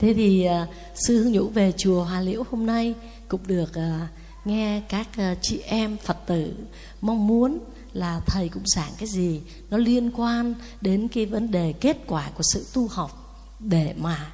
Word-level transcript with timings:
thế 0.00 0.14
thì 0.14 0.44
à, 0.44 0.66
sư 0.94 1.22
hướng 1.22 1.32
nhũ 1.32 1.48
về 1.48 1.72
chùa 1.76 2.04
Hòa 2.04 2.20
Liễu 2.20 2.42
hôm 2.50 2.66
nay 2.66 2.94
cũng 3.28 3.40
được 3.46 3.74
à, 3.74 4.08
nghe 4.44 4.82
các 4.88 5.08
à, 5.16 5.34
chị 5.42 5.58
em 5.58 5.96
Phật 5.96 6.26
tử 6.26 6.54
mong 7.00 7.26
muốn 7.26 7.58
là 7.92 8.20
thầy 8.26 8.48
cũng 8.48 8.62
giảng 8.66 8.92
cái 8.98 9.08
gì 9.08 9.40
nó 9.70 9.76
liên 9.76 10.10
quan 10.16 10.54
đến 10.80 11.08
cái 11.08 11.26
vấn 11.26 11.50
đề 11.50 11.72
kết 11.80 11.96
quả 12.06 12.30
của 12.34 12.42
sự 12.52 12.66
tu 12.74 12.88
học 12.88 13.10
để 13.58 13.94
mà 13.96 14.32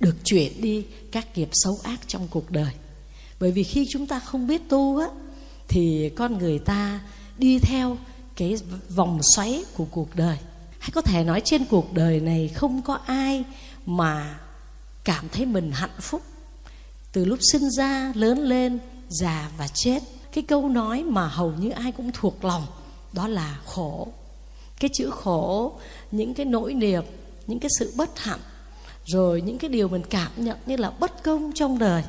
được 0.00 0.16
chuyển 0.24 0.60
đi 0.60 0.86
các 1.12 1.38
nghiệp 1.38 1.48
xấu 1.52 1.78
ác 1.82 2.00
trong 2.06 2.28
cuộc 2.30 2.50
đời. 2.50 2.72
Bởi 3.40 3.52
vì 3.52 3.62
khi 3.62 3.86
chúng 3.90 4.06
ta 4.06 4.20
không 4.20 4.46
biết 4.46 4.68
tu 4.68 4.98
á, 4.98 5.06
thì 5.68 6.10
con 6.16 6.38
người 6.38 6.58
ta 6.58 7.00
đi 7.38 7.58
theo 7.58 7.96
cái 8.36 8.56
vòng 8.88 9.20
xoáy 9.34 9.64
của 9.76 9.86
cuộc 9.90 10.16
đời. 10.16 10.38
Hay 10.78 10.90
có 10.92 11.00
thể 11.00 11.24
nói 11.24 11.40
trên 11.44 11.64
cuộc 11.64 11.92
đời 11.92 12.20
này 12.20 12.48
không 12.48 12.82
có 12.82 12.94
ai 13.06 13.44
mà 13.86 14.38
cảm 15.04 15.28
thấy 15.28 15.46
mình 15.46 15.72
hạnh 15.72 16.00
phúc. 16.00 16.22
Từ 17.12 17.24
lúc 17.24 17.38
sinh 17.52 17.70
ra, 17.70 18.12
lớn 18.14 18.38
lên, 18.38 18.78
già 19.08 19.50
và 19.58 19.68
chết, 19.74 20.02
cái 20.32 20.44
câu 20.44 20.68
nói 20.68 21.04
mà 21.04 21.26
hầu 21.26 21.52
như 21.52 21.70
ai 21.70 21.92
cũng 21.92 22.10
thuộc 22.12 22.44
lòng, 22.44 22.66
đó 23.12 23.28
là 23.28 23.58
khổ. 23.66 24.08
Cái 24.80 24.90
chữ 24.92 25.10
khổ, 25.10 25.72
những 26.10 26.34
cái 26.34 26.46
nỗi 26.46 26.74
niềm, 26.74 27.02
những 27.46 27.60
cái 27.60 27.70
sự 27.78 27.92
bất 27.96 28.18
hạnh, 28.18 28.40
rồi 29.06 29.42
những 29.42 29.58
cái 29.58 29.70
điều 29.70 29.88
mình 29.88 30.02
cảm 30.10 30.32
nhận 30.36 30.56
như 30.66 30.76
là 30.76 30.90
bất 30.90 31.22
công 31.22 31.52
trong 31.54 31.78
đời. 31.78 32.04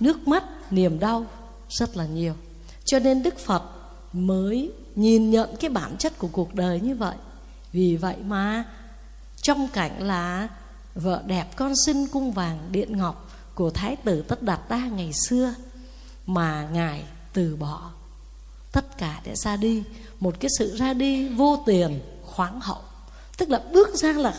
Nước 0.00 0.28
mắt, 0.28 0.44
niềm 0.72 0.98
đau 0.98 1.26
rất 1.68 1.96
là 1.96 2.06
nhiều. 2.06 2.34
Cho 2.84 2.98
nên 2.98 3.22
đức 3.22 3.38
phật 3.38 3.62
mới 4.12 4.72
nhìn 4.94 5.30
nhận 5.30 5.56
cái 5.60 5.70
bản 5.70 5.96
chất 5.96 6.18
của 6.18 6.28
cuộc 6.32 6.54
đời 6.54 6.80
như 6.80 6.94
vậy. 6.94 7.16
Vì 7.72 7.96
vậy 7.96 8.16
mà 8.26 8.64
trong 9.42 9.68
cảnh 9.68 10.02
là 10.02 10.48
vợ 10.98 11.22
đẹp 11.26 11.56
con 11.56 11.72
xin 11.86 12.06
cung 12.06 12.32
vàng 12.32 12.58
điện 12.72 12.96
ngọc 12.96 13.30
của 13.54 13.70
thái 13.70 13.96
tử 13.96 14.22
tất 14.22 14.42
đạt 14.42 14.60
đa 14.68 14.86
ngày 14.86 15.12
xưa, 15.12 15.54
mà 16.26 16.68
ngài 16.72 17.04
từ 17.32 17.56
bỏ 17.56 17.90
tất 18.72 18.98
cả 18.98 19.20
để 19.24 19.34
ra 19.34 19.56
đi, 19.56 19.82
một 20.20 20.34
cái 20.40 20.50
sự 20.58 20.76
ra 20.76 20.92
đi 20.92 21.28
vô 21.28 21.62
tiền, 21.66 22.00
khoáng 22.22 22.60
hậu 22.60 22.82
tức 23.38 23.50
là 23.50 23.62
bước 23.72 23.94
ra 23.94 24.12
là 24.12 24.34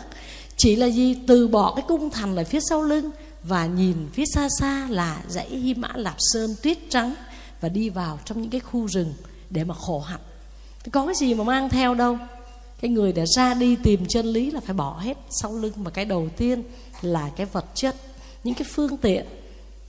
chỉ 0.56 0.76
là 0.76 0.86
gì 0.86 1.14
từ 1.26 1.48
bỏ 1.48 1.74
cái 1.76 1.84
cung 1.88 2.10
thành 2.10 2.36
ở 2.36 2.44
phía 2.44 2.60
sau 2.68 2.82
lưng 2.82 3.10
và 3.42 3.66
nhìn 3.66 4.08
phía 4.12 4.24
xa 4.34 4.48
xa 4.58 4.86
là 4.90 5.22
dãy 5.28 5.48
Hy 5.48 5.74
Mã 5.74 5.88
Lạp 5.94 6.16
Sơn 6.18 6.54
tuyết 6.62 6.78
trắng 6.90 7.14
và 7.60 7.68
đi 7.68 7.88
vào 7.88 8.18
trong 8.24 8.42
những 8.42 8.50
cái 8.50 8.60
khu 8.60 8.86
rừng 8.88 9.14
để 9.50 9.64
mà 9.64 9.74
khổ 9.74 10.00
hạnh. 10.00 10.20
Có 10.92 11.06
cái 11.06 11.14
gì 11.14 11.34
mà 11.34 11.44
mang 11.44 11.68
theo 11.68 11.94
đâu. 11.94 12.18
Cái 12.80 12.90
người 12.90 13.12
để 13.12 13.24
ra 13.36 13.54
đi 13.54 13.76
tìm 13.76 14.06
chân 14.08 14.26
lý 14.26 14.50
là 14.50 14.60
phải 14.60 14.74
bỏ 14.74 14.98
hết 14.98 15.18
sau 15.30 15.54
lưng 15.54 15.72
mà 15.76 15.90
cái 15.90 16.04
đầu 16.04 16.28
tiên 16.36 16.62
là 17.02 17.30
cái 17.36 17.46
vật 17.46 17.64
chất, 17.74 17.96
những 18.44 18.54
cái 18.54 18.68
phương 18.74 18.96
tiện, 18.96 19.26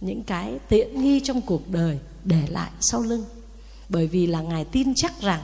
những 0.02 0.23
cái 0.23 0.59
tiện 0.70 1.02
nghi 1.02 1.19
trong 1.19 1.42
cuộc 1.42 1.69
đời 1.69 2.00
để 2.23 2.42
lại 2.50 2.72
sau 2.80 3.02
lưng. 3.02 3.23
Bởi 3.89 4.08
vì 4.08 4.28
là 4.28 4.42
Ngài 4.42 4.66
tin 4.66 4.94
chắc 4.95 5.22
rằng 5.22 5.42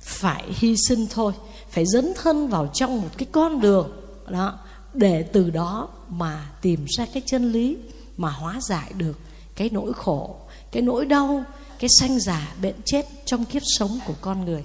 phải 0.00 0.44
hy 0.48 0.76
sinh 0.88 1.06
thôi, 1.10 1.32
phải 1.70 1.84
dấn 1.86 2.12
thân 2.22 2.48
vào 2.48 2.70
trong 2.74 3.02
một 3.02 3.08
cái 3.16 3.26
con 3.32 3.60
đường 3.60 3.90
đó 4.28 4.58
để 4.94 5.22
từ 5.22 5.50
đó 5.50 5.88
mà 6.08 6.50
tìm 6.62 6.84
ra 6.88 7.06
cái 7.12 7.22
chân 7.26 7.52
lý 7.52 7.76
mà 8.16 8.30
hóa 8.30 8.60
giải 8.60 8.92
được 8.96 9.18
cái 9.56 9.70
nỗi 9.72 9.92
khổ 9.92 10.36
cái 10.72 10.82
nỗi 10.82 11.06
đau 11.06 11.44
cái 11.78 11.88
sanh 12.00 12.20
già 12.20 12.54
bệnh 12.62 12.74
chết 12.84 13.06
trong 13.24 13.44
kiếp 13.44 13.62
sống 13.78 13.98
của 14.06 14.14
con 14.20 14.44
người 14.44 14.64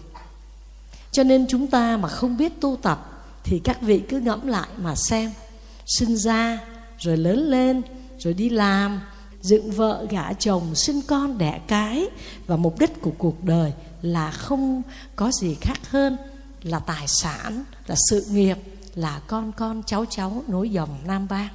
cho 1.11 1.23
nên 1.23 1.47
chúng 1.47 1.67
ta 1.67 1.97
mà 1.97 2.07
không 2.07 2.37
biết 2.37 2.61
tu 2.61 2.75
tập 2.81 3.23
thì 3.43 3.59
các 3.59 3.81
vị 3.81 4.01
cứ 4.09 4.19
ngẫm 4.19 4.47
lại 4.47 4.69
mà 4.77 4.95
xem. 4.95 5.31
Sinh 5.85 6.17
ra 6.17 6.59
rồi 6.97 7.17
lớn 7.17 7.39
lên 7.39 7.81
rồi 8.17 8.33
đi 8.33 8.49
làm 8.49 9.01
dựng 9.41 9.71
vợ 9.71 10.05
gả 10.09 10.33
chồng 10.33 10.75
sinh 10.75 11.01
con 11.01 11.37
đẻ 11.37 11.59
cái 11.67 12.05
và 12.47 12.55
mục 12.55 12.79
đích 12.79 13.01
của 13.01 13.11
cuộc 13.17 13.43
đời 13.43 13.73
là 14.01 14.31
không 14.31 14.81
có 15.15 15.31
gì 15.31 15.55
khác 15.61 15.91
hơn 15.91 16.17
là 16.63 16.79
tài 16.79 17.07
sản 17.07 17.63
là 17.87 17.95
sự 18.09 18.25
nghiệp 18.31 18.57
là 18.95 19.21
con 19.27 19.51
con 19.51 19.83
cháu 19.85 20.05
cháu 20.09 20.43
nối 20.47 20.69
dòng 20.69 20.99
nam 21.07 21.27
bang. 21.29 21.49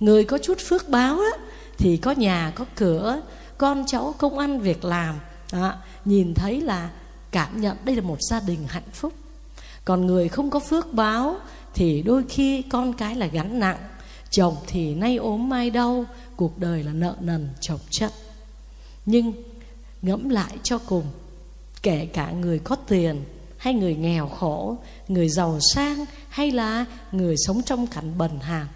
Người 0.00 0.24
có 0.24 0.38
chút 0.38 0.58
phước 0.68 0.88
báo 0.88 1.18
á, 1.18 1.44
thì 1.78 1.96
có 1.96 2.10
nhà 2.10 2.52
có 2.54 2.64
cửa 2.76 3.20
con 3.58 3.84
cháu 3.86 4.14
công 4.18 4.38
ăn 4.38 4.60
việc 4.60 4.84
làm 4.84 5.14
đó, 5.52 5.74
nhìn 6.04 6.34
thấy 6.34 6.60
là 6.60 6.90
cảm 7.36 7.60
nhận 7.60 7.76
đây 7.84 7.96
là 7.96 8.02
một 8.02 8.18
gia 8.30 8.40
đình 8.40 8.66
hạnh 8.68 8.90
phúc. 8.92 9.12
Còn 9.84 10.06
người 10.06 10.28
không 10.28 10.50
có 10.50 10.58
phước 10.58 10.92
báo 10.92 11.36
thì 11.74 12.02
đôi 12.02 12.24
khi 12.28 12.62
con 12.62 12.92
cái 12.92 13.14
là 13.14 13.26
gánh 13.26 13.58
nặng, 13.58 13.78
chồng 14.30 14.56
thì 14.66 14.94
nay 14.94 15.16
ốm 15.16 15.48
mai 15.48 15.70
đau, 15.70 16.04
cuộc 16.36 16.58
đời 16.58 16.82
là 16.82 16.92
nợ 16.92 17.16
nần, 17.20 17.48
chồng 17.60 17.78
chất. 17.90 18.12
Nhưng 19.06 19.32
ngẫm 20.02 20.28
lại 20.28 20.58
cho 20.62 20.78
cùng, 20.78 21.04
kể 21.82 22.08
cả 22.12 22.30
người 22.30 22.58
có 22.58 22.76
tiền 22.76 23.24
hay 23.56 23.74
người 23.74 23.94
nghèo 23.94 24.28
khổ, 24.28 24.76
người 25.08 25.28
giàu 25.28 25.58
sang 25.74 26.04
hay 26.28 26.50
là 26.50 26.84
người 27.12 27.34
sống 27.46 27.62
trong 27.62 27.86
cảnh 27.86 28.18
bần 28.18 28.38
hàn, 28.40 28.66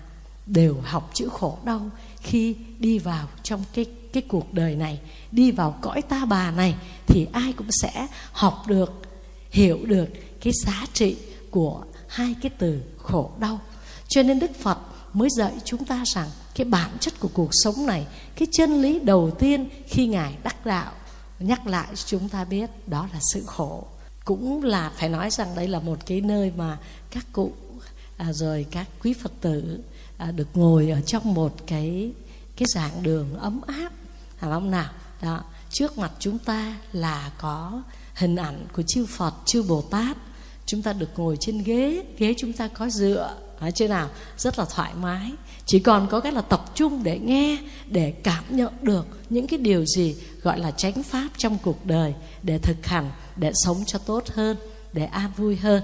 đều 0.46 0.76
học 0.82 1.10
chữ 1.14 1.28
khổ 1.32 1.58
đau 1.64 1.90
khi 2.20 2.56
đi 2.78 2.98
vào 2.98 3.28
trong 3.42 3.64
cái 3.74 3.86
cái 4.12 4.22
cuộc 4.28 4.54
đời 4.54 4.76
này 4.76 5.00
đi 5.32 5.50
vào 5.50 5.78
cõi 5.80 6.02
ta 6.02 6.24
bà 6.24 6.50
này 6.50 6.74
thì 7.06 7.26
ai 7.32 7.52
cũng 7.52 7.70
sẽ 7.82 8.06
học 8.32 8.64
được 8.66 9.02
hiểu 9.50 9.78
được 9.86 10.06
cái 10.40 10.52
giá 10.66 10.86
trị 10.92 11.16
của 11.50 11.82
hai 12.08 12.34
cái 12.42 12.50
từ 12.58 12.82
khổ 12.98 13.30
đau. 13.38 13.60
Cho 14.08 14.22
nên 14.22 14.38
đức 14.38 14.50
phật 14.60 14.78
mới 15.12 15.28
dạy 15.36 15.52
chúng 15.64 15.84
ta 15.84 16.02
rằng 16.06 16.28
cái 16.54 16.64
bản 16.64 16.90
chất 17.00 17.20
của 17.20 17.30
cuộc 17.34 17.50
sống 17.52 17.86
này 17.86 18.06
cái 18.36 18.48
chân 18.52 18.82
lý 18.82 19.00
đầu 19.00 19.30
tiên 19.30 19.68
khi 19.86 20.06
ngài 20.06 20.34
đắc 20.42 20.66
đạo 20.66 20.92
nhắc 21.38 21.66
lại 21.66 21.88
chúng 22.06 22.28
ta 22.28 22.44
biết 22.44 22.70
đó 22.86 23.08
là 23.12 23.20
sự 23.32 23.42
khổ. 23.46 23.84
Cũng 24.24 24.64
là 24.64 24.92
phải 24.96 25.08
nói 25.08 25.30
rằng 25.30 25.54
đây 25.54 25.68
là 25.68 25.78
một 25.80 25.98
cái 26.06 26.20
nơi 26.20 26.52
mà 26.56 26.78
các 27.10 27.26
cụ 27.32 27.52
à, 28.16 28.32
rồi 28.32 28.66
các 28.70 28.88
quý 29.02 29.12
phật 29.12 29.32
tử 29.40 29.80
à, 30.18 30.30
được 30.30 30.48
ngồi 30.54 30.90
ở 30.90 31.00
trong 31.00 31.34
một 31.34 31.54
cái 31.66 32.12
cái 32.56 32.66
dạng 32.74 33.02
đường 33.02 33.38
ấm 33.38 33.60
áp 33.66 33.92
phải 34.40 34.50
không 34.50 34.70
nào. 34.70 34.90
Đó, 35.22 35.40
trước 35.70 35.98
mặt 35.98 36.12
chúng 36.18 36.38
ta 36.38 36.76
là 36.92 37.30
có 37.38 37.82
hình 38.14 38.36
ảnh 38.36 38.66
của 38.72 38.82
chư 38.86 39.06
Phật, 39.06 39.34
chư 39.46 39.62
Bồ 39.62 39.82
Tát. 39.82 40.16
Chúng 40.66 40.82
ta 40.82 40.92
được 40.92 41.18
ngồi 41.18 41.36
trên 41.40 41.62
ghế 41.62 42.04
ghế 42.18 42.34
chúng 42.38 42.52
ta 42.52 42.68
có 42.68 42.88
dựa. 42.88 43.34
Ở 43.58 43.70
trên 43.70 43.90
nào? 43.90 44.08
Rất 44.38 44.58
là 44.58 44.64
thoải 44.74 44.94
mái. 44.94 45.32
Chỉ 45.66 45.78
còn 45.78 46.08
có 46.10 46.20
cái 46.20 46.32
là 46.32 46.40
tập 46.40 46.64
trung 46.74 47.02
để 47.02 47.18
nghe, 47.18 47.58
để 47.86 48.10
cảm 48.24 48.44
nhận 48.50 48.72
được 48.82 49.06
những 49.30 49.46
cái 49.46 49.58
điều 49.58 49.84
gì 49.86 50.16
gọi 50.42 50.58
là 50.58 50.70
chánh 50.70 51.02
pháp 51.02 51.28
trong 51.36 51.58
cuộc 51.62 51.86
đời 51.86 52.14
để 52.42 52.58
thực 52.58 52.86
hành, 52.86 53.10
để 53.36 53.52
sống 53.54 53.84
cho 53.86 53.98
tốt 53.98 54.24
hơn, 54.28 54.56
để 54.92 55.04
an 55.04 55.32
vui 55.36 55.56
hơn. 55.56 55.82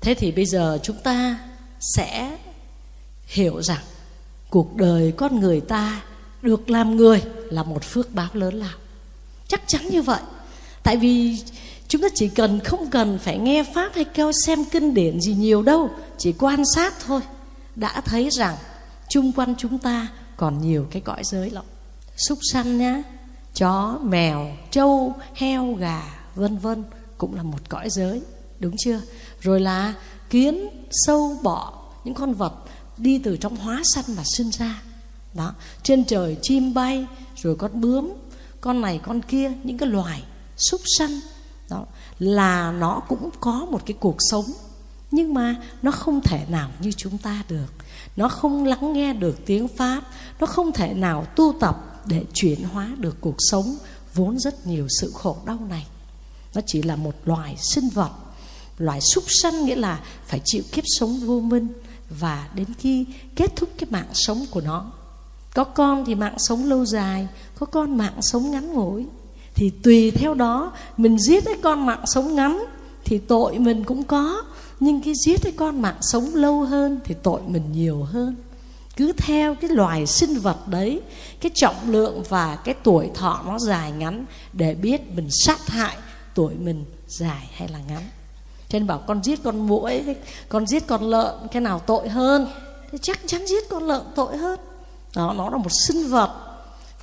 Thế 0.00 0.14
thì 0.14 0.32
bây 0.32 0.46
giờ 0.46 0.78
chúng 0.82 0.96
ta 1.04 1.38
sẽ 1.96 2.38
hiểu 3.26 3.62
rằng 3.62 3.82
cuộc 4.54 4.76
đời 4.76 5.12
con 5.16 5.40
người 5.40 5.60
ta 5.60 6.02
được 6.42 6.70
làm 6.70 6.96
người 6.96 7.22
là 7.50 7.62
một 7.62 7.84
phước 7.84 8.14
báo 8.14 8.28
lớn 8.32 8.54
lao. 8.54 8.78
Chắc 9.48 9.62
chắn 9.66 9.88
như 9.88 10.02
vậy. 10.02 10.20
Tại 10.82 10.96
vì 10.96 11.38
chúng 11.88 12.02
ta 12.02 12.08
chỉ 12.14 12.28
cần 12.28 12.60
không 12.60 12.90
cần 12.90 13.18
phải 13.18 13.38
nghe 13.38 13.64
pháp 13.74 13.94
hay 13.94 14.04
kêu 14.04 14.32
xem 14.46 14.64
kinh 14.64 14.94
điển 14.94 15.20
gì 15.20 15.34
nhiều 15.34 15.62
đâu, 15.62 15.90
chỉ 16.18 16.32
quan 16.32 16.62
sát 16.74 16.94
thôi, 17.06 17.20
đã 17.76 18.00
thấy 18.00 18.28
rằng 18.30 18.56
chung 19.08 19.32
quanh 19.32 19.54
chúng 19.58 19.78
ta 19.78 20.08
còn 20.36 20.60
nhiều 20.60 20.86
cái 20.90 21.02
cõi 21.02 21.22
giới 21.24 21.50
lắm. 21.50 21.64
Súc 22.16 22.38
sanh 22.52 22.78
nhá, 22.78 23.02
chó, 23.54 23.98
mèo, 24.02 24.46
trâu, 24.70 25.14
heo, 25.34 25.74
gà, 25.78 26.02
vân 26.34 26.58
vân 26.58 26.84
cũng 27.18 27.34
là 27.34 27.42
một 27.42 27.68
cõi 27.68 27.88
giới, 27.90 28.22
đúng 28.60 28.74
chưa? 28.78 29.00
Rồi 29.40 29.60
là 29.60 29.94
kiến, 30.30 30.68
sâu, 30.90 31.36
bọ, 31.42 31.72
những 32.04 32.14
con 32.14 32.34
vật 32.34 32.63
đi 32.98 33.18
từ 33.18 33.36
trong 33.36 33.56
hóa 33.56 33.82
sanh 33.94 34.04
mà 34.16 34.22
sinh 34.24 34.50
ra. 34.50 34.82
Đó, 35.34 35.54
trên 35.82 36.04
trời 36.04 36.36
chim 36.42 36.74
bay, 36.74 37.06
rồi 37.36 37.56
con 37.56 37.80
bướm, 37.80 38.12
con 38.60 38.80
này, 38.80 39.00
con 39.02 39.20
kia, 39.22 39.52
những 39.64 39.78
cái 39.78 39.88
loài 39.88 40.22
súc 40.56 40.80
sanh 40.98 41.20
đó, 41.70 41.86
là 42.18 42.72
nó 42.72 43.02
cũng 43.08 43.30
có 43.40 43.66
một 43.70 43.82
cái 43.86 43.96
cuộc 44.00 44.16
sống, 44.18 44.44
nhưng 45.10 45.34
mà 45.34 45.56
nó 45.82 45.90
không 45.90 46.20
thể 46.20 46.46
nào 46.48 46.70
như 46.80 46.92
chúng 46.92 47.18
ta 47.18 47.42
được. 47.48 47.72
Nó 48.16 48.28
không 48.28 48.64
lắng 48.64 48.92
nghe 48.92 49.12
được 49.12 49.46
tiếng 49.46 49.68
pháp, 49.68 50.02
nó 50.40 50.46
không 50.46 50.72
thể 50.72 50.94
nào 50.94 51.26
tu 51.36 51.54
tập 51.60 52.02
để 52.06 52.24
chuyển 52.32 52.62
hóa 52.62 52.88
được 52.98 53.16
cuộc 53.20 53.36
sống, 53.38 53.76
vốn 54.14 54.38
rất 54.38 54.66
nhiều 54.66 54.86
sự 55.00 55.12
khổ 55.14 55.36
đau 55.46 55.58
này. 55.68 55.86
Nó 56.54 56.60
chỉ 56.66 56.82
là 56.82 56.96
một 56.96 57.14
loài 57.24 57.56
sinh 57.58 57.88
vật, 57.88 58.10
loài 58.78 59.00
súc 59.00 59.24
sanh 59.42 59.64
nghĩa 59.64 59.76
là 59.76 60.00
phải 60.26 60.40
chịu 60.44 60.62
kiếp 60.72 60.84
sống 60.98 61.20
vô 61.20 61.40
minh 61.40 61.68
và 62.20 62.48
đến 62.54 62.66
khi 62.78 63.06
kết 63.36 63.56
thúc 63.56 63.68
cái 63.78 63.88
mạng 63.90 64.08
sống 64.12 64.46
của 64.50 64.60
nó. 64.60 64.84
Có 65.54 65.64
con 65.64 66.04
thì 66.04 66.14
mạng 66.14 66.38
sống 66.38 66.64
lâu 66.64 66.86
dài, 66.86 67.28
có 67.58 67.66
con 67.66 67.96
mạng 67.96 68.22
sống 68.22 68.50
ngắn 68.50 68.72
ngủi. 68.72 69.06
Thì 69.54 69.70
tùy 69.82 70.10
theo 70.10 70.34
đó, 70.34 70.72
mình 70.96 71.18
giết 71.18 71.44
cái 71.44 71.56
con 71.62 71.86
mạng 71.86 72.04
sống 72.06 72.34
ngắn 72.34 72.64
thì 73.04 73.18
tội 73.18 73.58
mình 73.58 73.84
cũng 73.84 74.04
có, 74.04 74.42
nhưng 74.80 75.02
cái 75.02 75.14
giết 75.24 75.40
cái 75.42 75.52
con 75.56 75.82
mạng 75.82 75.98
sống 76.00 76.34
lâu 76.34 76.62
hơn 76.62 77.00
thì 77.04 77.14
tội 77.22 77.40
mình 77.46 77.72
nhiều 77.72 78.02
hơn. 78.02 78.36
Cứ 78.96 79.12
theo 79.12 79.54
cái 79.54 79.70
loài 79.70 80.06
sinh 80.06 80.38
vật 80.38 80.68
đấy, 80.68 81.00
cái 81.40 81.52
trọng 81.54 81.90
lượng 81.90 82.22
và 82.28 82.56
cái 82.56 82.74
tuổi 82.82 83.10
thọ 83.14 83.42
nó 83.46 83.58
dài 83.58 83.92
ngắn 83.92 84.24
để 84.52 84.74
biết 84.74 85.00
mình 85.16 85.28
sát 85.30 85.68
hại, 85.68 85.96
tuổi 86.34 86.54
mình 86.54 86.84
dài 87.08 87.50
hay 87.52 87.68
là 87.68 87.78
ngắn 87.88 88.02
cho 88.74 88.78
nên 88.78 88.86
bảo 88.86 88.98
con 88.98 89.22
giết 89.22 89.42
con 89.44 89.66
muỗi 89.66 90.16
con 90.48 90.66
giết 90.66 90.86
con 90.86 91.02
lợn, 91.02 91.34
cái 91.52 91.60
nào 91.60 91.78
tội 91.78 92.08
hơn? 92.08 92.46
Thì 92.92 92.98
chắc 93.02 93.20
chắn 93.26 93.46
giết 93.46 93.68
con 93.68 93.82
lợn 93.82 94.02
tội 94.14 94.36
hơn. 94.36 94.60
Đó, 95.16 95.34
nó 95.36 95.50
là 95.50 95.56
một 95.56 95.72
sinh 95.86 96.08
vật. 96.08 96.34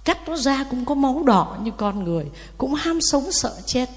Cắt 0.03 0.17
nó 0.29 0.35
ra 0.37 0.63
cũng 0.69 0.85
có 0.85 0.95
máu 0.95 1.23
đỏ 1.25 1.57
như 1.63 1.71
con 1.77 2.03
người, 2.03 2.25
cũng 2.57 2.73
ham 2.73 2.99
sống 3.01 3.31
sợ 3.31 3.55
chết. 3.65 3.89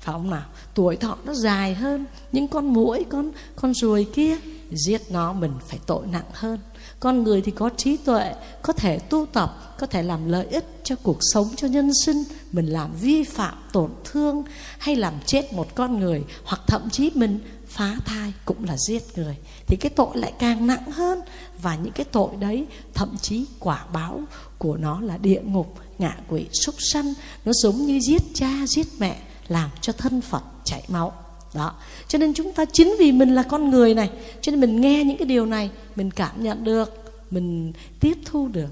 Phải 0.00 0.12
không 0.12 0.30
nào? 0.30 0.42
Tuổi 0.74 0.96
thọ 0.96 1.16
nó 1.24 1.34
dài 1.34 1.74
hơn 1.74 2.06
những 2.32 2.48
con 2.48 2.66
muỗi, 2.66 3.04
con 3.08 3.30
con 3.56 3.74
ruồi 3.74 4.06
kia 4.14 4.36
giết 4.70 5.02
nó, 5.10 5.32
mình 5.32 5.52
phải 5.68 5.78
tội 5.86 6.06
nặng 6.06 6.24
hơn. 6.32 6.58
Con 7.00 7.22
người 7.22 7.42
thì 7.42 7.52
có 7.52 7.70
trí 7.76 7.96
tuệ, 7.96 8.34
có 8.62 8.72
thể 8.72 8.98
tu 8.98 9.26
tập, 9.26 9.76
có 9.78 9.86
thể 9.86 10.02
làm 10.02 10.28
lợi 10.28 10.46
ích 10.46 10.80
cho 10.84 10.96
cuộc 11.02 11.18
sống 11.20 11.48
cho 11.56 11.68
nhân 11.68 11.90
sinh. 12.04 12.24
Mình 12.52 12.66
làm 12.66 12.92
vi 13.00 13.24
phạm 13.24 13.54
tổn 13.72 13.90
thương 14.04 14.42
hay 14.78 14.96
làm 14.96 15.14
chết 15.26 15.52
một 15.52 15.74
con 15.74 16.00
người, 16.00 16.24
hoặc 16.44 16.60
thậm 16.66 16.90
chí 16.90 17.10
mình 17.14 17.40
phá 17.68 17.96
thai 18.04 18.32
cũng 18.44 18.64
là 18.64 18.76
giết 18.88 19.02
người, 19.16 19.36
thì 19.66 19.76
cái 19.76 19.90
tội 19.90 20.16
lại 20.16 20.32
càng 20.38 20.66
nặng 20.66 20.90
hơn. 20.92 21.20
Và 21.62 21.74
những 21.76 21.92
cái 21.92 22.04
tội 22.04 22.36
đấy, 22.36 22.66
thậm 22.94 23.16
chí 23.22 23.46
quả 23.58 23.84
báo 23.92 24.20
của 24.58 24.76
nó 24.76 25.00
là 25.00 25.18
địa 25.18 25.40
ngục, 25.44 25.74
ngạ 25.98 26.16
quỷ 26.28 26.46
súc 26.52 26.74
sanh. 26.78 27.14
Nó 27.44 27.52
giống 27.62 27.76
như 27.76 28.00
giết 28.00 28.22
cha, 28.34 28.66
giết 28.66 28.86
mẹ, 28.98 29.20
làm 29.48 29.70
cho 29.80 29.92
thân 29.92 30.20
phật 30.20 30.42
chảy 30.64 30.84
máu 30.88 31.12
đó. 31.54 31.72
Cho 32.08 32.18
nên 32.18 32.34
chúng 32.34 32.52
ta 32.52 32.64
chính 32.64 32.96
vì 32.98 33.12
mình 33.12 33.34
là 33.34 33.42
con 33.42 33.70
người 33.70 33.94
này, 33.94 34.10
cho 34.40 34.50
nên 34.50 34.60
mình 34.60 34.80
nghe 34.80 35.04
những 35.04 35.16
cái 35.16 35.26
điều 35.26 35.46
này, 35.46 35.70
mình 35.96 36.10
cảm 36.10 36.42
nhận 36.42 36.64
được, 36.64 37.12
mình 37.30 37.72
tiếp 38.00 38.18
thu 38.24 38.48
được, 38.48 38.68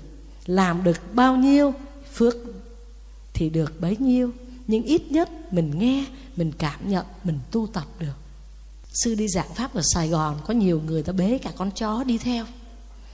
làm 0.46 0.84
được 0.84 1.14
bao 1.14 1.36
nhiêu 1.36 1.74
phước 2.14 2.36
thì 3.34 3.50
được 3.50 3.80
bấy 3.80 3.96
nhiêu, 3.96 4.30
nhưng 4.66 4.82
ít 4.82 5.12
nhất 5.12 5.52
mình 5.52 5.78
nghe, 5.78 6.04
mình 6.36 6.52
cảm 6.58 6.90
nhận, 6.90 7.06
mình 7.24 7.38
tu 7.50 7.66
tập 7.66 7.84
được. 7.98 8.14
Sư 8.92 9.14
đi 9.14 9.28
giảng 9.28 9.54
pháp 9.54 9.74
ở 9.74 9.80
sài 9.94 10.08
gòn, 10.08 10.36
có 10.46 10.54
nhiều 10.54 10.82
người 10.86 11.02
ta 11.02 11.12
bế 11.12 11.38
cả 11.38 11.50
con 11.56 11.70
chó 11.70 12.04
đi 12.04 12.18
theo. 12.18 12.44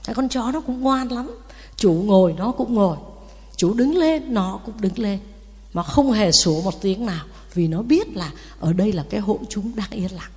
Cái 0.04 0.14
con 0.14 0.28
chó 0.28 0.50
nó 0.52 0.60
cũng 0.60 0.80
ngoan 0.80 1.08
lắm, 1.08 1.30
chủ 1.76 1.92
ngồi 1.92 2.34
nó 2.38 2.52
cũng 2.52 2.74
ngồi, 2.74 2.96
chủ 3.56 3.74
đứng 3.74 3.96
lên, 3.96 4.34
nó 4.34 4.60
cũng 4.66 4.74
đứng 4.80 4.98
lên, 4.98 5.18
mà 5.72 5.82
không 5.82 6.12
hề 6.12 6.30
sủa 6.32 6.62
một 6.62 6.82
tiếng 6.82 7.06
nào 7.06 7.24
vì 7.54 7.68
nó 7.68 7.82
biết 7.82 8.16
là 8.16 8.30
ở 8.60 8.72
đây 8.72 8.92
là 8.92 9.04
cái 9.10 9.20
hội 9.20 9.38
chúng 9.48 9.76
đang 9.76 9.90
yên 9.90 10.12
lặng. 10.12 10.30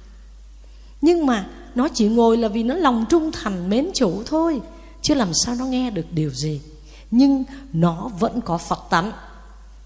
Nhưng 1.01 1.25
mà 1.25 1.47
nó 1.75 1.87
chỉ 1.93 2.07
ngồi 2.07 2.37
là 2.37 2.47
vì 2.47 2.63
nó 2.63 2.75
lòng 2.75 3.05
trung 3.09 3.31
thành 3.31 3.69
mến 3.69 3.89
chủ 3.93 4.23
thôi 4.25 4.61
chứ 5.01 5.13
làm 5.13 5.31
sao 5.45 5.55
nó 5.55 5.65
nghe 5.65 5.89
được 5.89 6.05
điều 6.11 6.29
gì. 6.29 6.61
Nhưng 7.11 7.43
nó 7.73 8.11
vẫn 8.19 8.41
có 8.41 8.57
phật 8.57 8.79
tánh. 8.89 9.11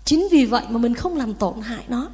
Chính 0.05 0.27
vì 0.31 0.45
vậy 0.45 0.63
mà 0.69 0.77
mình 0.77 0.93
không 0.93 1.17
làm 1.17 1.33
tổn 1.33 1.61
hại 1.61 1.83
nó. 1.87 2.09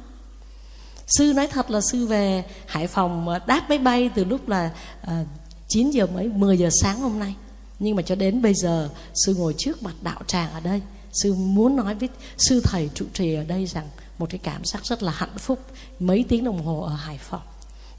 Sư 1.06 1.32
nói 1.36 1.46
thật 1.46 1.70
là 1.70 1.80
sư 1.80 2.06
về 2.06 2.44
hải 2.66 2.86
phòng 2.86 3.26
đáp 3.46 3.64
máy 3.68 3.78
bay 3.78 4.10
từ 4.14 4.24
lúc 4.24 4.48
là 4.48 4.70
à, 5.02 5.24
chín 5.68 5.86
à, 5.86 5.90
9 5.90 5.90
giờ 5.90 6.06
mấy 6.06 6.28
10 6.28 6.58
giờ 6.58 6.68
sáng 6.82 7.00
hôm 7.00 7.18
nay. 7.18 7.34
Nhưng 7.78 7.96
mà 7.96 8.02
cho 8.02 8.14
đến 8.14 8.42
bây 8.42 8.54
giờ 8.54 8.88
sư 9.14 9.34
ngồi 9.34 9.54
trước 9.58 9.82
mặt 9.82 9.94
đạo 10.02 10.20
tràng 10.26 10.52
ở 10.52 10.60
đây. 10.60 10.82
Sư 11.12 11.34
muốn 11.34 11.76
nói 11.76 11.94
với 11.94 12.08
sư 12.38 12.60
thầy 12.64 12.90
trụ 12.94 13.04
trì 13.12 13.34
ở 13.34 13.44
đây 13.44 13.66
rằng 13.66 13.88
một 14.18 14.30
cái 14.30 14.38
cảm 14.42 14.64
giác 14.64 14.86
rất 14.86 15.02
là 15.02 15.12
hạnh 15.12 15.38
phúc 15.38 15.58
mấy 15.98 16.24
tiếng 16.28 16.44
đồng 16.44 16.64
hồ 16.64 16.80
ở 16.80 16.94
hải 16.94 17.18
phòng. 17.18 17.42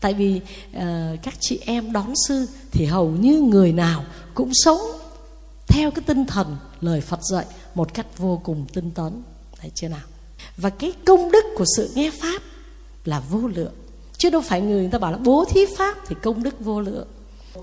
Tại 0.01 0.13
vì 0.13 0.41
uh, 0.77 0.81
các 1.23 1.33
chị 1.39 1.59
em 1.65 1.91
đón 1.91 2.13
sư 2.27 2.45
thì 2.71 2.85
hầu 2.85 3.09
như 3.09 3.41
người 3.41 3.73
nào 3.73 4.05
cũng 4.33 4.51
sống 4.53 4.79
theo 5.67 5.91
cái 5.91 6.03
tinh 6.07 6.25
thần 6.25 6.57
lời 6.81 7.01
phật 7.01 7.19
dạy 7.31 7.45
một 7.75 7.93
cách 7.93 8.17
vô 8.17 8.41
cùng 8.43 8.65
tinh 8.73 8.91
tấn. 8.91 9.23
Thấy 9.61 9.71
chưa 9.75 9.87
nào? 9.87 10.05
Và 10.57 10.69
cái 10.69 10.93
công 11.05 11.31
đức 11.31 11.45
của 11.55 11.65
sự 11.77 11.91
nghe 11.95 12.11
pháp 12.21 12.41
là 13.05 13.19
vô 13.19 13.47
lượng. 13.47 13.73
Chứ 14.17 14.29
đâu 14.29 14.41
phải 14.41 14.61
người, 14.61 14.81
người 14.81 14.91
ta 14.91 14.97
bảo 14.97 15.11
là 15.11 15.17
bố 15.17 15.45
thí 15.45 15.61
pháp 15.77 15.97
thì 16.07 16.15
công 16.23 16.43
đức 16.43 16.59
vô 16.59 16.81
lượng. 16.81 17.07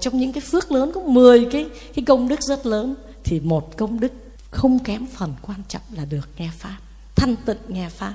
Trong 0.00 0.18
những 0.18 0.32
cái 0.32 0.42
phước 0.50 0.72
lớn 0.72 0.90
có 0.94 1.00
10 1.00 1.48
cái 1.52 1.66
cái 1.94 2.04
công 2.04 2.28
đức 2.28 2.42
rất 2.42 2.66
lớn 2.66 2.94
thì 3.24 3.40
một 3.40 3.76
công 3.76 4.00
đức 4.00 4.12
không 4.50 4.78
kém 4.78 5.06
phần 5.06 5.34
quan 5.42 5.62
trọng 5.68 5.82
là 5.92 6.04
được 6.04 6.28
nghe 6.36 6.50
pháp 6.58 6.76
thanh 7.16 7.36
tịnh 7.36 7.58
nghe 7.68 7.88
pháp 7.88 8.14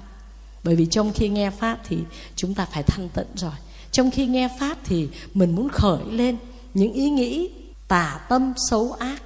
bởi 0.63 0.75
vì 0.75 0.86
trong 0.86 1.13
khi 1.13 1.30
nghe 1.30 1.50
pháp 1.50 1.80
thì 1.88 1.98
chúng 2.36 2.54
ta 2.54 2.66
phải 2.66 2.84
thanh 2.84 3.10
tịnh 3.10 3.28
rồi. 3.36 3.52
Trong 3.92 4.12
khi 4.12 4.25
nghe 4.25 4.50
pháp 4.60 4.78
thì 4.84 5.08
mình 5.34 5.56
muốn 5.56 5.69
khởi 5.69 6.04
lên 6.10 6.38
những 6.74 6.94
ý 6.94 7.10
nghĩ 7.10 7.50
tà 7.88 8.19
tâm 8.30 8.54
xấu 8.69 8.92
ác 8.92 9.22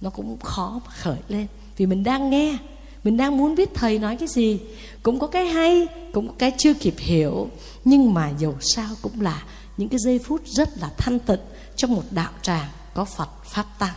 nó 0.00 0.10
cũng 0.10 0.38
khó 0.40 0.80
mà 0.86 0.92
khởi 0.92 1.18
lên. 1.28 1.46
Vì 1.76 1.86
mình 1.86 2.04
đang 2.04 2.30
nghe 2.30 2.58
mình 3.04 3.16
đang 3.16 3.38
muốn 3.38 3.54
biết 3.54 3.68
thầy 3.74 3.98
nói 3.98 4.16
cái 4.16 4.28
gì. 4.28 4.60
Cũng 5.02 5.18
có 5.18 5.26
cái 5.26 5.46
hay 5.46 5.86
cũng 6.12 6.28
có 6.28 6.34
cái 6.38 6.52
chưa 6.58 6.74
kịp 6.74 6.94
hiểu. 6.98 7.50
Nhưng 7.84 8.14
mà 8.14 8.30
dầu 8.38 8.56
sao 8.60 8.88
cũng 9.02 9.20
là 9.20 9.42
những 9.76 9.88
cái 9.88 9.98
giây 9.98 10.18
phút 10.18 10.42
rất 10.46 10.78
là 10.78 10.90
thanh 10.98 11.18
tịnh 11.18 11.40
trong 11.76 11.94
một 11.94 12.02
đạo 12.10 12.30
tràng 12.42 12.68
có 12.94 13.04
Phật 13.04 13.28
Pháp 13.44 13.66
Tăng. 13.78 13.94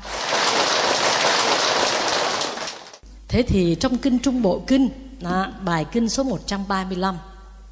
Thế 3.28 3.42
thì 3.42 3.76
trong 3.80 3.98
kinh 3.98 4.20
Trung 4.20 4.42
Bộ 4.42 4.64
Kinh, 4.68 4.90
đó, 5.22 5.48
bài 5.66 5.86
kinh 5.92 6.10
số 6.10 6.24
135, 6.24 7.18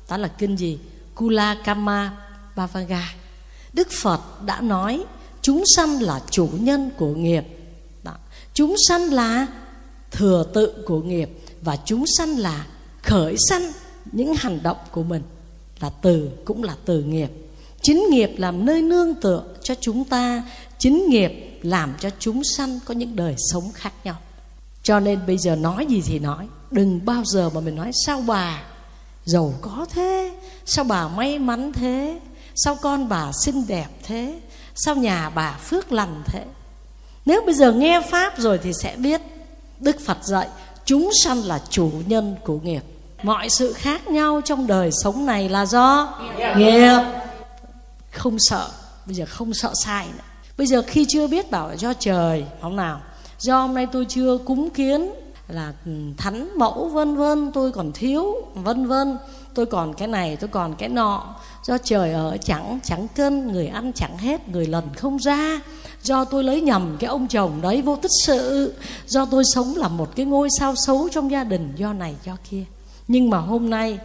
đó 0.10 0.18
là 0.18 0.28
kinh 0.28 0.56
gì? 0.56 0.80
Kula 1.16 1.56
Kama 1.64 2.12
Bavanga 2.56 3.14
Đức 3.74 3.88
Phật 4.02 4.44
đã 4.46 4.62
nói 4.62 5.04
chúng 5.42 5.64
sanh 5.76 6.02
là 6.02 6.22
chủ 6.32 6.50
nhân 6.54 6.90
của 6.98 7.14
nghiệp. 7.14 7.44
Đó. 8.04 8.14
Chúng 8.54 8.76
sanh 8.88 9.14
là 9.14 9.48
thừa 10.12 10.46
tự 10.54 10.84
của 10.86 11.02
nghiệp 11.02 11.30
và 11.62 11.78
chúng 11.86 12.06
sanh 12.18 12.38
là 12.38 12.66
khởi 13.04 13.36
sanh 13.50 13.72
những 14.12 14.34
hành 14.36 14.64
động 14.64 14.78
của 14.92 15.04
mình 15.04 15.22
là 15.80 15.90
từ 15.90 16.30
cũng 16.46 16.64
là 16.64 16.76
từ 16.86 17.04
nghiệp 17.04 17.32
chính 17.82 18.04
nghiệp 18.10 18.32
làm 18.38 18.66
nơi 18.66 18.82
nương 18.82 19.16
tựa 19.16 19.44
cho 19.64 19.76
chúng 19.82 20.06
ta 20.06 20.44
chính 20.78 21.10
nghiệp 21.10 21.60
làm 21.62 21.94
cho 22.00 22.10
chúng 22.20 22.44
sanh 22.44 22.80
có 22.86 22.94
những 22.94 23.16
đời 23.16 23.36
sống 23.38 23.72
khác 23.74 23.94
nhau 24.04 24.16
cho 24.84 25.00
nên 25.00 25.20
bây 25.28 25.38
giờ 25.38 25.56
nói 25.56 25.86
gì 25.86 26.02
thì 26.06 26.20
nói 26.20 26.48
đừng 26.72 27.06
bao 27.06 27.24
giờ 27.26 27.50
mà 27.50 27.62
mình 27.62 27.76
nói 27.76 27.92
sao 28.06 28.24
bà 28.28 28.64
giàu 29.26 29.54
có 29.62 29.86
thế? 29.94 30.34
Sao 30.66 30.86
bà 30.86 31.08
may 31.08 31.40
mắn 31.40 31.74
thế? 31.74 32.20
Sao 32.56 32.76
con 32.76 33.10
bà 33.10 33.32
xinh 33.46 33.68
đẹp 33.68 33.88
thế? 34.04 34.40
Sao 34.76 34.96
nhà 34.96 35.30
bà 35.30 35.52
phước 35.52 35.92
lành 35.92 36.24
thế? 36.26 36.44
Nếu 37.26 37.42
bây 37.46 37.54
giờ 37.54 37.72
nghe 37.72 38.02
pháp 38.02 38.34
rồi 38.38 38.58
thì 38.64 38.74
sẽ 38.74 38.96
biết 38.96 39.22
đức 39.80 40.00
phật 40.06 40.18
dạy 40.24 40.48
chúng 40.86 41.10
sanh 41.24 41.44
là 41.44 41.62
chủ 41.70 41.92
nhân 42.08 42.36
của 42.44 42.60
nghiệp. 42.60 42.84
Mọi 43.24 43.50
sự 43.50 43.74
khác 43.74 44.08
nhau 44.08 44.42
trong 44.46 44.68
đời 44.68 44.90
sống 45.04 45.26
này 45.26 45.50
là 45.50 45.66
do 45.66 46.20
nghiệp. 46.58 47.00
không 48.12 48.38
sợ 48.40 48.70
bây 49.06 49.16
giờ 49.16 49.26
không 49.30 49.54
sợ 49.54 49.72
sai 49.84 50.08
nữa. 50.18 50.24
Bây 50.58 50.68
giờ 50.68 50.82
khi 50.88 51.06
chưa 51.10 51.28
biết 51.28 51.52
bảo 51.52 51.68
là 51.68 51.74
do 51.74 51.94
trời 51.94 52.46
không 52.62 52.76
nào? 52.76 53.02
Do 53.40 53.62
hôm 53.62 53.74
nay 53.74 53.88
tôi 53.92 54.06
chưa 54.10 54.38
cúng 54.46 54.70
kiến 54.70 55.12
là 55.50 55.74
ừ, 55.86 55.92
thánh 56.18 56.58
mẫu 56.58 56.90
vân 56.90 57.16
vân 57.16 57.52
tôi 57.52 57.72
còn 57.72 57.92
thiếu 57.92 58.36
vân 58.54 58.88
vân. 58.88 59.18
Tôi 59.54 59.66
còn 59.66 59.94
cái 59.94 60.08
này 60.08 60.36
tôi 60.36 60.48
còn 60.48 60.76
cái 60.76 60.90
nọ. 60.90 61.36
Do 61.64 61.78
trời 61.84 62.14
ở 62.14 62.38
chẳng 62.44 62.80
chẳng 62.84 63.08
cân 63.16 63.52
người 63.52 63.68
ăn 63.68 63.94
chẳng 63.94 64.18
hết 64.18 64.50
người 64.50 64.68
lần 64.68 64.90
không 64.96 65.18
ra. 65.18 65.62
Do 66.04 66.26
tôi 66.26 66.44
lấy 66.44 66.62
nhầm 66.62 66.98
cái 67.00 67.08
ông 67.08 67.28
chồng 67.28 67.62
đấy 67.62 67.82
vô 67.82 67.96
tích 67.96 68.12
sự. 68.26 68.74
Do 69.08 69.26
tôi 69.26 69.44
sống 69.54 69.76
là 69.76 69.88
một 69.88 70.16
cái 70.16 70.26
ngôi 70.26 70.50
sao 70.60 70.74
xấu 70.86 71.10
trong 71.10 71.32
gia 71.32 71.44
đình 71.44 71.74
do 71.76 71.94
này 71.94 72.16
do 72.24 72.38
kia. 72.50 72.64
Nhưng 73.08 73.30
mà 73.30 73.38
hôm 73.38 73.70
nay 73.70 74.00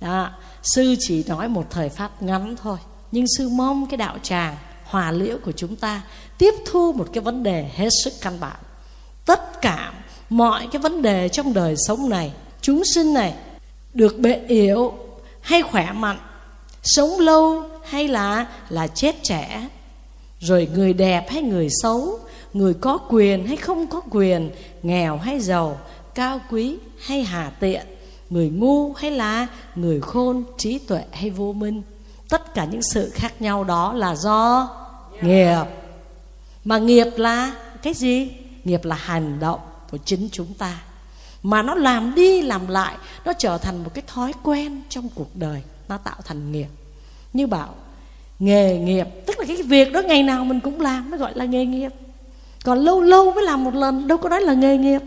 đó, 0.00 0.30
sư 0.62 0.96
chỉ 0.98 1.24
nói 1.28 1.48
một 1.48 1.66
thời 1.70 1.88
pháp 1.88 2.22
ngắn 2.22 2.56
thôi. 2.62 2.78
Nhưng 3.12 3.24
sư 3.38 3.48
mong 3.48 3.86
cái 3.86 3.96
đạo 3.96 4.16
tràng 4.22 4.56
hòa 4.84 5.12
liễu 5.12 5.38
của 5.44 5.52
chúng 5.52 5.76
ta 5.76 6.02
tiếp 6.38 6.54
thu 6.66 6.92
một 6.92 7.08
cái 7.12 7.22
vấn 7.22 7.42
đề 7.42 7.70
hết 7.74 7.88
sức 8.04 8.12
căn 8.20 8.40
bản. 8.40 8.56
Tất 9.24 9.60
cả 9.60 9.92
mọi 10.30 10.68
cái 10.72 10.82
vấn 10.82 11.02
đề 11.02 11.28
trong 11.28 11.52
đời 11.52 11.74
sống 11.76 12.08
này, 12.08 12.32
chúng 12.60 12.84
sinh 12.84 13.14
này 13.14 13.34
được 13.94 14.18
bệnh 14.18 14.46
yếu 14.46 14.92
hay 15.40 15.62
khỏe 15.62 15.92
mạnh, 15.92 16.18
sống 16.82 17.18
lâu 17.18 17.62
hay 17.84 18.08
là 18.08 18.46
là 18.68 18.86
chết 18.86 19.16
trẻ. 19.22 19.68
Rồi 20.40 20.68
người 20.74 20.92
đẹp 20.92 21.26
hay 21.30 21.42
người 21.42 21.68
xấu, 21.82 22.18
người 22.52 22.74
có 22.74 22.98
quyền 22.98 23.46
hay 23.46 23.56
không 23.56 23.86
có 23.86 24.00
quyền, 24.10 24.50
nghèo 24.82 25.16
hay 25.16 25.40
giàu, 25.40 25.80
cao 26.14 26.40
quý 26.50 26.76
hay 27.04 27.22
hà 27.22 27.50
tiện, 27.60 27.86
người 28.30 28.48
ngu 28.48 28.92
hay 28.92 29.10
là 29.10 29.46
người 29.74 30.00
khôn, 30.00 30.44
trí 30.58 30.78
tuệ 30.78 31.02
hay 31.12 31.30
vô 31.30 31.52
minh. 31.52 31.82
Tất 32.28 32.54
cả 32.54 32.64
những 32.64 32.82
sự 32.82 33.10
khác 33.14 33.42
nhau 33.42 33.64
đó 33.64 33.92
là 33.92 34.14
do 34.14 34.68
nghiệp. 35.22 35.64
Mà 36.64 36.78
nghiệp 36.78 37.08
là 37.16 37.52
cái 37.82 37.94
gì? 37.94 38.30
Nghiệp 38.64 38.84
là 38.84 38.96
hành 38.96 39.40
động 39.40 39.60
của 39.90 39.98
chính 40.04 40.28
chúng 40.32 40.54
ta. 40.54 40.80
Mà 41.42 41.62
nó 41.62 41.74
làm 41.74 42.14
đi 42.14 42.42
làm 42.42 42.68
lại, 42.68 42.96
nó 43.24 43.32
trở 43.32 43.58
thành 43.58 43.84
một 43.84 43.90
cái 43.94 44.04
thói 44.06 44.32
quen 44.42 44.82
trong 44.88 45.08
cuộc 45.14 45.36
đời. 45.36 45.62
Nó 45.88 45.98
tạo 45.98 46.16
thành 46.24 46.52
nghiệp. 46.52 46.68
Như 47.32 47.46
bảo, 47.46 47.74
nghề 48.38 48.78
nghiệp, 48.78 49.06
tức 49.26 49.38
là 49.38 49.44
cái 49.44 49.62
việc 49.62 49.92
đó 49.92 50.02
ngày 50.02 50.22
nào 50.22 50.44
mình 50.44 50.60
cũng 50.60 50.80
làm 50.80 51.10
mới 51.10 51.18
gọi 51.18 51.32
là 51.34 51.44
nghề 51.44 51.66
nghiệp. 51.66 51.92
Còn 52.64 52.78
lâu 52.78 53.00
lâu 53.00 53.32
mới 53.32 53.44
làm 53.44 53.64
một 53.64 53.74
lần, 53.74 54.06
đâu 54.06 54.18
có 54.18 54.28
nói 54.28 54.40
là 54.40 54.54
nghề 54.54 54.76
nghiệp. 54.76 55.02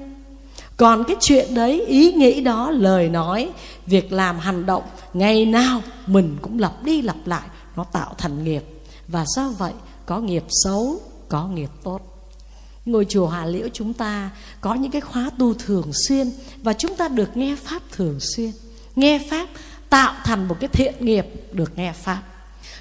Còn 0.78 1.04
cái 1.08 1.18
chuyện 1.20 1.56
đấy, 1.56 1.86
ý 1.86 2.14
nghĩ 2.14 2.42
đó, 2.42 2.72
lời 2.72 3.10
nói, 3.10 3.50
việc 3.86 4.14
làm, 4.14 4.40
hành 4.40 4.66
động, 4.66 4.84
ngày 5.14 5.46
nào 5.46 5.82
mình 6.08 6.38
cũng 6.42 6.60
lặp 6.60 6.84
đi 6.84 7.02
lặp 7.02 7.18
lại, 7.26 7.48
nó 7.76 7.84
tạo 7.84 8.14
thành 8.18 8.44
nghiệp. 8.44 8.64
Và 9.08 9.26
do 9.36 9.50
vậy, 9.50 9.74
có 10.06 10.20
nghiệp 10.20 10.44
xấu, 10.50 11.00
có 11.30 11.48
nghiệp 11.48 11.70
tốt 11.84 12.13
ngôi 12.86 13.06
chùa 13.10 13.28
Hà 13.28 13.46
Liễu 13.46 13.68
chúng 13.74 13.94
ta 13.94 14.30
có 14.62 14.74
những 14.74 14.92
cái 14.92 15.02
khóa 15.02 15.30
tu 15.38 15.54
thường 15.54 15.92
xuyên 16.08 16.32
và 16.64 16.74
chúng 16.74 16.96
ta 16.96 17.08
được 17.08 17.38
nghe 17.38 17.56
pháp 17.56 17.82
thường 17.92 18.20
xuyên. 18.20 18.52
Nghe 18.96 19.20
pháp 19.30 19.50
tạo 19.90 20.14
thành 20.24 20.48
một 20.48 20.58
cái 20.60 20.68
thiện 20.68 20.94
nghiệp 21.00 21.26
được 21.52 21.78
nghe 21.78 21.94
pháp. 21.94 22.22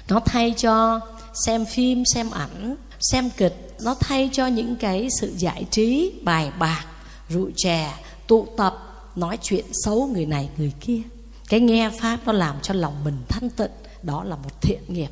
Nó 0.09 0.19
thay 0.19 0.53
cho 0.57 0.99
xem 1.45 1.65
phim, 1.65 2.03
xem 2.13 2.29
ảnh, 2.31 2.75
xem 3.11 3.29
kịch. 3.37 3.75
Nó 3.81 3.95
thay 3.99 4.29
cho 4.33 4.47
những 4.47 4.75
cái 4.75 5.07
sự 5.19 5.33
giải 5.37 5.65
trí, 5.71 6.13
bài 6.23 6.51
bạc, 6.59 6.85
rượu 7.29 7.49
chè, 7.55 7.93
tụ 8.27 8.47
tập, 8.57 8.77
nói 9.15 9.37
chuyện 9.41 9.65
xấu 9.85 10.07
người 10.13 10.25
này, 10.25 10.49
người 10.57 10.73
kia. 10.81 11.01
Cái 11.49 11.59
nghe 11.59 11.89
pháp 12.01 12.19
nó 12.25 12.33
làm 12.33 12.55
cho 12.61 12.73
lòng 12.73 13.03
mình 13.03 13.17
thanh 13.29 13.49
tịnh. 13.49 13.71
Đó 14.03 14.23
là 14.23 14.35
một 14.35 14.61
thiện 14.61 14.81
nghiệp. 14.87 15.09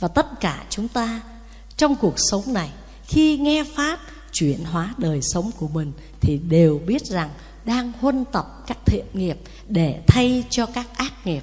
Và 0.00 0.08
tất 0.08 0.40
cả 0.40 0.64
chúng 0.70 0.88
ta 0.88 1.20
trong 1.76 1.96
cuộc 1.96 2.14
sống 2.16 2.42
này 2.46 2.70
khi 3.08 3.36
nghe 3.36 3.64
pháp 3.64 3.98
chuyển 4.32 4.64
hóa 4.64 4.94
đời 4.98 5.20
sống 5.22 5.50
của 5.56 5.68
mình 5.68 5.92
thì 6.20 6.38
đều 6.48 6.80
biết 6.86 7.06
rằng 7.06 7.30
đang 7.64 7.92
huân 8.00 8.24
tập 8.32 8.46
các 8.66 8.78
thiện 8.86 9.04
nghiệp 9.12 9.38
để 9.68 10.00
thay 10.06 10.44
cho 10.50 10.66
các 10.66 10.86
ác 10.96 11.26
nghiệp. 11.26 11.42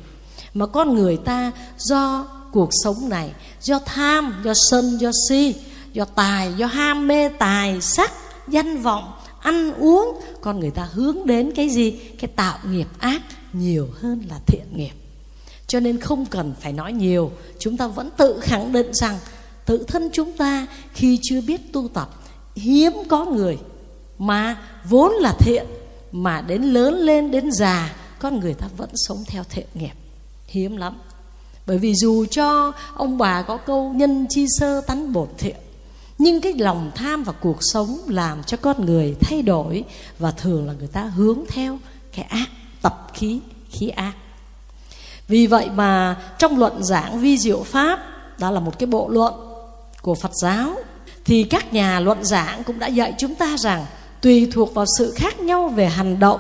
Mà 0.53 0.67
con 0.67 0.95
người 0.95 1.17
ta 1.17 1.51
do 1.77 2.27
cuộc 2.51 2.69
sống 2.83 3.09
này, 3.09 3.31
do 3.61 3.79
tham, 3.79 4.41
do 4.43 4.53
sân, 4.69 4.97
do 4.97 5.11
si, 5.29 5.55
do 5.93 6.05
tài, 6.05 6.53
do 6.53 6.65
ham 6.65 7.07
mê, 7.07 7.29
tài, 7.29 7.81
sắc, 7.81 8.11
danh 8.47 8.81
vọng, 8.81 9.13
ăn 9.41 9.73
uống, 9.73 10.21
con 10.41 10.59
người 10.59 10.71
ta 10.71 10.89
hướng 10.91 11.17
đến 11.25 11.51
cái 11.55 11.69
gì? 11.69 11.91
Cái 11.91 12.29
tạo 12.35 12.57
nghiệp 12.71 12.87
ác 12.99 13.21
nhiều 13.53 13.87
hơn 14.01 14.25
là 14.29 14.39
thiện 14.47 14.65
nghiệp. 14.75 14.93
Cho 15.67 15.79
nên 15.79 15.99
không 15.99 16.25
cần 16.25 16.53
phải 16.61 16.73
nói 16.73 16.93
nhiều, 16.93 17.31
chúng 17.59 17.77
ta 17.77 17.87
vẫn 17.87 18.09
tự 18.17 18.39
khẳng 18.41 18.71
định 18.71 18.93
rằng 18.93 19.17
tự 19.65 19.83
thân 19.87 20.09
chúng 20.13 20.33
ta 20.33 20.67
khi 20.93 21.19
chưa 21.21 21.41
biết 21.41 21.73
tu 21.73 21.87
tập. 21.87 22.09
Hiếm 22.55 22.93
có 23.07 23.25
người 23.25 23.57
mà 24.17 24.57
vốn 24.89 25.11
là 25.11 25.33
thiện, 25.39 25.65
mà 26.11 26.41
đến 26.41 26.61
lớn 26.61 26.93
lên 26.93 27.31
đến 27.31 27.51
già 27.51 27.95
con 28.19 28.39
người 28.39 28.53
ta 28.53 28.67
vẫn 28.77 28.89
sống 28.93 29.23
theo 29.27 29.43
thiện 29.49 29.67
nghiệp. 29.73 29.93
Hiếm 30.47 30.77
lắm. 30.77 30.97
Bởi 31.65 31.77
vì 31.77 31.95
dù 31.95 32.25
cho 32.25 32.71
ông 32.93 33.17
bà 33.17 33.41
có 33.41 33.57
câu 33.57 33.93
nhân 33.93 34.25
chi 34.29 34.45
sơ 34.59 34.81
tánh 34.81 35.13
bổn 35.13 35.27
thiện, 35.37 35.55
nhưng 36.17 36.41
cái 36.41 36.53
lòng 36.53 36.91
tham 36.95 37.23
và 37.23 37.33
cuộc 37.33 37.57
sống 37.61 37.97
làm 38.07 38.43
cho 38.43 38.57
con 38.57 38.85
người 38.85 39.15
thay 39.21 39.41
đổi 39.41 39.83
và 40.19 40.31
thường 40.31 40.67
là 40.67 40.73
người 40.73 40.87
ta 40.87 41.01
hướng 41.01 41.39
theo 41.47 41.79
cái 42.15 42.25
ác, 42.25 42.49
tập 42.81 43.07
khí 43.13 43.39
khí 43.69 43.89
ác. 43.89 44.13
Vì 45.27 45.47
vậy 45.47 45.69
mà 45.69 46.17
trong 46.37 46.57
luận 46.59 46.83
giảng 46.83 47.19
vi 47.19 47.37
diệu 47.37 47.63
pháp, 47.63 47.99
đó 48.39 48.51
là 48.51 48.59
một 48.59 48.79
cái 48.79 48.87
bộ 48.87 49.09
luận 49.09 49.33
của 50.05 50.15
phật 50.15 50.31
giáo, 50.33 50.75
thì 51.25 51.43
các 51.43 51.73
nhà 51.73 51.99
luận 51.99 52.23
giảng 52.23 52.63
cũng 52.63 52.79
đã 52.79 52.87
dạy 52.87 53.13
chúng 53.17 53.35
ta 53.35 53.57
rằng 53.57 53.85
tùy 54.21 54.49
thuộc 54.53 54.73
vào 54.73 54.85
sự 54.97 55.13
khác 55.15 55.39
nhau 55.39 55.67
về 55.67 55.85
hành 55.85 56.19
động 56.19 56.39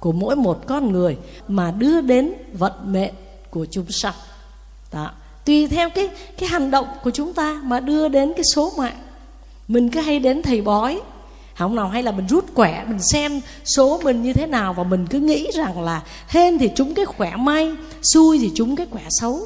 của 0.00 0.12
mỗi 0.12 0.36
một 0.36 0.66
con 0.66 0.92
người 0.92 1.16
mà 1.48 1.70
đưa 1.70 2.00
đến 2.00 2.32
vận 2.52 2.72
mệnh 2.84 3.14
của 3.50 3.66
chúng 3.70 3.86
sanh. 3.90 4.14
Đó. 4.92 5.10
Tùy 5.44 5.68
theo 5.68 5.90
cái 5.90 6.08
cái 6.38 6.48
hành 6.48 6.70
động 6.70 6.86
của 7.04 7.10
chúng 7.10 7.32
ta 7.32 7.60
mà 7.64 7.80
đưa 7.80 8.08
đến 8.08 8.32
cái 8.36 8.44
số 8.54 8.72
mạng. 8.78 8.96
Mình 9.68 9.90
cứ 9.90 10.00
hay 10.00 10.18
đến 10.18 10.42
thầy 10.42 10.62
bói, 10.62 11.00
không 11.58 11.74
nào, 11.74 11.88
hay 11.88 12.02
là 12.02 12.12
mình 12.12 12.26
rút 12.26 12.54
quẻ, 12.54 12.84
mình 12.88 13.02
xem 13.02 13.40
số 13.64 14.00
mình 14.04 14.22
như 14.22 14.32
thế 14.32 14.46
nào 14.46 14.72
và 14.72 14.82
mình 14.82 15.06
cứ 15.06 15.20
nghĩ 15.20 15.50
rằng 15.54 15.82
là 15.82 16.02
hên 16.28 16.58
thì 16.58 16.70
chúng 16.76 16.94
cái 16.94 17.04
khỏe 17.04 17.36
may, 17.36 17.72
xui 18.02 18.38
thì 18.38 18.50
chúng 18.54 18.76
cái 18.76 18.86
khỏe 18.90 19.02
xấu. 19.10 19.40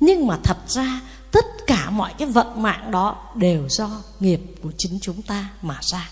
Nhưng 0.00 0.26
mà 0.26 0.38
thật 0.42 0.56
ra 0.68 1.00
tất 1.36 1.66
cả 1.66 1.90
mọi 1.90 2.12
cái 2.18 2.28
vận 2.28 2.62
mạng 2.62 2.90
đó 2.90 3.16
đều 3.34 3.68
do 3.68 3.90
nghiệp 4.20 4.40
của 4.62 4.70
chính 4.76 4.98
chúng 5.02 5.22
ta 5.22 5.48
mà 5.62 5.78
ra. 5.80 6.10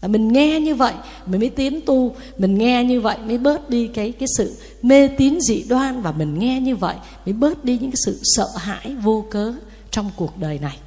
Và 0.00 0.08
mình 0.08 0.32
nghe 0.32 0.60
như 0.60 0.74
vậy, 0.74 0.94
mình 1.26 1.40
mới 1.40 1.50
tiến 1.50 1.80
tu, 1.86 2.16
mình 2.38 2.58
nghe 2.58 2.84
như 2.84 3.00
vậy 3.00 3.18
mới 3.18 3.38
bớt 3.38 3.70
đi 3.70 3.88
cái 3.94 4.12
cái 4.12 4.26
sự 4.36 4.56
mê 4.82 5.08
tín 5.08 5.38
dị 5.40 5.64
đoan 5.68 6.02
và 6.02 6.12
mình 6.12 6.38
nghe 6.38 6.60
như 6.60 6.76
vậy 6.76 6.96
mới 7.26 7.32
bớt 7.32 7.64
đi 7.64 7.78
những 7.78 7.90
cái 7.90 7.96
sự 8.04 8.20
sợ 8.22 8.48
hãi 8.56 8.96
vô 9.02 9.24
cớ 9.30 9.52
trong 9.90 10.10
cuộc 10.16 10.38
đời 10.38 10.58
này. 10.58 10.78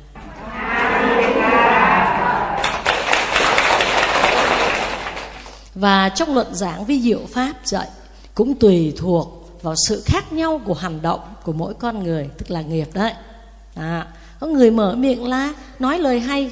Và 5.75 6.09
trong 6.09 6.33
luận 6.33 6.55
giảng 6.55 6.85
vi 6.85 7.01
diệu 7.01 7.21
pháp 7.33 7.53
dạy, 7.63 7.87
cũng 8.35 8.55
tùy 8.55 8.93
thuộc 8.97 9.49
vào 9.61 9.75
sự 9.87 10.03
khác 10.05 10.33
nhau 10.33 10.61
của 10.65 10.73
hành 10.73 11.01
động 11.01 11.19
của 11.43 11.53
mỗi 11.53 11.73
con 11.73 12.03
người, 12.03 12.29
tức 12.37 12.51
là 12.51 12.61
nghiệp 12.61 12.89
đấy 12.93 13.13
à, 13.77 14.07
có 14.39 14.47
người 14.47 14.71
mở 14.71 14.95
miệng 14.95 15.27
là 15.27 15.53
nói 15.79 15.99
lời 15.99 16.19
hay. 16.19 16.51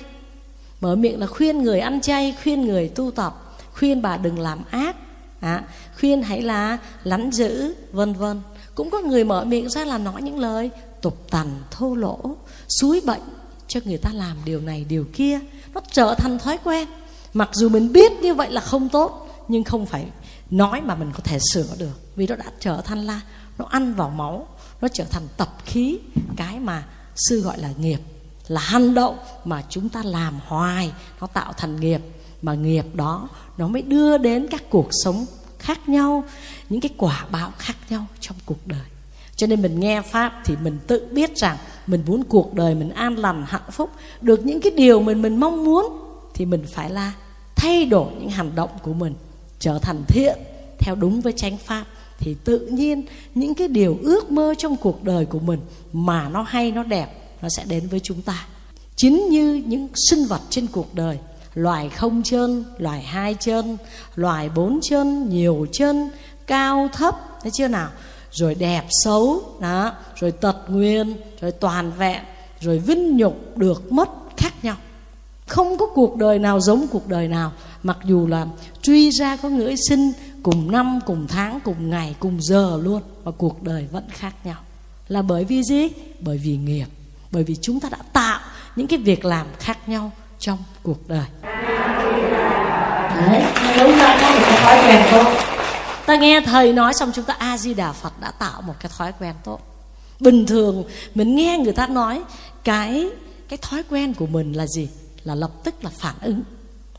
Mở 0.82 0.96
miệng 0.96 1.20
là 1.20 1.27
khuyên 1.27 1.63
người 1.63 1.79
ăn 1.79 2.01
chay 2.01 2.36
khuyên 2.44 2.62
người 2.62 2.89
tu 2.89 3.12
tập 3.12 3.58
khuyên 3.74 4.01
bà 4.01 4.17
đừng 4.17 4.39
làm 4.39 4.60
ác. 4.70 4.96
À, 5.39 5.63
khuyên 6.00 6.22
hãy 6.22 6.41
là 6.41 6.77
lắn 7.03 7.32
giữ 7.32 7.75
vân 7.91 8.13
vân. 8.13 8.41
Cũng 8.75 8.89
có 8.89 9.00
người 9.00 9.24
mở 9.24 9.46
miệng 9.46 9.70
ra 9.70 9.86
là 9.86 9.98
nói 9.98 10.22
những 10.22 10.39
lời 10.39 10.70
tục 11.01 11.27
tằn 11.29 11.48
thô 11.72 11.96
lỗ 11.96 12.20
suối 12.79 13.01
bệnh 13.05 13.22
cho 13.67 13.79
người 13.86 13.98
ta 13.98 14.10
làm 14.13 14.38
điều 14.46 14.62
này 14.62 14.86
điều 14.89 15.05
kia. 15.13 15.39
Nó 15.74 15.82
trở 15.91 16.15
thành 16.17 16.39
thói 16.39 16.58
quen. 16.63 16.88
Mặc 17.34 17.50
dù 17.53 17.70
mình 17.70 17.94
biết 17.94 18.12
như 18.22 18.34
vậy 18.34 18.51
là 18.51 18.62
không 18.62 18.89
tốt 18.89 19.27
nhưng 19.48 19.63
không 19.63 19.86
phải 19.86 20.05
nói 20.50 20.82
mà 20.82 20.96
mình 20.96 21.12
có 21.13 21.20
thể 21.24 21.39
sửa 21.53 21.67
được. 21.77 22.15
Vì 22.15 22.27
nó 22.27 22.36
đã 22.36 22.46
trở 22.60 22.82
thành 22.86 23.05
là 23.05 23.22
nó 23.58 23.65
ăn 23.70 23.94
vào 23.94 24.10
máu 24.10 24.48
nó 24.82 24.88
trở 24.88 25.03
thành 25.03 25.24
tập 25.38 25.50
khí 25.65 26.00
cái 26.38 26.60
mà 26.60 26.84
sư 27.15 27.41
gọi 27.41 27.57
là 27.57 27.69
nghiệp, 27.77 28.00
là 28.48 28.62
hành 28.62 28.93
động 28.93 29.17
mà 29.45 29.63
chúng 29.69 29.89
ta 29.89 30.03
làm 30.03 30.39
hoài, 30.48 30.91
nó 31.22 31.27
tạo 31.27 31.53
thành 31.53 31.79
nghiệp. 31.79 32.01
Mà 32.41 32.53
nghiệp 32.53 32.86
đó, 32.93 33.29
nó 33.57 33.67
mới 33.67 33.81
đưa 33.81 34.17
đến 34.17 34.48
các 34.51 34.69
cuộc 34.69 34.89
sống 35.03 35.25
khác 35.60 35.89
nhau, 35.89 36.24
những 36.69 36.81
cái 36.81 36.89
quả 36.98 37.25
báo 37.31 37.51
khác 37.57 37.75
nhau 37.89 38.05
trong 38.19 38.38
cuộc 38.45 38.67
đời. 38.67 38.86
Cho 39.36 39.48
nên 39.48 39.62
mình 39.62 39.79
nghe 39.79 40.01
pháp 40.01 40.41
thì 40.45 40.55
mình 40.63 40.77
tự 40.88 41.07
biết 41.12 41.38
rằng 41.38 41.57
mình 41.88 42.03
muốn 42.07 42.24
cuộc 42.24 42.53
đời 42.53 42.75
mình 42.75 42.89
an 42.89 43.15
lành, 43.15 43.45
hạnh 43.48 43.72
phúc, 43.72 43.89
được 44.22 44.45
những 44.45 44.62
cái 44.62 44.72
điều 44.72 45.01
mình 45.01 45.22
mình 45.22 45.39
mong 45.39 45.65
muốn, 45.65 45.86
thì 46.34 46.45
mình 46.45 46.65
phải 46.67 46.89
là 46.89 47.13
thay 47.55 47.86
đổi 47.86 48.12
những 48.19 48.29
hành 48.29 48.55
động 48.55 48.69
của 48.81 48.93
mình, 48.93 49.13
trở 49.60 49.79
thành 49.79 50.03
thiện 50.07 50.38
theo 50.79 50.95
đúng 50.95 51.22
với 51.22 51.34
chánh 51.34 51.57
pháp 51.57 51.86
thì 52.19 52.36
tự 52.43 52.60
nhiên 52.60 53.05
những 53.36 53.55
cái 53.55 53.67
điều 53.67 53.98
ước 54.03 54.31
mơ 54.31 54.53
trong 54.57 54.75
cuộc 54.77 55.03
đời 55.03 55.25
của 55.25 55.39
mình 55.39 55.60
mà 55.93 56.29
nó 56.29 56.41
hay, 56.41 56.72
nó 56.72 56.84
đẹp, 56.84 57.07
nó 57.41 57.50
sẽ 57.50 57.63
đến 57.67 57.88
với 57.88 58.00
chúng 58.00 58.22
ta. 58.22 58.45
Chính 58.95 59.29
như 59.29 59.63
những 59.65 59.88
sinh 60.10 60.25
vật 60.25 60.41
trên 60.50 60.67
cuộc 60.67 60.95
đời, 60.95 61.17
loài 61.53 61.89
không 61.89 62.24
chân 62.24 62.65
loài 62.77 63.01
hai 63.01 63.36
chân 63.39 63.77
loài 64.15 64.50
bốn 64.55 64.79
chân 64.81 65.29
nhiều 65.29 65.67
chân 65.72 66.10
cao 66.48 66.89
thấp, 66.93 67.15
thấy 67.41 67.51
chưa 67.51 67.67
nào? 67.67 67.89
Rồi 68.31 68.55
đẹp 68.55 68.86
xấu, 69.03 69.41
đó, 69.60 69.93
rồi 70.15 70.31
tật 70.31 70.57
nguyên 70.67 71.15
rồi 71.41 71.51
toàn 71.51 71.91
vẹn, 71.91 72.24
rồi 72.60 72.79
vinh 72.79 73.17
nhục, 73.17 73.57
được 73.57 73.91
mất, 73.91 74.10
khác 74.38 74.53
nhau. 74.63 74.75
Không 75.48 75.77
có 75.77 75.86
cuộc 75.86 76.15
đời 76.15 76.39
nào 76.39 76.60
giống 76.60 76.88
cuộc 76.91 77.07
đời 77.07 77.27
nào, 77.27 77.51
mặc 77.84 77.98
dù 78.05 78.27
là 78.27 78.48
truy 78.81 79.10
ra 79.10 79.38
có 79.38 79.50
người 79.50 79.75
sinh 79.89 80.12
cùng 80.45 80.71
năm 80.71 80.99
cùng 81.05 81.27
tháng 81.27 81.59
cùng 81.63 81.89
ngày 81.89 82.15
cùng 82.19 82.41
giờ 82.41 82.79
luôn. 82.83 83.01
Mà 83.23 83.31
cuộc 83.37 83.63
đời 83.63 83.87
vẫn 83.91 84.07
khác 84.09 84.33
nhau. 84.43 84.55
Là 85.07 85.21
bởi 85.21 85.45
vì 85.45 85.63
gì? 85.63 85.87
Bởi 86.19 86.37
vì 86.37 86.57
nghiệp. 86.57 86.85
Bởi 87.31 87.43
vì 87.43 87.55
chúng 87.61 87.79
ta 87.79 87.89
đã 87.89 87.97
tạo 88.13 88.39
những 88.75 88.87
cái 88.87 88.99
việc 88.99 89.25
làm 89.25 89.47
khác 89.59 89.89
nhau 89.89 90.11
trong 90.39 90.57
cuộc 90.83 91.07
đời. 91.07 91.25
Đấy, 93.15 93.43
chúng 93.79 93.91
ta 93.99 94.17
có 94.21 94.29
một 94.29 94.39
cái 94.41 94.57
thói 94.63 94.87
quen 94.87 95.03
tốt. 95.11 95.33
Ta 96.05 96.15
nghe 96.15 96.41
thầy 96.45 96.73
nói 96.73 96.93
xong 96.93 97.11
chúng 97.15 97.25
ta 97.25 97.33
a 97.33 97.57
di 97.57 97.73
đà 97.73 97.91
phật 97.91 98.13
đã 98.21 98.31
tạo 98.31 98.61
một 98.61 98.73
cái 98.79 98.91
thói 98.97 99.11
quen 99.19 99.35
tốt. 99.43 99.59
Bình 100.19 100.45
thường 100.45 100.83
mình 101.15 101.35
nghe 101.35 101.57
người 101.57 101.73
ta 101.73 101.87
nói 101.87 102.21
cái 102.63 103.09
cái 103.49 103.59
thói 103.61 103.83
quen 103.89 104.13
của 104.13 104.27
mình 104.27 104.53
là 104.53 104.67
gì? 104.67 104.89
Là 105.23 105.35
lập 105.35 105.51
tức 105.63 105.83
là 105.83 105.89
phản 105.97 106.15
ứng. 106.21 106.41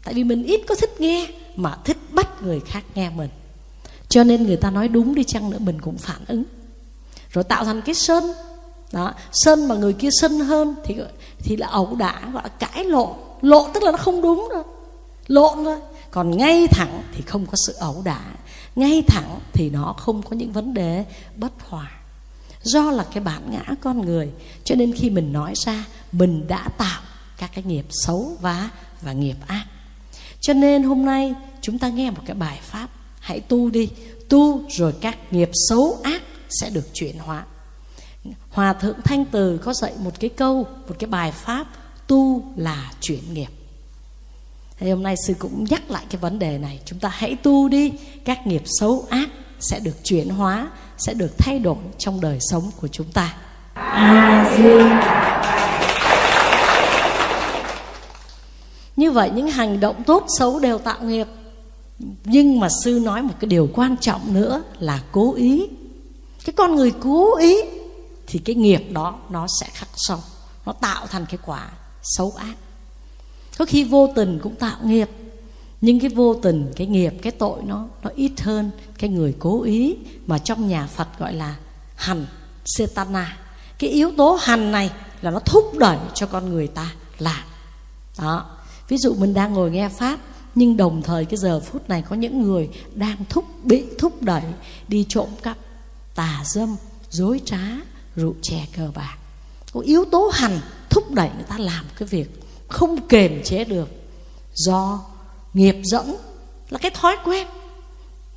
Tại 0.04 0.14
vì 0.14 0.24
mình 0.24 0.42
ít 0.42 0.60
có 0.68 0.74
thích 0.74 1.00
nghe 1.00 1.26
mà 1.56 1.76
thích 1.84 1.98
bắt 2.12 2.42
người 2.42 2.60
khác 2.60 2.84
nghe 2.94 3.10
mình. 3.10 3.30
Cho 4.08 4.24
nên 4.24 4.46
người 4.46 4.56
ta 4.56 4.70
nói 4.70 4.88
đúng 4.88 5.14
đi 5.14 5.24
chăng 5.24 5.50
nữa, 5.50 5.58
mình 5.58 5.80
cũng 5.80 5.98
phản 5.98 6.24
ứng. 6.26 6.44
Rồi 7.30 7.44
tạo 7.44 7.64
thành 7.64 7.82
cái 7.82 7.94
sân 7.94 8.32
đó 8.92 9.14
sân 9.32 9.68
mà 9.68 9.74
người 9.74 9.92
kia 9.92 10.08
sân 10.20 10.40
hơn 10.40 10.74
thì 10.84 10.96
thì 11.38 11.56
là 11.56 11.66
ẩu 11.66 11.96
đả, 11.96 12.20
gọi 12.32 12.42
là 12.42 12.48
cãi 12.48 12.84
lộn. 12.84 13.10
Lộn 13.42 13.70
tức 13.74 13.82
là 13.82 13.90
nó 13.90 13.98
không 13.98 14.22
đúng 14.22 14.48
rồi 14.52 14.62
lộn 15.26 15.64
thôi. 15.64 15.78
Còn 16.10 16.36
ngay 16.36 16.66
thẳng 16.66 17.02
thì 17.14 17.22
không 17.22 17.46
có 17.46 17.52
sự 17.66 17.72
ẩu 17.72 18.02
đả. 18.04 18.20
Ngay 18.76 19.02
thẳng 19.06 19.40
thì 19.52 19.70
nó 19.70 19.94
không 19.98 20.22
có 20.22 20.36
những 20.36 20.52
vấn 20.52 20.74
đề 20.74 21.04
bất 21.36 21.52
hòa. 21.60 21.90
Do 22.62 22.90
là 22.90 23.04
cái 23.12 23.24
bản 23.24 23.42
ngã 23.50 23.74
con 23.80 24.00
người, 24.00 24.30
cho 24.64 24.74
nên 24.74 24.92
khi 24.92 25.10
mình 25.10 25.32
nói 25.32 25.52
ra, 25.56 25.84
mình 26.12 26.48
đã 26.48 26.68
tạo 26.78 27.00
các 27.38 27.50
cái 27.54 27.64
nghiệp 27.64 27.86
xấu 27.90 28.32
và 28.40 28.70
và 29.02 29.12
nghiệp 29.12 29.36
ác. 29.46 29.64
Cho 30.40 30.52
nên 30.52 30.82
hôm 30.82 31.04
nay 31.04 31.34
chúng 31.66 31.78
ta 31.78 31.88
nghe 31.88 32.10
một 32.10 32.22
cái 32.26 32.36
bài 32.36 32.58
pháp. 32.62 32.88
Hãy 33.20 33.40
tu 33.40 33.70
đi 33.70 33.90
tu 34.28 34.62
rồi 34.70 34.94
các 35.00 35.32
nghiệp 35.32 35.50
xấu 35.68 35.98
ác 36.02 36.22
sẽ 36.60 36.70
được 36.70 36.94
chuyển 36.94 37.18
hóa. 37.18 37.44
Hòa 38.50 38.72
thượng 38.72 39.02
thanh 39.04 39.24
từ 39.24 39.58
có 39.58 39.74
dạy 39.74 39.92
một 39.98 40.10
cái 40.20 40.30
câu 40.30 40.66
một 40.88 40.96
cái 40.98 41.08
bài 41.10 41.32
pháp 41.32 41.66
tu 42.06 42.42
là 42.56 42.92
chuyển 43.00 43.34
nghiệp. 43.34 43.48
Thì 44.78 44.90
hôm 44.90 45.02
nay 45.02 45.14
sư 45.26 45.34
cũng 45.38 45.64
nhắc 45.70 45.90
lại 45.90 46.04
cái 46.10 46.20
vấn 46.20 46.38
đề 46.38 46.58
này. 46.58 46.80
Chúng 46.84 46.98
ta 46.98 47.08
hãy 47.12 47.36
tu 47.42 47.68
đi 47.68 47.92
các 48.24 48.46
nghiệp 48.46 48.62
xấu 48.64 49.06
ác 49.10 49.28
sẽ 49.60 49.80
được 49.80 50.04
chuyển 50.04 50.28
hóa 50.28 50.68
sẽ 50.98 51.14
được 51.14 51.38
thay 51.38 51.58
đổi 51.58 51.76
trong 51.98 52.20
đời 52.20 52.38
sống 52.40 52.70
của 52.80 52.88
chúng 52.88 53.12
ta. 53.12 53.34
À, 53.74 54.56
như 58.96 59.10
vậy 59.10 59.30
những 59.34 59.48
hành 59.48 59.80
động 59.80 60.04
tốt 60.04 60.26
xấu 60.38 60.58
đều 60.60 60.78
tạo 60.78 61.02
nghiệp 61.02 61.26
nhưng 62.24 62.60
mà 62.60 62.68
sư 62.84 63.00
nói 63.04 63.22
một 63.22 63.34
cái 63.40 63.48
điều 63.48 63.68
quan 63.74 63.96
trọng 64.00 64.34
nữa 64.34 64.62
là 64.78 65.02
cố 65.12 65.34
ý. 65.34 65.68
Cái 66.44 66.52
con 66.56 66.76
người 66.76 66.92
cố 67.00 67.36
ý 67.36 67.56
thì 68.26 68.38
cái 68.38 68.56
nghiệp 68.56 68.82
đó 68.92 69.18
nó 69.30 69.46
sẽ 69.60 69.66
khắc 69.72 69.88
sâu, 69.96 70.18
nó 70.66 70.72
tạo 70.72 71.06
thành 71.06 71.26
cái 71.26 71.38
quả 71.46 71.70
xấu 72.02 72.32
ác. 72.36 72.54
Có 73.58 73.64
khi 73.64 73.84
vô 73.84 74.12
tình 74.14 74.38
cũng 74.42 74.54
tạo 74.54 74.76
nghiệp, 74.84 75.10
nhưng 75.80 76.00
cái 76.00 76.10
vô 76.10 76.34
tình, 76.34 76.72
cái 76.76 76.86
nghiệp, 76.86 77.14
cái 77.22 77.32
tội 77.32 77.62
nó 77.62 77.86
nó 78.02 78.10
ít 78.16 78.40
hơn 78.40 78.70
cái 78.98 79.10
người 79.10 79.34
cố 79.38 79.62
ý 79.62 79.96
mà 80.26 80.38
trong 80.38 80.68
nhà 80.68 80.86
Phật 80.86 81.08
gọi 81.18 81.32
là 81.32 81.56
hành 81.96 82.26
setana. 82.64 83.38
Cái 83.78 83.90
yếu 83.90 84.12
tố 84.16 84.38
hành 84.42 84.72
này 84.72 84.90
là 85.22 85.30
nó 85.30 85.38
thúc 85.38 85.78
đẩy 85.78 85.98
cho 86.14 86.26
con 86.26 86.50
người 86.50 86.66
ta 86.66 86.92
làm. 87.18 87.44
Đó. 88.18 88.46
Ví 88.88 88.98
dụ 88.98 89.14
mình 89.14 89.34
đang 89.34 89.54
ngồi 89.54 89.70
nghe 89.70 89.88
pháp 89.88 90.18
nhưng 90.56 90.76
đồng 90.76 91.02
thời 91.02 91.24
cái 91.24 91.36
giờ 91.36 91.60
phút 91.60 91.88
này 91.88 92.02
có 92.08 92.16
những 92.16 92.42
người 92.42 92.68
đang 92.94 93.16
thúc, 93.28 93.44
bị 93.64 93.84
thúc 93.98 94.22
đẩy 94.22 94.42
đi 94.88 95.06
trộm 95.08 95.28
cắp 95.42 95.58
tà 96.14 96.42
dâm, 96.44 96.76
dối 97.10 97.40
trá, 97.44 97.60
rượu 98.16 98.34
chè 98.42 98.66
cờ 98.76 98.90
bạc. 98.94 99.16
Có 99.72 99.80
yếu 99.80 100.04
tố 100.04 100.30
hành 100.34 100.60
thúc 100.90 101.10
đẩy 101.10 101.30
người 101.34 101.44
ta 101.48 101.58
làm 101.58 101.84
cái 101.98 102.08
việc 102.08 102.40
không 102.68 103.08
kềm 103.08 103.42
chế 103.44 103.64
được 103.64 103.88
do 104.54 105.00
nghiệp 105.54 105.76
dẫn 105.84 106.16
là 106.70 106.78
cái 106.78 106.90
thói 106.90 107.16
quen. 107.24 107.46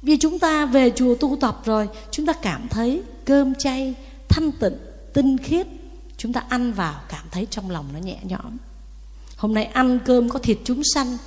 Vì 0.02 0.18
chúng 0.18 0.40
ta 0.40 0.66
về 0.66 0.92
chùa 0.96 1.16
tu 1.16 1.38
tập 1.42 1.62
rồi, 1.66 1.90
chúng 2.12 2.26
ta 2.26 2.34
cảm 2.34 2.68
thấy 2.68 3.04
cơm 3.26 3.56
chay, 3.56 3.94
thanh 4.30 4.52
tịnh, 4.52 4.78
tinh 5.14 5.38
khiết. 5.38 5.68
Chúng 6.18 6.34
ta 6.34 6.44
ăn 6.50 6.74
vào 6.74 7.02
cảm 7.10 7.26
thấy 7.32 7.48
trong 7.50 7.70
lòng 7.70 7.86
nó 7.94 8.00
nhẹ 8.00 8.18
nhõm. 8.24 8.58
Hôm 9.38 9.54
nay 9.54 9.66
ăn 9.66 10.00
cơm 10.06 10.30
có 10.30 10.40
thịt 10.40 10.58
chúng 10.64 10.82
sanh 10.94 11.18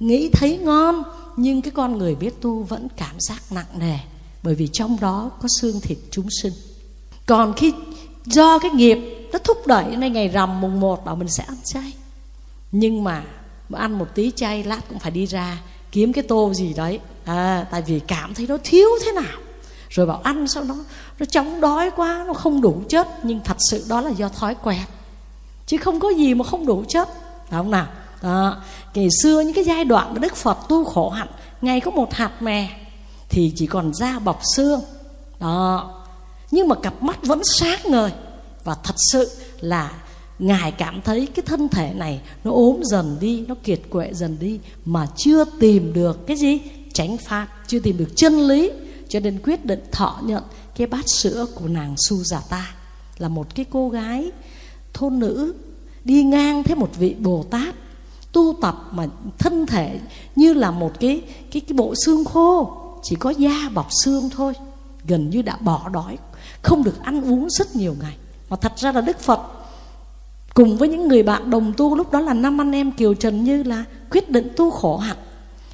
nghĩ 0.00 0.30
thấy 0.32 0.58
ngon 0.58 1.02
nhưng 1.36 1.62
cái 1.62 1.70
con 1.70 1.98
người 1.98 2.14
biết 2.14 2.40
tu 2.40 2.62
vẫn 2.62 2.88
cảm 2.96 3.14
giác 3.18 3.42
nặng 3.50 3.78
nề 3.78 3.98
bởi 4.42 4.54
vì 4.54 4.68
trong 4.72 4.96
đó 5.00 5.30
có 5.42 5.48
xương 5.60 5.80
thịt 5.80 5.98
chúng 6.10 6.28
sinh. 6.42 6.52
Còn 7.26 7.52
khi 7.56 7.72
do 8.24 8.58
cái 8.58 8.70
nghiệp 8.70 8.98
nó 9.32 9.38
thúc 9.38 9.66
đẩy 9.66 9.96
nên 9.96 10.12
ngày 10.12 10.28
rằm 10.28 10.60
mùng 10.60 10.80
một 10.80 11.04
bảo 11.04 11.16
mình 11.16 11.28
sẽ 11.28 11.44
ăn 11.44 11.56
chay. 11.64 11.92
Nhưng 12.72 13.04
mà 13.04 13.24
ăn 13.72 13.98
một 13.98 14.06
tí 14.14 14.30
chay 14.36 14.64
lát 14.64 14.80
cũng 14.88 14.98
phải 14.98 15.10
đi 15.10 15.26
ra 15.26 15.58
kiếm 15.92 16.12
cái 16.12 16.24
tô 16.28 16.54
gì 16.54 16.74
đấy. 16.74 17.00
À, 17.24 17.66
tại 17.70 17.82
vì 17.82 18.00
cảm 18.00 18.34
thấy 18.34 18.46
nó 18.46 18.58
thiếu 18.64 18.88
thế 19.04 19.12
nào. 19.12 19.38
Rồi 19.88 20.06
bảo 20.06 20.20
ăn 20.24 20.48
sau 20.48 20.64
đó 20.64 20.76
nó 21.18 21.26
chóng 21.26 21.60
đói 21.60 21.90
quá 21.96 22.24
nó 22.26 22.34
không 22.34 22.60
đủ 22.60 22.82
chất. 22.88 23.08
Nhưng 23.22 23.40
thật 23.44 23.56
sự 23.70 23.84
đó 23.88 24.00
là 24.00 24.10
do 24.10 24.28
thói 24.28 24.54
quen. 24.54 24.82
Chứ 25.66 25.76
không 25.76 26.00
có 26.00 26.10
gì 26.10 26.34
mà 26.34 26.44
không 26.44 26.66
đủ 26.66 26.84
chất. 26.88 27.08
Phải 27.48 27.58
không 27.58 27.70
nào? 27.70 27.86
Đó. 28.22 28.56
ngày 28.94 29.08
xưa 29.22 29.40
những 29.40 29.54
cái 29.54 29.64
giai 29.64 29.84
đoạn 29.84 30.14
mà 30.14 30.18
đức 30.18 30.36
phật 30.36 30.58
tu 30.68 30.84
khổ 30.84 31.10
hạnh, 31.10 31.28
ngày 31.60 31.80
có 31.80 31.90
một 31.90 32.14
hạt 32.14 32.42
mè 32.42 32.68
thì 33.28 33.52
chỉ 33.56 33.66
còn 33.66 33.94
da 33.94 34.18
bọc 34.18 34.40
xương. 34.56 34.80
Đó. 35.40 35.94
Nhưng 36.50 36.68
mà 36.68 36.74
cặp 36.74 37.02
mắt 37.02 37.18
vẫn 37.22 37.40
sáng 37.44 37.78
ngời 37.84 38.10
và 38.64 38.76
thật 38.84 38.94
sự 39.12 39.30
là 39.60 39.92
ngài 40.38 40.72
cảm 40.72 41.00
thấy 41.02 41.26
cái 41.26 41.42
thân 41.46 41.68
thể 41.68 41.92
này 41.94 42.20
nó 42.44 42.50
ốm 42.50 42.80
dần 42.84 43.16
đi, 43.20 43.44
nó 43.48 43.54
kiệt 43.62 43.80
quệ 43.90 44.14
dần 44.14 44.36
đi 44.40 44.60
mà 44.84 45.06
chưa 45.16 45.44
tìm 45.60 45.92
được 45.92 46.26
cái 46.26 46.36
gì? 46.36 46.58
Tránh 46.92 47.16
pháp, 47.18 47.48
chưa 47.66 47.78
tìm 47.78 47.98
được 47.98 48.16
chân 48.16 48.48
lý. 48.48 48.70
Cho 49.08 49.20
nên 49.20 49.38
quyết 49.42 49.64
định 49.64 49.80
thọ 49.92 50.20
nhận 50.22 50.42
cái 50.76 50.86
bát 50.86 51.04
sữa 51.08 51.46
của 51.54 51.68
nàng 51.68 51.94
su 51.96 52.16
giả 52.16 52.40
ta. 52.50 52.74
Là 53.18 53.28
một 53.28 53.54
cái 53.54 53.66
cô 53.70 53.88
gái 53.88 54.30
thôn 54.94 55.18
nữ 55.18 55.54
đi 56.04 56.22
ngang 56.22 56.62
thấy 56.62 56.76
một 56.76 56.90
vị 56.98 57.14
bồ 57.18 57.44
tát 57.50 57.74
tu 58.32 58.54
tập 58.60 58.76
mà 58.92 59.06
thân 59.38 59.66
thể 59.66 59.98
như 60.36 60.54
là 60.54 60.70
một 60.70 60.92
cái 61.00 61.22
cái 61.50 61.60
cái 61.60 61.76
bộ 61.76 61.94
xương 62.04 62.24
khô, 62.24 62.72
chỉ 63.02 63.16
có 63.16 63.30
da 63.30 63.68
bọc 63.74 63.88
xương 64.04 64.30
thôi, 64.30 64.52
gần 65.06 65.30
như 65.30 65.42
đã 65.42 65.56
bỏ 65.60 65.88
đói, 65.92 66.18
không 66.62 66.84
được 66.84 67.02
ăn 67.02 67.22
uống 67.22 67.50
rất 67.50 67.76
nhiều 67.76 67.94
ngày. 68.00 68.16
Mà 68.50 68.56
thật 68.56 68.72
ra 68.76 68.92
là 68.92 69.00
đức 69.00 69.20
phật 69.20 69.40
cùng 70.54 70.76
với 70.76 70.88
những 70.88 71.08
người 71.08 71.22
bạn 71.22 71.50
đồng 71.50 71.72
tu 71.76 71.96
lúc 71.96 72.12
đó 72.12 72.20
là 72.20 72.34
năm 72.34 72.60
anh 72.60 72.72
em 72.72 72.92
kiều 72.92 73.14
trần 73.14 73.44
như 73.44 73.62
là 73.62 73.84
quyết 74.10 74.30
định 74.30 74.48
tu 74.56 74.70
khổ 74.70 74.96
hạnh 74.96 75.16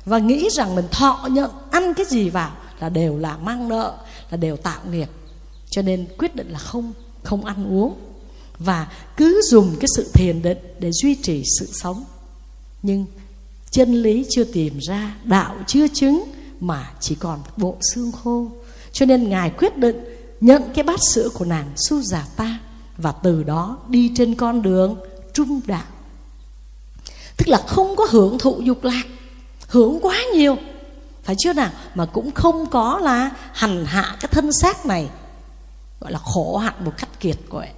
và 0.05 0.19
nghĩ 0.19 0.49
rằng 0.53 0.75
mình 0.75 0.85
thọ 0.91 1.29
nhận, 1.31 1.51
ăn 1.71 1.95
cái 1.95 2.07
gì 2.09 2.31
vào 2.31 2.51
là 2.81 2.89
đều 2.89 3.19
là 3.19 3.37
mang 3.37 3.69
nợ, 3.69 3.95
là 4.31 4.37
đều 4.37 4.57
tạo 4.57 4.81
nghiệp. 4.91 5.09
Cho 5.71 5.83
nên 5.83 6.07
quyết 6.19 6.37
định 6.37 6.49
là 6.49 6.59
không 6.59 6.93
không 7.23 7.45
ăn 7.45 7.67
uống 7.79 7.95
và 8.59 8.87
cứ 9.17 9.41
dùng 9.51 9.77
cái 9.81 9.89
sự 9.97 10.11
thiền 10.15 10.43
định 10.43 10.59
để 10.79 10.91
duy 10.93 11.15
trì 11.15 11.43
sự 11.59 11.69
sống 11.73 12.05
nhưng 12.85 13.07
chân 13.71 14.03
lý 14.03 14.27
chưa 14.31 14.45
tìm 14.45 14.79
ra, 14.79 15.15
đạo 15.25 15.57
chưa 15.67 15.89
chứng, 15.89 16.25
mà 16.61 16.91
chỉ 17.01 17.15
còn 17.15 17.41
bộ 17.57 17.77
xương 17.95 18.13
khô. 18.13 18.49
Cho 18.93 19.07
nên 19.07 19.29
ngài 19.29 19.51
quyết 19.51 19.77
định 19.77 20.05
nhận 20.41 20.63
cái 20.75 20.85
bát 20.85 21.01
sữa 21.15 21.29
của 21.35 21.45
nàng 21.45 21.73
su 21.77 22.03
giả 22.03 22.27
ta 22.37 22.59
và 22.97 23.13
từ 23.13 23.43
đó 23.43 23.79
đi 23.89 24.13
trên 24.17 24.35
con 24.35 24.63
đường 24.63 24.97
trung 25.33 25.61
đạo. 25.67 25.85
Tức 27.37 27.49
là 27.49 27.63
không 27.67 27.97
có 27.97 28.07
hưởng 28.11 28.39
thụ 28.39 28.61
dục 28.61 28.85
lạc, 28.85 29.05
hưởng 29.69 29.99
quá 30.03 30.19
nhiều. 30.35 30.57
Phải 31.23 31.37
chưa 31.39 31.53
nào? 31.53 31.71
Mà 31.95 32.07
cũng 32.07 32.31
không 32.31 32.67
có 32.71 32.99
là 33.03 33.31
hành 33.53 33.85
hạ 33.85 34.17
cái 34.21 34.29
thân 34.33 34.51
xác 34.53 34.87
này, 34.87 35.09
gọi 36.01 36.13
là 36.13 36.19
khổ 36.19 36.57
hạnh 36.57 36.85
một 36.85 36.93
cách 36.99 37.21
kiệt 37.21 37.39
quệ. 37.51 37.69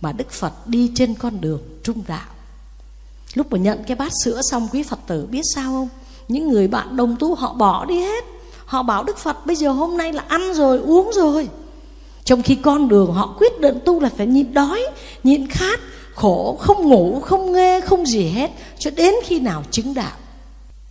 Mà 0.00 0.12
đức 0.12 0.30
phật 0.30 0.66
đi 0.66 0.92
trên 0.94 1.14
con 1.14 1.40
đường 1.40 1.62
trung 1.82 2.02
đạo 2.08 2.26
lúc 3.34 3.52
mà 3.52 3.58
nhận 3.58 3.84
cái 3.86 3.96
bát 3.96 4.12
sữa 4.24 4.40
xong, 4.50 4.68
quý 4.72 4.82
phật 4.82 4.98
tử 5.06 5.26
biết 5.30 5.42
sao 5.54 5.72
không? 5.72 5.88
Những 6.28 6.48
người 6.48 6.68
bạn 6.68 6.96
đồng 6.96 7.16
tu 7.16 7.34
họ 7.34 7.54
bỏ 7.54 7.84
đi 7.84 8.00
hết. 8.00 8.24
Họ 8.64 8.82
bảo 8.82 9.04
đức 9.04 9.18
phật, 9.18 9.46
bây 9.46 9.56
giờ 9.56 9.70
hôm 9.70 9.96
nay 9.96 10.12
là 10.12 10.24
ăn 10.28 10.54
rồi, 10.54 10.78
uống 10.78 11.10
rồi. 11.14 11.48
Trong 12.24 12.42
khi 12.42 12.54
con 12.54 12.88
đường 12.88 13.12
họ 13.12 13.34
quyết 13.38 13.60
định 13.60 13.78
tu 13.84 14.00
là 14.00 14.10
phải 14.16 14.26
nhịn 14.26 14.54
đói, 14.54 14.86
nhịn 15.24 15.46
khát, 15.50 15.80
khổ, 16.14 16.56
không 16.60 16.88
ngủ, 16.88 17.20
không 17.20 17.52
nghe, 17.52 17.80
không 17.80 18.06
gì 18.06 18.28
hết, 18.28 18.50
cho 18.78 18.90
đến 18.90 19.14
khi 19.24 19.40
nào 19.40 19.62
chứng 19.70 19.94
đạo. 19.94 20.16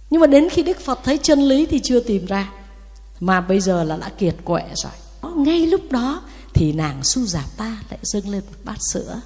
Nhưng 0.10 0.21
mà 0.21 0.28
đến 0.28 0.50
khi 0.50 0.63
đức 0.63 0.80
phật 0.80 1.00
thấy 1.04 1.17
chân 1.17 1.39
lý 1.39 1.65
thì 1.65 1.80
chưa 1.84 2.00
tìm 2.00 2.26
ra. 2.26 2.52
Mà 3.19 3.41
bây 3.41 3.60
giờ 3.60 3.84
là 3.84 3.98
đã 3.98 4.10
kiệt 4.10 4.36
quệ 4.43 4.63
rồi. 4.76 4.91
Ngay 5.36 5.67
lúc 5.67 5.82
đó 5.91 6.21
thì 6.54 6.74
nàng 6.74 7.04
su 7.04 7.26
giả 7.26 7.43
ta 7.58 7.78
lại 7.89 8.00
dâng 8.02 8.30
lên 8.30 8.41
một 8.48 8.58
bát 8.63 8.78
sữa. 8.93 9.21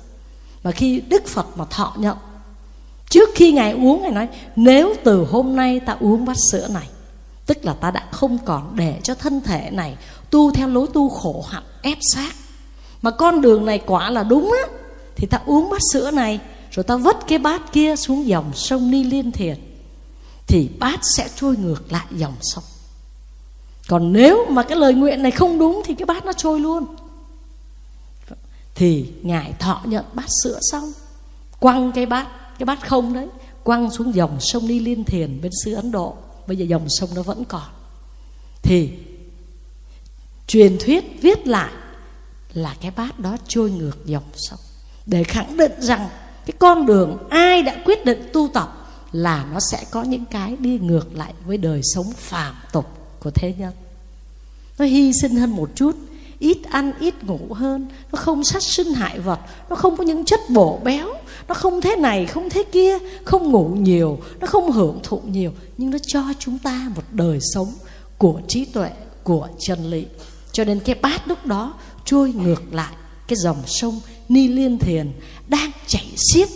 Và 0.63 0.72
khi 0.72 1.02
đức 1.10 1.28
phật 1.28 1.45
mà 1.58 1.65
thọ 1.69 1.93
nhận 1.98 2.17
trước 3.10 3.30
khi 3.36 3.52
ngài 3.52 3.72
uống, 3.72 4.02
ngài 4.02 4.12
nói, 4.12 4.28
nếu 4.56 4.95
từ 5.04 5.26
hôm 5.32 5.56
nay 5.56 5.80
ta 5.80 5.98
uống 6.00 6.26
bát 6.26 6.38
sữa 6.52 6.67
này, 6.67 6.89
tức 7.45 7.65
là 7.65 7.74
ta 7.74 7.91
đã 7.91 8.08
không 8.12 8.38
còn 8.45 8.76
để 8.76 9.00
cho 9.04 9.15
thân 9.15 9.41
thể 9.41 9.69
này 9.72 9.98
tu 10.30 10.52
theo 10.52 10.67
lối 10.67 10.88
tu 10.93 11.10
khổ 11.10 11.45
hạnh, 11.50 11.63
ép 11.82 11.98
sát 12.13 12.34
mà 13.02 13.12
con 13.12 13.41
đường 13.41 13.65
này 13.65 13.80
quả 13.86 14.10
là 14.10 14.24
đúng 14.24 14.52
á, 14.52 14.74
thì 15.15 15.28
ta 15.28 15.39
uống 15.45 15.69
bát 15.69 15.82
sữa 15.93 16.12
này, 16.12 16.39
rồi 16.72 16.84
ta 16.84 16.95
vứt 16.95 17.17
cái 17.28 17.38
bát 17.38 17.74
kia 17.74 17.95
xuống 17.95 18.28
dòng 18.28 18.52
sông 18.54 18.91
ni 18.91 19.04
liên 19.04 19.32
thiệt, 19.32 19.58
thì 20.48 20.69
bát 20.80 21.00
sẽ 21.17 21.30
trôi 21.36 21.58
ngược 21.58 21.91
lại 21.91 22.06
dòng 22.12 22.36
sông. 22.41 22.63
Còn 23.88 24.13
nếu 24.13 24.45
mà 24.50 24.63
cái 24.63 24.78
lời 24.78 24.93
nguyện 24.93 25.24
này 25.24 25.32
không 25.32 25.60
đúng, 25.60 25.82
thì 25.86 25.95
cái 25.95 26.06
bát 26.06 26.26
nó 26.26 26.34
trôi 26.34 26.60
luôn. 26.60 26.86
Thì 28.76 29.06
ngài 29.22 29.54
thọ 29.60 29.82
nhận 29.86 30.06
bát 30.13 30.26
sữa 30.43 30.60
xong, 30.72 30.91
quăng 31.60 31.91
cái 31.91 32.06
bát 32.06 32.28
cái 32.60 32.65
bát 32.65 32.88
không 32.88 33.13
đấy, 33.13 33.28
quăng 33.63 33.91
xuống 33.91 34.15
dòng 34.15 34.38
sông 34.39 34.67
ni 34.67 34.80
liên 34.80 35.04
thiền 35.04 35.41
bên 35.41 35.52
xứ 35.63 35.74
ấn 35.74 35.91
độ. 35.91 36.15
Bây 36.48 36.58
giờ 36.58 36.65
dòng 36.65 36.86
sông 36.89 37.10
nó 37.15 37.22
vẫn 37.22 37.45
còn. 37.45 37.69
Thì 38.62 38.89
truyền 40.48 40.78
thuyết, 40.80 41.22
viết 41.22 41.48
lại 41.48 41.72
là 42.54 42.76
cái 42.82 42.91
bát 42.91 43.19
đó 43.19 43.38
trôi 43.48 43.72
ngược 43.72 44.06
dòng 44.06 44.24
sông. 44.36 44.60
Để 45.06 45.24
khẳng 45.24 45.58
định 45.58 45.72
rằng 45.80 46.10
cái 46.45 46.54
con 46.60 46.86
đường 46.86 47.17
ai 47.30 47.63
đã 47.63 47.82
quyết 47.86 48.06
định 48.06 48.30
tu 48.34 48.48
tập 48.54 48.76
là 49.12 49.45
nó 49.54 49.60
sẽ 49.72 49.84
có 49.91 50.04
những 50.04 50.26
cái 50.26 50.56
đi 50.60 50.80
ngược 50.80 51.15
lại 51.15 51.34
với 51.45 51.58
đời 51.58 51.82
sống 51.84 52.12
phàm 52.17 52.56
tục 52.72 52.86
của 53.19 53.32
thế 53.32 53.54
nhân. 53.58 53.74
Nó 54.78 54.86
hy 54.86 55.13
sinh 55.13 55.36
hơn 55.36 55.50
một 55.50 55.69
chút, 55.76 55.95
ít 56.39 56.58
ăn, 56.69 56.91
ít 57.00 57.24
ngủ 57.24 57.54
hơn. 57.54 57.88
Nó 58.12 58.19
không 58.19 58.43
sát 58.43 58.63
sinh 58.63 58.93
hại 58.93 59.19
vật, 59.19 59.39
nó 59.69 59.76
không 59.76 59.98
có 59.98 60.04
những 60.04 60.26
chất 60.26 60.39
bổ 60.50 60.80
béo 60.84 61.08
nó 61.49 61.55
không 61.55 61.81
thế 61.81 61.95
này, 61.95 62.25
không 62.25 62.49
thế 62.49 62.63
kia, 62.71 62.97
không 63.25 63.51
ngủ 63.51 63.67
nhiều, 63.67 64.19
nó 64.39 64.47
không 64.47 64.71
hưởng 64.71 64.99
thụ 65.03 65.21
nhiều, 65.25 65.51
nhưng 65.77 65.91
nó 65.91 65.97
cho 66.07 66.23
chúng 66.39 66.59
ta 66.59 66.91
một 66.95 67.03
đời 67.12 67.39
sống 67.41 67.73
của 68.17 68.41
trí 68.47 68.65
tuệ, 68.65 68.89
của 69.23 69.47
chân 69.59 69.89
lý. 69.89 70.05
Cho 70.51 70.63
nên 70.63 70.79
cái 70.79 70.95
bát 70.95 71.27
lúc 71.27 71.45
đó 71.45 71.73
trôi 72.05 72.31
ngược 72.31 72.73
lại, 72.73 72.93
cái 73.27 73.38
dòng 73.38 73.63
sông 73.65 73.99
ni 74.29 74.47
liên 74.47 74.79
thiền 74.79 75.12
đang 75.47 75.71
chảy 75.88 76.07
xiết. 76.15 76.49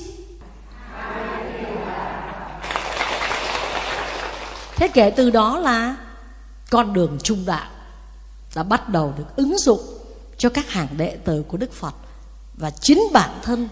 Thế 4.75 4.87
kể 4.87 5.09
từ 5.09 5.29
đó 5.29 5.59
là 5.59 5.95
con 6.69 6.93
đường 6.93 7.17
trung 7.23 7.43
đạo 7.45 7.69
đã 8.55 8.63
bắt 8.63 8.89
đầu 8.89 9.13
được 9.17 9.35
ứng 9.35 9.57
dụng 9.57 9.81
cho 10.37 10.49
các 10.49 10.69
hàng 10.69 10.87
đệ 10.97 11.17
tử 11.25 11.43
của 11.47 11.57
Đức 11.57 11.73
Phật 11.73 11.95
và 12.53 12.69
chính 12.69 13.03
bản 13.13 13.39
thân 13.43 13.69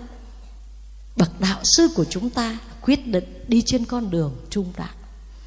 bậc 1.15 1.39
đạo 1.39 1.59
sư 1.63 1.89
của 1.95 2.05
chúng 2.05 2.29
ta 2.29 2.57
quyết 2.81 3.07
định 3.07 3.43
đi 3.47 3.63
trên 3.65 3.85
con 3.85 4.09
đường 4.09 4.35
trung 4.49 4.73
đạo. 4.77 4.89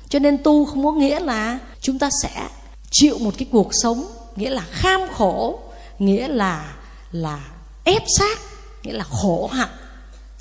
Cho 0.08 0.18
nên 0.18 0.42
tu 0.42 0.64
không 0.64 0.84
có 0.84 0.92
nghĩa 0.92 1.20
là 1.20 1.58
chúng 1.80 1.98
ta 1.98 2.10
sẽ 2.22 2.48
chịu 2.90 3.18
một 3.18 3.34
cái 3.38 3.48
cuộc 3.52 3.70
sống 3.82 4.06
nghĩa 4.36 4.50
là 4.50 4.62
kham 4.70 5.00
khổ, 5.12 5.60
nghĩa 5.98 6.28
là 6.28 6.74
là 7.12 7.44
ép 7.84 8.02
sát, 8.18 8.38
nghĩa 8.82 8.92
là 8.92 9.04
khổ 9.04 9.50
hạnh 9.52 9.76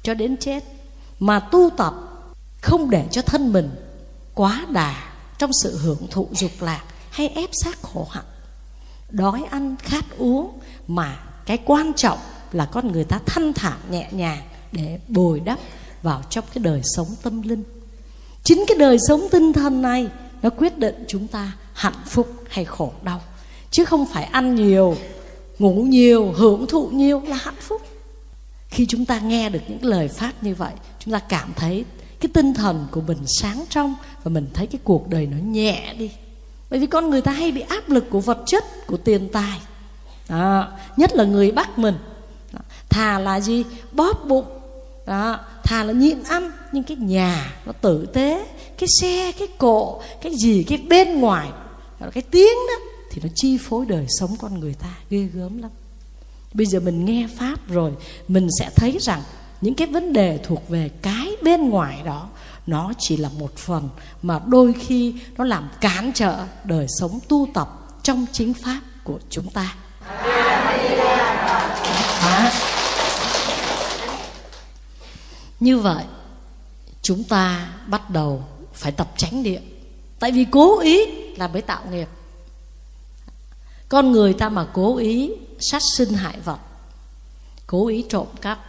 cho 0.04 0.14
đến 0.14 0.38
chết 0.38 0.64
mà 1.20 1.40
tu 1.40 1.70
tập 1.78 1.94
không 2.62 2.90
để 2.90 3.08
cho 3.12 3.22
thân 3.22 3.54
mình 3.54 3.70
quá 4.34 4.66
đà 4.70 4.96
trong 5.38 5.52
sự 5.64 5.78
hưởng 5.78 6.08
thụ 6.12 6.28
dục 6.32 6.52
lạc 6.60 6.84
hay 7.10 7.28
ép 7.28 7.50
sát 7.64 7.82
khổ 7.82 8.08
hạnh 8.12 8.26
đói 9.10 9.44
ăn 9.52 9.76
khát 9.80 10.06
uống 10.18 10.60
mà 10.88 11.18
cái 11.46 11.58
quan 11.66 11.94
trọng 11.94 12.18
là 12.52 12.66
con 12.66 12.92
người 12.92 13.04
ta 13.04 13.20
thanh 13.26 13.54
thản 13.54 13.80
nhẹ 13.90 14.08
nhàng 14.12 14.42
để 14.74 15.00
bồi 15.08 15.40
đắp 15.40 15.60
vào 16.02 16.22
trong 16.30 16.46
cái 16.54 16.64
đời 16.64 16.82
sống 16.84 17.08
tâm 17.24 17.42
linh. 17.42 17.64
Chính 18.44 18.64
cái 18.68 18.78
đời 18.78 18.98
sống 19.08 19.28
tinh 19.32 19.54
thần 19.54 19.82
này 19.82 20.08
nó 20.42 20.50
quyết 20.50 20.78
định 20.78 21.06
chúng 21.08 21.28
ta 21.28 21.52
hạnh 21.74 22.04
phúc 22.06 22.28
hay 22.50 22.66
khổ 22.66 22.92
đau. 23.04 23.22
Chứ 23.72 23.86
không 23.86 24.06
phải 24.06 24.24
ăn 24.24 24.56
nhiều, 24.56 24.96
ngủ 25.60 25.74
nhiều, 25.74 26.32
hưởng 26.32 26.68
thụ 26.68 26.88
nhiều 26.88 27.22
là 27.28 27.36
hạnh 27.36 27.60
phúc. 27.60 27.82
Khi 28.68 28.86
chúng 28.86 29.06
ta 29.06 29.20
nghe 29.20 29.50
được 29.50 29.60
những 29.68 29.86
lời 29.86 30.08
phát 30.08 30.44
như 30.44 30.56
vậy, 30.56 30.74
chúng 31.00 31.14
ta 31.14 31.20
cảm 31.20 31.54
thấy 31.56 31.86
cái 32.20 32.30
tinh 32.34 32.54
thần 32.54 32.88
của 32.92 33.02
mình 33.02 33.18
sáng 33.28 33.64
trong 33.70 33.96
và 34.24 34.30
mình 34.30 34.48
thấy 34.54 34.68
cái 34.68 34.82
cuộc 34.84 35.08
đời 35.08 35.26
nó 35.26 35.38
nhẹ 35.38 35.94
đi. 35.98 36.12
Bởi 36.70 36.80
vì 36.80 36.86
con 36.86 37.10
người 37.10 37.22
ta 37.22 37.32
hay 37.32 37.52
bị 37.52 37.62
áp 37.62 37.90
lực 37.90 38.10
của 38.10 38.20
vật 38.20 38.40
chất, 38.46 38.64
của 38.88 38.98
tiền 38.98 39.30
tài. 39.34 39.60
Đó. 40.30 40.68
nhất 40.98 41.16
là 41.16 41.24
người 41.24 41.52
bắc 41.52 41.80
mình. 41.80 41.96
Đó. 42.54 42.60
thà 42.90 43.20
là 43.20 43.40
gì? 43.40 43.64
Bóp 43.92 44.26
bụng 44.28 44.46
đó. 45.06 45.40
thà 45.64 45.84
là 45.84 45.94
nhịn 45.94 46.24
ăn, 46.24 46.52
nhưng 46.72 46.84
cái 46.84 46.98
nhà 46.98 47.54
nó 47.66 47.72
tử 47.72 48.06
tế, 48.14 48.46
cái 48.78 48.88
xe, 49.02 49.32
cái 49.32 49.48
cộ, 49.58 50.02
cái 50.22 50.34
gì, 50.36 50.64
cái 50.64 50.78
bên 50.78 51.20
ngoài 51.20 51.50
cái 52.14 52.24
tiếng 52.32 52.58
đó, 52.68 52.86
thì 53.12 53.22
nó 53.24 53.30
chi 53.36 53.58
phối 53.58 53.86
đời 53.86 54.06
sống 54.20 54.36
con 54.40 54.60
người 54.60 54.74
ta, 54.74 54.90
ghê 55.10 55.28
gớm 55.34 55.62
lắm 55.62 55.72
bây 56.54 56.66
giờ 56.66 56.80
mình 56.80 57.06
nghe 57.06 57.28
pháp 57.38 57.68
rồi, 57.68 57.92
mình 58.28 58.48
sẽ 58.60 58.70
thấy 58.76 58.98
rằng 59.02 59.22
những 59.62 59.74
cái 59.74 59.88
vấn 59.88 60.14
đề 60.14 60.40
thuộc 60.44 60.70
về 60.70 60.90
cái 61.02 61.36
bên 61.42 61.70
ngoài 61.70 62.02
đó, 62.06 62.30
nó 62.68 62.94
chỉ 63.00 63.18
là 63.18 63.30
một 63.40 63.58
phần 63.58 63.90
mà 64.22 64.40
đôi 64.48 64.74
khi 64.74 65.16
nó 65.38 65.44
làm 65.46 65.70
cản 65.82 66.12
trở 66.14 66.38
đời 66.64 66.86
sống 67.00 67.20
tu 67.30 67.48
tập 67.54 67.70
trong 68.04 68.26
chính 68.32 68.54
pháp 68.54 68.82
của 69.04 69.20
chúng 69.30 69.50
ta 69.50 69.76
đó 72.22 72.73
như 75.64 75.80
vậy, 75.80 76.06
chúng 77.02 77.24
ta 77.24 77.74
bắt 77.88 78.10
đầu 78.10 78.46
phải 78.74 78.92
tập 78.92 79.14
tránh 79.18 79.44
niệm. 79.44 79.62
Tại 80.20 80.32
vì 80.32 80.46
cố 80.52 80.80
ý 80.80 81.06
là 81.38 81.48
mới 81.48 81.62
tạo 81.62 81.86
nghiệp. 81.92 82.08
Con 83.90 84.12
người 84.12 84.34
ta 84.34 84.50
mà 84.50 84.68
cố 84.74 84.98
ý 84.98 85.32
sát 85.60 85.82
sinh 85.98 86.14
hại 86.14 86.40
vật, 86.40 86.60
cố 87.68 87.88
ý 87.88 88.06
trộm 88.10 88.28
cắp, 88.42 88.60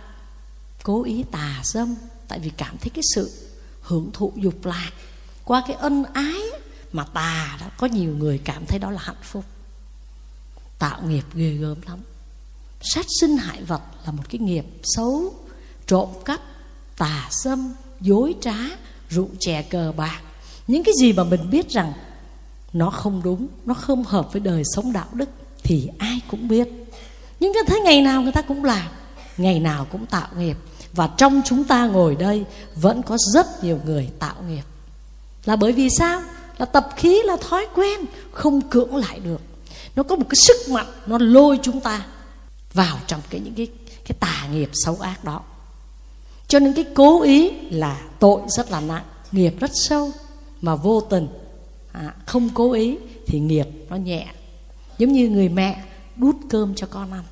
cố 0.82 1.04
ý 1.04 1.24
tà 1.30 1.60
dâm, 1.64 1.94
tại 2.28 2.38
vì 2.38 2.50
cảm 2.56 2.76
thấy 2.78 2.90
cái 2.90 3.02
sự 3.14 3.50
hưởng 3.82 4.10
thụ 4.12 4.32
dục 4.36 4.64
lạc 4.64 4.90
qua 5.44 5.62
cái 5.66 5.76
ân 5.76 6.04
ái 6.04 6.42
mà 6.92 7.04
tà 7.04 7.56
đó, 7.60 7.66
có 7.78 7.86
nhiều 7.86 8.16
người 8.16 8.40
cảm 8.44 8.66
thấy 8.66 8.78
đó 8.78 8.90
là 8.90 9.00
hạnh 9.02 9.22
phúc. 9.22 9.44
Tạo 10.78 11.02
nghiệp 11.02 11.24
ghê 11.34 11.50
gớm 11.50 11.82
lắm. 11.82 11.98
Sát 12.80 13.06
sinh 13.20 13.36
hại 13.36 13.62
vật 13.62 13.82
là 14.06 14.12
một 14.12 14.22
cái 14.28 14.38
nghiệp 14.38 14.66
xấu, 14.82 15.34
trộm 15.86 16.08
cắp 16.24 16.40
tà 16.96 17.28
xâm, 17.30 17.74
dối 18.00 18.34
trá, 18.40 18.56
rượu 19.10 19.28
chè 19.40 19.62
cờ 19.62 19.92
bạc. 19.96 20.20
Những 20.66 20.84
cái 20.84 20.94
gì 21.00 21.12
mà 21.12 21.24
mình 21.24 21.50
biết 21.50 21.70
rằng 21.70 21.92
nó 22.72 22.90
không 22.90 23.20
đúng, 23.24 23.46
nó 23.64 23.74
không 23.74 24.04
hợp 24.04 24.32
với 24.32 24.40
đời 24.40 24.62
sống 24.74 24.92
đạo 24.92 25.08
đức 25.12 25.28
thì 25.62 25.88
ai 25.98 26.20
cũng 26.30 26.48
biết. 26.48 26.68
Nhưng 27.40 27.52
cái 27.54 27.62
thấy 27.66 27.80
ngày 27.80 28.02
nào 28.02 28.22
người 28.22 28.32
ta 28.32 28.42
cũng 28.42 28.64
làm, 28.64 28.86
ngày 29.36 29.60
nào 29.60 29.86
cũng 29.92 30.06
tạo 30.06 30.28
nghiệp. 30.38 30.56
Và 30.92 31.08
trong 31.16 31.42
chúng 31.44 31.64
ta 31.64 31.86
ngồi 31.86 32.16
đây 32.16 32.44
vẫn 32.74 33.02
có 33.02 33.18
rất 33.34 33.64
nhiều 33.64 33.80
người 33.84 34.10
tạo 34.18 34.34
nghiệp. 34.48 34.64
Là 35.44 35.56
bởi 35.56 35.72
vì 35.72 35.88
sao? 35.98 36.22
Là 36.58 36.66
tập 36.66 36.88
khí, 36.96 37.22
là 37.24 37.36
thói 37.48 37.66
quen 37.74 38.00
không 38.32 38.60
cưỡng 38.60 38.96
lại 38.96 39.20
được. 39.20 39.40
Nó 39.96 40.02
có 40.02 40.16
một 40.16 40.26
cái 40.28 40.36
sức 40.46 40.56
mạnh, 40.72 40.86
nó 41.06 41.18
lôi 41.18 41.58
chúng 41.62 41.80
ta 41.80 42.06
vào 42.72 42.98
trong 43.06 43.20
cái, 43.30 43.40
những 43.40 43.54
cái 43.54 43.66
cái 44.04 44.16
tà 44.20 44.46
nghiệp 44.52 44.70
xấu 44.72 44.96
ác 45.00 45.24
đó 45.24 45.42
cho 46.48 46.58
nên 46.58 46.72
cái 46.72 46.84
cố 46.94 47.22
ý 47.22 47.50
là 47.70 48.00
tội 48.18 48.40
rất 48.48 48.70
là 48.70 48.80
nặng 48.80 49.04
nghiệp 49.32 49.54
rất 49.60 49.70
sâu 49.74 50.12
mà 50.60 50.74
vô 50.74 51.00
tình 51.00 51.28
à, 51.92 52.14
không 52.26 52.48
cố 52.54 52.72
ý 52.72 52.96
thì 53.26 53.40
nghiệp 53.40 53.66
nó 53.88 53.96
nhẹ. 53.96 54.26
Giống 54.98 55.12
như 55.12 55.28
người 55.28 55.48
mẹ 55.48 55.84
đút 56.16 56.36
cơm 56.48 56.74
cho 56.74 56.86
con 56.90 57.12
ăn. 57.12 57.22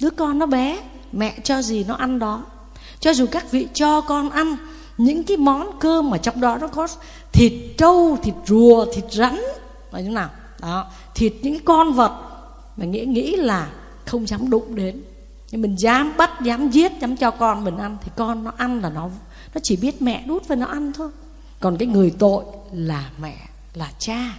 Đứa 0.00 0.10
con 0.10 0.38
nó 0.38 0.46
bé 0.46 0.78
mẹ 1.12 1.38
cho 1.44 1.62
gì 1.62 1.84
nó 1.84 1.94
ăn 1.94 2.18
đó. 2.18 2.44
Cho 3.00 3.12
dù 3.12 3.26
các 3.30 3.50
vị 3.50 3.66
cho 3.74 4.00
con 4.00 4.30
ăn 4.30 4.56
những 4.98 5.24
cái 5.24 5.36
món 5.36 5.78
cơm 5.80 6.10
mà 6.10 6.18
trong 6.18 6.40
đó 6.40 6.58
nó 6.60 6.68
có 6.68 6.88
thịt 7.32 7.52
trâu 7.78 8.18
thịt 8.22 8.34
rùa 8.46 8.86
thịt 8.94 9.04
rắn 9.10 9.40
là 9.92 10.00
như 10.00 10.10
nào? 10.10 10.30
Đó 10.60 10.86
thịt 11.14 11.32
những 11.42 11.54
cái 11.54 11.62
con 11.64 11.92
vật 11.92 12.12
mà 12.76 12.84
nghĩ 12.84 13.04
nghĩ 13.04 13.36
là 13.36 13.72
không 14.06 14.28
dám 14.28 14.50
đụng 14.50 14.74
đến 14.74 15.02
nhưng 15.52 15.62
mình 15.62 15.74
dám 15.78 16.12
bắt, 16.16 16.30
dám 16.42 16.70
giết, 16.70 16.92
dám 17.00 17.16
cho 17.16 17.30
con 17.30 17.64
mình 17.64 17.78
ăn 17.78 17.96
thì 18.04 18.10
con 18.16 18.44
nó 18.44 18.52
ăn 18.56 18.80
là 18.80 18.90
nó 18.90 19.10
nó 19.54 19.60
chỉ 19.62 19.76
biết 19.76 20.02
mẹ 20.02 20.24
đút 20.26 20.48
và 20.48 20.56
nó 20.56 20.66
ăn 20.66 20.92
thôi. 20.92 21.10
Còn 21.60 21.76
cái 21.76 21.88
người 21.88 22.10
tội 22.18 22.44
là 22.72 23.10
mẹ, 23.20 23.36
là 23.74 23.90
cha. 23.98 24.36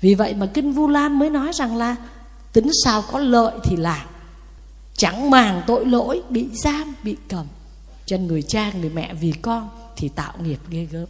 Vì 0.00 0.14
vậy 0.14 0.34
mà 0.34 0.46
kinh 0.46 0.72
vu 0.72 0.88
lan 0.88 1.18
mới 1.18 1.30
nói 1.30 1.52
rằng 1.52 1.76
là 1.76 1.96
tính 2.52 2.70
sao 2.84 3.02
có 3.12 3.18
lợi 3.18 3.54
thì 3.64 3.76
làm. 3.76 4.06
Chẳng 4.96 5.30
màng 5.30 5.62
tội 5.66 5.86
lỗi, 5.86 6.22
bị 6.28 6.48
giam, 6.52 6.94
bị 7.02 7.16
cầm. 7.28 7.46
Chân 8.06 8.26
người 8.26 8.42
cha, 8.42 8.72
người 8.80 8.90
mẹ 8.90 9.14
vì 9.14 9.32
con 9.32 9.68
thì 9.96 10.08
tạo 10.08 10.32
nghiệp 10.42 10.58
ghê 10.68 10.84
gớm. 10.84 11.06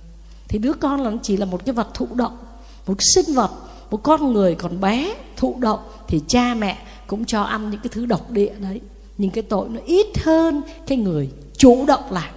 Thì 0.48 0.58
đứa 0.58 0.72
con 0.72 1.00
là 1.00 1.12
chỉ 1.22 1.36
là 1.36 1.46
một 1.46 1.64
cái 1.64 1.72
vật 1.72 1.88
thụ 1.94 2.08
động, 2.14 2.38
một 2.86 2.96
sinh 3.14 3.34
vật, 3.34 3.50
một 3.90 4.02
con 4.02 4.32
người 4.32 4.54
còn 4.54 4.80
bé 4.80 5.14
thụ 5.36 5.56
động 5.58 5.80
thì 6.08 6.20
cha 6.28 6.54
mẹ 6.54 6.78
cũng 7.06 7.24
cho 7.24 7.42
ăn 7.42 7.70
những 7.70 7.80
cái 7.80 7.90
thứ 7.92 8.06
độc 8.06 8.30
địa 8.30 8.54
đấy 8.58 8.80
nhưng 9.18 9.30
cái 9.30 9.42
tội 9.42 9.68
nó 9.68 9.80
ít 9.86 10.06
hơn 10.24 10.62
cái 10.86 10.98
người 10.98 11.30
chủ 11.56 11.84
động 11.86 12.04
làm. 12.10 12.30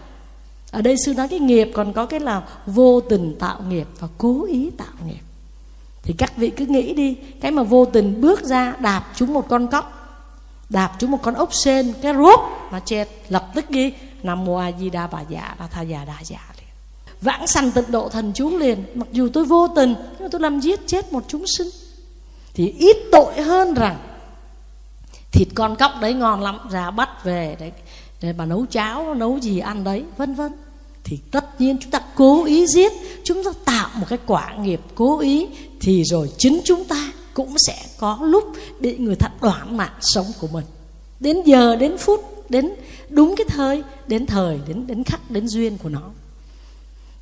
Ở 0.71 0.81
đây 0.81 0.95
sư 1.05 1.13
nói 1.13 1.27
cái 1.27 1.39
nghiệp 1.39 1.71
còn 1.73 1.93
có 1.93 2.05
cái 2.05 2.19
là 2.19 2.41
vô 2.65 3.01
tình 3.01 3.35
tạo 3.39 3.61
nghiệp 3.69 3.87
và 3.99 4.07
cố 4.17 4.45
ý 4.45 4.69
tạo 4.77 4.93
nghiệp. 5.05 5.21
Thì 6.03 6.13
các 6.17 6.37
vị 6.37 6.49
cứ 6.49 6.65
nghĩ 6.65 6.93
đi, 6.93 7.15
cái 7.41 7.51
mà 7.51 7.63
vô 7.63 7.85
tình 7.85 8.21
bước 8.21 8.43
ra 8.43 8.75
đạp 8.79 9.05
chúng 9.15 9.33
một 9.33 9.49
con 9.49 9.67
cóc, 9.67 9.91
đạp 10.69 10.95
chúng 10.99 11.11
một 11.11 11.19
con 11.21 11.33
ốc 11.33 11.53
sên, 11.53 11.93
cái 12.01 12.13
rốt 12.13 12.39
nó 12.71 12.79
chết, 12.85 13.09
lập 13.29 13.47
tức 13.55 13.65
ghi, 13.69 13.93
nam 14.23 14.45
mô 14.45 14.55
a 14.55 14.71
di 14.79 14.89
đà 14.89 15.07
bà 15.07 15.21
dạ 15.29 15.55
đà 15.59 15.67
tha 15.67 15.81
già 15.81 16.05
đà 16.05 16.17
dạ 16.23 16.39
liền. 16.57 16.69
Vãng 17.21 17.47
sanh 17.47 17.71
tịnh 17.71 17.91
độ 17.91 18.09
thần 18.09 18.31
chúng 18.35 18.57
liền, 18.57 18.83
mặc 18.95 19.07
dù 19.11 19.29
tôi 19.33 19.45
vô 19.45 19.67
tình, 19.67 19.95
nhưng 19.99 20.19
mà 20.19 20.27
tôi 20.31 20.41
làm 20.41 20.59
giết 20.59 20.87
chết 20.87 21.13
một 21.13 21.23
chúng 21.27 21.43
sinh. 21.57 21.67
Thì 22.53 22.73
ít 22.79 22.97
tội 23.11 23.41
hơn 23.41 23.73
rằng 23.73 23.97
thịt 25.35 25.47
con 25.55 25.75
cóc 25.75 25.91
đấy 26.01 26.13
ngon 26.13 26.41
lắm 26.41 26.59
ra 26.71 26.91
bắt 26.91 27.23
về 27.23 27.55
để, 27.59 27.71
để 28.21 28.33
bà 28.33 28.45
nấu 28.45 28.65
cháo 28.65 29.13
nấu 29.13 29.39
gì 29.39 29.59
ăn 29.59 29.83
đấy 29.83 30.03
vân 30.17 30.35
vân. 30.35 30.51
Thì 31.03 31.19
tất 31.31 31.61
nhiên 31.61 31.77
chúng 31.81 31.91
ta 31.91 32.01
cố 32.15 32.45
ý 32.45 32.67
giết 32.67 32.91
chúng 33.23 33.43
ta 33.43 33.51
tạo 33.65 33.89
một 33.95 34.05
cái 34.09 34.19
quả 34.25 34.53
nghiệp 34.59 34.81
cố 34.95 35.19
ý 35.19 35.47
thì 35.81 36.03
rồi 36.03 36.31
chính 36.37 36.61
chúng 36.63 36.85
ta 36.85 37.11
cũng 37.33 37.55
sẽ 37.67 37.85
có 37.97 38.19
lúc 38.21 38.43
bị 38.79 38.97
người 38.97 39.15
ta 39.15 39.27
đoạn 39.41 39.77
mạng 39.77 39.93
sống 40.01 40.25
của 40.39 40.47
mình. 40.47 40.65
Đến 41.19 41.41
giờ 41.45 41.75
đến 41.75 41.97
phút 41.97 42.45
đến 42.49 42.71
đúng 43.09 43.35
cái 43.37 43.45
thời 43.49 43.83
đến 44.07 44.25
thời 44.25 44.59
đến 44.67 44.87
đến 44.87 45.03
khắc 45.03 45.31
đến 45.31 45.47
duyên 45.47 45.77
của 45.77 45.89
nó. 45.89 46.01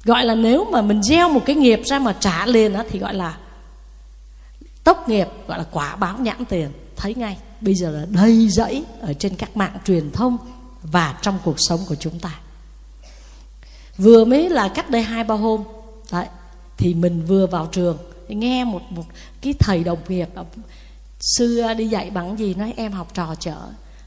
Gọi 0.04 0.26
là 0.26 0.36
nếu 0.36 0.66
mà 0.66 0.82
mình 0.82 1.04
gieo 1.04 1.30
một 1.30 1.42
cái 1.46 1.56
nghiệp 1.56 1.82
ra 1.86 2.00
mà 2.00 2.16
trả 2.20 2.46
liền 2.46 2.74
á 2.74 2.84
thì 2.90 3.00
gọi 3.00 3.14
là 3.14 3.38
tốc 4.84 5.10
nghiệp 5.10 5.28
gọi 5.48 5.58
là 5.58 5.66
quả 5.72 5.96
báo 5.96 6.18
nhãn 6.20 6.46
tiền. 6.46 6.70
Thấy 6.96 7.16
ngay 7.16 7.38
bây 7.64 7.76
giờ 7.76 7.92
là 7.92 8.06
đầy 8.06 8.50
rẫy 8.50 8.84
ở 9.02 9.14
trên 9.14 9.36
các 9.36 9.58
mạng 9.58 9.78
truyền 9.86 10.12
thông 10.12 10.38
và 10.84 11.20
trong 11.22 11.40
cuộc 11.44 11.56
sống 11.58 11.80
của 11.88 11.96
chúng 11.96 12.20
ta. 12.20 12.40
Vừa 13.98 14.26
mới 14.26 14.50
là 14.50 14.68
cách 14.68 14.90
đây 14.90 15.02
hai, 15.02 15.24
ba 15.24 15.36
hôm, 15.36 15.64
đấy, 16.12 16.26
thì 16.78 16.94
mình 16.94 17.26
vừa 17.26 17.48
vào 17.48 17.70
trường, 17.72 17.98
nghe 18.28 18.64
một 18.64 18.82
một 18.90 19.04
cái 19.42 19.54
thầy 19.60 19.84
đồng 19.84 20.00
nghiệp 20.08 20.30
xưa 21.20 21.74
đi 21.74 21.88
dạy 21.88 22.10
bằng 22.10 22.40
gì? 22.40 22.54
Nói, 22.54 22.74
em 22.78 22.92
học 22.92 23.14
trò 23.14 23.36
chở 23.40 23.58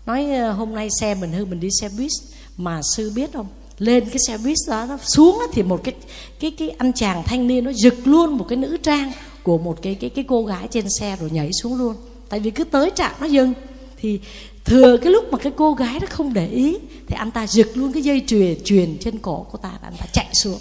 nói 0.07 0.31
ờ, 0.31 0.53
hôm 0.53 0.75
nay 0.75 0.89
xe 1.01 1.15
mình 1.15 1.33
hư, 1.33 1.45
mình 1.45 1.61
đi 1.61 1.69
xe 1.81 1.89
buýt. 1.99 2.11
Mà 2.57 2.81
sư 2.97 3.13
biết 3.15 3.31
không, 3.33 3.47
lên 3.79 4.05
cái 4.11 4.19
xe 4.27 4.39
buýt 4.39 4.57
đó, 4.69 4.87
nó 4.87 4.99
xuống 5.03 5.43
thì 5.53 5.63
một 5.63 5.81
cái 5.85 5.95
cái 6.41 6.51
cái 6.51 6.71
anh 6.71 6.93
chàng 6.93 7.23
thanh 7.27 7.47
niên 7.47 7.65
nó 7.65 7.73
giật 7.75 7.95
luôn 8.05 8.39
một 8.39 8.47
cái 8.49 8.57
nữ 8.57 8.77
trang 8.83 9.13
của 9.43 9.59
một 9.59 9.79
cái 9.83 9.95
cái 9.95 10.11
cái 10.11 10.25
cô 10.29 10.45
gái 10.45 10.69
trên 10.71 10.85
xe 10.99 11.17
rồi 11.21 11.31
nhảy 11.31 11.51
xuống 11.63 11.75
luôn 11.77 11.97
tại 12.29 12.41
vì 12.41 12.51
cứ 12.51 12.65
tới 12.65 12.91
trạm 12.95 13.13
nó 13.21 13.27
dừng. 13.27 13.53
Thì 13.97 14.21
thừa 14.65 14.97
cái 14.97 15.13
lúc 15.13 15.33
mà 15.33 15.39
cái 15.39 15.53
cô 15.57 15.73
gái 15.73 15.99
nó 16.01 16.07
không 16.11 16.33
để 16.33 16.47
ý, 16.47 16.79
thì 17.07 17.17
anh 17.19 17.31
ta 17.31 17.47
giật 17.47 17.69
luôn 17.75 17.93
cái 17.93 18.03
dây 18.03 18.23
chuyền 18.27 18.65
truyền 18.65 18.97
trên 19.01 19.19
cổ 19.19 19.47
của 19.53 19.59
ta 19.59 19.71
và 19.83 19.89
anh 19.89 19.97
ta 19.99 20.07
chạy 20.13 20.27
xuống. 20.33 20.59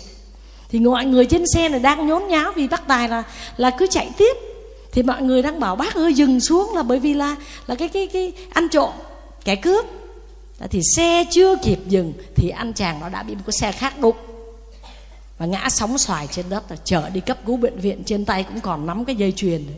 Thì 0.69 0.79
mọi 0.79 1.05
người 1.05 1.25
trên 1.25 1.43
xe 1.53 1.69
này 1.69 1.79
đang 1.79 2.07
nhốn 2.07 2.27
nháo 2.27 2.51
vì 2.55 2.67
bác 2.67 2.87
tài 2.87 3.09
là 3.09 3.23
là 3.57 3.69
cứ 3.69 3.87
chạy 3.91 4.09
tiếp. 4.17 4.37
Thì 4.91 5.03
mọi 5.03 5.21
người 5.21 5.41
đang 5.41 5.59
bảo, 5.59 5.75
bác 5.75 5.95
ơi, 5.95 6.13
dừng 6.13 6.39
xuống 6.39 6.73
là 6.75 6.83
bởi 6.83 6.99
vì 6.99 7.13
là 7.13 7.35
là 7.67 7.75
cái 7.75 7.87
cái 7.87 8.07
cái 8.07 8.31
ăn 8.53 8.67
trộm, 8.69 8.89
kẻ 9.45 9.55
cướp. 9.55 9.85
Thì 10.69 10.81
xe 10.95 11.25
chưa 11.31 11.55
kịp 11.63 11.79
dừng, 11.87 12.13
thì 12.35 12.49
anh 12.49 12.73
chàng 12.73 12.99
nó 12.99 13.09
đã 13.09 13.23
bị 13.23 13.35
một 13.35 13.41
cái 13.45 13.53
xe 13.53 13.71
khác 13.71 13.99
đụng. 13.99 14.15
Và 15.37 15.45
ngã 15.45 15.69
sóng 15.69 15.97
xoài 15.97 16.27
trên 16.31 16.45
đất, 16.49 16.71
là 16.71 16.77
chở 16.83 17.09
đi 17.09 17.19
cấp 17.19 17.37
cứu 17.45 17.57
bệnh 17.57 17.79
viện. 17.79 18.03
Trên 18.05 18.25
tay 18.25 18.43
cũng 18.43 18.59
còn 18.59 18.85
nắm 18.85 19.05
cái 19.05 19.15
dây 19.15 19.31
chuyền 19.31 19.67
đấy 19.67 19.77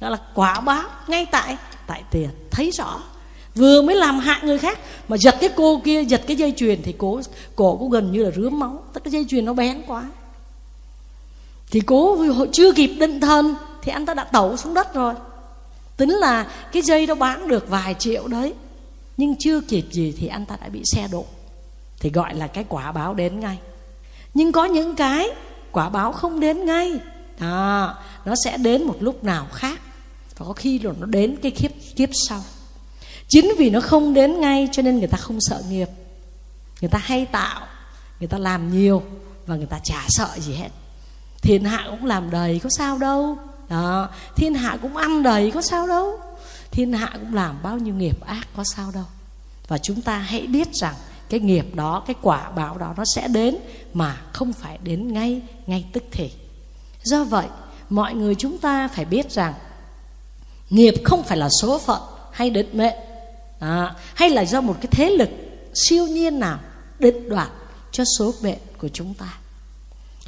đó 0.00 0.08
là 0.08 0.18
quả 0.34 0.60
báo 0.60 0.82
ngay 1.08 1.26
tại 1.26 1.56
tại 1.86 2.02
tiền 2.10 2.30
thấy 2.50 2.70
rõ. 2.70 3.00
Vừa 3.54 3.82
mới 3.82 3.96
làm 3.96 4.18
hại 4.18 4.40
người 4.42 4.58
khác 4.58 4.78
mà 5.08 5.16
giật 5.16 5.36
cái 5.40 5.50
cô 5.56 5.80
kia 5.84 6.04
giật 6.04 6.22
cái 6.26 6.36
dây 6.36 6.52
chuyền 6.56 6.82
thì 6.82 6.94
cố 6.98 7.20
cổ 7.56 7.76
cũng 7.76 7.90
gần 7.90 8.12
như 8.12 8.24
là 8.24 8.30
rướm 8.30 8.58
máu. 8.58 8.82
Tất 8.92 9.04
cái 9.04 9.12
dây 9.12 9.26
chuyền 9.28 9.44
nó 9.44 9.52
bén 9.52 9.82
quá. 9.86 10.04
Thì 11.70 11.80
cố 11.80 12.24
chưa 12.52 12.72
kịp 12.72 12.96
định 12.98 13.20
thân 13.20 13.54
thì 13.82 13.92
anh 13.92 14.06
ta 14.06 14.14
đã 14.14 14.24
tẩu 14.24 14.56
xuống 14.56 14.74
đất 14.74 14.94
rồi. 14.94 15.14
Tính 15.96 16.10
là 16.10 16.46
cái 16.72 16.82
dây 16.82 17.06
đó 17.06 17.14
bán 17.14 17.48
được 17.48 17.68
vài 17.68 17.94
triệu 17.94 18.28
đấy 18.28 18.54
nhưng 19.16 19.36
chưa 19.38 19.60
kịp 19.60 19.84
gì 19.90 20.14
thì 20.18 20.26
anh 20.26 20.46
ta 20.46 20.56
đã 20.60 20.68
bị 20.68 20.82
xe 20.84 21.08
đụng 21.12 21.26
thì 22.00 22.10
gọi 22.10 22.34
là 22.34 22.46
cái 22.46 22.64
quả 22.68 22.92
báo 22.92 23.14
đến 23.14 23.40
ngay. 23.40 23.58
Nhưng 24.34 24.52
có 24.52 24.64
những 24.64 24.96
cái 24.96 25.28
quả 25.72 25.88
báo 25.88 26.12
không 26.12 26.40
đến 26.40 26.66
ngay. 26.66 26.92
À, 27.38 27.94
nó 28.24 28.34
sẽ 28.44 28.56
đến 28.56 28.82
một 28.82 28.96
lúc 29.00 29.24
nào 29.24 29.46
khác 29.52 29.80
và 30.38 30.46
có 30.46 30.52
khi 30.52 30.78
rồi 30.78 30.94
nó 31.00 31.06
đến 31.06 31.36
cái 31.42 31.50
kiếp 31.50 31.70
kiếp 31.96 32.08
sau. 32.28 32.42
Chính 33.28 33.52
vì 33.58 33.70
nó 33.70 33.80
không 33.80 34.14
đến 34.14 34.40
ngay 34.40 34.68
cho 34.72 34.82
nên 34.82 34.98
người 34.98 35.08
ta 35.08 35.18
không 35.18 35.38
sợ 35.40 35.62
nghiệp. 35.68 35.88
Người 36.80 36.90
ta 36.90 36.98
hay 36.98 37.24
tạo, 37.24 37.66
người 38.20 38.28
ta 38.28 38.38
làm 38.38 38.78
nhiều 38.78 39.02
và 39.46 39.56
người 39.56 39.66
ta 39.66 39.78
chả 39.84 40.04
sợ 40.08 40.28
gì 40.38 40.54
hết. 40.54 40.68
Thiên 41.42 41.64
hạ 41.64 41.86
cũng 41.90 42.04
làm 42.04 42.30
đầy, 42.30 42.58
có 42.58 42.70
sao 42.70 42.98
đâu. 42.98 43.38
Đó, 43.68 44.08
thiên 44.36 44.54
hạ 44.54 44.78
cũng 44.82 44.96
ăn 44.96 45.22
đầy, 45.22 45.50
có 45.50 45.62
sao 45.62 45.86
đâu. 45.86 46.20
Thiên 46.70 46.92
hạ 46.92 47.10
cũng 47.12 47.34
làm 47.34 47.62
bao 47.62 47.78
nhiêu 47.78 47.94
nghiệp 47.94 48.20
ác, 48.26 48.48
có 48.56 48.64
sao 48.64 48.90
đâu. 48.94 49.04
Và 49.68 49.78
chúng 49.78 50.02
ta 50.02 50.18
hãy 50.18 50.46
biết 50.46 50.68
rằng 50.74 50.94
cái 51.28 51.40
nghiệp 51.40 51.74
đó, 51.74 52.02
cái 52.06 52.16
quả 52.22 52.50
báo 52.50 52.78
đó, 52.78 52.94
nó 52.96 53.04
sẽ 53.14 53.28
đến 53.28 53.56
mà 53.94 54.20
không 54.32 54.52
phải 54.52 54.78
đến 54.82 55.12
ngay 55.12 55.42
ngay 55.66 55.84
tức 55.92 56.04
thì. 56.12 56.30
Do 57.04 57.24
vậy, 57.24 57.46
mọi 57.90 58.14
người 58.14 58.34
chúng 58.34 58.58
ta 58.58 58.88
phải 58.88 59.04
biết 59.04 59.32
rằng 59.32 59.54
nghiệp 60.70 60.94
không 61.04 61.22
phải 61.22 61.38
là 61.38 61.48
số 61.62 61.78
phận 61.78 62.00
hay 62.32 62.50
định 62.50 62.68
mệnh. 62.72 62.94
À, 63.58 63.94
hay 64.14 64.30
là 64.30 64.44
do 64.44 64.60
một 64.60 64.76
cái 64.80 64.88
thế 64.90 65.10
lực 65.10 65.28
siêu 65.74 66.06
nhiên 66.06 66.40
nào 66.40 66.58
định 66.98 67.28
đoạt 67.28 67.48
cho 67.92 68.04
số 68.18 68.34
mệnh 68.42 68.58
của 68.78 68.88
chúng 68.88 69.14
ta. 69.14 69.38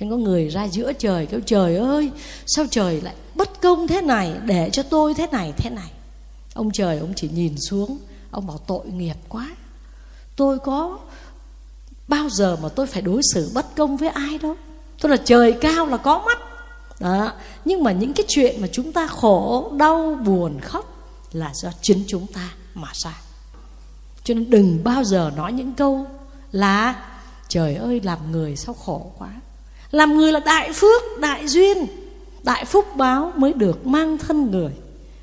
Nên 0.00 0.10
có 0.10 0.16
người 0.16 0.48
ra 0.48 0.68
giữa 0.68 0.92
trời 0.92 1.26
kêu 1.26 1.40
trời 1.46 1.76
ơi 1.76 2.10
Sao 2.46 2.64
trời 2.70 3.00
lại 3.00 3.14
bất 3.34 3.60
công 3.60 3.86
thế 3.86 4.00
này 4.00 4.32
Để 4.44 4.70
cho 4.72 4.82
tôi 4.82 5.14
thế 5.14 5.26
này 5.32 5.52
thế 5.56 5.70
này? 5.70 5.90
Ông 6.54 6.70
trời 6.70 6.98
ông 6.98 7.12
chỉ 7.16 7.28
nhìn 7.28 7.54
xuống 7.58 7.98
Ông 8.30 8.46
bảo 8.46 8.58
tội 8.58 8.86
nghiệp 8.86 9.16
quá. 9.28 9.50
Tôi 10.36 10.58
có 10.58 10.98
bao 12.08 12.28
giờ 12.30 12.56
mà 12.62 12.68
tôi 12.68 12.86
phải 12.86 13.02
đối 13.02 13.22
xử 13.34 13.50
bất 13.54 13.76
công 13.76 13.96
với 13.96 14.08
ai 14.08 14.38
đâu. 14.38 14.56
Tôi 15.00 15.10
là 15.10 15.16
trời 15.16 15.52
cao 15.60 15.86
là 15.86 15.96
có 15.96 16.22
mắt 16.26 16.38
đó. 17.00 17.32
Nhưng 17.64 17.84
mà 17.84 17.92
những 17.92 18.12
cái 18.12 18.24
chuyện 18.28 18.60
mà 18.60 18.68
chúng 18.72 18.92
ta 18.92 19.06
khổ, 19.06 19.72
đau, 19.76 20.18
buồn, 20.24 20.60
khóc 20.60 20.94
Là 21.32 21.50
do 21.54 21.70
chính 21.82 22.04
chúng 22.06 22.26
ta 22.26 22.50
mà 22.74 22.88
ra. 22.94 23.20
Cho 24.24 24.34
nên 24.34 24.50
đừng 24.50 24.84
bao 24.84 25.04
giờ 25.04 25.32
nói 25.36 25.52
những 25.52 25.72
câu 25.72 26.06
là 26.52 27.04
Trời 27.48 27.74
ơi 27.74 28.00
làm 28.04 28.18
người 28.32 28.56
sao 28.56 28.74
khổ 28.74 29.12
quá. 29.18 29.28
Làm 29.90 30.16
người 30.16 30.32
là 30.32 30.40
đại 30.40 30.72
phước, 30.72 31.02
đại 31.20 31.48
duyên. 31.48 31.86
Đại 32.42 32.64
phúc 32.64 32.86
báo 32.96 33.32
mới 33.36 33.52
được 33.52 33.86
mang 33.86 34.18
thân 34.18 34.50
người. 34.50 34.72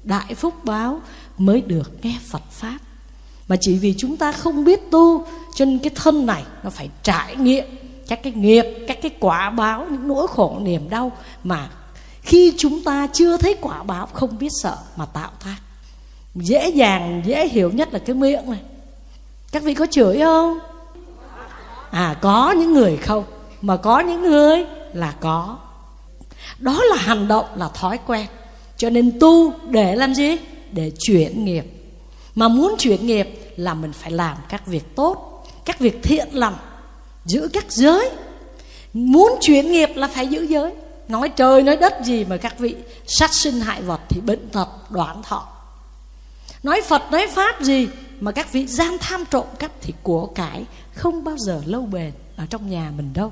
Đại 0.03 0.35
phúc 0.35 0.53
báo 0.63 1.01
mới 1.37 1.61
được 1.61 1.91
nghe 2.01 2.15
Phật 2.25 2.51
Pháp. 2.51 2.77
Mà 3.47 3.55
chỉ 3.61 3.77
vì 3.77 3.95
chúng 3.97 4.17
ta 4.17 4.31
không 4.31 4.63
biết 4.63 4.91
tu 4.91 5.27
Cho 5.55 5.65
nên 5.65 5.79
cái 5.79 5.89
thân 5.95 6.25
này 6.25 6.43
nó 6.63 6.69
phải 6.69 6.89
trải 7.03 7.35
nghiệm 7.35 7.65
các 8.07 8.23
cái 8.23 8.33
nghiệp, 8.33 8.65
các 8.87 9.01
cái 9.01 9.11
quả 9.19 9.49
báo 9.49 9.85
Những 9.91 10.07
nỗi 10.07 10.27
khổ 10.27 10.57
niềm 10.61 10.89
đau 10.89 11.11
Mà 11.43 11.69
khi 12.21 12.53
chúng 12.57 12.83
ta 12.83 13.07
chưa 13.13 13.37
thấy 13.37 13.55
quả 13.61 13.83
báo 13.83 14.05
Không 14.13 14.37
biết 14.39 14.49
sợ 14.61 14.77
mà 14.95 15.05
tạo 15.05 15.29
tác. 15.45 15.55
Dễ 16.35 16.69
dàng, 16.69 17.21
dễ 17.25 17.47
hiểu 17.47 17.71
nhất 17.71 17.93
là 17.93 17.99
cái 17.99 18.15
miệng 18.15 18.49
này. 18.49 18.59
Các 19.51 19.63
vị 19.63 19.73
có 19.73 19.85
chửi 19.91 20.19
không? 20.19 20.59
À 21.91 22.15
có 22.21 22.51
những 22.51 22.73
người 22.73 22.97
không. 22.97 23.23
Mà 23.61 23.77
có 23.77 23.99
những 23.99 24.21
người 24.21 24.65
là 24.93 25.13
có. 25.19 25.57
Đó 26.59 26.83
là 26.83 26.95
hành 26.95 27.27
động, 27.27 27.45
là 27.55 27.69
thói 27.73 27.99
quen. 28.07 28.27
Cho 28.77 28.89
nên 28.89 29.19
tu 29.19 29.53
để 29.69 29.95
làm 29.95 30.13
gì? 30.13 30.37
Để 30.71 30.91
chuyển 30.99 31.45
nghiệp. 31.45 31.65
Mà 32.35 32.47
muốn 32.47 32.75
chuyển 32.79 33.07
nghiệp 33.07 33.53
là 33.55 33.73
mình 33.73 33.93
phải 33.93 34.11
làm 34.11 34.37
các 34.49 34.67
việc 34.67 34.95
tốt 34.95 35.45
Các 35.65 35.79
việc 35.79 36.03
thiện 36.03 36.27
lành. 36.31 36.55
Giữ 37.25 37.49
các 37.53 37.71
giới. 37.71 38.09
Muốn 38.93 39.37
chuyển 39.41 39.71
nghiệp 39.71 39.89
là 39.95 40.07
phải 40.07 40.27
giữ 40.27 40.43
giới. 40.43 40.73
Nói 41.07 41.29
trời 41.29 41.63
nói 41.63 41.77
đất 41.77 41.93
gì 42.03 42.25
mà 42.25 42.37
các 42.37 42.59
vị 42.59 42.75
Sát 43.07 43.33
sinh 43.33 43.59
hại 43.59 43.81
vật 43.81 44.01
thì 44.09 44.21
bệnh 44.21 44.49
tật 44.49 44.67
đoạn 44.89 45.23
thọ. 45.23 45.47
Nói 46.63 46.81
Phật 46.81 47.11
nói 47.11 47.27
Pháp 47.33 47.61
gì 47.61 47.87
Mà 48.19 48.31
các 48.31 48.51
vị 48.51 48.67
gian 48.67 48.97
tham 48.99 49.23
trộm 49.31 49.45
cắp 49.59 49.71
Thì 49.81 49.93
của 50.03 50.25
cải 50.25 50.65
không 50.93 51.23
bao 51.23 51.37
giờ 51.37 51.61
lâu 51.65 51.81
bền 51.81 52.11
Ở 52.35 52.45
trong 52.49 52.69
nhà 52.69 52.91
mình 52.97 53.13
đâu. 53.13 53.31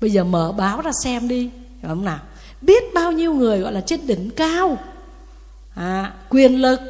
Bây 0.00 0.10
giờ 0.10 0.24
mở 0.24 0.52
báo 0.52 0.80
ra 0.80 0.90
xem 1.04 1.28
đi 1.28 1.50
Phải 1.82 1.88
không 1.88 2.04
nào? 2.04 2.18
Biết 2.60 2.94
bao 2.94 3.12
nhiêu 3.12 3.34
người 3.34 3.58
gọi 3.58 3.72
là 3.72 3.80
trên 3.80 4.06
đỉnh 4.06 4.30
cao. 4.30 4.78
À, 5.74 6.12
Quyền 6.28 6.62
lực 6.62 6.80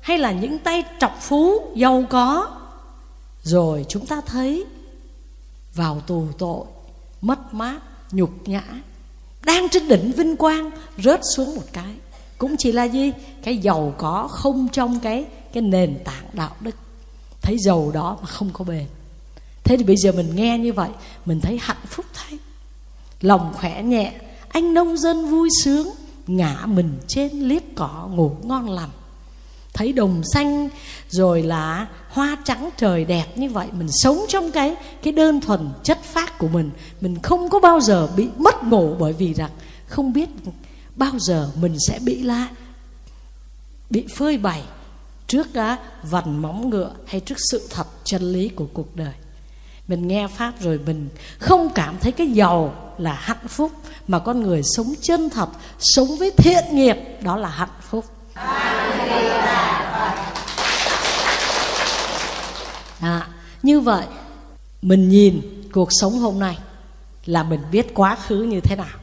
Hay 0.00 0.18
là 0.18 0.32
những 0.32 0.58
tay 0.58 0.84
trọc 1.00 1.18
phú 1.20 1.72
Giàu 1.76 2.04
có. 2.10 2.50
Rồi 3.42 3.86
chúng 3.88 4.06
ta 4.06 4.20
thấy 4.26 4.64
vào 5.76 6.00
tù 6.00 6.26
tội 6.38 6.64
Mất 7.20 7.54
mát, 7.54 7.80
nhục 8.12 8.30
nhã 8.48 8.62
Đang 9.44 9.68
trên 9.68 9.88
đỉnh 9.88 10.12
vinh 10.12 10.36
quang 10.36 10.70
Rớt 10.98 11.20
xuống 11.36 11.54
một 11.54 11.64
cái. 11.72 11.94
Cũng 12.38 12.56
chỉ 12.58 12.72
là 12.72 12.84
gì? 12.84 13.12
Cái 13.42 13.56
giàu 13.56 13.94
có 13.98 14.28
không 14.30 14.68
trong 14.72 15.00
cái 15.00 15.24
cái 15.52 15.62
nền 15.62 15.98
tảng 16.04 16.24
đạo 16.32 16.56
đức. 16.60 16.76
Thấy 17.42 17.56
giàu 17.58 17.90
đó 17.94 18.18
mà 18.20 18.26
không 18.26 18.50
có 18.52 18.64
bền. 18.64 18.86
Thế 19.64 19.76
thì 19.76 19.84
bây 19.84 19.96
giờ 19.96 20.12
mình 20.12 20.36
nghe 20.36 20.58
như 20.58 20.72
vậy 20.72 20.90
mình 21.26 21.40
thấy 21.40 21.58
hạnh 21.62 21.86
phúc 21.86 22.06
thay 22.14 22.38
lòng 23.20 23.52
khỏe 23.54 23.82
nhẹ 23.82 24.12
anh 24.48 24.74
nông 24.74 24.96
dân 24.96 25.30
vui 25.30 25.48
sướng 25.64 25.90
ngã 26.26 26.66
mình 26.66 26.98
trên 27.08 27.32
liếp 27.32 27.62
cỏ 27.74 28.08
ngủ 28.12 28.36
ngon 28.42 28.70
lành 28.70 28.90
thấy 29.76 29.92
đồng 29.92 30.22
xanh, 30.34 30.68
rồi 31.08 31.42
là 31.42 31.86
hoa 32.08 32.36
trắng 32.44 32.70
trời 32.76 33.04
đẹp 33.04 33.26
như 33.36 33.50
vậy, 33.50 33.68
mình 33.78 33.88
sống 33.90 34.18
trong 34.28 34.50
cái 34.50 34.74
cái 35.02 35.12
đơn 35.12 35.40
thuần 35.40 35.68
chất 35.82 36.02
phát 36.02 36.38
của 36.38 36.48
mình. 36.48 36.70
Mình 37.00 37.18
không 37.22 37.48
có 37.48 37.60
bao 37.60 37.80
giờ 37.80 38.08
bị 38.16 38.28
mất 38.36 38.64
ngủ 38.64 38.94
bởi 38.98 39.12
vì 39.12 39.34
rằng 39.34 39.50
không 39.86 40.12
biết 40.12 40.28
bao 40.96 41.12
giờ 41.18 41.50
mình 41.60 41.76
sẽ 41.88 41.98
bị 41.98 42.22
la, 42.22 42.48
bị 43.90 44.04
phơi 44.16 44.38
bày 44.38 44.62
trước, 45.26 45.54
á, 45.54 45.78
vằn 46.02 46.38
móng 46.42 46.70
ngựa 46.70 46.90
hay 47.06 47.20
trước 47.20 47.38
sự 47.50 47.68
thật 47.70 47.86
chân 48.04 48.32
lý 48.32 48.48
của 48.48 48.66
cuộc 48.72 48.96
đời. 48.96 49.12
Mình 49.88 50.08
nghe 50.08 50.26
pháp 50.26 50.60
rồi 50.60 50.80
mình 50.86 51.08
không 51.38 51.68
cảm 51.74 51.98
thấy 52.00 52.12
cái 52.12 52.26
giàu 52.26 52.74
là 52.98 53.12
hạnh 53.12 53.48
phúc, 53.48 53.72
mà 54.08 54.18
con 54.18 54.42
người 54.42 54.62
sống 54.62 54.94
chân 55.02 55.30
thật, 55.30 55.48
sống 55.78 56.16
với 56.18 56.30
thiện 56.30 56.64
nghiệp, 56.72 56.96
đó 57.20 57.36
là 57.36 57.48
hạnh 57.48 57.78
phúc 57.80 58.04
à, 63.00 63.28
như 63.62 63.80
vậy 63.80 64.04
mình 64.82 65.08
nhìn 65.08 65.40
cuộc 65.72 65.88
sống 65.90 66.18
hôm 66.18 66.38
nay 66.38 66.58
là 67.24 67.42
mình 67.42 67.60
biết 67.72 67.94
quá 67.94 68.16
khứ 68.26 68.42
như 68.42 68.60
thế 68.60 68.76
nào. 68.76 68.96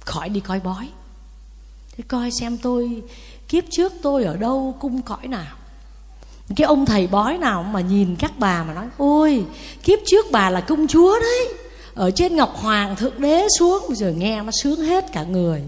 Khỏi 0.00 0.28
đi 0.28 0.40
coi 0.40 0.60
bói. 0.60 0.88
Thế 1.96 2.04
coi 2.08 2.30
xem 2.30 2.58
tôi 2.58 3.02
kiếp 3.48 3.64
trước 3.70 3.92
tôi 4.02 4.24
ở 4.24 4.36
đâu 4.36 4.76
cung 4.80 5.02
cõi 5.02 5.26
nào. 5.26 5.56
Cái 6.56 6.64
ông 6.66 6.86
thầy 6.86 7.06
bói 7.06 7.38
nào 7.38 7.62
mà 7.62 7.80
nhìn 7.80 8.16
các 8.16 8.32
bà 8.38 8.64
mà 8.64 8.74
nói 8.74 8.86
ôi 8.96 9.44
kiếp 9.82 9.98
trước 10.06 10.26
bà 10.32 10.50
là 10.50 10.60
công 10.60 10.86
chúa 10.86 11.20
đấy. 11.20 11.54
Ở 11.94 12.10
trên 12.10 12.36
ngọc 12.36 12.56
hoàng 12.56 12.96
thượng 12.96 13.20
đế 13.20 13.46
xuống. 13.58 13.84
Bây 13.88 13.96
giờ 13.96 14.12
nghe 14.16 14.42
nó 14.42 14.50
sướng 14.62 14.80
hết 14.80 15.12
cả 15.12 15.22
người 15.22 15.62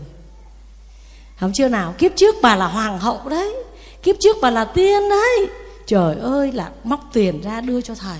không 1.41 1.53
chưa 1.53 1.69
nào, 1.69 1.95
kiếp 1.99 2.13
trước 2.17 2.35
bà 2.43 2.57
là 2.57 2.67
hoàng 2.67 2.99
hậu 2.99 3.21
đấy. 3.29 3.55
Kiếp 4.03 4.17
trước 4.21 4.37
bà 4.43 4.51
là 4.51 4.65
tiên 4.65 5.09
đấy. 5.09 5.49
Trời 5.87 6.17
ơi, 6.17 6.53
là 6.53 6.71
móc 6.85 7.11
tiền 7.13 7.41
ra 7.41 7.61
đưa 7.61 7.81
cho 7.81 7.95
thầy. 7.95 8.19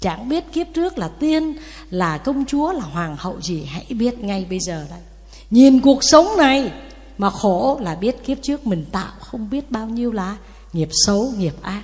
Chẳng 0.00 0.28
biết 0.28 0.44
kiếp 0.52 0.66
trước 0.74 0.98
là 0.98 1.08
tiên, 1.08 1.56
là 1.90 2.18
công 2.18 2.44
chúa, 2.44 2.72
là 2.72 2.84
hoàng 2.84 3.16
hậu 3.18 3.40
gì, 3.40 3.64
hãy 3.64 3.86
biết 3.88 4.18
ngay 4.18 4.46
bây 4.50 4.58
giờ 4.60 4.86
đây. 4.90 4.98
Nhìn 5.50 5.80
cuộc 5.80 5.98
sống 6.02 6.26
này, 6.38 6.72
mà 7.18 7.30
khổ 7.30 7.78
là 7.82 7.94
biết 7.94 8.24
kiếp 8.24 8.38
trước 8.42 8.66
mình 8.66 8.84
tạo, 8.92 9.12
không 9.20 9.50
biết 9.50 9.70
bao 9.70 9.86
nhiêu 9.86 10.12
là 10.12 10.36
nghiệp 10.72 10.88
xấu, 11.06 11.32
nghiệp 11.38 11.54
ác. 11.62 11.82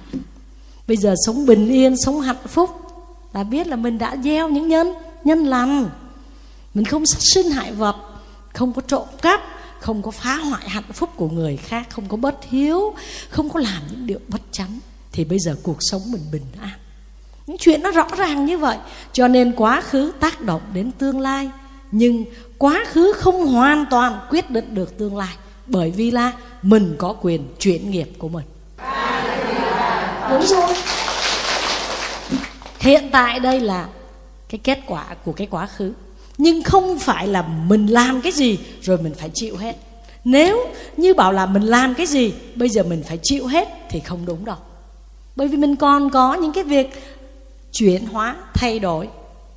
Bây 0.89 0.97
giờ 0.97 1.15
sống 1.27 1.47
bình 1.47 1.69
yên, 1.69 1.97
sống 1.97 2.21
hạnh 2.21 2.47
phúc, 2.47 2.71
là 3.33 3.43
biết 3.43 3.67
là 3.67 3.77
mình 3.77 3.99
đã 3.99 4.17
gieo 4.25 4.49
những 4.49 4.69
nhân 4.69 4.95
nhân 5.25 5.45
lành. 5.45 5.91
Mình 6.75 6.85
không 6.85 7.07
sát 7.07 7.21
sinh 7.21 7.51
hại 7.51 7.73
vật, 7.73 7.97
không 8.53 8.73
có 8.73 8.83
trộm 8.83 9.07
cắp 9.23 9.41
không 9.83 10.03
có 10.03 10.11
phá 10.11 10.35
hoại 10.35 10.69
hạnh 10.69 10.93
phúc 10.93 11.11
của 11.17 11.29
người 11.29 11.57
khác, 11.57 11.87
không 11.91 12.09
có 12.09 12.17
bất 12.17 12.37
hiếu, 12.51 12.95
không 13.31 13.49
có 13.51 13.61
làm 13.61 13.83
những 13.91 14.07
điều 14.07 14.19
bất 14.29 14.41
chánh, 14.53 14.79
thì 15.13 15.25
bây 15.25 15.39
giờ 15.39 15.57
cuộc 15.63 15.77
sống 15.81 16.03
mình 16.13 16.23
bình 16.33 16.47
an. 16.61 16.79
Những 17.47 17.59
chuyện 17.59 17.83
nó 17.83 17.91
rõ 17.91 18.09
ràng 18.17 18.47
như 18.47 18.59
vậy, 18.59 18.77
cho 19.13 19.29
nên 19.29 19.53
quá 19.57 19.81
khứ 19.81 20.13
tác 20.21 20.41
động 20.41 20.61
đến 20.73 20.91
tương 20.93 21.21
lai, 21.21 21.51
nhưng 21.91 22.25
quá 22.59 22.85
khứ 22.89 23.13
không 23.13 23.47
hoàn 23.47 23.87
toàn 23.91 24.21
quyết 24.31 24.51
định 24.51 24.75
được 24.75 24.99
tương 24.99 25.17
lai, 25.17 25.35
bởi 25.67 25.91
vì 25.91 26.11
là 26.11 26.33
mình 26.63 26.95
có 26.99 27.13
quyền 27.13 27.49
chuyển 27.59 27.91
nghiệp 27.91 28.11
của 28.19 28.29
mình. 28.29 28.45
Đúng 30.31 30.47
rồi. 30.47 30.75
Hiện 32.79 33.09
tại 33.13 33.41
đây 33.41 33.61
là 33.61 33.89
cái 34.49 34.59
kết 34.65 34.81
quả 34.87 35.05
của 35.25 35.33
cái 35.33 35.47
quá 35.51 35.67
khứ 35.67 35.93
nhưng 36.43 36.63
không 36.63 36.99
phải 36.99 37.29
là 37.29 37.43
mình 37.43 37.87
làm 37.87 38.21
cái 38.21 38.33
gì, 38.33 38.59
rồi 38.81 38.99
mình 38.99 39.15
phải 39.19 39.31
chịu 39.35 39.57
hết. 39.57 39.77
Nếu 40.25 40.67
như 40.97 41.15
bảo 41.15 41.33
là 41.33 41.47
mình 41.47 41.63
làm 41.63 41.95
cái 41.95 42.07
gì, 42.07 42.35
bây 42.55 42.69
giờ 42.69 42.83
mình 42.83 43.03
phải 43.09 43.19
chịu 43.23 43.47
hết 43.47 43.69
thì 43.91 44.01
không 44.01 44.27
đúng 44.27 44.45
đâu. 44.45 44.57
Bởi 45.37 45.49
vì 45.49 45.57
mình 45.57 45.77
còn 45.77 46.11
có 46.11 46.35
những 46.35 46.53
cái 46.53 46.65
việc 46.65 47.03
chuyển 47.73 48.07
hóa, 48.07 48.37
thay 48.55 48.79
đổi. 48.79 49.09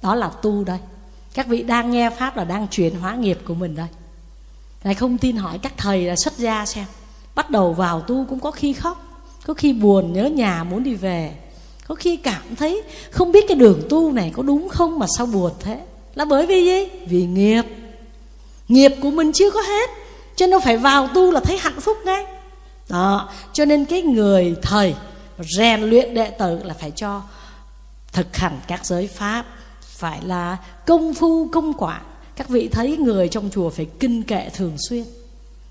Đó 0.02 0.16
là 0.16 0.28
tu 0.42 0.64
đây. 0.64 0.80
Các 1.34 1.48
vị 1.48 1.64
đang 1.64 1.92
nghe 1.92 2.10
pháp 2.10 2.38
là 2.38 2.44
đang 2.44 2.68
chuyển 2.68 2.96
hóa 2.96 3.16
nghiệp 3.16 3.40
của 3.46 3.54
mình 3.54 3.76
đây. 3.76 3.88
Này 4.84 4.94
không 4.94 5.18
tin 5.18 5.36
hỏi 5.36 5.60
các 5.62 5.74
thầy 5.78 6.06
là 6.06 6.16
xuất 6.16 6.38
gia 6.38 6.66
xem. 6.66 6.86
Bắt 7.36 7.50
đầu 7.50 7.74
vào 7.74 8.02
tu 8.02 8.26
cũng 8.30 8.40
có 8.40 8.52
khi 8.52 8.74
khóc, 8.74 9.26
có 9.46 9.54
khi 9.54 9.74
buồn 9.74 10.14
nhớ 10.14 10.26
nhà 10.26 10.64
muốn 10.64 10.84
đi 10.84 10.94
về, 10.94 11.36
có 11.88 11.96
khi 11.96 12.18
cảm 12.18 12.56
thấy 12.56 12.82
không 13.12 13.32
biết 13.32 13.46
cái 13.48 13.58
đường 13.58 13.82
tu 13.90 14.12
này 14.12 14.32
có 14.36 14.44
đúng 14.44 14.70
không 14.70 15.00
mà 15.00 15.06
sao 15.18 15.26
buồn 15.26 15.52
thế 15.60 15.82
là 16.16 16.26
bởi 16.26 16.46
vì 16.46 16.66
gì? 16.66 16.86
Vì 17.06 17.26
nghiệp. 17.26 17.64
Nghiệp 18.68 18.92
của 19.02 19.12
mình 19.12 19.32
chưa 19.32 19.52
có 19.52 19.62
hết, 19.62 19.90
cho 20.36 20.48
nên 20.48 20.62
phải 20.62 20.78
vào 20.78 21.08
tu 21.08 21.32
là 21.32 21.40
thấy 21.40 21.58
hạnh 21.58 21.80
phúc 21.80 21.98
ngay. 22.06 22.26
Đó, 22.90 23.30
cho 23.54 23.66
nên 23.66 23.86
cái 23.86 24.02
người 24.02 24.56
thầy 24.62 24.96
rèn 25.58 25.82
luyện 25.82 26.14
đệ 26.14 26.30
tử 26.30 26.60
là 26.64 26.74
phải 26.74 26.92
cho 26.92 27.22
thực 28.14 28.38
hành 28.38 28.60
các 28.68 28.86
giới 28.86 29.08
pháp, 29.08 29.46
phải 29.82 30.20
là 30.26 30.58
công 30.86 31.14
phu, 31.14 31.48
công 31.52 31.74
quả. 31.74 32.02
Các 32.36 32.50
vị 32.50 32.68
thấy 32.72 32.98
người 32.98 33.28
trong 33.28 33.50
chùa 33.50 33.70
phải 33.70 33.88
kinh 34.00 34.24
kệ 34.24 34.50
thường 34.54 34.76
xuyên. 34.90 35.04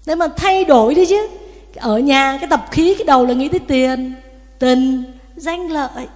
Để 0.06 0.14
mà 0.14 0.28
thay 0.36 0.64
đổi 0.64 0.94
đi 0.94 1.06
chứ. 1.06 1.28
Ở 1.76 1.98
nhà 1.98 2.38
cái 2.40 2.50
tập 2.50 2.66
khí, 2.70 2.94
cái 2.98 3.04
đầu 3.04 3.26
là 3.26 3.34
nghĩ 3.34 3.48
tới 3.48 3.60
tiền, 3.60 4.14
tình, 4.58 5.04
danh 5.36 5.70
lợi. 5.70 6.06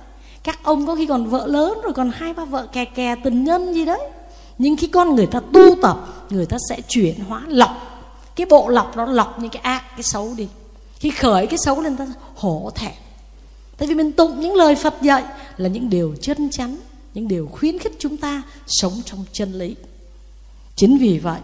Các 0.43 0.59
ông 0.63 0.87
có 0.87 0.95
khi 0.95 1.07
còn 1.07 1.27
vợ 1.27 1.47
lớn 1.47 1.79
rồi 1.83 1.93
còn 1.93 2.11
hai 2.15 2.35
ba 2.35 2.45
vợ 2.45 2.67
kè 2.73 2.85
kè 2.85 3.15
tình 3.25 3.45
nhân 3.45 3.75
gì 3.75 3.85
đấy 3.85 4.01
nhưng 4.59 4.77
khi 4.77 4.87
con 4.87 5.17
người 5.17 5.27
ta 5.27 5.41
tu 5.53 5.75
tập, 5.83 6.27
người 6.31 6.47
ta 6.47 6.57
sẽ 6.69 6.81
chuyển 6.89 7.21
hóa 7.21 7.43
lọc. 7.49 7.71
Cái 8.37 8.47
bộ 8.51 8.69
lọc 8.69 8.97
nó 8.97 9.05
lọc 9.05 9.39
những 9.39 9.51
cái 9.51 9.63
ác, 9.63 9.85
cái 9.91 10.03
xấu 10.03 10.35
đi. 10.37 10.49
Khi 10.99 11.11
khởi 11.11 11.47
cái 11.47 11.59
xấu 11.65 11.81
lên, 11.81 11.97
ta 11.97 12.07
hổ 12.35 12.71
thẹn. 12.75 12.93
Tại 13.77 13.89
vì 13.89 13.95
mình 13.95 14.13
tụng 14.13 14.41
những 14.41 14.55
lời 14.55 14.75
phật 14.75 14.95
dạy 15.03 15.25
là 15.57 15.69
những 15.69 15.91
điều 15.91 16.15
chân 16.21 16.51
chắn 16.51 16.77
những 17.15 17.29
điều 17.29 17.49
khuyến 17.53 17.79
khích 17.79 17.97
chúng 17.99 18.17
ta 18.17 18.43
sống 18.67 18.93
trong 19.05 19.25
chân 19.33 19.53
lý. 19.53 19.75
Chính 20.77 20.99
vì 20.99 21.19
vậy, 21.19 21.41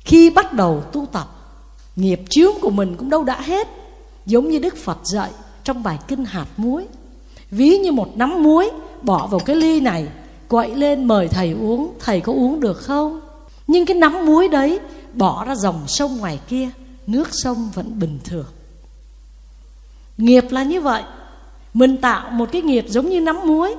khi 0.00 0.30
bắt 0.30 0.52
đầu 0.52 0.82
tu 0.92 1.06
tập, 1.12 1.28
nghiệp 1.96 2.20
chướng 2.30 2.52
của 2.60 2.70
mình 2.70 2.96
cũng 2.96 3.10
đâu 3.10 3.24
đã 3.24 3.40
hết. 3.40 3.68
Giống 4.26 4.48
như 4.48 4.58
đức 4.58 4.76
phật 4.76 4.98
dạy 5.04 5.30
trong 5.64 5.82
bài 5.82 5.98
kinh 6.08 6.24
hạt 6.24 6.46
muối. 6.56 6.86
Ví 7.50 7.78
như 7.78 7.92
một 7.92 8.16
nắm 8.16 8.42
muối 8.42 8.70
bỏ 9.02 9.26
vào 9.26 9.40
cái 9.40 9.56
ly 9.56 9.80
này 9.80 10.08
quậy 10.50 10.74
lên 10.74 11.04
mời 11.04 11.28
thầy 11.28 11.52
uống. 11.52 11.94
Thầy 12.00 12.20
có 12.20 12.32
uống 12.32 12.60
được 12.60 12.78
không? 12.78 13.20
Nhưng 13.66 13.86
cái 13.86 13.96
nắm 13.96 14.26
muối 14.26 14.48
đấy 14.48 14.80
bỏ 15.12 15.44
ra 15.44 15.54
dòng 15.54 15.84
sông 15.86 16.16
ngoài 16.16 16.40
kia, 16.48 16.70
nước 17.06 17.28
sông 17.32 17.70
vẫn 17.74 17.98
bình 17.98 18.18
thường. 18.24 18.46
Nghiệp 20.18 20.44
là 20.50 20.62
như 20.62 20.80
vậy. 20.80 21.02
Mình 21.74 21.96
tạo 21.96 22.30
một 22.30 22.48
cái 22.52 22.62
nghiệp 22.62 22.84
giống 22.88 23.08
như 23.08 23.20
nắm 23.20 23.40
muối, 23.46 23.74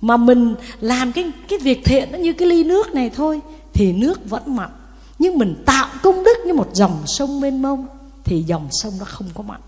mà 0.00 0.16
mình 0.16 0.54
làm 0.80 1.12
cái 1.12 1.32
cái 1.48 1.58
việc 1.58 1.84
thiện 1.84 2.12
nó 2.12 2.18
như 2.18 2.32
cái 2.32 2.48
ly 2.48 2.64
nước 2.64 2.94
này 2.94 3.10
thôi, 3.10 3.40
thì 3.72 3.92
nước 3.92 4.30
vẫn 4.30 4.56
mặn. 4.56 4.70
Nhưng 5.18 5.38
mình 5.38 5.62
tạo 5.66 5.88
công 6.02 6.24
đức 6.24 6.38
như 6.46 6.54
một 6.54 6.68
dòng 6.72 7.02
sông 7.06 7.40
mênh 7.40 7.62
mông, 7.62 7.86
thì 8.24 8.42
dòng 8.42 8.68
sông 8.70 8.92
nó 8.98 9.04
không 9.04 9.28
có 9.34 9.42
mặn. 9.42 9.60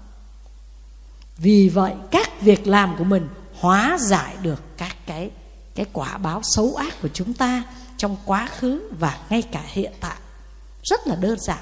Vì 1.38 1.68
vậy, 1.68 1.92
các 2.10 2.40
việc 2.40 2.66
làm 2.66 2.94
của 2.98 3.04
mình 3.04 3.28
hóa 3.58 3.98
giải 4.00 4.34
được 4.42 4.62
các 4.76 4.96
cái 5.06 5.30
cái 5.74 5.86
quả 5.92 6.18
báo 6.18 6.40
xấu 6.56 6.74
ác 6.74 7.02
của 7.02 7.08
chúng 7.14 7.34
ta 7.34 7.62
trong 7.96 8.16
quá 8.24 8.48
khứ 8.58 8.80
và 8.98 9.18
ngay 9.30 9.42
cả 9.42 9.62
hiện 9.66 9.92
tại. 10.00 10.16
Rất 10.82 11.06
là 11.06 11.14
đơn 11.14 11.38
giản. 11.40 11.58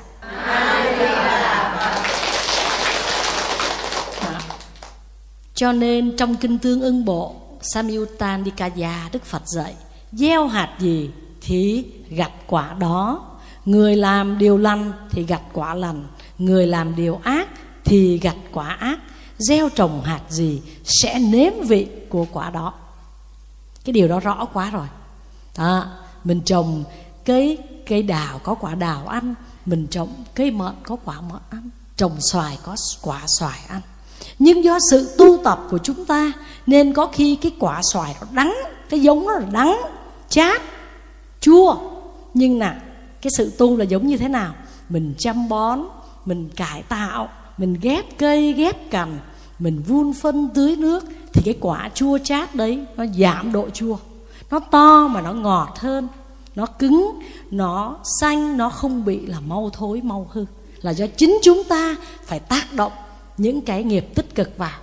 Cho 5.54 5.72
nên 5.72 6.16
trong 6.16 6.36
kinh 6.36 6.58
tương 6.58 6.80
ưng 6.80 7.04
bộ 7.04 7.34
Samyutta 7.62 8.36
Nikaya 8.36 9.08
Đức 9.12 9.24
Phật 9.24 9.42
dạy, 9.46 9.74
gieo 10.12 10.46
hạt 10.46 10.76
gì 10.78 11.10
thì 11.40 11.84
gặt 12.10 12.32
quả 12.46 12.74
đó. 12.78 13.26
Người 13.64 13.96
làm 13.96 14.38
điều 14.38 14.58
lành 14.58 14.92
thì 15.10 15.22
gặt 15.22 15.42
quả 15.52 15.74
lành. 15.74 16.04
Người 16.38 16.66
làm 16.66 16.96
điều 16.96 17.20
ác 17.24 17.48
thì 17.84 18.18
gặt 18.18 18.36
quả 18.52 18.68
ác. 18.68 18.98
Gieo 19.38 19.68
trồng 19.68 20.02
hạt 20.02 20.20
gì 20.28 20.62
sẽ 20.84 21.18
nếm 21.18 21.52
vị 21.68 21.86
của 22.08 22.26
quả 22.32 22.50
đó 22.50 22.74
cái 23.84 23.92
điều 23.92 24.08
đó 24.08 24.20
rõ 24.20 24.44
quá 24.52 24.70
rồi. 24.70 24.86
Đó, 25.58 25.84
mình 26.24 26.40
trồng 26.44 26.84
cây 27.24 27.58
cây 27.86 28.02
đào 28.02 28.38
có 28.38 28.54
quả 28.54 28.74
đào 28.74 29.06
ăn 29.06 29.34
mình 29.66 29.86
trồng 29.86 30.08
cây 30.34 30.50
mận 30.50 30.74
có 30.82 30.96
quả 31.04 31.20
mận 31.20 31.40
ăn 31.50 31.70
trồng 31.96 32.16
xoài 32.20 32.58
có 32.62 32.76
quả 33.02 33.20
xoài 33.38 33.58
ăn. 33.68 33.80
Nhưng 34.38 34.64
do 34.64 34.78
sự 34.90 35.14
tu 35.18 35.36
tập 35.44 35.66
của 35.70 35.78
chúng 35.78 36.04
ta 36.04 36.32
nên 36.66 36.92
có 36.92 37.06
khi 37.06 37.36
cái 37.36 37.52
quả 37.58 37.80
xoài 37.92 38.16
nó 38.20 38.26
đắng 38.30 38.54
cái 38.90 39.00
giống 39.00 39.26
nó 39.26 39.32
là 39.32 39.46
đắng 39.52 39.80
chát 40.28 40.62
chua. 41.40 41.76
Nhưng 42.34 42.58
nè 42.58 42.74
cái 43.22 43.30
sự 43.36 43.52
tu 43.58 43.76
là 43.76 43.84
giống 43.84 44.06
như 44.06 44.16
thế 44.16 44.28
nào? 44.28 44.54
Mình 44.88 45.14
chăm 45.18 45.48
bón 45.48 45.80
mình 46.24 46.48
cải 46.56 46.82
tạo 46.82 47.28
mình 47.58 47.76
ghép 47.80 48.18
cây 48.18 48.52
ghép 48.52 48.90
cành 48.90 49.18
mình 49.58 49.82
vun 49.86 50.12
phân 50.12 50.48
tưới 50.54 50.76
nước 50.76 51.04
thì 51.32 51.42
cái 51.44 51.54
quả 51.60 51.90
chua 51.94 52.18
chát 52.18 52.54
đấy, 52.54 52.84
nó 52.96 53.04
giảm 53.18 53.52
độ 53.52 53.70
chua. 53.70 53.96
Nó 54.50 54.58
to 54.58 55.08
mà 55.08 55.20
nó 55.20 55.32
ngọt 55.32 55.78
hơn, 55.78 56.08
nó 56.54 56.66
cứng, 56.66 57.20
nó 57.50 57.96
xanh, 58.20 58.56
nó 58.56 58.70
không 58.70 59.04
bị 59.04 59.26
là 59.26 59.40
mau 59.40 59.70
thối, 59.72 60.00
mau 60.00 60.28
hư. 60.30 60.44
Là 60.82 60.90
do 60.90 61.06
chính 61.16 61.38
chúng 61.42 61.64
ta 61.64 61.96
phải 62.24 62.40
tác 62.40 62.72
động 62.72 62.92
những 63.36 63.60
cái 63.60 63.84
nghiệp 63.84 64.06
tích 64.14 64.34
cực 64.34 64.58
vào. 64.58 64.78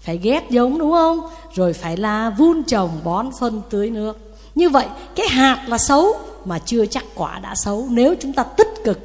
Phải 0.00 0.18
ghép 0.18 0.50
giống, 0.50 0.78
đúng 0.78 0.92
không? 0.92 1.20
Rồi 1.54 1.72
phải 1.72 1.96
là 1.96 2.30
vun 2.30 2.62
trồng, 2.62 2.90
bón 3.04 3.30
phân, 3.40 3.62
tưới 3.70 3.90
nước. 3.90 4.18
Như 4.54 4.68
vậy, 4.68 4.86
cái 5.14 5.28
hạt 5.28 5.64
là 5.68 5.78
xấu 5.78 6.06
mà 6.44 6.58
chưa 6.58 6.86
chắc 6.86 7.04
quả 7.14 7.38
đã 7.38 7.54
xấu. 7.54 7.86
Nếu 7.90 8.14
chúng 8.20 8.32
ta 8.32 8.42
tích 8.42 8.74
cực, 8.84 8.98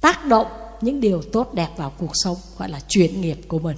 tác 0.00 0.26
động 0.26 0.46
những 0.80 1.00
điều 1.00 1.22
tốt 1.22 1.54
đẹp 1.54 1.68
vào 1.76 1.92
cuộc 1.98 2.12
sống, 2.12 2.36
gọi 2.58 2.68
là 2.68 2.80
chuyển 2.88 3.20
nghiệp 3.20 3.40
của 3.48 3.58
mình. 3.58 3.76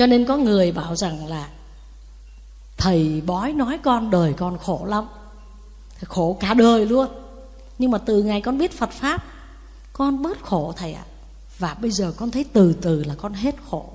Cho 0.00 0.06
nên 0.06 0.24
có 0.24 0.36
người 0.36 0.72
bảo 0.72 0.96
rằng 0.96 1.26
là, 1.26 1.48
thầy 2.76 3.22
bói 3.26 3.52
nói 3.52 3.78
con 3.82 4.10
đời 4.10 4.32
con 4.32 4.58
khổ 4.58 4.84
lắm, 4.86 5.06
khổ 6.04 6.36
cả 6.40 6.54
đời 6.54 6.86
luôn. 6.86 7.08
Nhưng 7.78 7.90
mà 7.90 7.98
từ 7.98 8.22
ngày 8.22 8.40
con 8.40 8.58
biết 8.58 8.78
phật 8.78 8.90
pháp, 8.90 9.24
con 9.92 10.22
bớt 10.22 10.42
khổ 10.42 10.72
thầy 10.76 10.92
ạ. 10.92 11.02
Và 11.58 11.74
bây 11.74 11.90
giờ 11.90 12.12
con 12.16 12.30
thấy 12.30 12.44
từ 12.52 12.72
từ 12.72 13.04
là 13.04 13.14
con 13.14 13.32
hết 13.32 13.54
khổ. 13.70 13.90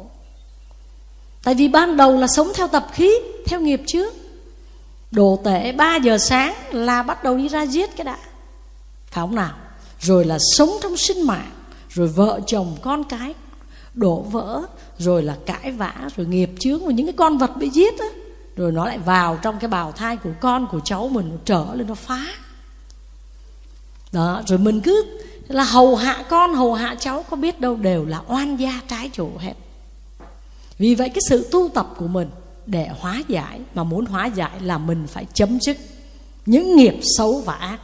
Tại 1.43 1.55
vì 1.55 1.67
ban 1.67 1.97
đầu 1.97 2.17
là 2.17 2.27
sống 2.27 2.51
theo 2.55 2.67
tập 2.67 2.87
khí, 2.93 3.11
theo 3.45 3.59
nghiệp 3.59 3.81
trước 3.87 4.13
đồ 5.11 5.39
tể 5.43 5.71
3 5.71 5.95
giờ 5.95 6.17
sáng 6.17 6.55
là 6.71 7.03
bắt 7.03 7.23
đầu 7.23 7.37
đi 7.37 7.47
ra 7.47 7.61
giết 7.61 7.97
cái 7.97 8.05
đã. 8.05 8.17
Phải 9.11 9.21
không 9.21 9.35
nào? 9.35 9.53
Rồi 9.99 10.25
là 10.25 10.37
sống 10.57 10.69
trong 10.81 10.97
sinh 10.97 11.27
mạng, 11.27 11.51
rồi 11.89 12.07
vợ 12.07 12.39
chồng 12.47 12.77
con 12.81 13.03
cái 13.03 13.33
đổ 13.93 14.21
vỡ 14.21 14.65
rồi 14.97 15.23
là 15.23 15.37
cãi 15.45 15.71
vã, 15.71 15.93
rồi 16.15 16.27
nghiệp 16.27 16.51
chướng 16.59 16.85
và 16.85 16.91
những 16.91 17.05
cái 17.05 17.13
con 17.17 17.37
vật 17.37 17.57
bị 17.57 17.69
giết 17.69 17.99
á. 17.99 18.05
Rồi 18.55 18.71
nó 18.71 18.85
lại 18.85 18.97
vào 18.97 19.39
trong 19.41 19.59
cái 19.59 19.67
bào 19.67 19.91
thai 19.91 20.17
của 20.17 20.33
con 20.41 20.67
của 20.67 20.79
cháu 20.79 21.07
mình, 21.07 21.29
nó 21.29 21.35
trở 21.45 21.65
lên, 21.73 21.87
nó 21.87 21.95
phá. 21.95 22.25
Đó, 24.11 24.41
rồi 24.47 24.59
mình 24.59 24.81
cứ 24.81 25.05
là 25.47 25.63
hầu 25.63 25.95
hạ 25.95 26.23
con, 26.29 26.55
hầu 26.55 26.73
hạ 26.73 26.95
cháu, 26.99 27.25
có 27.29 27.37
biết 27.37 27.59
đâu 27.61 27.75
đều 27.75 28.05
là 28.05 28.21
oan 28.27 28.55
gia 28.57 28.81
trái 28.87 29.09
chủ 29.13 29.29
hết 29.37 29.53
vì 30.77 30.95
vậy 30.95 31.09
cái 31.09 31.21
sự 31.29 31.49
tu 31.51 31.69
tập 31.73 31.87
của 31.97 32.07
mình 32.07 32.29
để 32.65 32.89
hóa 32.99 33.21
giải, 33.27 33.59
mà 33.73 33.83
muốn 33.83 34.05
hóa 34.05 34.25
giải 34.25 34.61
là 34.61 34.77
mình 34.77 35.07
phải 35.07 35.25
chấm 35.33 35.59
dứt 35.61 35.77
những 36.45 36.75
nghiệp 36.75 36.95
xấu 37.17 37.41
và 37.45 37.53
ác. 37.53 37.79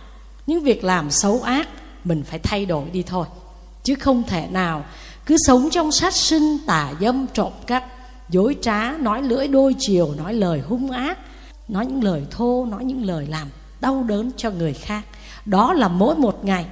Những 0.47 0.63
việc 0.63 0.83
làm 0.83 1.11
xấu 1.11 1.41
ác, 1.41 1.69
mình 2.03 2.23
phải 2.23 2.39
thay 2.39 2.65
đổi 2.65 2.89
đi 2.89 3.03
thôi. 3.03 3.25
Chứ 3.83 3.95
không 3.95 4.23
thể 4.23 4.47
nào 4.51 4.85
cứ 5.25 5.35
sống 5.47 5.69
trong 5.71 5.91
sát 5.91 6.13
sinh 6.13 6.57
tà 6.65 6.93
dâm 7.01 7.25
trộm 7.33 7.51
cắp, 7.67 7.85
dối 8.29 8.55
trá, 8.61 8.91
nói 8.91 9.21
lưỡi 9.21 9.47
đôi 9.47 9.75
chiều, 9.79 10.13
nói 10.17 10.33
lời 10.33 10.59
hung 10.59 10.91
ác, 10.91 11.17
nói 11.67 11.85
những 11.85 12.03
lời 12.03 12.25
thô, 12.31 12.65
nói 12.65 12.85
những 12.85 13.05
lời 13.05 13.27
làm 13.27 13.47
đau 13.81 14.03
đớn 14.03 14.31
cho 14.37 14.51
người 14.51 14.73
khác. 14.73 15.05
Đó 15.45 15.73
là 15.73 15.87
mỗi 15.87 16.15
một 16.15 16.45
ngày. 16.45 16.65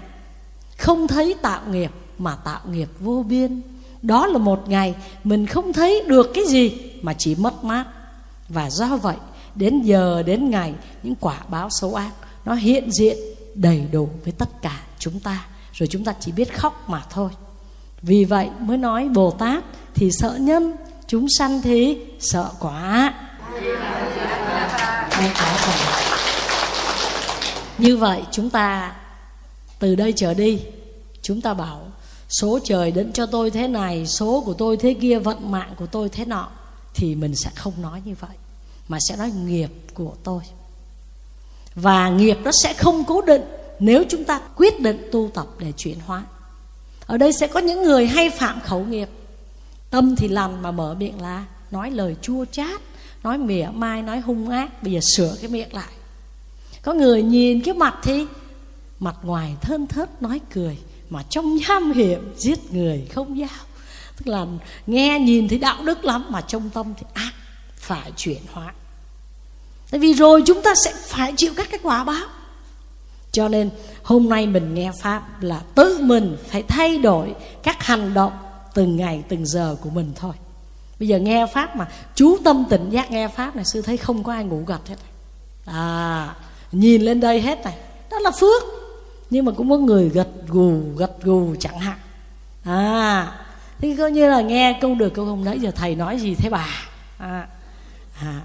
Không 0.78 1.08
thấy 1.08 1.36
tạo 1.41 1.62
nghiệp 1.72 1.91
mà 2.18 2.36
tạo 2.36 2.62
nghiệp 2.72 2.89
vô 3.00 3.26
biên. 3.30 3.62
Đó 4.02 4.28
là 4.28 4.38
một 4.38 4.70
ngày 4.70 4.95
mình 5.24 5.45
không 5.45 5.74
thấy 5.74 6.04
được 6.08 6.32
cái 6.34 6.45
gì 6.47 6.78
mà 7.02 7.14
chỉ 7.14 7.36
mất 7.36 7.64
mát. 7.64 7.86
Và 8.50 8.70
do 8.70 8.97
vậy, 8.97 9.16
đến 9.56 9.82
giờ, 9.82 10.24
đến 10.24 10.50
ngày, 10.50 10.74
những 11.04 11.16
quả 11.20 11.38
báo 11.50 11.70
xấu 11.70 11.95
ác, 11.95 12.12
nó 12.45 12.54
hiện 12.54 12.91
diện 12.91 13.18
đầy 13.56 13.84
đủ 13.91 14.10
với 14.24 14.34
tất 14.38 14.62
cả 14.62 14.82
chúng 15.00 15.20
ta. 15.20 15.45
Rồi 15.74 15.88
chúng 15.88 16.04
ta 16.04 16.14
chỉ 16.20 16.32
biết 16.32 16.58
khóc 16.58 16.89
mà 16.89 17.04
thôi 17.10 17.30
vì 18.02 18.26
vậy 18.26 18.50
mới 18.60 18.78
nói 18.78 19.10
bồ 19.10 19.32
tát 19.32 19.64
thì 19.95 20.12
sợ 20.12 20.38
nhân, 20.39 20.76
chúng 21.08 21.28
sanh 21.38 21.62
thì 21.62 21.97
sợ 22.20 22.52
quả. 22.60 23.14
Như 27.78 27.97
vậy 27.97 28.22
chúng 28.32 28.50
ta 28.50 28.95
từ 29.80 29.95
đây 29.95 30.14
trở 30.16 30.34
đi, 30.34 30.62
chúng 31.22 31.41
ta 31.41 31.54
bảo 31.54 31.91
số 32.30 32.60
trời 32.64 32.91
đến 32.91 33.14
cho 33.14 33.26
tôi 33.26 33.52
thế 33.52 33.68
này, 33.68 34.08
số 34.08 34.43
của 34.45 34.54
tôi 34.54 34.78
thế 34.78 34.95
kia, 35.02 35.20
vận 35.20 35.52
mạng 35.52 35.74
của 35.78 35.86
tôi 35.86 36.10
thế 36.10 36.26
nọ, 36.26 36.50
thì 36.93 37.16
mình 37.16 37.36
sẽ 37.36 37.50
không 37.56 37.74
nói 37.82 38.02
như 38.06 38.16
vậy, 38.20 38.38
mà 38.88 38.97
sẽ 39.10 39.16
nói 39.16 39.32
nghiệp 39.32 39.70
của 39.93 40.14
tôi. 40.24 40.41
Và 41.76 42.10
nghiệp 42.10 42.38
nó 42.43 42.52
sẽ 42.64 42.74
không 42.74 43.04
cố 43.04 43.22
định 43.22 43.41
nếu 43.80 44.04
chúng 44.10 44.24
ta 44.24 44.39
quyết 44.56 44.82
định 44.82 45.10
tu 45.12 45.30
tập 45.34 45.47
để 45.60 45.72
chuyển 45.78 46.00
hóa 46.06 46.24
ở 47.10 47.18
đây 47.18 47.34
sẽ 47.34 47.47
có 47.47 47.60
những 47.60 47.84
người 47.84 48.07
hay 48.07 48.30
phạm 48.30 48.60
khẩu 48.62 48.86
nghiệp. 48.86 49.10
Tâm 49.89 50.16
thì 50.16 50.28
lành 50.28 50.62
mà 50.62 50.72
mở 50.72 50.95
miệng 50.99 51.22
là 51.22 51.45
nói 51.72 51.91
lời 51.91 52.16
chua 52.22 52.45
chát, 52.51 52.82
nói 53.24 53.38
mỉa 53.38 53.68
mai, 53.74 54.01
nói 54.01 54.20
hung 54.20 54.49
ác. 54.49 54.84
Bây 54.84 54.93
giờ 54.93 54.99
sửa 55.16 55.36
cái 55.41 55.49
miệng 55.49 55.74
lại. 55.74 55.89
Có 56.82 56.93
người 56.93 57.24
nhìn 57.24 57.62
cái 57.62 57.74
mặt 57.74 57.95
thì 58.03 58.26
mặt 58.99 59.16
ngoài 59.24 59.55
thơn 59.62 59.88
thớt 59.88 60.22
nói 60.22 60.41
cười, 60.53 60.78
mà 61.10 61.24
trong 61.30 61.55
nham 61.55 61.91
hiểm 61.91 62.34
giết 62.38 62.74
người 62.74 63.07
không 63.14 63.39
giao. 63.39 63.66
Tức 64.18 64.28
là 64.28 64.45
nghe 64.88 65.20
nhìn 65.20 65.47
thấy 65.47 65.60
đạo 65.60 65.84
đức 65.84 66.05
lắm, 66.05 66.26
mà 66.30 66.41
trong 66.41 66.70
tâm 66.70 66.93
thì 66.97 67.05
ác, 67.14 67.32
phải 67.76 68.12
chuyển 68.18 68.41
hóa. 68.51 68.74
Tại 69.91 69.99
vì 69.99 70.14
rồi 70.14 70.43
chúng 70.45 70.62
ta 70.62 70.74
sẽ 70.86 70.93
phải 71.07 71.34
chịu 71.38 71.53
các 71.55 71.68
cái 71.72 71.80
quả 71.84 72.03
báo 72.03 72.28
cho 73.32 73.47
nên 73.47 73.69
hôm 74.03 74.30
nay 74.30 74.47
mình 74.47 74.73
nghe 74.73 74.91
pháp 75.01 75.43
là 75.43 75.61
tự 75.75 75.99
mình 76.01 76.38
phải 76.47 76.63
thay 76.63 76.97
đổi 76.97 77.36
các 77.63 77.84
hành 77.84 78.13
động 78.13 78.34
từng 78.73 78.97
ngày 78.97 79.23
từng 79.30 79.45
giờ 79.45 79.75
của 79.82 79.89
mình 79.89 80.11
thôi. 80.15 80.34
Bây 80.99 81.07
giờ 81.07 81.19
nghe 81.19 81.45
pháp 81.53 81.75
mà 81.75 81.88
chú 82.15 82.38
tâm 82.43 82.65
tỉnh 82.69 82.89
giác 82.89 83.11
nghe 83.11 83.27
pháp 83.27 83.55
này 83.55 83.65
sư 83.65 83.82
thấy 83.82 83.97
không 83.97 84.23
có 84.23 84.34
ai 84.34 84.43
ngủ 84.43 84.63
gật 84.65 84.88
hết 84.88 84.95
à 85.65 86.36
nhìn 86.71 87.01
lên 87.01 87.19
đây 87.19 87.41
hết 87.41 87.63
này 87.63 87.75
đó 88.11 88.19
là 88.19 88.32
phước. 88.32 88.63
Nhưng 89.30 89.45
mà 89.45 89.51
cũng 89.51 89.69
có 89.69 89.77
người 89.77 90.09
gật 90.09 90.27
gù 90.47 90.82
gật 90.97 91.23
gù 91.23 91.55
chẳng 91.59 91.80
hạn. 91.80 91.97
À 92.63 93.32
thì 93.80 93.95
coi 93.95 94.11
như 94.11 94.30
là 94.30 94.41
nghe 94.41 94.77
câu 94.82 94.95
được 94.95 95.13
câu 95.13 95.25
không 95.25 95.43
đấy 95.43 95.59
giờ 95.59 95.71
thầy 95.75 95.95
nói 95.95 96.19
gì 96.19 96.36
thế 96.36 96.49
bà? 96.49 96.67
À, 97.17 97.47
à 98.21 98.41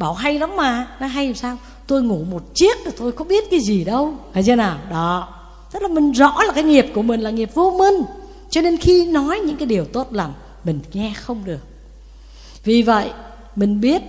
bảo 0.00 0.14
hay 0.14 0.38
lắm 0.38 0.56
mà. 0.56 0.86
Nó 1.00 1.06
hay 1.06 1.26
làm 1.26 1.34
sao? 1.34 1.56
Tôi 1.86 2.02
ngủ 2.02 2.24
một 2.30 2.42
chiếc 2.54 2.84
rồi 2.84 2.94
tôi 2.98 3.12
có 3.12 3.24
biết 3.24 3.44
cái 3.50 3.60
gì 3.60 3.84
đâu. 3.84 4.14
Phải 4.32 4.42
chưa 4.42 4.56
nào? 4.56 4.78
Đó. 4.90 5.28
Tức 5.72 5.82
là 5.82 5.88
mình 5.88 6.12
rõ 6.12 6.42
là 6.46 6.52
cái 6.52 6.64
nghiệp 6.64 6.86
của 6.94 7.02
mình 7.02 7.20
là 7.20 7.30
nghiệp 7.30 7.50
vô 7.54 7.76
minh. 7.78 8.02
Cho 8.50 8.60
nên 8.60 8.76
khi 8.76 9.06
nói 9.06 9.38
những 9.38 9.56
cái 9.56 9.66
điều 9.66 9.84
tốt 9.84 10.12
lành, 10.12 10.32
mình 10.64 10.80
nghe 10.92 11.12
không 11.16 11.44
được. 11.44 11.60
Vì 12.64 12.82
vậy, 12.82 13.10
mình 13.56 13.80
biết 13.80 14.02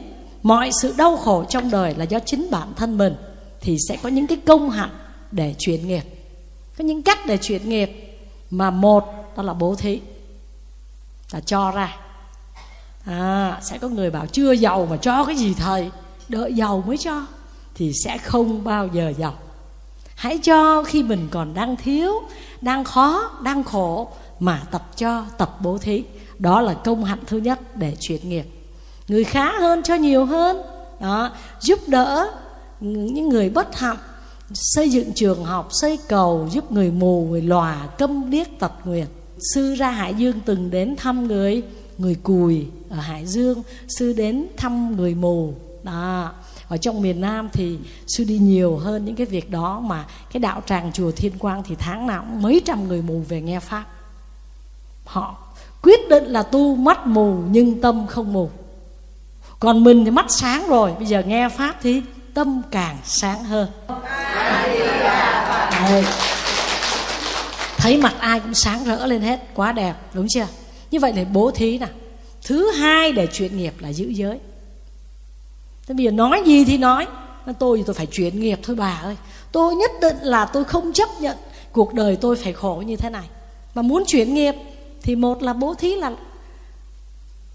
mọi 0.43 0.69
sự 0.81 0.93
đau 0.97 1.17
khổ 1.17 1.43
trong 1.49 1.71
đời 1.71 1.95
là 1.97 2.03
do 2.03 2.19
chính 2.19 2.47
bản 2.51 2.73
thân 2.75 2.97
mình, 2.97 3.15
thì 3.61 3.77
sẽ 3.87 3.97
có 4.03 4.09
những 4.09 4.27
cái 4.27 4.37
công 4.45 4.69
hạnh 4.69 4.89
để 5.31 5.55
chuyển 5.59 5.87
nghiệp. 5.87 6.03
Có 6.77 6.83
những 6.83 7.03
cách 7.03 7.19
để 7.25 7.37
chuyển 7.37 7.69
nghiệp 7.69 8.17
mà 8.49 8.71
một, 8.71 9.05
đó 9.37 9.43
là 9.43 9.53
bố 9.53 9.75
thí. 9.75 9.99
Là 11.31 11.39
cho 11.39 11.71
ra 11.71 11.97
à, 13.05 13.59
sẽ 13.61 13.77
có 13.77 13.89
người 13.89 14.09
bảo 14.09 14.25
chưa 14.25 14.51
giàu 14.51 14.87
mà 14.89 14.97
cho 14.97 15.25
cái 15.25 15.35
gì 15.35 15.53
thầy? 15.53 15.91
Đợi 16.29 16.53
giàu 16.53 16.83
mới 16.87 16.97
cho 16.97 17.25
thì 17.75 17.91
sẽ 18.03 18.17
không 18.17 18.63
bao 18.63 18.87
giờ 18.87 19.13
giàu. 19.17 19.33
Hãy 20.15 20.37
cho 20.37 20.83
khi 20.83 21.03
mình 21.03 21.27
còn 21.31 21.53
đang 21.53 21.75
thiếu 21.75 22.13
đang 22.61 22.83
khó 22.83 23.31
đang 23.43 23.63
khổ 23.63 24.09
mà 24.39 24.61
tập 24.71 24.89
cho 24.97 25.25
tập 25.37 25.57
bố 25.61 25.77
thí. 25.77 26.03
Đó 26.39 26.61
là 26.61 26.73
công 26.73 27.03
hạnh 27.03 27.19
thứ 27.27 27.37
nhất 27.37 27.77
để 27.77 27.95
chuyển 27.99 28.29
nghiệp. 28.29 28.45
Người 29.07 29.23
khá 29.23 29.59
hơn 29.59 29.83
cho 29.83 29.95
nhiều 29.95 30.25
hơn. 30.25 30.61
Đó 30.99 31.31
giúp 31.61 31.79
đỡ 31.87 32.31
những 32.79 33.29
người 33.29 33.49
bất 33.49 33.79
hạnh 33.79 33.97
xây 34.53 34.89
dựng 34.89 35.13
trường 35.13 35.43
học 35.43 35.67
xây 35.71 35.99
cầu 36.07 36.47
giúp 36.51 36.71
người 36.71 36.91
mù 36.91 37.27
người 37.29 37.41
lòa 37.41 37.87
câm 37.97 38.29
điếc 38.29 38.59
tật 38.59 38.71
nguyền 38.83 39.05
sư 39.53 39.75
ra 39.75 39.91
hải 39.91 40.13
dương 40.13 40.39
từng 40.45 40.71
đến 40.71 40.95
thăm 40.95 41.27
người 41.27 41.61
người 42.01 42.15
cùi 42.23 42.67
ở 42.89 42.95
hải 42.95 43.25
dương, 43.25 43.63
sư 43.87 44.13
đến 44.13 44.47
thăm 44.57 44.95
người 44.95 45.15
mù. 45.15 45.53
Đó. 45.83 46.31
Ở 46.67 46.77
trong 46.77 47.01
miền 47.01 47.21
Nam 47.21 47.49
thì 47.53 47.77
sư 48.07 48.23
đi 48.23 48.37
nhiều 48.37 48.77
hơn 48.77 49.05
những 49.05 49.15
cái 49.15 49.25
việc 49.25 49.49
đó 49.49 49.79
mà 49.79 50.05
cái 50.33 50.39
đạo 50.39 50.61
tràng 50.65 50.91
chùa 50.93 51.11
Thiên 51.11 51.37
Quang 51.37 51.63
thì 51.63 51.75
tháng 51.79 52.07
nào 52.07 52.25
cũng 52.29 52.41
mấy 52.41 52.61
trăm 52.65 52.87
người 52.87 53.01
mù 53.01 53.23
về 53.29 53.41
nghe 53.41 53.59
pháp. 53.59 53.85
Họ 55.05 55.35
quyết 55.81 56.09
định 56.09 56.23
là 56.23 56.43
tu 56.43 56.75
mắt 56.75 57.07
mù 57.07 57.33
nhưng 57.51 57.81
tâm 57.81 58.07
không 58.07 58.33
mù. 58.33 58.49
Còn 59.59 59.83
mình 59.83 60.05
thì 60.05 60.11
mắt 60.11 60.25
sáng 60.29 60.67
rồi, 60.67 60.93
bây 60.97 61.05
giờ 61.05 61.23
nghe 61.23 61.49
pháp 61.49 61.75
thì 61.81 62.01
tâm 62.33 62.61
càng 62.71 62.97
sáng 63.03 63.43
hơn. 63.43 63.69
Đấy. 65.71 66.05
thấy 67.77 67.97
mặt 67.97 68.13
ai 68.19 68.39
cũng 68.39 68.53
sáng 68.53 68.83
rỡ 68.83 69.05
lên 69.05 69.21
hết, 69.21 69.39
quá 69.53 69.71
đẹp, 69.71 69.95
đúng 70.13 70.27
chưa? 70.29 70.47
Như 70.91 70.99
vậy 70.99 71.13
là 71.13 71.23
bố 71.33 71.51
thí 71.51 71.77
nè 71.77 71.87
thứ 72.43 72.71
hai 72.71 73.11
để 73.11 73.27
chuyển 73.27 73.57
nghiệp 73.57 73.73
là 73.79 73.89
giữ 73.89 74.07
giới. 74.07 74.39
Thế 75.87 75.93
bây 75.93 76.05
giờ 76.05 76.11
nói 76.11 76.41
gì 76.45 76.65
thì 76.65 76.77
nói. 76.77 77.07
Tôi 77.59 77.77
thì 77.77 77.83
tôi 77.87 77.93
phải 77.93 78.05
chuyển 78.05 78.39
nghiệp 78.39 78.59
thôi 78.63 78.75
bà 78.75 78.99
ơi. 79.03 79.15
Tôi 79.51 79.75
nhất 79.75 79.91
định 80.01 80.17
là 80.21 80.45
tôi 80.45 80.63
không 80.63 80.93
chấp 80.93 81.09
nhận 81.19 81.37
cuộc 81.71 81.93
đời 81.93 82.15
tôi 82.15 82.35
phải 82.35 82.53
khổ 82.53 82.83
như 82.85 82.95
thế 82.95 83.09
này. 83.09 83.27
Mà 83.75 83.81
muốn 83.81 84.03
chuyển 84.07 84.33
nghiệp 84.33 84.55
thì 85.01 85.15
một 85.15 85.43
là 85.43 85.53
bố 85.53 85.73
thí 85.73 85.95
là 85.95 86.11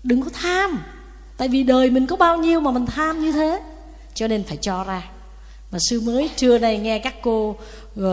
đừng 0.03 0.23
có 0.23 0.31
tham. 0.35 0.83
Tại 1.37 1.49
vì 1.49 1.63
đời 1.63 1.91
mình 1.91 2.07
có 2.07 2.17
bao 2.17 2.39
nhiêu 2.39 2.61
mà 2.61 2.71
mình 2.71 2.87
tham 2.87 3.23
như 3.23 3.33
thế. 3.33 3.61
Cho 4.15 4.29
nên 4.29 4.45
phải 4.45 4.57
cho 4.57 4.85
ra. 4.85 5.11
Mà 5.73 5.79
sư 5.91 6.01
mới 6.01 6.31
trưa 6.37 6.59
nay 6.59 6.79
nghe 6.79 6.99
các 6.99 7.15
cô 7.23 7.57
uh, 8.01 8.05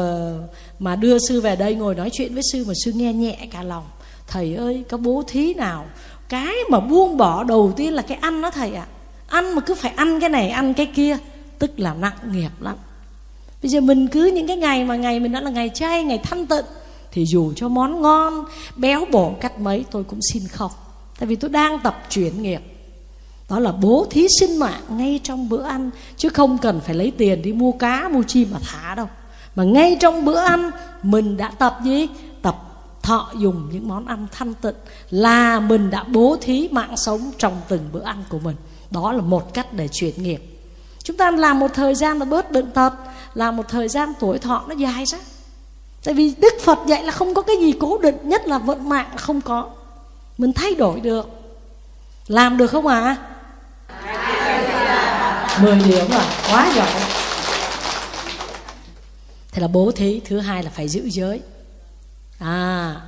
mà 0.80 0.96
đưa 0.96 1.18
sư 1.28 1.42
về 1.42 1.56
đây 1.56 1.76
ngồi 1.76 1.96
nói 1.96 2.10
chuyện 2.14 2.34
với 2.34 2.44
sư 2.52 2.66
mà 2.68 2.74
sư 2.86 2.92
nghe 2.96 3.14
nhẹ 3.14 3.48
cả 3.52 3.64
lòng 3.64 3.84
thầy 4.28 4.56
ơi 4.56 4.84
có 4.90 4.98
bố 4.98 5.24
thí 5.28 5.54
nào? 5.54 5.86
Cái 6.30 6.56
mà 6.70 6.80
buông 6.80 7.18
bỏ 7.18 7.44
đầu 7.44 7.74
tiên 7.76 7.94
là 7.94 8.02
cái 8.02 8.18
ăn 8.22 8.42
đó 8.42 8.52
thầy 8.52 8.74
ạ. 8.76 8.86
À. 8.88 8.92
ăn 9.28 9.56
mà 9.56 9.62
cứ 9.62 9.76
phải 9.76 9.92
ăn 9.96 10.20
cái 10.20 10.30
này, 10.30 10.50
ăn 10.50 10.74
cái 10.74 10.86
kia, 10.86 11.18
tức 11.60 11.80
là 11.80 11.94
nặng 11.94 12.18
nghiệp 12.32 12.52
lắm. 12.60 12.76
Bây 13.64 13.70
giờ 13.70 13.82
mình 13.82 14.08
cứ 14.08 14.26
những 14.26 14.48
cái 14.48 14.58
ngày 14.58 14.84
mà 14.84 14.96
ngày 14.96 15.20
mình 15.20 15.32
đã 15.32 15.42
là 15.42 15.52
ngày 15.52 15.70
chay, 15.74 16.04
ngày 16.04 16.20
thanh 16.24 16.46
tịnh, 16.46 16.66
thì 17.12 17.26
dù 17.26 17.54
cho 17.56 17.68
món 17.68 18.02
ngon, 18.02 18.46
béo 18.76 19.06
bổ 19.12 19.34
cách 19.42 19.60
mấy, 19.60 19.86
tôi 19.92 20.04
cũng 20.04 20.20
xin 20.34 20.44
không. 20.48 20.72
Tại 21.20 21.28
vì 21.28 21.36
tôi 21.36 21.50
đang 21.50 21.80
tập 21.80 22.04
chuyển 22.10 22.42
nghiệp. 22.42 22.62
Đó 23.50 23.60
là 23.60 23.72
bố 23.72 24.08
thí 24.10 24.28
sinh 24.40 24.60
mạng 24.60 24.82
ngay 24.90 25.20
trong 25.24 25.50
bữa 25.50 25.64
ăn, 25.64 25.90
chứ 26.18 26.30
không 26.30 26.58
cần 26.58 26.80
phải 26.80 26.96
lấy 26.96 27.12
tiền 27.18 27.42
đi 27.42 27.54
mua 27.54 27.72
cá, 27.72 28.10
mua 28.12 28.24
chim 28.24 28.48
mà 28.52 28.60
thả 28.62 28.96
đâu. 28.96 29.08
Mà 29.56 29.64
ngay 29.64 29.98
trong 30.00 30.26
bữa 30.26 30.38
ăn, 30.38 30.72
mình 31.04 31.38
đã 31.38 31.52
tập 31.60 31.78
gì? 31.84 32.08
Thọ 33.04 33.32
dùng 33.38 33.70
những 33.72 33.88
món 33.88 34.06
ăn 34.06 34.28
thanh 34.32 34.54
tịnh 34.54 34.76
là 35.10 35.60
mình 35.60 35.90
đã 35.90 36.04
bố 36.04 36.38
thí 36.42 36.70
mạng 36.72 36.98
sống 36.98 37.32
trong 37.38 37.62
từng 37.68 37.90
bữa 37.92 38.04
ăn 38.04 38.24
của 38.30 38.40
mình. 38.40 38.56
Đó 38.92 39.14
là 39.14 39.22
một 39.22 39.54
cách 39.54 39.74
để 39.74 39.88
chuyển 39.88 40.24
nghiệp. 40.24 40.44
Chúng 41.04 41.18
ta 41.18 41.32
làm 41.32 41.60
một 41.60 41.74
thời 41.74 41.96
gian 41.96 42.20
là 42.20 42.26
bớt 42.26 42.52
bệnh 42.52 42.72
tật, 42.72 42.94
làm 43.34 43.58
một 43.58 43.68
thời 43.70 43.88
gian 43.88 44.14
tuổi 44.20 44.40
thọ 44.40 44.64
nó 44.68 44.76
dài 44.76 45.06
ra. 45.06 45.18
Tại 46.04 46.14
vì 46.14 46.34
đức 46.38 46.54
phật 46.62 46.80
dạy 46.88 47.04
là 47.04 47.12
không 47.12 47.34
có 47.34 47.42
cái 47.42 47.56
gì 47.58 47.74
cố 47.80 47.98
định, 47.98 48.16
nhất 48.24 48.48
là 48.48 48.58
vận 48.58 48.90
mạng 48.90 49.10
không 49.18 49.42
có. 49.42 49.70
Mình 50.38 50.54
thay 50.54 50.76
đổi 50.76 51.00
được. 51.00 51.30
Làm 52.28 52.58
được 52.58 52.68
không 52.68 52.88
ạ? 52.88 53.00
À? 53.02 53.30
10 55.62 55.76
điểm 55.76 56.06
rồi 56.12 56.24
quá 56.50 56.72
giỏi. 56.76 56.88
Thế 59.52 59.62
là 59.62 59.68
bố 59.68 59.92
thí, 59.92 60.22
thứ 60.26 60.40
hai 60.40 60.64
là 60.64 60.70
phải 60.76 60.90
giữ 60.90 61.10
giới 61.10 61.42
à 62.44 63.02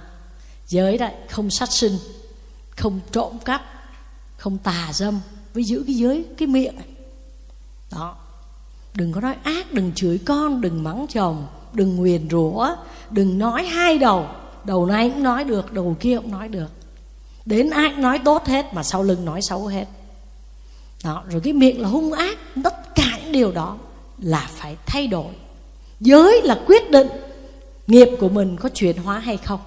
giới 0.67 0.97
đấy 0.97 1.13
không 1.29 1.49
sát 1.49 1.71
sinh, 1.71 1.97
không 2.69 2.99
trộm 3.11 3.39
cắp, 3.45 3.61
không 4.38 4.57
tà 4.57 4.89
dâm. 4.93 5.19
Với 5.53 5.63
giữ 5.63 5.83
cái 5.88 5.95
giới, 5.95 6.25
cái 6.38 6.47
miệng. 6.47 6.75
Đó. 7.91 8.15
Đừng 8.93 9.11
có 9.11 9.21
nói 9.21 9.36
ác, 9.43 9.73
đừng 9.73 9.91
chửi 9.95 10.19
con, 10.25 10.61
đừng 10.61 10.83
mắng 10.83 11.05
chồng, 11.09 11.47
đừng 11.73 11.95
nguyền 11.95 12.29
rủa, 12.29 12.75
đừng 13.09 13.39
nói 13.39 13.65
hai 13.65 13.97
đầu. 13.97 14.27
Đầu 14.63 14.86
này 14.86 15.09
cũng 15.09 15.23
nói 15.23 15.43
được, 15.43 15.73
đầu 15.73 15.95
kia 15.99 16.17
cũng 16.17 16.31
nói 16.31 16.47
được. 16.47 16.67
Đến 17.45 17.69
ai 17.69 17.89
cũng 17.89 18.01
nói 18.01 18.19
tốt 18.25 18.45
hết, 18.45 18.73
mà 18.73 18.83
sau 18.83 19.03
lưng 19.03 19.25
nói 19.25 19.41
xấu 19.41 19.67
hết. 19.67 19.86
Đó, 21.03 21.23
rồi 21.29 21.41
cái 21.43 21.53
miệng 21.53 21.81
là 21.81 21.88
hung 21.88 22.11
ác, 22.11 22.38
tất 22.63 22.95
cả 22.95 23.19
những 23.23 23.31
điều 23.31 23.51
đó 23.51 23.77
là 24.17 24.49
phải 24.51 24.77
thay 24.86 25.07
đổi. 25.07 25.33
Giới 25.99 26.41
là 26.43 26.59
quyết 26.67 26.91
định 26.91 27.07
nghiệp 27.88 28.09
của 28.19 28.29
mình 28.29 28.57
có 28.57 28.69
chuyển 28.69 28.97
hóa 28.97 29.19
hay 29.19 29.38
không? 29.38 29.59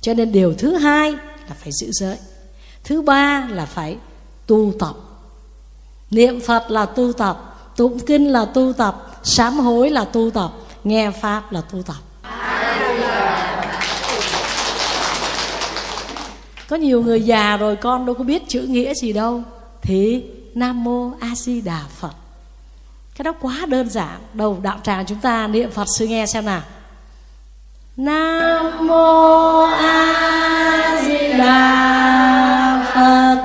Cho 0.00 0.14
nên 0.14 0.32
điều 0.32 0.54
thứ 0.54 0.76
hai 0.76 1.12
là 1.48 1.54
phải 1.62 1.72
giữ 1.72 1.90
giới. 1.92 2.16
Thứ 2.84 3.02
ba 3.02 3.48
là 3.50 3.66
phải 3.66 3.96
tu 4.46 4.72
tập. 4.78 4.94
Niệm 6.10 6.40
phật 6.40 6.70
là 6.70 6.86
tu 6.86 7.12
tập, 7.12 7.70
tụng 7.76 7.98
kinh 7.98 8.28
là 8.28 8.44
tu 8.44 8.72
tập, 8.72 9.20
sám 9.22 9.58
hối 9.58 9.90
là 9.90 10.04
tu 10.04 10.30
tập, 10.30 10.52
nghe 10.84 11.10
pháp 11.10 11.52
là 11.52 11.60
tu 11.60 11.82
tập. 11.82 11.96
Có 16.68 16.76
nhiều 16.76 17.02
người 17.02 17.22
già 17.22 17.56
rồi 17.56 17.76
con 17.76 18.06
đâu 18.06 18.14
có 18.14 18.24
biết 18.24 18.48
chữ 18.48 18.60
nghĩa 18.60 18.94
gì 18.94 19.12
đâu. 19.12 19.42
Thì 19.82 20.24
nam 20.54 20.84
mô 20.84 21.10
a 21.20 21.34
di 21.36 21.60
đà 21.60 21.84
phật. 21.96 22.12
Cái 23.16 23.24
đó 23.24 23.32
quá 23.40 23.66
đơn 23.68 23.90
giản. 23.90 24.20
Đầu 24.34 24.58
đạo 24.62 24.78
tràng 24.82 25.06
chúng 25.06 25.20
ta 25.20 25.46
niệm 25.46 25.70
phật, 25.70 25.86
sư 25.98 26.06
nghe 26.06 26.26
xem 26.26 26.44
nào 26.44 26.62
nam 27.96 28.86
mô 28.86 29.62
a 29.62 31.02
di 31.02 31.38
đà 31.38 32.90
phật. 32.94 33.44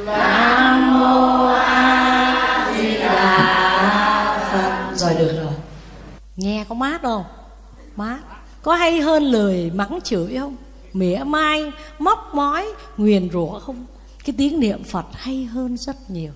Nam 0.06 1.00
mô 1.00 1.46
a 1.54 2.74
di 2.78 2.98
đà 2.98 4.48
phật. 4.52 4.96
Rồi 4.96 5.14
được 5.18 5.32
rồi. 5.42 5.52
Nghe 6.36 6.64
có 6.68 6.74
mát 6.74 7.02
không? 7.02 7.24
Mát. 7.96 8.18
Có 8.62 8.74
hay 8.74 9.00
hơn 9.00 9.22
lời 9.22 9.70
mắng 9.74 9.98
chửi 10.04 10.36
không? 10.38 10.56
Mỉa 10.92 11.18
mai 11.26 11.72
móc 11.98 12.30
mói 12.34 12.66
nguyền 12.96 13.30
rủa 13.32 13.58
không? 13.58 13.86
Cái 14.24 14.34
tiếng 14.38 14.60
niệm 14.60 14.84
phật 14.84 15.06
hay 15.12 15.44
hơn 15.44 15.76
rất 15.76 15.96
nhiều 16.08 16.32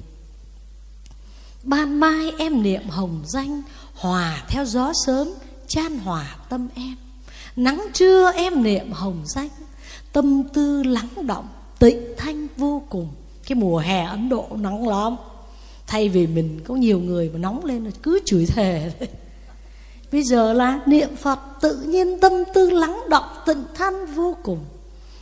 ban 1.63 2.01
mai 2.01 2.33
em 2.39 2.63
niệm 2.63 2.89
hồng 2.89 3.23
danh, 3.27 3.63
hòa 3.95 4.43
theo 4.49 4.65
gió 4.65 4.93
sớm, 5.07 5.29
chan 5.69 5.99
hòa 5.99 6.37
tâm 6.49 6.69
em. 6.75 6.97
Nắng 7.57 7.87
trưa 7.93 8.33
em 8.35 8.63
niệm 8.63 8.93
hồng 8.93 9.23
danh, 9.27 9.49
tâm 10.13 10.43
tư 10.55 10.83
lắng 10.83 11.27
động, 11.27 11.49
tịnh 11.79 12.03
thanh 12.17 12.49
vô 12.57 12.83
cùng. 12.91 13.09
Cái 13.47 13.57
mùa 13.57 13.79
hè 13.79 14.05
ấn 14.05 14.29
độ 14.29 14.47
nắng 14.57 14.89
lắm. 14.89 15.17
Thay 15.87 16.09
vì 16.09 16.27
mình 16.27 16.61
có 16.65 16.75
nhiều 16.75 17.01
người 17.01 17.31
mà 17.33 17.39
nóng 17.39 17.65
lên 17.65 17.85
là 17.85 17.91
cứ 18.03 18.21
chửi 18.25 18.47
thề 18.47 18.93
bây 20.13 20.23
giờ 20.23 20.53
là 20.53 20.81
niệm 20.87 21.17
phật 21.17 21.39
tự 21.61 21.77
nhiên 21.77 22.21
tâm 22.21 22.33
tư 22.55 22.71
lắng 22.71 23.01
động, 23.09 23.25
tịnh 23.47 23.65
thanh 23.75 24.07
vô 24.07 24.37
cùng. 24.43 24.59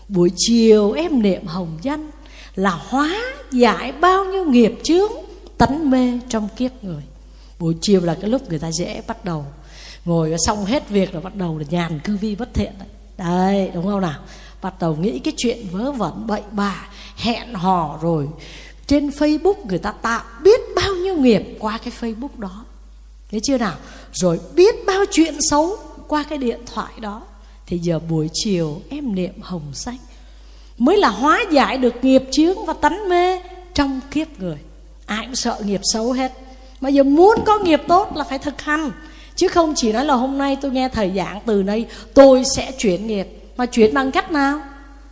Buổi 0.09 0.31
chiều 0.37 0.93
em 0.93 1.23
niệm 1.23 1.47
hồng 1.47 1.79
danh 1.83 2.11
là 2.55 2.71
hóa 2.71 3.21
giải 3.51 3.93
bao 3.93 4.25
nhiêu 4.25 4.45
nghiệp 4.45 4.81
chướng 4.83 5.13
tánh 5.61 5.91
mê 5.91 6.19
trong 6.29 6.49
kiếp 6.57 6.85
người. 6.85 7.03
Buổi 7.59 7.75
chiều 7.81 8.01
là 8.01 8.15
cái 8.21 8.31
lúc 8.31 8.49
người 8.49 8.59
ta 8.59 8.71
dễ 8.73 9.03
bắt 9.07 9.25
đầu. 9.25 9.45
Ngồi 10.05 10.35
xong 10.39 10.65
hết 10.65 10.89
việc 10.89 11.13
rồi 11.13 11.23
bắt 11.23 11.35
đầu 11.35 11.59
là 11.59 11.65
nhàn 11.71 12.01
cư 12.05 12.17
vi 12.17 12.35
bất 12.35 12.55
thiện. 12.55 12.73
Đấy. 12.79 12.89
đấy 13.19 13.71
đúng 13.75 13.87
không 13.87 14.01
nào? 14.01 14.21
Bắt 14.63 14.75
đầu 14.81 14.97
nghĩ 14.97 15.19
cái 15.19 15.35
chuyện 15.37 15.67
vớ 15.73 15.93
vẩn, 15.93 16.27
bậy 16.27 16.43
bạ, 16.51 16.89
hẹn 17.17 17.55
hò 17.55 17.99
rồi 18.03 18.29
trên 18.87 19.09
facebook 19.09 19.67
người 19.67 19.79
ta 19.79 19.93
tạo 19.93 20.25
biết 20.43 20.61
bao 20.77 20.95
nhiêu 20.95 21.17
nghiệp 21.17 21.57
qua 21.59 21.79
cái 21.79 21.93
facebook 22.01 22.39
đó. 22.39 22.65
Thấy 23.31 23.41
chưa 23.43 23.59
nào? 23.59 23.75
Rồi 24.13 24.41
biết 24.55 24.75
bao 24.87 25.05
chuyện 25.13 25.35
xấu 25.51 25.77
Qua 26.11 26.23
cái 26.23 26.39
điện 26.39 26.61
thoại 26.75 26.93
đó. 27.01 27.23
Thì 27.67 27.79
giờ 27.79 27.99
buổi 27.99 28.31
chiều 28.33 28.81
em 28.89 29.15
niệm 29.15 29.41
hồng 29.41 29.75
sách. 29.75 30.01
Mới 30.79 30.97
là 30.97 31.09
hóa 31.09 31.45
giải 31.51 31.79
được 31.79 32.05
nghiệp 32.05 32.23
chướng 32.31 32.67
và 32.67 32.73
tánh 32.73 33.09
mê 33.09 33.41
Trong 33.75 34.01
kiếp 34.11 34.41
người. 34.41 34.59
Ai 35.11 35.27
cũng 35.27 35.35
sợ 35.35 35.61
nghiệp 35.65 35.81
xấu 35.93 36.13
hết. 36.13 36.33
Mà 36.81 36.89
giờ 36.89 37.03
muốn 37.03 37.39
có 37.47 37.59
nghiệp 37.59 37.83
tốt 37.89 38.17
là 38.17 38.25
phải 38.25 38.39
thực 38.39 38.63
hành. 38.63 38.91
Chứ 39.35 39.49
không 39.49 39.75
chỉ 39.77 39.93
nói 39.93 40.05
là 40.05 40.15
hôm 40.15 40.39
nay 40.39 40.57
tôi 40.61 40.71
nghe 40.71 40.89
thầy 40.89 41.13
giảng 41.17 41.41
từ 41.47 41.63
đây, 41.63 41.87
Tôi 42.15 42.45
sẽ 42.57 42.73
chuyển 42.79 43.07
nghiệp. 43.07 43.29
Mà 43.57 43.67
chuyển 43.67 43.95
bằng 43.95 44.11
cách 44.11 44.31
nào? 44.31 44.61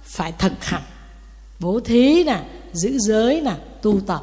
Phải 0.03 0.33
thực 0.39 0.65
hành. 0.65 0.83
Bố 1.59 1.81
thí 1.81 2.25
nè, 2.25 2.41
Giữ 2.73 2.99
giới 2.99 3.41
nè, 3.41 3.53
Tu 3.83 4.01
tập. 4.01 4.23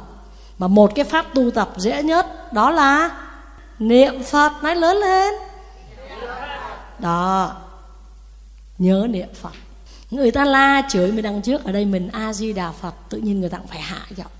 Mà 0.58 0.68
một 0.68 0.92
cái 0.94 1.04
pháp 1.04 1.26
tu 1.34 1.50
tập 1.50 1.72
dễ 1.76 2.02
nhất 2.02 2.52
Đó 2.52 2.70
là 2.70 3.10
Niệm 3.78 4.22
Phật. 4.22 4.52
Nói 4.62 4.76
lớn 4.76 4.96
lên. 4.96 5.34
Đó. 6.98 7.56
Nhớ 8.78 9.06
niệm 9.10 9.28
Phật. 9.34 9.52
Người 10.10 10.30
ta 10.30 10.44
la 10.44 10.82
chửi 10.90 11.12
mình 11.12 11.22
đằng 11.22 11.42
trước, 11.42 11.64
Ở 11.64 11.72
đây 11.72 11.84
mình 11.84 12.08
A-di-đà 12.12 12.72
Phật. 12.72 12.94
Tự 13.08 13.18
nhiên 13.18 13.40
người 13.40 13.50
ta 13.50 13.58
cũng 13.58 13.66
phải 13.66 13.80
hạ 13.80 14.06
giọng. 14.16 14.30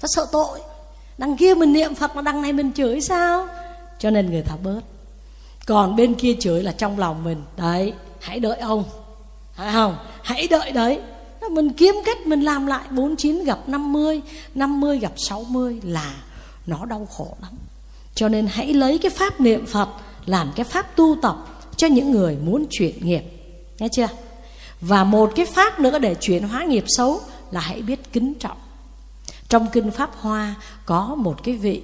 Ta 0.00 0.06
sợ 0.14 0.26
tội. 0.32 0.60
Đằng 1.18 1.36
kia 1.36 1.54
mình 1.54 1.72
niệm 1.72 1.94
Phật 1.94 2.16
mà 2.16 2.22
đằng 2.22 2.42
này 2.42 2.52
mình 2.52 2.72
chửi 2.72 3.00
sao? 3.00 3.48
Cho 3.98 4.10
nên 4.10 4.30
người 4.30 4.42
ta 4.42 4.56
bớt. 4.62 4.80
Còn 5.66 5.96
bên 5.96 6.14
kia 6.14 6.34
chửi 6.40 6.62
là 6.62 6.72
trong 6.72 6.98
lòng 6.98 7.24
mình. 7.24 7.42
Đấy, 7.56 7.92
hãy 8.20 8.40
đợi 8.40 8.58
ông. 8.58 8.84
Phải 9.54 9.72
không? 9.72 9.96
Hãy 10.22 10.48
đợi 10.50 10.72
đấy. 10.72 11.00
Mình 11.50 11.72
kiếm 11.72 11.94
cách 12.04 12.26
mình 12.26 12.40
làm 12.40 12.66
lại. 12.66 12.84
49 12.90 13.44
gặp 13.44 13.68
50 13.68 14.22
50 14.54 14.98
gặp 14.98 15.12
60 15.16 15.80
là 15.82 16.14
Nó 16.66 16.84
đau 16.84 17.08
khổ 17.16 17.36
lắm. 17.42 17.52
Cho 18.14 18.28
nên 18.28 18.46
hãy 18.46 18.74
lấy 18.74 18.98
cái 18.98 19.10
pháp 19.10 19.40
niệm 19.40 19.66
Phật, 19.66 19.88
làm 20.26 20.52
cái 20.56 20.64
pháp 20.64 20.96
tu 20.96 21.16
tập 21.22 21.36
cho 21.76 21.86
những 21.86 22.10
người 22.10 22.36
muốn 22.44 22.66
chuyển 22.70 23.06
nghiệp. 23.06 23.22
Nghe 23.78 23.88
chưa? 23.92 24.08
Và 24.80 25.04
một 25.04 25.32
cái 25.36 25.46
pháp 25.46 25.80
nữa 25.80 25.98
để 25.98 26.14
chuyển 26.14 26.48
hóa 26.48 26.64
nghiệp 26.64 26.84
xấu 26.86 27.20
là 27.50 27.60
hãy 27.60 27.82
biết 27.82 28.12
kính 28.12 28.34
trọng. 28.34 28.56
Trong 29.52 29.68
kinh 29.72 29.90
Pháp 29.90 30.10
Hoa 30.20 30.54
có 30.86 31.14
một 31.14 31.44
cái 31.44 31.56
vị. 31.56 31.82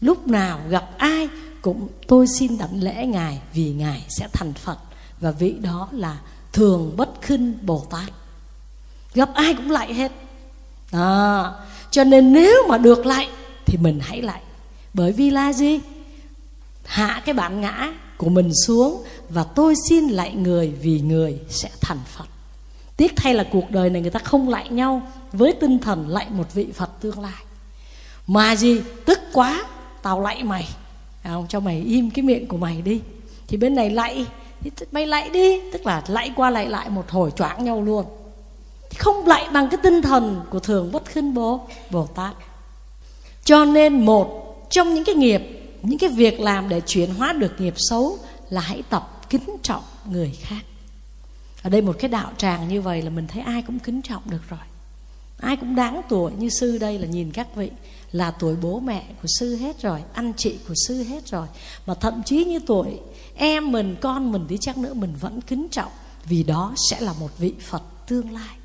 Lúc 0.00 0.28
nào 0.28 0.60
gặp 0.68 0.90
ai 0.98 1.28
cũng 1.62 1.88
tôi 2.06 2.26
xin 2.38 2.58
đảnh 2.58 2.82
lễ 2.82 3.06
ngài 3.06 3.40
vì 3.52 3.72
ngài 3.72 4.04
sẽ 4.08 4.28
thành 4.32 4.52
Phật. 4.52 4.78
Và 5.20 5.30
vị 5.30 5.54
đó 5.60 5.88
là 5.92 6.18
thường 6.52 6.92
bất 6.96 7.10
khinh 7.22 7.54
Bồ 7.62 7.86
Tát. 7.90 8.10
Gặp 9.14 9.30
ai 9.34 9.54
cũng 9.54 9.70
lại 9.70 9.94
hết. 9.94 10.12
À, 10.92 11.52
cho 11.90 12.04
nên 12.04 12.32
nếu 12.32 12.68
mà 12.68 12.78
được 12.78 13.06
lại 13.06 13.28
thì 13.66 13.78
mình 13.78 14.00
hãy 14.02 14.22
lại. 14.22 14.42
Bởi 14.94 15.12
vì 15.12 15.30
là 15.30 15.52
gì? 15.52 15.80
Hạ 16.84 17.22
cái 17.24 17.34
bản 17.34 17.60
ngã 17.60 17.94
của 18.16 18.28
mình 18.28 18.50
xuống 18.66 19.04
và 19.28 19.44
tôi 19.44 19.74
xin 19.88 20.08
lại 20.08 20.34
người 20.34 20.72
vì 20.80 21.00
người 21.00 21.40
sẽ 21.48 21.70
thành 21.80 22.00
phật 22.06 22.33
tiếc 22.96 23.16
thay 23.16 23.34
là 23.34 23.44
cuộc 23.52 23.70
đời 23.70 23.90
này 23.90 24.02
người 24.02 24.10
ta 24.10 24.20
không 24.20 24.48
lại 24.48 24.68
nhau, 24.68 25.02
với 25.32 25.52
tinh 25.52 25.78
thần 25.78 26.08
lại 26.08 26.26
một 26.30 26.54
vị 26.54 26.66
phật 26.74 26.90
tương 27.00 27.20
lai. 27.20 27.42
Mà 28.26 28.56
gì? 28.56 28.80
Tức 29.04 29.18
quá, 29.32 29.64
tao 30.02 30.20
lạy 30.20 30.42
mày. 30.42 30.68
Không 31.24 31.46
cho 31.48 31.60
mày 31.60 31.80
im 31.80 32.10
cái 32.10 32.22
miệng 32.22 32.48
của 32.48 32.56
mày 32.56 32.82
đi. 32.82 33.00
Thì 33.48 33.56
bên 33.56 33.74
này 33.74 33.90
lạy 33.90 34.26
thì 34.60 34.70
mày 34.92 35.06
lạy 35.06 35.30
đi. 35.30 35.70
Tức 35.72 35.86
là 35.86 36.02
lạy 36.08 36.32
qua 36.36 36.50
lạy 36.50 36.68
lại 36.68 36.90
một 36.90 37.10
hồi 37.10 37.30
choáng 37.36 37.64
nhau 37.64 37.82
luôn. 37.82 38.04
Không 38.98 39.26
lạy 39.26 39.48
bằng 39.52 39.68
cái 39.70 39.78
tinh 39.82 40.02
thần 40.02 40.40
của 40.50 40.60
thường 40.60 40.92
bất 40.92 41.06
khinh 41.06 41.34
bố, 41.34 41.66
bồ 41.90 42.06
tát. 42.06 42.34
Cho 43.44 43.64
nên 43.64 44.04
một 44.06 44.56
trong 44.70 44.94
những 44.94 45.04
cái 45.04 45.14
nghiệp, 45.14 45.42
những 45.82 45.98
cái 45.98 46.10
việc 46.10 46.40
làm 46.40 46.68
để 46.68 46.80
chuyển 46.86 47.14
hóa 47.14 47.32
được 47.32 47.60
nghiệp 47.60 47.74
xấu 47.76 48.18
là 48.50 48.60
hãy 48.60 48.82
tập 48.90 49.20
kính 49.30 49.56
trọng 49.62 49.82
người 50.10 50.38
khác 50.42 50.60
ở 51.64 51.70
đây 51.70 51.80
một 51.82 51.96
cái 51.98 52.08
đạo 52.08 52.32
tràng 52.36 52.68
như 52.68 52.80
vậy 52.80 53.02
là 53.02 53.10
mình 53.10 53.26
thấy 53.26 53.42
ai 53.42 53.62
cũng 53.62 53.78
kính 53.78 54.02
trọng 54.02 54.22
được 54.30 54.48
rồi. 54.48 54.60
Ai 55.40 55.56
cũng 55.56 55.74
đáng 55.74 56.02
tuổi 56.08 56.32
như 56.38 56.48
sư 56.48 56.78
đây 56.78 56.98
là 56.98 57.06
nhìn 57.06 57.30
các 57.32 57.56
vị 57.56 57.70
là 58.12 58.30
tuổi 58.30 58.56
bố 58.62 58.80
mẹ 58.80 59.04
của 59.22 59.28
sư 59.38 59.56
hết 59.56 59.82
rồi, 59.82 60.02
anh 60.12 60.32
chị 60.36 60.56
của 60.68 60.74
sư 60.86 61.02
hết 61.02 61.26
rồi. 61.26 61.46
Mà 61.86 61.94
thậm 61.94 62.22
chí 62.26 62.44
như 62.44 62.58
tuổi 62.66 63.00
em 63.34 63.72
mình, 63.72 63.96
con 64.00 64.32
mình 64.32 64.46
đi 64.48 64.56
chắc 64.60 64.78
nữa 64.78 64.94
mình 64.94 65.14
vẫn 65.20 65.40
kính 65.40 65.66
trọng, 65.70 65.90
vì 66.26 66.42
đó 66.42 66.74
sẽ 66.90 67.00
là 67.00 67.12
một 67.20 67.38
vị 67.38 67.52
phật 67.60 67.82
tương 68.06 68.32
lai. 68.32 68.56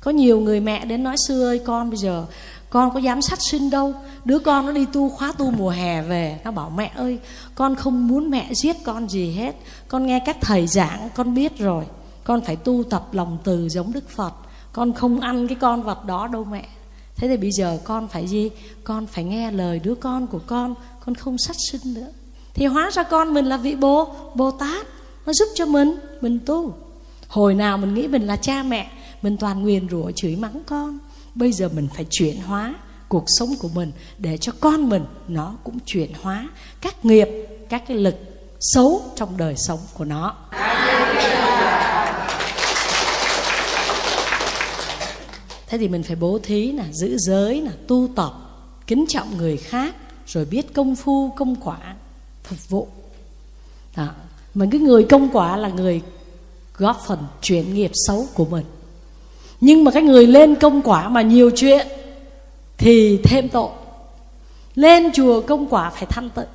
Có 0.00 0.10
nhiều 0.10 0.40
người 0.40 0.60
mẹ 0.60 0.84
đến 0.84 1.02
nói, 1.02 1.16
sư 1.26 1.42
ơi, 1.42 1.60
con 1.66 1.90
bây 1.90 1.98
giờ, 1.98 2.26
con 2.70 2.94
có 2.94 2.98
dám 3.00 3.22
sát 3.22 3.38
sinh 3.50 3.70
đâu. 3.70 3.94
Đứa 4.24 4.38
con 4.38 4.66
nó 4.66 4.72
đi 4.72 4.86
tu 4.92 5.08
khóa 5.08 5.32
tu 5.32 5.50
mùa 5.50 5.70
hè 5.70 6.02
về. 6.02 6.40
Nó 6.44 6.50
bảo, 6.50 6.70
mẹ 6.70 6.92
ơi, 6.94 7.18
con 7.54 7.74
không 7.74 8.08
muốn 8.08 8.30
mẹ 8.30 8.50
giết 8.54 8.76
con 8.84 9.08
gì 9.08 9.32
hết. 9.32 9.56
Con 9.88 10.06
nghe 10.06 10.20
các 10.26 10.36
thầy 10.40 10.66
giảng, 10.66 11.08
con 11.14 11.34
biết 11.34 11.58
rồi 11.58 11.84
con 12.28 12.40
phải 12.40 12.56
tu 12.56 12.82
tập 12.90 13.08
lòng 13.12 13.38
từ 13.44 13.68
giống 13.68 13.92
đức 13.92 14.08
phật. 14.10 14.32
Con 14.72 14.92
không 14.92 15.20
ăn 15.20 15.48
cái 15.48 15.56
con 15.60 15.82
vật 15.82 16.04
đó 16.04 16.28
đâu 16.32 16.44
mẹ. 16.44 16.68
Thế 17.16 17.28
thì 17.28 17.36
bây 17.36 17.50
giờ 17.52 17.78
con 17.84 18.08
phải 18.08 18.26
gì? 18.26 18.50
Con 18.84 19.06
phải 19.06 19.24
nghe 19.24 19.50
lời 19.50 19.80
đứa 19.84 19.94
con 19.94 20.26
của 20.26 20.40
con. 20.46 20.74
Con 21.06 21.14
không 21.14 21.38
sát 21.38 21.56
sinh 21.70 21.94
nữa. 21.94 22.06
Thì 22.54 22.66
hóa 22.66 22.90
ra 22.90 23.02
con 23.02 23.34
mình 23.34 23.44
là 23.44 23.56
vị 23.56 23.76
bồ 23.76 24.14
bồ 24.34 24.50
tát. 24.50 24.86
Nó 25.26 25.32
giúp 25.32 25.48
cho 25.54 25.66
mình 25.66 25.94
mình 26.20 26.38
tu. 26.46 26.74
Hồi 27.28 27.54
nào 27.54 27.78
mình 27.78 27.94
nghĩ 27.94 28.08
mình 28.08 28.26
là 28.26 28.36
cha 28.36 28.62
mẹ, 28.62 28.90
mình 29.22 29.36
toàn 29.36 29.62
nguyền 29.62 29.88
rủa 29.88 30.10
chửi 30.10 30.36
mắng 30.36 30.60
con. 30.66 30.98
Bây 31.34 31.52
giờ 31.52 31.68
mình 31.74 31.88
phải 31.94 32.06
chuyển 32.10 32.40
hóa 32.40 32.74
cuộc 33.08 33.24
sống 33.26 33.48
của 33.58 33.68
mình 33.74 33.92
để 34.18 34.36
cho 34.36 34.52
con 34.60 34.88
mình 34.88 35.04
nó 35.28 35.54
cũng 35.64 35.78
chuyển 35.86 36.12
hóa 36.22 36.48
các 36.80 37.04
nghiệp, 37.04 37.28
các 37.68 37.82
cái 37.88 37.96
lực 37.96 38.14
xấu 38.60 39.02
trong 39.16 39.36
đời 39.36 39.54
sống 39.56 39.80
của 39.94 40.04
nó. 40.04 40.36
Thế 45.68 45.78
thì 45.78 45.88
mình 45.88 46.02
phải 46.02 46.16
bố 46.16 46.38
thí 46.42 46.72
là 46.72 46.84
giữ 46.92 47.16
giới 47.18 47.60
là 47.60 47.72
tu 47.86 48.08
tập, 48.16 48.32
kính 48.86 49.04
trọng 49.08 49.36
người 49.36 49.56
khác, 49.56 49.94
rồi 50.26 50.44
biết 50.44 50.74
công 50.74 50.96
phu, 50.96 51.30
công 51.36 51.56
quả, 51.56 51.78
phục 52.44 52.68
vụ. 52.68 52.88
Đó. 53.96 54.08
mà 54.54 54.66
cái 54.70 54.80
người 54.80 55.04
công 55.04 55.28
quả 55.32 55.56
là 55.56 55.68
người 55.68 56.02
góp 56.76 57.02
phần 57.06 57.18
chuyển 57.42 57.74
nghiệp 57.74 57.90
xấu 57.94 58.26
của 58.34 58.44
mình. 58.44 58.64
Nhưng 59.60 59.84
mà 59.84 59.90
cái 59.90 60.02
người 60.02 60.26
lên 60.26 60.54
công 60.54 60.82
quả 60.82 61.08
mà 61.08 61.22
nhiều 61.22 61.50
chuyện 61.56 61.86
thì 62.78 63.20
thêm 63.24 63.48
tội. 63.48 63.70
Lên 64.74 65.12
chùa 65.12 65.40
công 65.40 65.66
quả 65.68 65.90
phải 65.90 66.06
thanh 66.06 66.30
tịnh. 66.30 66.48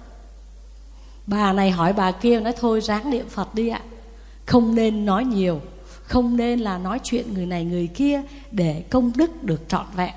Bà 1.28 1.54
này 1.54 1.72
hỏi 1.72 1.94
bà 1.94 2.12
kia, 2.12 2.40
nói, 2.40 2.54
thôi 2.60 2.82
ráng 2.82 3.10
niệm 3.10 3.30
phật 3.30 3.56
đi 3.56 3.70
ạ. 3.70 3.82
Không 4.46 4.76
nên 4.76 5.06
nói 5.06 5.26
nhiều 5.26 5.62
không 6.04 6.38
nên 6.38 6.60
là 6.60 6.78
nói 6.78 7.00
chuyện 7.04 7.34
người 7.34 7.46
này 7.46 7.66
người 7.66 7.88
kia 7.88 8.22
để 8.52 8.84
công 8.90 9.12
đức 9.16 9.44
được 9.44 9.62
trọn 9.68 9.86
vẹn. 9.96 10.14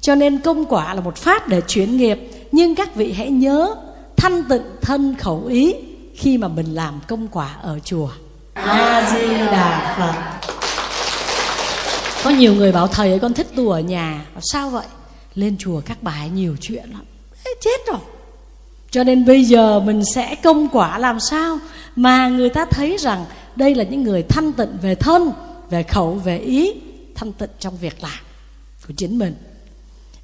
Cho 0.00 0.14
nên 0.14 0.40
công 0.40 0.64
quả 0.64 0.94
là 0.94 1.00
một 1.00 1.16
pháp 1.16 1.48
để 1.48 1.60
chuyển 1.60 1.96
nghiệp 1.96 2.18
nhưng 2.52 2.74
các 2.74 2.94
vị 2.94 3.12
hãy 3.12 3.30
nhớ 3.30 3.74
thanh 4.16 4.44
tịnh 4.48 4.62
thân 4.80 5.14
khẩu 5.18 5.44
ý 5.44 5.74
khi 6.14 6.38
mà 6.38 6.48
mình 6.48 6.74
làm 6.74 7.00
công 7.08 7.28
quả 7.28 7.56
ở 7.62 7.78
chùa. 7.84 8.08
A 8.54 9.10
di 9.12 9.36
đà 9.36 9.94
phật. 9.98 10.48
Có 12.24 12.30
nhiều 12.30 12.54
người 12.54 12.72
bảo 12.72 12.86
thầy 12.86 13.10
ấy 13.10 13.18
con 13.18 13.34
thích 13.34 13.48
tu 13.56 13.70
ở 13.70 13.80
nhà 13.80 14.26
sao 14.40 14.70
vậy? 14.70 14.86
Lên 15.34 15.56
chùa 15.58 15.80
các 15.80 15.98
bà 16.00 16.26
nhiều 16.26 16.56
chuyện 16.60 16.90
lắm. 16.92 17.02
Ê, 17.44 17.50
chết 17.60 17.86
rồi. 17.86 18.00
Cho 18.90 19.04
nên 19.04 19.26
bây 19.26 19.44
giờ 19.44 19.80
mình 19.80 20.02
sẽ 20.14 20.34
công 20.34 20.68
quả 20.68 20.98
làm 20.98 21.20
sao 21.20 21.58
mà 21.96 22.28
người 22.28 22.48
ta 22.48 22.64
thấy 22.64 22.96
rằng 23.00 23.24
đây 23.56 23.74
là 23.74 23.84
những 23.84 24.02
người 24.02 24.22
thanh 24.22 24.52
tịnh 24.52 24.78
về 24.82 24.94
thân, 24.94 25.32
về 25.70 25.82
khẩu, 25.82 26.14
về 26.14 26.38
ý, 26.38 26.72
thanh 27.14 27.32
tịnh 27.32 27.50
trong 27.58 27.76
việc 27.76 28.02
làm 28.02 28.20
của 28.88 28.94
chính 28.96 29.18
mình. 29.18 29.34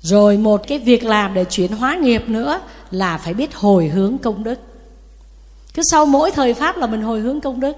Rồi 0.00 0.36
một 0.36 0.60
cái 0.68 0.78
việc 0.78 1.04
làm 1.04 1.34
để 1.34 1.44
chuyển 1.44 1.72
hóa 1.72 1.96
nghiệp 1.96 2.28
nữa 2.28 2.60
là 2.90 3.18
phải 3.18 3.34
biết 3.34 3.54
hồi 3.54 3.88
hướng 3.88 4.18
công 4.18 4.44
đức. 4.44 4.60
Cứ 5.74 5.82
sau 5.90 6.06
mỗi 6.06 6.30
thời 6.30 6.54
pháp 6.54 6.76
là 6.76 6.86
mình 6.86 7.02
hồi 7.02 7.20
hướng 7.20 7.40
công 7.40 7.60
đức. 7.60 7.76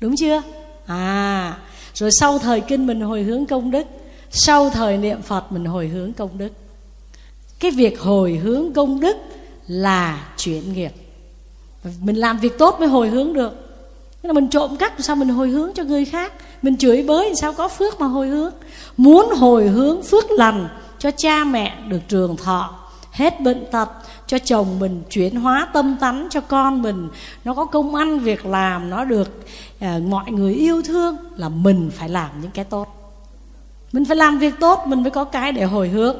Đúng 0.00 0.16
chưa? 0.16 0.42
À 0.86 1.58
rồi 1.96 2.10
sau 2.20 2.38
thời 2.38 2.60
kinh 2.60 2.86
mình 2.86 3.00
hồi 3.00 3.22
hướng 3.22 3.46
công 3.46 3.70
đức, 3.70 3.86
sau 4.30 4.70
thời 4.70 4.98
niệm 4.98 5.22
phật 5.22 5.52
mình 5.52 5.64
hồi 5.64 5.88
hướng 5.88 6.12
công 6.12 6.38
đức. 6.38 6.52
Cái 7.58 7.70
việc 7.70 8.00
hồi 8.00 8.34
hướng 8.34 8.72
công 8.72 9.00
đức 9.00 9.16
là 9.66 10.28
chuyển 10.36 10.72
nghiệp. 10.72 10.92
Mình 12.00 12.16
làm 12.16 12.38
việc 12.38 12.58
tốt 12.58 12.76
mới 12.80 12.88
hồi 12.88 13.08
hướng 13.08 13.32
được. 13.32 13.65
Thế 14.26 14.28
là 14.28 14.32
mình 14.32 14.48
trộm 14.48 14.76
cắp 14.76 14.92
sao 14.98 15.16
mình 15.16 15.28
hồi 15.28 15.48
hướng 15.48 15.70
cho 15.74 15.84
người 15.84 16.04
khác? 16.04 16.32
Mình 16.62 16.76
chửi 16.76 17.02
bới 17.02 17.34
sao 17.34 17.52
có 17.52 17.68
phước 17.68 18.00
mà 18.00 18.06
hồi 18.06 18.28
hướng? 18.28 18.50
Muốn 18.96 19.30
hồi 19.36 19.68
hướng 19.68 20.02
phước 20.02 20.30
lành 20.30 20.68
cho 20.98 21.10
cha 21.10 21.44
mẹ 21.44 21.76
được 21.88 22.00
trường 22.08 22.36
thọ 22.36 22.74
hết 23.12 23.40
bệnh 23.40 23.64
tật 23.70 23.88
cho 24.26 24.38
chồng 24.38 24.78
mình 24.80 25.02
chuyển 25.10 25.36
hóa 25.36 25.68
tâm 25.72 25.96
tánh 26.00 26.26
cho 26.30 26.40
con 26.40 26.82
mình 26.82 27.08
nó 27.44 27.54
có 27.54 27.64
công 27.64 27.94
ăn 27.94 28.18
việc 28.18 28.46
làm 28.46 28.90
nó 28.90 29.04
được 29.04 29.46
à, 29.80 29.98
mọi 30.08 30.30
người 30.30 30.54
yêu 30.54 30.82
thương 30.82 31.16
là 31.36 31.48
mình 31.48 31.90
phải 31.94 32.08
làm 32.08 32.30
những 32.42 32.50
cái 32.50 32.64
tốt. 32.64 32.86
Mình 33.92 34.04
phải 34.04 34.16
làm 34.16 34.38
việc 34.38 34.54
tốt 34.60 34.80
mình 34.86 35.02
mới 35.02 35.10
có 35.10 35.24
cái 35.24 35.52
để 35.52 35.64
hồi 35.64 35.88
hướng. 35.88 36.16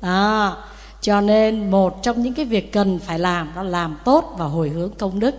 À, 0.00 0.52
cho 1.00 1.20
nên 1.20 1.70
một 1.70 2.02
trong 2.02 2.22
những 2.22 2.34
cái 2.34 2.44
việc 2.44 2.72
cần 2.72 2.98
phải 2.98 3.18
làm 3.18 3.50
đó 3.56 3.62
là 3.62 3.70
làm 3.70 3.96
tốt 4.04 4.34
và 4.38 4.44
hồi 4.44 4.68
hướng 4.68 4.90
công 4.98 5.20
đức 5.20 5.34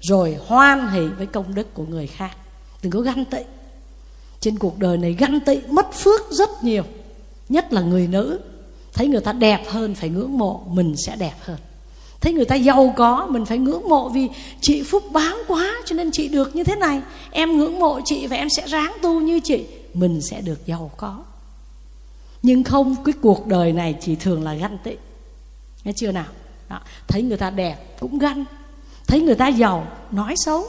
rồi 0.00 0.36
hoan 0.46 0.88
hỷ 0.88 1.06
với 1.06 1.26
công 1.26 1.54
đức 1.54 1.74
của 1.74 1.84
người 1.84 2.06
khác. 2.06 2.36
Đừng 2.82 2.92
có 2.92 3.00
ganh 3.00 3.24
tị. 3.24 3.38
Trên 4.40 4.58
cuộc 4.58 4.78
đời 4.78 4.96
này 4.96 5.12
ganh 5.12 5.40
tị, 5.40 5.60
mất 5.70 5.94
phước 5.94 6.20
rất 6.30 6.64
nhiều. 6.64 6.82
Nhất 7.48 7.72
là 7.72 7.80
người 7.80 8.06
nữ. 8.08 8.40
Thấy 8.92 9.08
người 9.08 9.20
ta 9.20 9.32
đẹp 9.32 9.64
hơn 9.68 9.94
phải 9.94 10.08
ngưỡng 10.08 10.38
mộ, 10.38 10.62
mình 10.68 10.94
sẽ 10.96 11.16
đẹp 11.16 11.34
hơn. 11.40 11.58
Thấy 12.20 12.32
người 12.32 12.44
ta 12.44 12.54
giàu 12.54 12.94
có, 12.96 13.26
mình 13.30 13.46
phải 13.46 13.58
ngưỡng 13.58 13.88
mộ 13.88 14.08
vì 14.08 14.28
chị 14.60 14.82
phúc 14.82 15.02
báo 15.12 15.36
quá 15.48 15.72
cho 15.86 15.96
nên 15.96 16.10
chị 16.10 16.28
được 16.28 16.56
như 16.56 16.64
thế 16.64 16.76
này. 16.76 17.00
Em 17.30 17.58
ngưỡng 17.58 17.78
mộ 17.78 18.00
chị 18.04 18.26
và 18.26 18.36
em 18.36 18.48
sẽ 18.50 18.66
ráng 18.66 18.96
tu 19.02 19.20
như 19.20 19.40
chị, 19.44 19.64
mình 19.94 20.20
sẽ 20.22 20.40
được 20.40 20.66
giàu 20.66 20.90
có. 20.96 21.22
Nhưng 22.42 22.64
không, 22.64 22.96
cái 23.04 23.12
cuộc 23.22 23.46
đời 23.46 23.72
này 23.72 23.94
chỉ 24.00 24.16
thường 24.16 24.44
là 24.44 24.54
ganh 24.54 24.78
tị. 24.84 24.92
Nghe 25.84 25.92
chưa 25.96 26.12
nào? 26.12 26.26
Đó. 26.68 26.80
thấy 27.08 27.22
người 27.22 27.36
ta 27.36 27.50
đẹp 27.50 27.96
cũng 28.00 28.18
ganh 28.18 28.44
thấy 29.10 29.20
người 29.20 29.34
ta 29.34 29.48
giàu, 29.48 29.86
nói 30.10 30.34
xấu. 30.36 30.64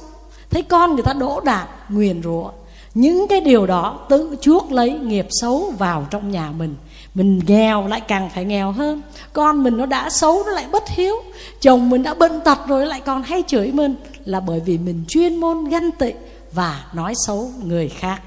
Thấy 0.49 0.61
con 0.61 0.93
người 0.93 1.03
ta 1.03 1.13
đỗ 1.13 1.39
đạt 1.39 1.67
nguyền 1.89 2.23
rủa. 2.23 2.51
Những 2.93 3.27
cái 3.27 3.41
điều 3.41 3.67
đó 3.67 3.99
tự 4.09 4.35
chuốc 4.41 4.71
lấy 4.71 4.91
nghiệp 4.91 5.27
xấu 5.29 5.73
vào 5.77 6.07
trong 6.09 6.31
nhà 6.31 6.51
mình. 6.57 6.75
Mình 7.15 7.41
nghèo 7.47 7.87
lại 7.87 8.01
càng 8.01 8.29
phải 8.35 8.45
nghèo 8.45 8.71
hơn. 8.71 9.01
Con 9.33 9.63
mình 9.63 9.77
nó 9.77 9.85
đã 9.85 10.09
xấu, 10.09 10.43
nó 10.45 10.51
lại 10.51 10.65
bất 10.71 10.83
hiếu. 10.89 11.15
Chồng 11.61 11.89
mình 11.89 12.03
đã 12.03 12.13
bệnh 12.13 12.39
tật 12.39 12.57
rồi, 12.67 12.85
lại 12.85 13.01
còn 13.05 13.23
hay 13.23 13.43
chửi 13.47 13.71
mình. 13.71 13.95
Là 14.25 14.39
bởi 14.39 14.59
vì 14.59 14.77
mình 14.77 15.05
chuyên 15.07 15.35
môn 15.35 15.69
ganh 15.69 15.91
tị 15.91 16.13
và 16.51 16.83
nói 16.93 17.13
xấu 17.25 17.51
người 17.63 17.89
khác. 17.89 18.21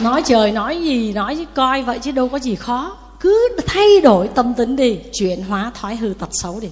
Nói 0.00 0.22
trời 0.22 0.52
nói 0.52 0.82
gì, 0.82 1.12
nói 1.12 1.46
coi 1.54 1.82
vậy 1.82 1.98
chứ 1.98 2.10
đâu 2.10 2.28
có 2.28 2.38
gì 2.38 2.54
khó 2.54 2.96
cứ 3.26 3.48
thay 3.66 4.00
đổi 4.02 4.28
tâm 4.28 4.54
tính 4.54 4.76
đi, 4.76 4.98
chuyển 5.12 5.42
hóa 5.42 5.72
thói 5.74 5.96
hư 5.96 6.14
tật 6.18 6.28
xấu 6.32 6.60
đi. 6.60 6.68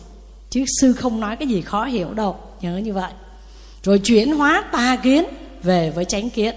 Chứ 0.50 0.64
sư 0.80 0.92
không 0.92 1.20
nói 1.20 1.36
cái 1.36 1.48
gì 1.48 1.60
khó 1.60 1.84
hiểu 1.84 2.12
đâu, 2.12 2.36
nhớ 2.60 2.76
như 2.76 2.92
vậy. 2.92 3.12
Rồi 3.82 3.98
chuyển 3.98 4.32
hóa 4.32 4.64
tà 4.72 4.96
kiến 4.96 5.24
về 5.62 5.90
với 5.90 6.04
chánh 6.04 6.30
kiến. 6.30 6.54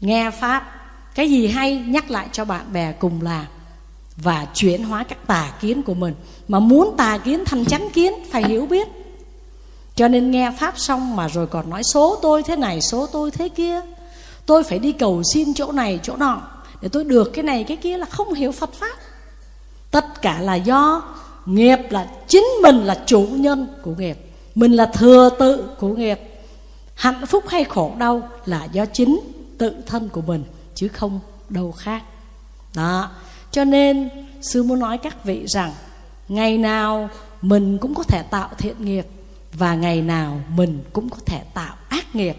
Nghe 0.00 0.30
pháp, 0.30 0.72
cái 1.14 1.30
gì 1.30 1.46
hay 1.46 1.84
nhắc 1.86 2.10
lại 2.10 2.28
cho 2.32 2.44
bạn 2.44 2.72
bè 2.72 2.92
cùng 2.92 3.22
làm 3.22 3.44
và 4.16 4.46
chuyển 4.54 4.84
hóa 4.84 5.04
các 5.04 5.26
tà 5.26 5.52
kiến 5.60 5.82
của 5.82 5.94
mình. 5.94 6.14
Mà 6.48 6.58
muốn 6.58 6.94
tà 6.96 7.18
kiến 7.18 7.44
thành 7.44 7.64
chánh 7.64 7.90
kiến, 7.90 8.12
phải 8.30 8.44
hiểu 8.44 8.66
biết. 8.66 8.88
Cho 9.94 10.08
nên 10.08 10.30
nghe 10.30 10.50
pháp 10.58 10.74
xong 10.76 11.16
mà 11.16 11.28
rồi 11.28 11.46
còn 11.46 11.70
nói, 11.70 11.82
số 11.84 12.18
tôi 12.22 12.42
thế 12.42 12.56
này, 12.56 12.80
số 12.80 13.06
tôi 13.06 13.30
thế 13.30 13.48
kia. 13.48 13.80
Tôi 14.46 14.62
phải 14.62 14.78
đi 14.78 14.92
cầu 14.92 15.22
xin 15.34 15.54
chỗ 15.54 15.72
này, 15.72 16.00
chỗ 16.02 16.16
nọ 16.16 16.42
để 16.86 16.90
tôi 16.92 17.04
được 17.04 17.30
cái 17.34 17.42
này, 17.42 17.64
cái 17.64 17.76
kia 17.76 17.98
là 17.98 18.06
không 18.06 18.34
hiểu 18.34 18.52
phật 18.52 18.72
pháp. 18.72 18.96
Tất 19.90 20.22
cả 20.22 20.40
là 20.40 20.54
do 20.54 21.02
nghiệp 21.46 21.78
là 21.90 22.08
chính 22.28 22.44
mình 22.62 22.76
là 22.84 23.02
chủ 23.06 23.26
nhân 23.30 23.68
của 23.82 23.94
nghiệp. 23.94 24.18
Mình 24.54 24.72
là 24.72 24.86
thừa 24.86 25.30
tự 25.38 25.68
của 25.78 25.88
nghiệp. 25.88 26.20
Hạnh 26.94 27.26
phúc 27.26 27.44
hay 27.48 27.64
khổ 27.64 27.92
đau 27.98 28.28
là 28.44 28.64
do 28.64 28.84
chính 28.86 29.20
tự 29.58 29.74
thân 29.86 30.08
của 30.08 30.20
mình, 30.20 30.44
chứ 30.74 30.88
không 30.88 31.20
đâu 31.48 31.72
khác. 31.72 32.02
Đó. 32.74 33.10
Cho 33.50 33.64
nên, 33.64 34.08
sư 34.42 34.62
muốn 34.62 34.78
nói 34.78 34.98
các 34.98 35.24
vị 35.24 35.44
rằng, 35.46 35.72
ngày 36.28 36.58
nào 36.58 37.08
mình 37.42 37.78
cũng 37.78 37.94
có 37.94 38.02
thể 38.02 38.22
tạo 38.22 38.48
thiện 38.58 38.84
nghiệp 38.84 39.06
và 39.52 39.74
ngày 39.74 40.02
nào 40.02 40.40
mình 40.48 40.84
cũng 40.92 41.08
có 41.08 41.18
thể 41.26 41.40
tạo 41.54 41.74
ác 41.88 42.14
nghiệp. 42.14 42.36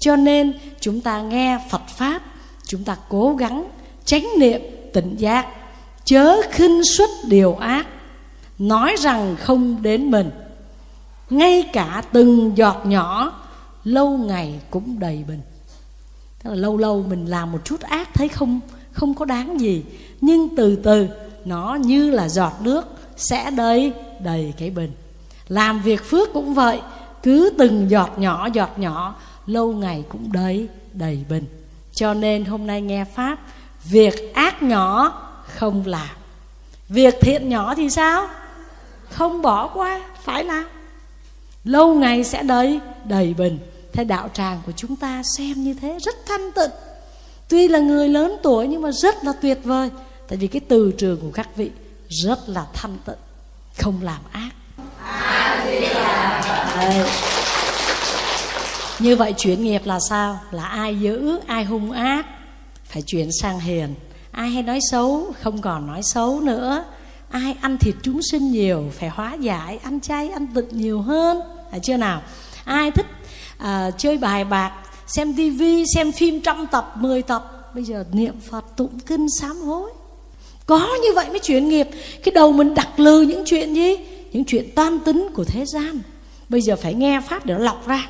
Cho 0.00 0.16
nên, 0.16 0.58
chúng 0.80 1.00
ta 1.00 1.20
nghe 1.20 1.58
phật 1.70 1.82
pháp 1.96 2.22
chúng 2.72 2.84
ta 2.84 2.96
cố 3.08 3.34
gắng 3.34 3.68
chánh 4.04 4.26
niệm, 4.38 4.60
tỉnh 4.92 5.16
giác, 5.16 5.46
chớ 6.04 6.36
khinh 6.50 6.84
suất 6.84 7.08
điều 7.28 7.54
ác, 7.54 7.86
nói 8.58 8.96
rằng 8.98 9.36
không 9.36 9.82
đến 9.82 10.10
mình. 10.10 10.30
Ngay 11.30 11.70
cả 11.72 12.02
từng 12.12 12.52
giọt 12.56 12.82
nhỏ, 12.86 13.32
lâu 13.84 14.18
ngày 14.18 14.60
cũng 14.70 14.98
đầy 14.98 15.24
bình 15.28 15.40
Tức 16.42 16.50
là 16.50 16.56
lâu 16.56 16.76
lâu 16.76 17.04
mình 17.08 17.26
làm 17.26 17.52
một 17.52 17.58
chút 17.64 17.80
ác 17.80 18.14
thấy 18.14 18.28
không 18.28 18.60
không 18.92 19.14
có 19.14 19.24
đáng 19.24 19.60
gì, 19.60 19.84
nhưng 20.20 20.56
từ 20.56 20.76
từ 20.76 21.08
nó 21.44 21.74
như 21.74 22.10
là 22.10 22.28
giọt 22.28 22.52
nước 22.60 22.86
sẽ 23.16 23.50
đầy 23.50 23.92
đầy 24.20 24.54
cái 24.58 24.70
bình. 24.70 24.92
Làm 25.48 25.82
việc 25.82 26.04
phước 26.04 26.32
cũng 26.32 26.54
vậy, 26.54 26.80
cứ 27.22 27.52
từng 27.58 27.90
giọt 27.90 28.18
nhỏ 28.18 28.48
giọt 28.52 28.78
nhỏ, 28.78 29.16
lâu 29.46 29.72
ngày 29.72 30.04
cũng 30.08 30.32
đầy 30.32 30.68
đầy 30.92 31.24
bình 31.28 31.44
cho 32.02 32.14
nên 32.14 32.44
hôm 32.44 32.66
nay 32.66 32.80
nghe 32.80 33.04
pháp 33.04 33.38
việc 33.84 34.34
ác 34.34 34.62
nhỏ 34.62 35.12
không 35.58 35.82
làm. 35.86 36.08
Việc 36.88 37.14
thiện 37.20 37.48
nhỏ 37.48 37.74
thì 37.74 37.90
sao? 37.90 38.28
Không 39.10 39.42
bỏ 39.42 39.68
qua 39.68 40.00
phải 40.22 40.44
làm. 40.44 40.64
Lâu 41.64 41.94
ngày 41.94 42.24
sẽ 42.24 42.42
đầy 42.42 42.80
đầy 43.04 43.34
bình. 43.34 43.58
Thế 43.92 44.04
đạo 44.04 44.28
tràng 44.34 44.60
của 44.66 44.72
chúng 44.72 44.96
ta 44.96 45.22
xem 45.36 45.64
như 45.64 45.74
thế 45.74 45.98
rất 46.02 46.14
thanh 46.26 46.52
tịnh. 46.52 46.70
Tuy 47.48 47.68
là 47.68 47.78
người 47.78 48.08
lớn 48.08 48.36
tuổi 48.42 48.66
nhưng 48.66 48.82
mà 48.82 48.92
rất 48.92 49.24
là 49.24 49.32
tuyệt 49.42 49.58
vời. 49.64 49.90
Tại 50.28 50.36
vì 50.36 50.46
cái 50.46 50.60
từ 50.68 50.92
trường 50.98 51.20
của 51.20 51.30
các 51.34 51.48
vị 51.56 51.70
rất 52.08 52.48
là 52.48 52.66
thanh 52.74 52.98
tịnh 53.06 53.18
không 53.78 54.00
làm 54.02 54.20
ác. 54.32 54.50
Đấy 56.76 57.08
như 59.02 59.16
vậy 59.16 59.34
chuyển 59.36 59.64
nghiệp 59.64 59.82
là 59.84 59.98
sao? 60.08 60.40
Là 60.50 60.64
ai 60.64 61.00
dữ 61.00 61.38
ai 61.46 61.64
hung 61.64 61.92
ác? 61.92 62.26
Phải 62.84 63.02
chuyển 63.02 63.28
sang 63.40 63.60
hiền. 63.60 63.94
Ai 64.30 64.50
hay 64.50 64.62
nói 64.62 64.78
xấu 64.90 65.32
không 65.40 65.60
còn 65.60 65.86
nói 65.86 66.00
xấu 66.02 66.40
nữa. 66.40 66.84
Ai 67.30 67.56
ăn 67.60 67.78
thịt 67.78 67.94
chúng 68.02 68.20
sinh 68.30 68.52
nhiều 68.52 68.84
phải 68.98 69.08
hóa 69.08 69.34
giải 69.34 69.78
ăn 69.82 70.00
chay 70.00 70.28
ăn 70.28 70.46
tịnh 70.54 70.68
nhiều 70.70 71.00
hơn. 71.00 71.40
Phải 71.70 71.80
chưa 71.80 71.96
nào? 71.96 72.22
Ai 72.64 72.90
thích 72.90 73.06
à, 73.58 73.90
chơi 73.98 74.18
bài 74.18 74.44
bạc 74.44 74.72
xem 75.06 75.34
tivi 75.34 75.84
xem 75.94 76.12
phim 76.12 76.40
trăm 76.40 76.66
tập 76.66 76.92
10 76.96 77.22
tập? 77.22 77.70
Bây 77.74 77.84
giờ 77.84 78.04
niệm 78.12 78.34
phật 78.50 78.64
tụng 78.76 79.00
kinh 79.06 79.26
sám 79.40 79.56
hối. 79.56 79.90
Có 80.66 80.88
như 81.02 81.08
vậy 81.14 81.28
mới 81.28 81.38
chuyển 81.38 81.68
nghiệp. 81.68 81.88
Cái 82.24 82.32
đầu 82.34 82.52
mình 82.52 82.74
đặt 82.74 83.00
lừ 83.00 83.20
những 83.20 83.44
chuyện 83.46 83.74
gì? 83.74 83.96
Những 84.32 84.44
chuyện 84.44 84.70
toan 84.74 84.98
tính 85.00 85.28
của 85.34 85.44
thế 85.44 85.64
gian. 85.66 86.00
Bây 86.48 86.62
giờ 86.62 86.76
phải 86.76 86.94
nghe 86.94 87.20
pháp 87.28 87.46
để 87.46 87.54
nó 87.54 87.60
lọc 87.60 87.86
ra 87.86 88.08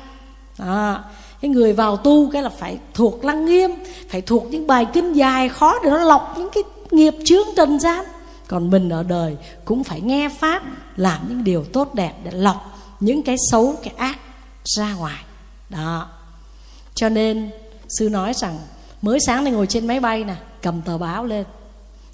à, 0.57 1.03
cái 1.41 1.49
người 1.49 1.73
vào 1.73 1.97
tu 1.97 2.31
cái 2.31 2.41
là 2.41 2.49
phải 2.49 2.77
thuộc 2.93 3.25
lăng 3.25 3.45
nghiêm 3.45 3.71
phải 4.09 4.21
thuộc 4.21 4.45
những 4.45 4.67
bài 4.67 4.87
kinh 4.93 5.13
dài 5.13 5.49
khó 5.49 5.79
để 5.83 5.89
nó 5.89 5.97
lọc 5.97 6.35
những 6.37 6.49
cái 6.53 6.63
nghiệp 6.91 7.13
chướng 7.25 7.47
trần 7.57 7.79
gian. 7.79 8.05
Còn 8.47 8.69
mình 8.69 8.89
ở 8.89 9.03
đời 9.03 9.37
cũng 9.65 9.83
phải 9.83 10.01
nghe 10.01 10.29
pháp 10.29 10.63
làm 10.95 11.19
những 11.29 11.43
điều 11.43 11.63
tốt 11.63 11.93
đẹp 11.93 12.13
để 12.23 12.31
lọc 12.31 12.79
những 12.99 13.23
cái 13.23 13.35
xấu 13.51 13.75
cái 13.83 13.93
ác 13.97 14.17
ra 14.63 14.93
ngoài. 14.93 15.23
Đó. 15.69 16.07
Cho 16.95 17.09
nên 17.09 17.49
sư 17.99 18.09
nói 18.09 18.33
rằng 18.33 18.59
mới 19.01 19.19
sáng 19.19 19.43
nay 19.43 19.53
ngồi 19.53 19.67
trên 19.67 19.87
máy 19.87 19.99
bay 19.99 20.23
nè 20.23 20.35
cầm 20.61 20.81
tờ 20.81 20.97
báo 20.97 21.25
lên. 21.25 21.45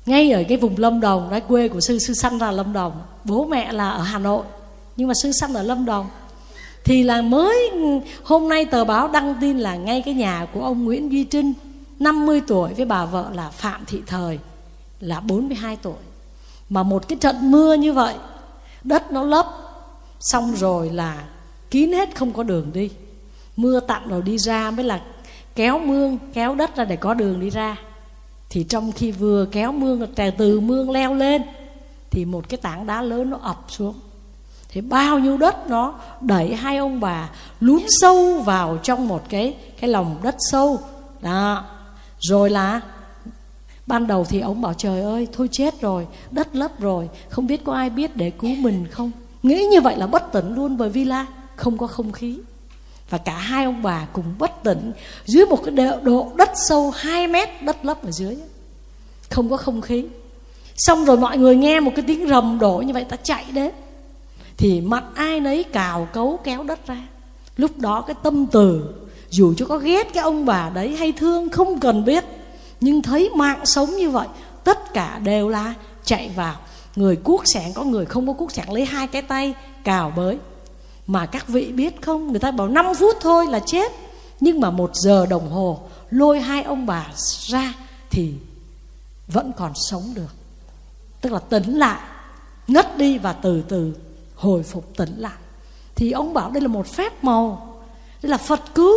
Ngay 0.05 0.31
ở 0.31 0.43
cái 0.49 0.57
vùng 0.57 0.77
lâm 0.77 0.99
đồng 0.99 1.29
đó 1.31 1.39
quê 1.39 1.67
của 1.67 1.79
sư 1.81 1.99
sư 1.99 2.13
sanh 2.13 2.37
ra 2.37 2.51
lâm 2.51 2.73
đồng 2.73 3.01
bố 3.23 3.45
mẹ 3.45 3.71
là 3.71 3.89
ở 3.89 4.01
hà 4.01 4.19
nội. 4.19 4.43
Nhưng 4.95 5.07
mà 5.07 5.13
sư 5.23 5.31
sanh 5.31 5.53
ở 5.53 5.63
lâm 5.63 5.85
đồng 5.85 6.09
thì 6.83 7.03
là 7.03 7.21
mới, 7.21 7.71
hôm 8.23 8.49
nay 8.49 8.65
tờ 8.65 8.85
báo 8.85 9.07
đăng 9.07 9.35
tin 9.41 9.59
là 9.59 9.75
ngay 9.75 10.01
cái 10.01 10.13
nhà 10.13 10.47
của 10.53 10.63
ông 10.63 10.85
Nguyễn 10.85 11.11
Duy 11.11 11.23
Trinh 11.23 11.53
50 11.99 12.41
tuổi 12.47 12.73
với 12.73 12.85
bà 12.85 13.05
vợ 13.05 13.29
là 13.33 13.49
Phạm 13.49 13.85
Thị 13.85 14.01
Thời, 14.07 14.39
là 14.99 15.19
42 15.19 15.75
tuổi. 15.75 15.95
Mà 16.69 16.83
một 16.83 17.07
cái 17.07 17.17
trận 17.21 17.51
mưa 17.51 17.73
như 17.73 17.93
vậy, 17.93 18.15
đất 18.83 19.11
nó 19.11 19.23
lấp, 19.23 19.47
xong 20.19 20.55
rồi 20.55 20.89
là 20.89 21.23
kín 21.71 21.91
hết 21.91 22.15
không 22.15 22.33
có 22.33 22.43
đường 22.43 22.71
đi. 22.73 22.89
Mưa 23.55 23.79
tặng 23.79 24.07
rồi 24.07 24.21
đi 24.21 24.37
ra 24.37 24.71
mới 24.71 24.85
là 24.85 25.01
kéo 25.55 25.79
mương, 25.79 26.17
kéo 26.33 26.55
đất 26.55 26.75
ra 26.75 26.85
để 26.85 26.95
có 26.95 27.13
đường 27.13 27.39
đi 27.39 27.49
ra. 27.49 27.77
Thì 28.49 28.63
trong 28.63 28.91
khi 28.91 29.11
vừa 29.11 29.45
kéo 29.45 29.71
mương 29.71 30.07
từ 30.37 30.59
mương 30.59 30.91
leo 30.91 31.13
lên, 31.13 31.41
thì 32.11 32.25
một 32.25 32.49
cái 32.49 32.57
tảng 32.57 32.87
đá 32.87 33.01
lớn 33.01 33.29
nó 33.29 33.37
ập 33.41 33.65
xuống 33.67 33.93
thì 34.69 34.81
bao 34.81 35.19
nhiêu 35.19 35.37
đất 35.37 35.69
nó 35.69 35.93
đẩy 36.21 36.55
hai 36.55 36.77
ông 36.77 36.99
bà 36.99 37.29
lún 37.59 37.81
sâu 37.87 38.41
vào 38.45 38.77
trong 38.83 39.07
một 39.07 39.21
cái 39.29 39.55
cái 39.79 39.89
lòng 39.89 40.17
đất 40.23 40.35
sâu. 40.51 40.79
Đó. 41.21 41.65
Rồi 42.19 42.49
là 42.49 42.81
ban 43.87 44.07
đầu 44.07 44.25
thì 44.29 44.39
ông 44.39 44.61
bảo, 44.61 44.73
trời 44.73 45.01
ơi, 45.01 45.27
thôi 45.33 45.49
chết 45.51 45.81
rồi, 45.81 46.07
đất 46.31 46.55
lấp 46.55 46.79
rồi, 46.79 47.09
không 47.29 47.47
biết 47.47 47.63
có 47.63 47.73
ai 47.73 47.89
biết 47.89 48.15
để 48.15 48.29
cứu 48.29 48.55
mình 48.55 48.87
không? 48.91 49.11
Nghĩ 49.43 49.65
như 49.65 49.81
vậy 49.81 49.97
là 49.97 50.07
bất 50.07 50.31
tỉnh 50.31 50.53
luôn, 50.53 50.77
bởi 50.77 50.89
vì 50.89 51.05
là 51.05 51.25
không 51.55 51.77
có 51.77 51.87
không 51.87 52.11
khí. 52.11 52.39
Và 53.09 53.17
cả 53.17 53.37
hai 53.37 53.65
ông 53.65 53.81
bà 53.83 54.07
cùng 54.13 54.25
bất 54.39 54.63
tỉnh 54.63 54.91
dưới 55.25 55.45
một 55.45 55.59
cái 55.65 55.89
độ 56.03 56.31
đất 56.35 56.49
sâu 56.55 56.91
2 56.95 57.27
mét, 57.27 57.49
đất 57.63 57.85
lấp 57.85 58.03
ở 58.03 58.11
dưới. 58.11 58.37
Không 59.29 59.49
có 59.49 59.57
không 59.57 59.81
khí. 59.81 60.05
Xong 60.77 61.05
rồi 61.05 61.17
mọi 61.17 61.37
người 61.37 61.55
nghe 61.55 61.79
một 61.79 61.91
cái 61.95 62.05
tiếng 62.07 62.27
rầm 62.27 62.59
đổ 62.59 62.77
như 62.77 62.93
vậy, 62.93 63.03
ta 63.03 63.17
chạy 63.23 63.45
đến 63.51 63.71
thì 64.59 64.81
mặt 64.81 65.03
ai 65.15 65.39
nấy 65.39 65.63
cào 65.63 66.07
cấu 66.13 66.39
kéo 66.43 66.63
đất 66.63 66.87
ra. 66.87 67.07
Lúc 67.57 67.77
đó 67.77 68.01
cái 68.01 68.15
tâm 68.23 68.45
từ, 68.45 68.93
dù 69.29 69.53
cho 69.57 69.65
có 69.65 69.77
ghét 69.77 70.13
cái 70.13 70.23
ông 70.23 70.45
bà 70.45 70.69
đấy 70.69 70.95
hay 70.95 71.11
thương 71.11 71.49
không 71.49 71.79
cần 71.79 72.05
biết, 72.05 72.25
nhưng 72.81 73.01
thấy 73.01 73.29
mạng 73.35 73.65
sống 73.65 73.89
như 73.89 74.09
vậy, 74.09 74.27
tất 74.63 74.93
cả 74.93 75.19
đều 75.23 75.49
là 75.49 75.73
chạy 76.03 76.31
vào. 76.35 76.55
Người 76.95 77.15
cuốc 77.15 77.43
sẻng, 77.53 77.73
có 77.73 77.83
người 77.83 78.05
không 78.05 78.27
có 78.27 78.33
cuốc 78.33 78.51
sẻng, 78.51 78.71
lấy 78.71 78.85
hai 78.85 79.07
cái 79.07 79.21
tay 79.21 79.53
cào 79.83 80.13
bới. 80.15 80.37
Mà 81.07 81.25
các 81.25 81.47
vị 81.47 81.71
biết 81.71 82.01
không, 82.01 82.27
người 82.31 82.39
ta 82.39 82.51
bảo 82.51 82.67
5 82.67 82.85
phút 82.99 83.15
thôi 83.21 83.47
là 83.47 83.59
chết. 83.65 83.91
Nhưng 84.39 84.59
mà 84.61 84.71
một 84.71 84.91
giờ 84.93 85.25
đồng 85.25 85.49
hồ, 85.51 85.79
lôi 86.11 86.39
hai 86.39 86.63
ông 86.63 86.85
bà 86.85 87.07
ra 87.47 87.73
thì 88.09 88.33
vẫn 89.27 89.51
còn 89.57 89.71
sống 89.75 90.03
được. 90.13 90.33
Tức 91.21 91.33
là 91.33 91.39
tính 91.39 91.77
lại, 91.77 91.99
ngất 92.67 92.97
đi 92.97 93.17
và 93.17 93.33
từ 93.33 93.61
từ 93.67 93.93
hồi 94.39 94.63
phục 94.63 94.97
tỉnh 94.97 95.17
lại. 95.17 95.37
Thì 95.95 96.11
ông 96.11 96.33
bảo 96.33 96.51
đây 96.51 96.61
là 96.61 96.67
một 96.67 96.87
phép 96.87 97.23
màu, 97.23 97.75
đây 98.21 98.29
là 98.29 98.37
phật 98.37 98.61
cứu. 98.75 98.93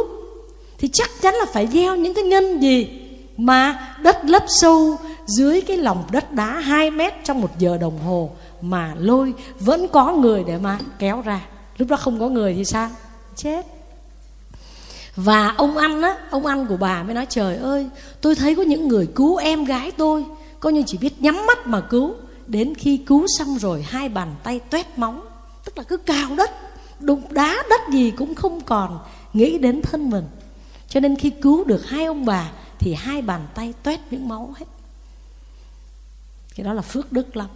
Thì 0.78 0.88
chắc 0.92 1.10
chắn 1.22 1.34
là 1.34 1.46
phải 1.52 1.66
gieo 1.66 1.96
những 1.96 2.14
cái 2.14 2.24
nhân 2.24 2.62
gì 2.62 2.88
mà 3.36 3.88
đất 4.02 4.24
lấp 4.24 4.44
sâu 4.48 4.96
dưới 5.26 5.60
cái 5.60 5.76
lòng 5.76 6.04
đất 6.10 6.32
đá 6.32 6.60
2 6.60 6.90
mét 6.90 7.14
trong 7.24 7.40
một 7.40 7.58
giờ 7.58 7.78
đồng 7.78 7.98
hồ 7.98 8.30
mà 8.60 8.94
lôi, 8.98 9.34
vẫn 9.60 9.88
có 9.88 10.12
người 10.12 10.44
để 10.44 10.58
mà 10.58 10.78
kéo 10.98 11.20
ra. 11.20 11.40
Lúc 11.78 11.88
đó 11.88 11.96
không 11.96 12.20
có 12.20 12.28
người 12.28 12.54
thì 12.54 12.64
sao? 12.64 12.90
Chết. 13.36 13.66
Và 15.16 15.54
ông 15.56 15.76
anh 15.76 16.02
á, 16.02 16.16
ông 16.30 16.46
anh 16.46 16.66
của 16.66 16.76
bà 16.76 17.02
mới 17.02 17.14
nói, 17.14 17.26
trời 17.28 17.56
ơi, 17.56 17.88
tôi 18.20 18.34
thấy 18.34 18.54
có 18.54 18.62
những 18.62 18.88
người 18.88 19.08
cứu 19.14 19.36
em 19.36 19.64
gái 19.64 19.90
tôi, 19.90 20.24
coi 20.60 20.72
như 20.72 20.82
chỉ 20.86 20.98
biết 20.98 21.22
nhắm 21.22 21.46
mắt 21.46 21.66
mà 21.66 21.80
cứu. 21.80 22.14
Đến 22.46 22.74
khi 22.74 22.96
cứu 22.96 23.26
xong 23.38 23.58
rồi, 23.58 23.82
hai 23.82 24.08
bàn 24.08 24.34
tay 24.42 24.60
toét 24.60 24.98
móng 24.98 25.20
tức 25.64 25.78
là 25.78 25.84
cứ 25.84 25.96
cào 25.96 26.34
đất 26.36 26.50
đụng 27.00 27.22
đá 27.30 27.62
đất 27.70 27.80
gì 27.92 28.10
cũng 28.10 28.34
không 28.34 28.60
còn 28.60 28.98
nghĩ 29.32 29.58
đến 29.58 29.82
thân 29.82 30.10
mình. 30.10 30.24
Cho 30.88 31.00
nên 31.00 31.16
khi 31.16 31.30
cứu 31.30 31.64
được 31.64 31.86
hai 31.86 32.04
ông 32.04 32.24
bà 32.24 32.50
thì 32.78 32.94
hai 32.94 33.22
bàn 33.22 33.46
tay 33.54 33.74
toét 33.82 34.00
những 34.10 34.28
máu 34.28 34.54
hết. 34.56 34.66
Cái 36.54 36.64
đó 36.64 36.72
là 36.72 36.82
phước 36.82 37.12
đức 37.12 37.36
lắm. 37.36 37.48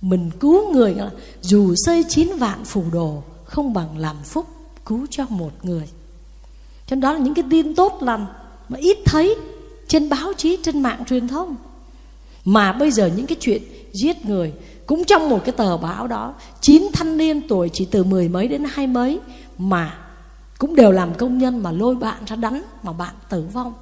Mình 0.00 0.30
cứu 0.40 0.72
người 0.72 0.94
là 0.94 1.10
dù 1.40 1.74
xây 1.76 2.04
chín 2.08 2.36
vạn 2.38 2.64
phù 2.64 2.84
đồ, 2.92 3.22
không 3.44 3.72
bằng 3.74 3.98
làm 3.98 4.16
phúc 4.24 4.46
cứu 4.86 5.06
cho 5.10 5.26
một 5.28 5.52
người. 5.62 5.88
Cho 6.86 6.96
nên 6.96 7.00
đó 7.00 7.12
là 7.12 7.18
những 7.18 7.34
cái 7.34 7.44
tin 7.50 7.74
tốt 7.74 7.98
lành 8.02 8.26
mà 8.68 8.78
ít 8.78 8.98
thấy 9.04 9.36
trên 9.88 10.08
báo 10.08 10.32
chí, 10.36 10.58
trên 10.62 10.82
mạng 10.82 11.04
truyền 11.08 11.28
thông. 11.28 11.56
Mà 12.44 12.72
bây 12.72 12.90
giờ 12.90 13.10
những 13.16 13.26
cái 13.26 13.36
chuyện 13.40 13.62
giết 13.92 14.24
người 14.24 14.52
cũng 14.90 15.04
trong 15.04 15.28
một 15.28 15.40
cái 15.44 15.52
tờ 15.52 15.76
báo 15.76 16.06
đó 16.06 16.34
chín 16.60 16.88
thanh 16.92 17.16
niên 17.16 17.48
tuổi 17.48 17.70
chỉ 17.72 17.84
từ 17.84 18.04
mười 18.04 18.28
mấy 18.28 18.48
đến 18.48 18.64
hai 18.70 18.86
mấy 18.86 19.20
mà 19.58 19.98
cũng 20.58 20.76
đều 20.76 20.92
làm 20.92 21.14
công 21.14 21.38
nhân 21.38 21.62
mà 21.62 21.72
lôi 21.72 21.94
bạn 21.94 22.24
ra 22.26 22.36
đánh 22.36 22.62
mà 22.82 22.92
bạn 22.92 23.14
tử 23.28 23.44
vong. 23.52 23.74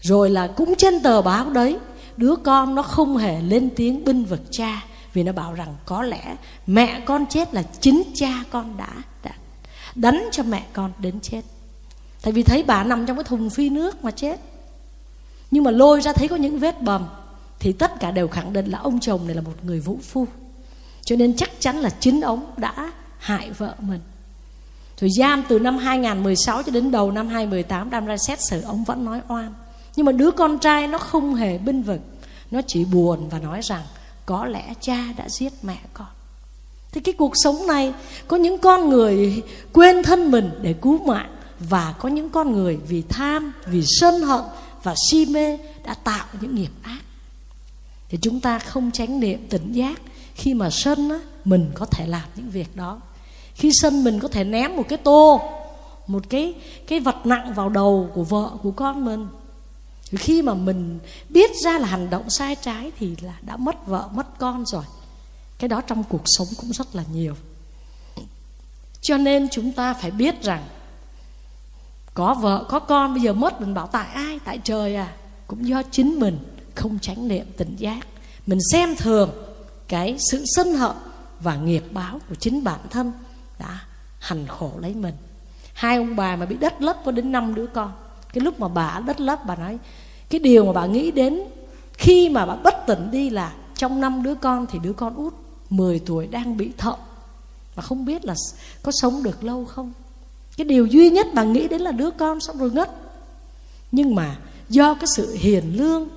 Rồi 0.00 0.30
là 0.30 0.46
cũng 0.46 0.74
trên 0.74 1.02
tờ 1.02 1.22
báo 1.22 1.50
đấy 1.50 1.78
đứa 2.16 2.36
con 2.36 2.74
nó 2.74 2.82
không 2.82 3.16
hề 3.16 3.42
lên 3.42 3.70
tiếng 3.76 4.04
binh 4.04 4.24
vực 4.24 4.40
cha 4.50 4.84
vì 5.12 5.22
nó 5.22 5.32
bảo 5.32 5.54
rằng 5.54 5.76
có 5.84 6.02
lẽ 6.02 6.36
mẹ 6.66 7.00
con 7.06 7.26
chết 7.26 7.54
là 7.54 7.62
chính 7.80 8.02
cha 8.14 8.44
con 8.50 8.76
đã, 8.76 8.92
đã 9.22 9.32
đánh 9.94 10.28
cho 10.32 10.42
mẹ 10.42 10.64
con 10.72 10.92
đến 10.98 11.20
chết. 11.20 11.42
Tại 12.22 12.32
vì 12.32 12.42
thấy 12.42 12.62
bà 12.62 12.84
nằm 12.84 13.06
trong 13.06 13.16
cái 13.16 13.24
thùng 13.24 13.50
phi 13.50 13.70
nước 13.70 14.04
mà 14.04 14.10
chết. 14.10 14.40
Nhưng 15.50 15.64
mà 15.64 15.70
lôi 15.70 16.00
ra 16.00 16.12
thấy 16.12 16.28
có 16.28 16.36
những 16.36 16.58
vết 16.58 16.82
bầm 16.82 17.06
thì 17.60 17.72
tất 17.72 18.00
cả 18.00 18.10
đều 18.10 18.28
khẳng 18.28 18.52
định 18.52 18.66
là 18.66 18.78
ông 18.78 19.00
chồng 19.00 19.26
này 19.26 19.36
là 19.36 19.42
một 19.42 19.54
người 19.62 19.80
vũ 19.80 19.98
phu. 20.02 20.26
Cho 21.04 21.16
nên 21.16 21.36
chắc 21.36 21.50
chắn 21.60 21.76
là 21.76 21.90
chính 22.00 22.20
ông 22.20 22.50
đã 22.56 22.92
hại 23.18 23.50
vợ 23.50 23.74
mình. 23.80 24.00
Rồi 25.00 25.10
giam 25.18 25.44
từ 25.48 25.58
năm 25.58 25.78
2016 25.78 26.62
cho 26.62 26.72
đến 26.72 26.90
đầu 26.90 27.10
năm 27.10 27.28
2018 27.28 27.90
đang 27.90 28.06
ra 28.06 28.16
xét 28.16 28.38
xử 28.50 28.62
ông 28.62 28.84
vẫn 28.84 29.04
nói 29.04 29.20
oan. 29.28 29.54
Nhưng 29.96 30.06
mà 30.06 30.12
đứa 30.12 30.30
con 30.30 30.58
trai 30.58 30.86
nó 30.86 30.98
không 30.98 31.34
hề 31.34 31.58
binh 31.58 31.82
vực. 31.82 32.00
Nó 32.50 32.60
chỉ 32.66 32.84
buồn 32.84 33.28
và 33.28 33.38
nói 33.38 33.60
rằng, 33.62 33.82
có 34.26 34.46
lẽ 34.46 34.74
cha 34.80 35.04
đã 35.16 35.28
giết 35.28 35.52
mẹ 35.62 35.78
con. 35.92 36.06
Thì 36.92 37.00
cái 37.00 37.14
cuộc 37.18 37.32
sống 37.34 37.66
này, 37.66 37.92
có 38.28 38.36
những 38.36 38.58
con 38.58 38.88
người 38.88 39.42
quên 39.72 40.02
thân 40.02 40.30
mình 40.30 40.50
để 40.62 40.72
cứu 40.72 40.98
mạng 40.98 41.36
và 41.60 41.94
có 41.98 42.08
những 42.08 42.30
con 42.30 42.52
người 42.52 42.78
vì 42.88 43.02
tham, 43.02 43.52
vì 43.66 43.82
sân 44.00 44.20
hận 44.22 44.42
và 44.82 44.94
si 45.10 45.26
mê 45.26 45.58
đã 45.84 45.94
tạo 45.94 46.26
những 46.40 46.54
nghiệp 46.54 46.70
ác 46.82 47.00
thì 48.08 48.18
chúng 48.22 48.40
ta 48.40 48.58
không 48.58 48.90
tránh 48.90 49.20
niệm 49.20 49.46
tỉnh 49.48 49.72
giác. 49.72 50.00
Khi 50.34 50.54
mà 50.54 50.70
sân 50.70 51.10
á, 51.10 51.18
mình 51.44 51.70
có 51.74 51.86
thể 51.86 52.06
làm 52.06 52.28
những 52.36 52.50
việc 52.50 52.76
đó. 52.76 53.00
Khi 53.54 53.70
sân 53.72 54.04
mình 54.04 54.20
có 54.20 54.28
thể 54.28 54.44
ném 54.44 54.76
một 54.76 54.84
cái 54.88 54.98
tô 54.98 55.40
một 56.08 56.22
cái 56.28 56.54
cái 56.86 57.00
vật 57.00 57.26
nặng 57.26 57.54
vào 57.54 57.68
đầu 57.68 58.10
của 58.14 58.24
vợ 58.24 58.50
của 58.62 58.70
con 58.70 59.04
mình. 59.04 59.28
Khi 60.10 60.42
mà 60.42 60.54
mình 60.54 60.98
biết 61.28 61.50
ra 61.64 61.78
là 61.78 61.86
hành 61.86 62.10
động 62.10 62.30
sai 62.30 62.54
trái 62.54 62.92
thì 62.98 63.16
là 63.22 63.38
đã 63.40 63.56
mất 63.56 63.86
vợ 63.86 64.08
mất 64.14 64.38
con 64.38 64.66
rồi. 64.66 64.84
Cái 65.58 65.68
đó 65.68 65.80
trong 65.80 66.04
cuộc 66.04 66.22
sống 66.24 66.46
cũng 66.56 66.72
rất 66.72 66.94
là 66.96 67.04
nhiều. 67.12 67.34
Cho 69.00 69.16
nên 69.16 69.48
chúng 69.48 69.72
ta 69.72 69.94
phải 69.94 70.10
biết 70.10 70.42
rằng 70.42 70.64
có 72.14 72.34
vợ 72.34 72.64
có 72.68 72.78
con 72.78 73.14
bây 73.14 73.22
giờ 73.22 73.32
mất 73.32 73.60
mình 73.60 73.74
bảo 73.74 73.86
tại 73.86 74.08
ai? 74.14 74.38
Tại 74.44 74.60
trời 74.64 74.96
à. 74.96 75.12
Cũng 75.46 75.68
do 75.68 75.82
chính 75.90 76.20
mình 76.20 76.38
không 76.78 76.98
tránh 77.02 77.28
niệm 77.28 77.46
tỉnh 77.56 77.76
giác. 77.76 78.06
Mình 78.46 78.58
xem 78.72 78.96
thường 78.96 79.30
cái 79.88 80.16
sự 80.30 80.44
sân 80.46 80.74
hận 80.74 80.96
và 81.40 81.56
nghiệp 81.56 81.84
báo 81.90 82.20
của 82.28 82.34
chính 82.34 82.64
bản 82.64 82.80
thân 82.90 83.12
đã 83.58 83.80
hành 84.18 84.46
khổ 84.46 84.72
lấy 84.80 84.94
mình. 84.94 85.14
Hai 85.74 85.96
ông 85.96 86.16
bà 86.16 86.36
mà 86.36 86.46
bị 86.46 86.56
đất 86.56 86.82
lấp 86.82 86.96
có 87.04 87.12
đến 87.12 87.32
năm 87.32 87.54
đứa 87.54 87.66
con. 87.66 87.92
Cái 88.32 88.44
lúc 88.44 88.60
mà 88.60 88.68
bà 88.68 89.00
đất 89.06 89.20
lấp, 89.20 89.46
bà 89.46 89.56
nói, 89.56 89.78
cái 90.30 90.38
điều 90.38 90.64
mà 90.64 90.72
bà 90.72 90.86
nghĩ 90.86 91.10
đến 91.10 91.40
khi 91.92 92.28
mà 92.28 92.46
bà 92.46 92.54
bất 92.54 92.74
tỉnh 92.86 93.10
đi 93.10 93.30
là 93.30 93.52
trong 93.76 94.00
năm 94.00 94.22
đứa 94.22 94.34
con 94.34 94.66
thì 94.66 94.78
đứa 94.82 94.92
con 94.92 95.14
út 95.16 95.34
10 95.70 95.98
tuổi 95.98 96.26
đang 96.26 96.56
bị 96.56 96.72
thận 96.78 96.98
mà 97.76 97.82
không 97.82 98.04
biết 98.04 98.24
là 98.24 98.34
có 98.82 98.92
sống 98.94 99.22
được 99.22 99.44
lâu 99.44 99.64
không. 99.64 99.92
Cái 100.56 100.64
điều 100.64 100.86
duy 100.86 101.10
nhất 101.10 101.26
bà 101.34 101.44
nghĩ 101.44 101.68
đến 101.68 101.80
là 101.80 101.92
đứa 101.92 102.10
con 102.10 102.40
xong 102.40 102.58
rồi 102.58 102.70
ngất. 102.70 102.90
Nhưng 103.92 104.14
mà 104.14 104.36
do 104.68 104.94
cái 104.94 105.06
sự 105.16 105.36
hiền 105.38 105.76
lương 105.76 106.08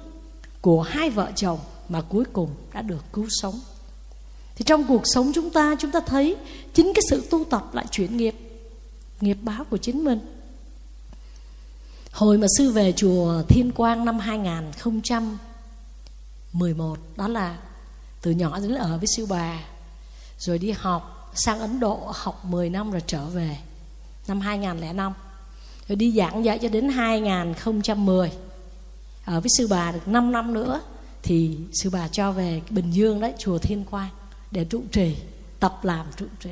của 0.62 0.82
hai 0.82 1.10
vợ 1.10 1.32
chồng 1.36 1.60
mà 1.90 2.02
cuối 2.02 2.24
cùng 2.34 2.50
đã 2.74 2.82
được 2.82 3.04
cứu 3.14 3.26
sống. 3.30 3.60
Thì 4.56 4.66
trong 4.66 4.84
cuộc 4.88 5.02
sống 5.06 5.32
chúng 5.36 5.50
ta 5.50 5.76
chúng 5.80 5.92
ta 5.92 6.00
thấy 6.00 6.38
chính 6.74 6.92
cái 6.96 7.02
sự 7.10 7.28
tu 7.30 7.44
tập 7.44 7.70
lại 7.74 7.86
chuyển 7.92 8.18
nghiệp 8.18 8.36
nghiệp 9.22 9.38
báo 9.42 9.64
của 9.64 9.78
chính 9.78 10.04
mình. 10.04 10.20
Hồi 12.12 12.38
mà 12.38 12.48
sư 12.58 12.72
về 12.72 12.94
chùa 12.96 13.44
Thiên 13.50 13.72
Quang 13.72 14.06
năm 14.06 14.20
2011 14.20 16.98
đó 17.16 17.28
là 17.28 17.58
từ 18.22 18.32
nhỏ 18.32 18.60
đến 18.60 18.76
ở 18.76 18.98
với 18.98 19.08
sư 19.18 19.26
bà, 19.26 19.60
rồi 20.40 20.58
đi 20.58 20.72
học 20.72 21.32
sang 21.36 21.60
Ấn 21.60 21.80
Độ, 21.80 22.12
học 22.16 22.46
10 22.46 22.70
năm 22.70 22.92
rồi 22.92 23.02
trở 23.08 23.26
về 23.26 23.58
năm 24.28 24.42
2005 24.42 25.14
rồi 25.88 25.96
đi 25.96 26.12
giảng 26.12 26.46
dạy 26.46 26.60
cho 26.60 26.70
đến 26.70 26.90
2010 26.90 28.32
ở 29.26 29.40
với 29.40 29.50
sư 29.58 29.68
bà 29.68 29.92
được 29.92 30.08
5 30.08 30.32
năm 30.32 30.54
nữa, 30.54 30.82
thì 31.24 31.58
sư 31.74 31.90
bà 31.90 32.08
cho 32.08 32.32
về 32.32 32.62
Bình 32.70 32.92
Dương 32.92 33.20
đấy, 33.22 33.34
chùa 33.38 33.58
Thiên 33.58 33.84
Quang, 33.84 34.10
để 34.52 34.66
trụ 34.66 34.82
trì, 34.92 35.16
tập 35.60 35.80
làm 35.84 36.06
trụ 36.18 36.26
trì. 36.44 36.50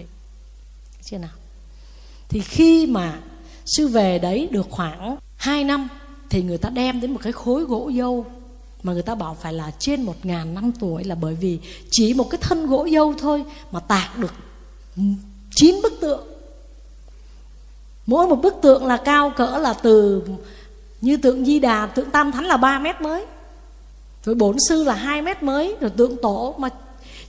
Chưa 1.03 1.17
nào? 1.17 1.31
Thì 2.29 2.39
khi 2.39 2.87
mà 2.87 3.19
sư 3.65 3.87
về 3.87 4.19
đấy 4.19 4.47
được 4.51 4.67
khoảng 4.69 5.17
2 5.35 5.63
năm, 5.63 5.87
thì 6.29 6.43
người 6.43 6.57
ta 6.57 6.69
đem 6.69 7.01
đến 7.01 7.11
một 7.11 7.19
cái 7.23 7.33
khối 7.33 7.63
gỗ 7.63 7.91
dâu, 7.97 8.25
mà 8.83 8.93
người 8.93 9.01
ta 9.01 9.15
bảo 9.15 9.37
phải 9.41 9.53
là 9.53 9.71
trên 9.79 10.03
một 10.03 10.25
ngàn 10.25 10.53
năm 10.53 10.71
tuổi, 10.79 11.03
là 11.03 11.15
bởi 11.15 11.35
vì 11.35 11.59
chỉ 11.91 12.13
một 12.13 12.29
cái 12.29 12.39
thân 12.41 12.67
gỗ 12.67 12.87
dâu 12.93 13.13
thôi 13.17 13.43
mà 13.71 13.79
tạc 13.79 14.17
được 14.17 14.33
chín 15.55 15.75
bức 15.83 15.93
tượng. 16.01 16.27
Mỗi 18.05 18.27
một 18.27 18.35
bức 18.35 18.55
tượng 18.61 18.85
là 18.85 18.97
cao 18.97 19.29
cỡ 19.37 19.57
là 19.57 19.73
từ 19.73 20.23
như 21.01 21.17
tượng 21.17 21.45
di 21.45 21.59
đà, 21.59 21.85
tượng 21.85 22.09
tam 22.09 22.31
thánh 22.31 22.45
là 22.45 22.57
3 22.57 22.79
mét 22.79 23.01
mới. 23.01 23.25
Rồi 24.23 24.35
bổn 24.35 24.55
sư 24.69 24.83
là 24.83 24.93
2 24.93 25.21
mét 25.21 25.43
mới, 25.43 25.75
rồi 25.81 25.89
tượng 25.89 26.15
tổ 26.21 26.55
mà 26.57 26.69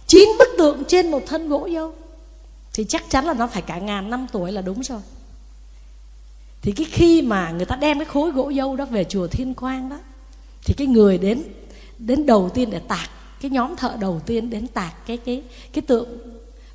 chín 0.07 0.29
bức 0.39 0.49
tượng 0.59 0.85
trên 0.89 1.11
một 1.11 1.23
thân 1.27 1.49
gỗ 1.49 1.69
dâu. 1.75 1.95
Thì 2.73 2.85
chắc 2.89 3.03
chắn 3.09 3.25
là 3.25 3.35
nó 3.35 3.47
phải 3.47 3.63
cả 3.63 3.79
ngàn 3.79 4.11
năm 4.11 4.27
tuổi 4.33 4.53
là 4.53 4.63
đúng 4.63 4.83
rồi. 4.83 5.01
Thì 6.63 6.73
cái 6.73 6.87
khi 6.91 7.23
mà 7.23 7.51
người 7.51 7.67
ta 7.67 7.77
đem 7.77 7.99
cái 7.99 8.05
khối 8.05 8.31
gỗ 8.31 8.53
dâu 8.57 8.77
đó 8.77 8.85
về 8.85 9.05
chùa 9.05 9.27
thiên 9.27 9.55
quang 9.55 9.89
đó, 9.89 9.99
thì 10.65 10.75
cái 10.75 10.87
người 10.87 11.19
đến 11.19 11.43
đến 11.99 12.27
đầu 12.27 12.51
tiên 12.55 12.71
để 12.71 12.79
tạc, 12.79 13.11
cái 13.41 13.51
nhóm 13.51 13.77
thợ 13.77 13.97
đầu 14.01 14.21
tiên 14.27 14.51
đến 14.51 14.67
tạc 14.67 15.07
cái 15.07 15.17
cái 15.17 15.43
cái 15.73 15.83
tượng 15.83 16.19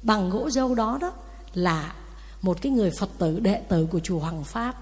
bằng 0.01 0.29
gỗ 0.29 0.49
dâu 0.49 0.75
đó 0.75 0.97
đó 1.01 1.11
là 1.53 1.93
một 2.41 2.61
cái 2.61 2.71
người 2.71 2.91
phật 2.99 3.09
tử, 3.17 3.39
đệ 3.39 3.61
tử 3.69 3.87
của 3.91 3.99
chùa 3.99 4.19
hoàng 4.19 4.43
pháp 4.43 4.75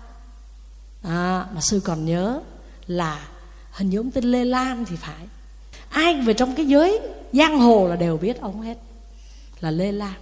à, 1.04 1.45
mà 1.56 1.62
sư 1.62 1.82
còn 1.84 2.06
nhớ 2.06 2.41
là 2.88 3.28
hình 3.72 3.89
như 3.89 3.97
ông 3.97 4.12
tên 4.12 4.24
lê 4.24 4.45
lan 4.45 4.86
thì 4.86 4.95
phải. 4.95 5.28
Ai 5.89 6.22
về 6.22 6.34
trong 6.34 6.56
cái 6.56 6.66
giới 6.66 6.99
giang 7.34 7.60
hồ 7.60 7.88
là 7.88 7.95
đều 7.95 8.18
biết 8.18 8.41
ông 8.41 8.62
hết 8.62 8.78
là 9.60 9.72
lê 9.72 9.91
lan. 9.91 10.14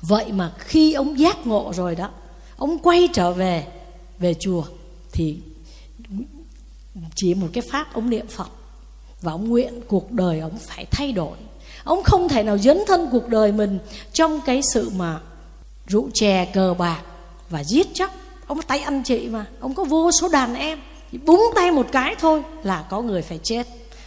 Vậy 0.00 0.32
mà 0.32 0.52
khi 0.58 0.92
ông 0.92 1.18
giác 1.18 1.46
ngộ 1.46 1.72
rồi 1.76 1.94
đó 1.94 2.10
ông 2.56 2.78
quay 2.78 3.08
trở 3.12 3.32
về 3.32 3.66
về 4.18 4.34
chùa 4.34 4.64
thì 5.12 5.38
chỉ 7.14 7.34
một 7.34 7.48
cái 7.52 7.62
pháp 7.70 7.94
ông 7.94 8.10
niệm 8.10 8.26
phật 8.26 8.48
và 9.20 9.32
ông 9.32 9.48
nguyện 9.48 9.80
cuộc 9.88 10.12
đời 10.12 10.40
ông 10.40 10.58
phải 10.58 10.86
thay 10.90 11.12
đổi. 11.12 11.36
Ông 11.84 12.02
không 12.02 12.28
thể 12.28 12.42
nào 12.42 12.58
dấn 12.58 12.78
thân 12.86 13.08
cuộc 13.12 13.28
đời 13.28 13.52
mình 13.52 13.78
trong 14.12 14.40
cái 14.46 14.60
sự 14.72 14.90
mà 14.96 15.20
rượu 15.86 16.08
chè 16.14 16.44
cờ 16.44 16.74
bạc 16.78 17.02
và 17.50 17.64
giết 17.64 17.86
chóc 17.94 18.10
ông 18.48 18.62
tay 18.62 18.80
anh 18.80 19.02
chị 19.02 19.28
mà. 19.28 19.46
Ông 19.60 19.74
có 19.74 19.84
vô 19.84 20.10
số 20.12 20.28
đàn 20.28 20.54
em. 20.54 20.78
Búng 21.24 21.50
tay 21.54 21.70
một 21.70 21.86
cái 21.92 22.14
thôi 22.18 22.42
là 22.62 22.84
có 22.90 23.02
người 23.02 23.22
phải 23.22 23.40
chết. 23.42 23.66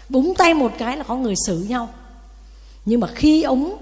Búng 0.10 0.34
tay 0.36 0.54
một 0.54 0.72
cái 0.78 0.98
là 0.98 1.04
có 1.04 1.16
người 1.16 1.34
xử 1.48 1.66
nhau. 1.70 1.90
Nhưng 2.86 3.00
mà 3.00 3.08
khi 3.08 3.44
ông 3.44 3.78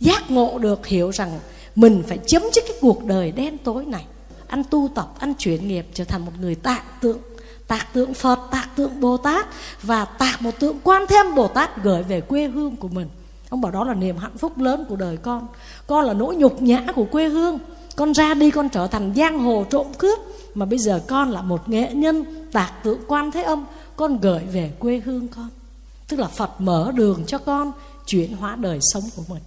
giác 0.00 0.30
ngộ 0.30 0.58
được, 0.58 0.86
hiểu 0.86 1.12
rằng 1.12 1.40
mình 1.76 2.02
phải 2.08 2.18
chấm 2.26 2.42
dứt 2.52 2.64
cái 2.68 2.76
cuộc 2.80 3.04
đời 3.04 3.32
đen 3.32 3.58
tối 3.58 3.84
này 3.84 4.04
anh 4.52 4.64
tu 4.64 4.88
tập 4.94 5.08
anh 5.18 5.34
chuyển 5.34 5.68
nghiệp, 5.68 5.86
trở 5.94 6.04
thành 6.04 6.24
một 6.24 6.32
người 6.40 6.54
tạ 6.54 6.82
tượng. 7.00 7.18
Tạc 7.66 7.92
tượng 7.92 8.14
phật 8.14 8.38
tạc 8.50 8.68
tượng 8.76 9.00
bồ 9.00 9.16
tát 9.16 9.46
và 9.82 10.04
tạc 10.04 10.42
một 10.42 10.50
tượng 10.58 10.78
quan 10.84 11.06
thêm 11.06 11.34
bồ 11.34 11.48
tát 11.48 11.82
gửi 11.82 12.02
về 12.02 12.20
quê 12.20 12.46
hương 12.46 12.76
của 12.76 12.88
mình. 12.88 13.08
Ông 13.48 13.60
bảo 13.60 13.72
đó 13.72 13.84
là 13.84 13.94
niềm 13.94 14.16
hạnh 14.16 14.38
phúc 14.38 14.58
lớn 14.58 14.84
của 14.88 14.96
đời 14.96 15.16
con. 15.16 15.46
Con 15.86 16.04
là 16.04 16.12
nỗi 16.12 16.36
nhục 16.36 16.62
nhã 16.62 16.84
của 16.94 17.04
quê 17.04 17.28
hương 17.28 17.58
con 17.96 18.12
ra 18.12 18.34
đi 18.34 18.50
con 18.50 18.68
trở 18.68 18.86
thành 18.86 19.12
giang 19.16 19.38
hồ 19.38 19.64
trộm 19.70 19.86
cướp 19.98 20.18
mà 20.54 20.66
bây 20.66 20.78
giờ 20.78 21.00
con 21.06 21.30
là 21.30 21.42
một 21.42 21.68
nghệ 21.68 21.92
nhân 21.94 22.24
tạc 22.52 22.72
tượng 22.84 23.00
quan 23.06 23.30
thế 23.30 23.42
âm 23.42 23.64
con 23.96 24.20
gửi 24.20 24.42
về 24.52 24.72
quê 24.78 25.02
hương 25.04 25.28
con 25.28 25.48
tức 26.08 26.20
là 26.20 26.28
phật 26.28 26.60
mở 26.60 26.92
đường 26.94 27.24
cho 27.26 27.38
con 27.38 27.72
chuyển 28.06 28.32
hóa 28.32 28.56
đời 28.56 28.78
sống 28.82 29.02
của 29.16 29.22
mình 29.28 29.42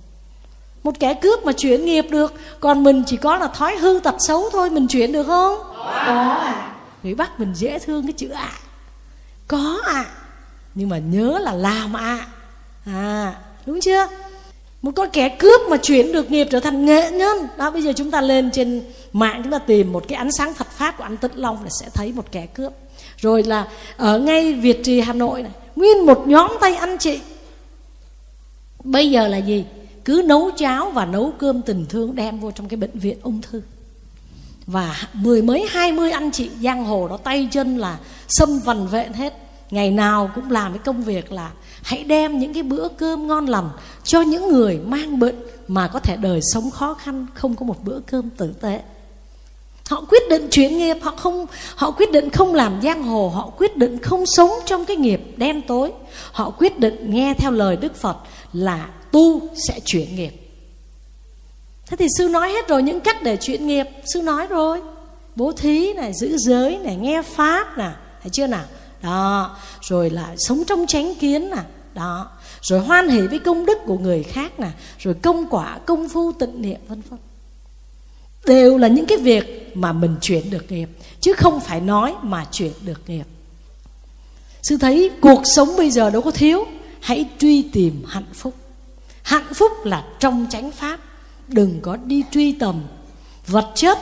một 0.84 0.96
kẻ 1.00 1.14
cướp 1.14 1.46
mà 1.46 1.52
chuyển 1.52 1.86
nghiệp 1.86 2.06
được 2.12 2.34
còn 2.60 2.84
mình 2.84 3.04
chỉ 3.08 3.18
có 3.18 3.38
là 3.38 3.48
thói 3.48 3.78
hư 3.78 4.00
tật 4.04 4.16
xấu 4.20 4.50
thôi 4.52 4.70
mình 4.70 4.88
chuyển 4.88 5.12
được 5.12 5.24
không 5.24 5.58
có 5.84 6.40
à 6.44 6.76
người 7.04 7.16
bắt 7.16 7.40
mình 7.40 7.54
dễ 7.54 7.80
thương 7.80 8.04
cái 8.04 8.14
chữ 8.14 8.30
ạ 8.30 8.52
à. 8.54 8.60
có 9.48 9.82
ạ 9.86 9.94
à. 9.94 10.06
nhưng 10.76 10.90
mà 10.90 10.98
nhớ 10.98 11.40
là 11.42 11.54
làm 11.54 11.98
ạ 11.98 12.28
à. 12.86 12.92
à 12.94 13.36
đúng 13.66 13.80
chưa 13.82 14.08
một 14.86 14.92
con 14.96 15.10
kẻ 15.14 15.30
cướp 15.30 15.62
mà 15.70 15.78
chuyển 15.78 16.12
được 16.12 16.32
nghiệp 16.32 16.48
trở 16.52 16.60
thành 16.60 16.86
nghệ 16.86 17.12
nhân. 17.12 17.38
Đó, 17.58 17.72
bây 17.72 17.84
giờ 17.84 17.94
chúng 17.96 18.12
ta 18.12 18.22
lên 18.22 18.52
trên 18.52 18.84
mạng 19.14 19.42
chúng 19.44 19.52
ta 19.52 19.60
tìm 19.60 19.94
một 19.94 20.06
cái 20.08 20.18
ánh 20.18 20.32
sáng 20.32 20.54
Phật 20.54 20.72
pháp 20.72 20.98
của 20.98 21.04
anh 21.04 21.18
Tịnh 21.18 21.32
Long 21.36 21.64
là 21.64 21.70
sẽ 21.80 21.90
thấy 21.94 22.14
một 22.14 22.26
kẻ 22.32 22.46
cướp. 22.46 22.74
Rồi 23.18 23.44
là 23.44 23.68
ở 23.98 24.20
ngay 24.20 24.54
Việt 24.54 24.84
Trì, 24.84 25.00
Hà 25.00 25.14
Nội 25.14 25.44
này, 25.44 25.52
nguyên 25.76 26.06
một 26.06 26.28
nhóm 26.28 26.52
tay 26.62 26.76
anh 26.76 26.98
chị. 26.98 27.20
Bây 28.84 29.12
giờ 29.12 29.28
là 29.28 29.38
gì? 29.38 29.66
Cứ 30.06 30.24
nấu 30.26 30.52
cháo 30.52 30.92
và 30.92 31.06
nấu 31.06 31.34
cơm 31.38 31.62
tình 31.62 31.86
thương 31.90 32.16
đem 32.16 32.40
vô 32.40 32.52
trong 32.52 32.68
cái 32.68 32.78
bệnh 32.78 33.00
viện 33.00 33.18
ung 33.22 33.42
thư. 33.42 33.62
Và 34.68 34.96
mười 35.14 35.42
mấy, 35.42 35.66
hai 35.70 35.92
mươi 35.92 36.12
anh 36.12 36.32
chị 36.32 36.50
giang 36.62 36.86
hồ 36.86 37.08
đó 37.08 37.18
tay 37.18 37.48
chân 37.52 37.78
là 37.78 37.98
xâm 38.28 38.60
vần 38.60 38.88
vện 38.88 39.14
hết. 39.14 39.34
Ngày 39.72 39.92
nào 39.92 40.32
cũng 40.36 40.52
làm 40.52 40.74
cái 40.74 40.82
công 40.86 41.04
việc 41.04 41.32
là 41.32 41.52
hãy 41.86 42.04
đem 42.04 42.40
những 42.40 42.54
cái 42.54 42.64
bữa 42.64 42.88
cơm 42.88 43.28
ngon 43.28 43.46
lành 43.46 43.70
cho 44.04 44.22
những 44.22 44.52
người 44.52 44.80
mang 44.86 45.20
bệnh 45.20 45.36
mà 45.68 45.88
có 45.88 46.00
thể 46.00 46.18
đời 46.18 46.40
sống 46.54 46.72
khó 46.72 46.94
khăn, 46.94 47.26
không 47.34 47.56
có 47.56 47.66
một 47.66 47.84
bữa 47.84 48.00
cơm 48.00 48.30
tử 48.30 48.54
tế. 48.62 48.82
Họ 49.90 50.06
quyết 50.10 50.30
định 50.30 50.48
chuyển 50.52 50.78
nghiệp, 50.78 50.98
họ 51.02 51.12
không, 51.12 51.46
họ 51.76 51.92
quyết 51.92 52.12
định 52.12 52.30
không 52.30 52.54
làm 52.54 52.82
giang 52.84 53.04
hồ, 53.04 53.30
họ 53.30 53.50
quyết 53.58 53.78
định 53.78 54.00
không 54.00 54.26
sống 54.26 54.50
trong 54.66 54.86
cái 54.86 54.98
nghiệp 54.98 55.22
đen 55.38 55.62
tối. 55.68 55.92
Họ 56.32 56.50
quyết 56.50 56.80
định 56.80 57.10
nghe 57.10 57.34
theo 57.34 57.52
lời 57.52 57.76
đức 57.76 57.96
phật 57.96 58.18
là 58.54 58.90
tu 59.12 59.42
sẽ 59.68 59.80
chuyển 59.86 60.16
nghiệp. 60.16 60.32
Thế 61.86 61.98
thì 61.98 62.08
sư 62.18 62.28
nói 62.28 62.52
hết 62.52 62.68
rồi, 62.68 62.84
những 62.84 63.00
cách 63.00 63.24
để 63.24 63.38
chuyển 63.38 63.68
nghiệp, 63.68 63.86
sư 64.14 64.22
nói 64.22 64.48
rồi. 64.48 64.82
Bố 65.36 65.52
thí 65.52 65.94
này, 65.94 66.14
giữ 66.14 66.38
giới 66.38 66.78
này, 66.78 66.96
nghe 66.96 67.22
pháp 67.22 67.78
nè, 67.78 67.90
thấy 68.22 68.30
chưa 68.30 68.48
nào? 68.48 68.64
Đó. 69.06 69.56
Rồi 69.82 70.10
là 70.10 70.36
sống 70.38 70.64
trong 70.68 70.86
chánh 70.88 71.16
kiến 71.16 71.50
nè. 71.50 71.62
Đó. 71.94 72.28
Rồi 72.62 72.80
hoan 72.80 73.10
hỷ 73.10 73.22
với 73.28 73.40
công 73.40 73.66
đức 73.66 73.78
của 73.86 73.98
người 73.98 74.24
khác 74.24 74.60
nè. 74.60 74.70
Rồi 75.00 75.14
công 75.14 75.48
quả, 75.50 75.80
công 75.86 76.10
phu, 76.10 76.32
tịnh 76.32 76.62
niệm, 76.62 76.80
vân 76.88 77.02
vân. 77.10 77.20
Đều 78.46 78.78
là 78.78 78.88
những 78.88 79.06
cái 79.06 79.18
việc 79.18 79.72
mà 79.74 79.94
mình 79.94 80.16
chuyển 80.22 80.50
được 80.50 80.72
nghiệp, 80.72 80.90
chứ 81.20 81.34
không 81.34 81.60
phải 81.60 81.82
nói 81.82 82.14
mà 82.22 82.46
chuyển 82.52 82.72
được 82.82 83.02
nghiệp. 83.08 83.26
Sư 84.64 84.78
thấy 84.78 85.12
cuộc 85.22 85.42
sống 85.44 85.70
bây 85.78 85.92
giờ 85.92 86.10
đâu 86.10 86.22
có 86.22 86.32
thiếu. 86.32 86.66
Hãy 87.00 87.26
truy 87.40 87.62
tìm 87.62 88.04
hạnh 88.08 88.34
phúc. 88.34 88.54
Hạnh 89.24 89.54
phúc 89.54 89.72
là 89.84 90.06
trong 90.20 90.48
chánh 90.50 90.72
pháp. 90.72 91.00
Đừng 91.48 91.80
có 91.82 91.96
đi 91.96 92.24
truy 92.32 92.52
tầm 92.52 92.82
vật 93.48 93.72
chất. 93.76 93.98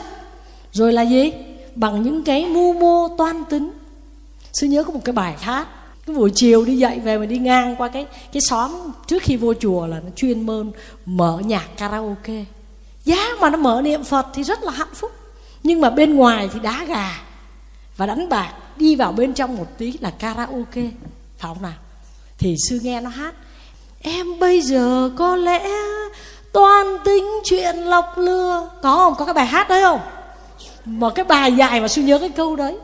Rồi 0.72 0.92
là 0.92 1.02
gì? 1.02 1.32
Bằng 1.74 2.02
những 2.02 2.24
cái 2.24 2.46
mưu 2.46 2.72
mô 2.72 3.16
toan 3.18 3.44
tính 3.44 3.70
sư 4.54 4.66
nhớ 4.66 4.84
có 4.84 4.92
một 4.92 5.00
cái 5.04 5.12
bài 5.12 5.34
hát, 5.40 5.68
cái 6.06 6.16
buổi 6.16 6.30
chiều 6.34 6.64
đi 6.64 6.76
dậy 6.76 7.00
về 7.04 7.18
mà 7.18 7.26
đi 7.26 7.38
ngang 7.38 7.76
qua 7.76 7.88
cái 7.88 8.06
cái 8.32 8.40
xóm 8.48 8.72
trước 9.06 9.22
khi 9.22 9.36
vô 9.36 9.54
chùa 9.54 9.86
là 9.86 10.00
nó 10.00 10.10
chuyên 10.16 10.46
môn 10.46 10.72
mở 11.06 11.38
nhạc 11.44 11.68
karaoke. 11.76 12.44
Giá 13.04 13.28
mà 13.40 13.50
nó 13.50 13.56
mở 13.56 13.80
niệm 13.82 14.04
phật 14.04 14.26
thì 14.34 14.42
rất 14.42 14.62
là 14.62 14.72
hạnh 14.72 14.94
phúc, 14.94 15.12
nhưng 15.62 15.80
mà 15.80 15.90
bên 15.90 16.16
ngoài 16.16 16.48
thì 16.52 16.60
đá 16.60 16.84
gà 16.84 17.20
và 17.96 18.06
đánh 18.06 18.28
bạc, 18.28 18.52
đi 18.76 18.96
vào 18.96 19.12
bên 19.12 19.34
trong 19.34 19.56
một 19.56 19.66
tí 19.78 19.92
là 20.00 20.10
karaoke. 20.10 20.82
Phải 21.38 21.54
không 21.54 21.62
nào? 21.62 21.72
Thì 22.38 22.56
sư 22.68 22.80
nghe 22.82 23.00
nó 23.00 23.10
hát, 23.10 23.34
em 24.00 24.38
bây 24.38 24.60
giờ 24.60 25.10
có 25.16 25.36
lẽ 25.36 25.68
toan 26.52 26.86
tính 27.04 27.24
chuyện 27.44 27.76
lọc 27.76 28.18
lừa. 28.18 28.70
Có 28.82 28.96
không? 28.96 29.14
Có 29.18 29.24
cái 29.24 29.34
bài 29.34 29.46
hát 29.46 29.68
đấy 29.68 29.82
không? 29.82 30.00
Mà 30.84 31.10
cái 31.14 31.24
bài 31.24 31.52
dài 31.52 31.80
mà 31.80 31.88
sư 31.88 32.02
nhớ 32.02 32.18
cái 32.18 32.28
câu 32.28 32.56
đấy 32.56 32.76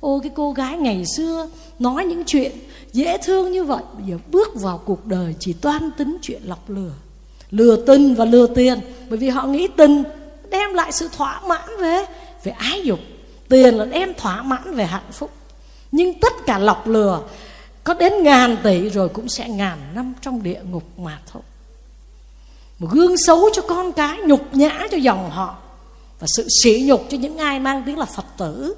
ô, 0.00 0.20
cái 0.22 0.32
cô 0.34 0.52
gái 0.52 0.76
ngày 0.76 1.04
xưa 1.16 1.48
nói 1.78 2.04
những 2.04 2.24
chuyện 2.24 2.52
dễ 2.92 3.18
thương 3.18 3.52
như 3.52 3.64
vậy, 3.64 3.82
bây 3.98 4.06
giờ 4.06 4.18
bước 4.30 4.48
vào 4.54 4.78
cuộc 4.84 5.06
đời 5.06 5.34
chỉ 5.38 5.52
toan 5.52 5.90
tính 5.98 6.16
chuyện 6.22 6.42
lọc 6.44 6.70
lừa. 6.70 6.92
Lừa 7.50 7.76
tình 7.86 8.14
và 8.14 8.24
lừa 8.24 8.46
tiền, 8.46 8.80
bởi 9.08 9.18
vì 9.18 9.28
họ 9.28 9.46
nghĩ 9.46 9.68
tình 9.76 10.02
đem 10.50 10.74
lại 10.74 10.92
sự 10.92 11.08
thỏa 11.16 11.40
mãn 11.40 11.68
về 11.80 12.04
về 12.44 12.52
ái 12.52 12.82
dục. 12.84 12.98
Tiền 13.48 13.74
là 13.74 13.84
đem 13.84 14.14
thỏa 14.14 14.42
mãn 14.42 14.74
về 14.74 14.84
hạnh 14.84 15.12
phúc. 15.12 15.30
Nhưng 15.92 16.20
tất 16.20 16.32
cả 16.46 16.58
lọc 16.58 16.86
lừa, 16.86 17.20
có 17.84 17.94
đến 17.94 18.12
ngàn 18.22 18.56
tỷ 18.62 18.88
rồi 18.88 19.08
cũng 19.08 19.28
sẽ 19.28 19.48
ngàn 19.48 19.78
năm 19.94 20.14
trong 20.20 20.42
địa 20.42 20.60
ngục 20.70 20.84
mà 20.98 21.20
thôi. 21.32 21.42
Một 22.78 22.88
gương 22.90 23.14
xấu 23.26 23.50
cho 23.52 23.62
con 23.62 23.92
cái, 23.92 24.18
nhục 24.18 24.54
nhã 24.54 24.80
cho 24.90 24.96
dòng 24.96 25.30
họ 25.30 25.56
và 26.20 26.26
sự 26.36 26.46
sỉ 26.62 26.82
nhục 26.86 27.06
cho 27.10 27.18
những 27.18 27.38
ai 27.38 27.60
mang 27.60 27.82
tiếng 27.86 27.98
là 27.98 28.04
phật 28.04 28.26
tử 28.38 28.74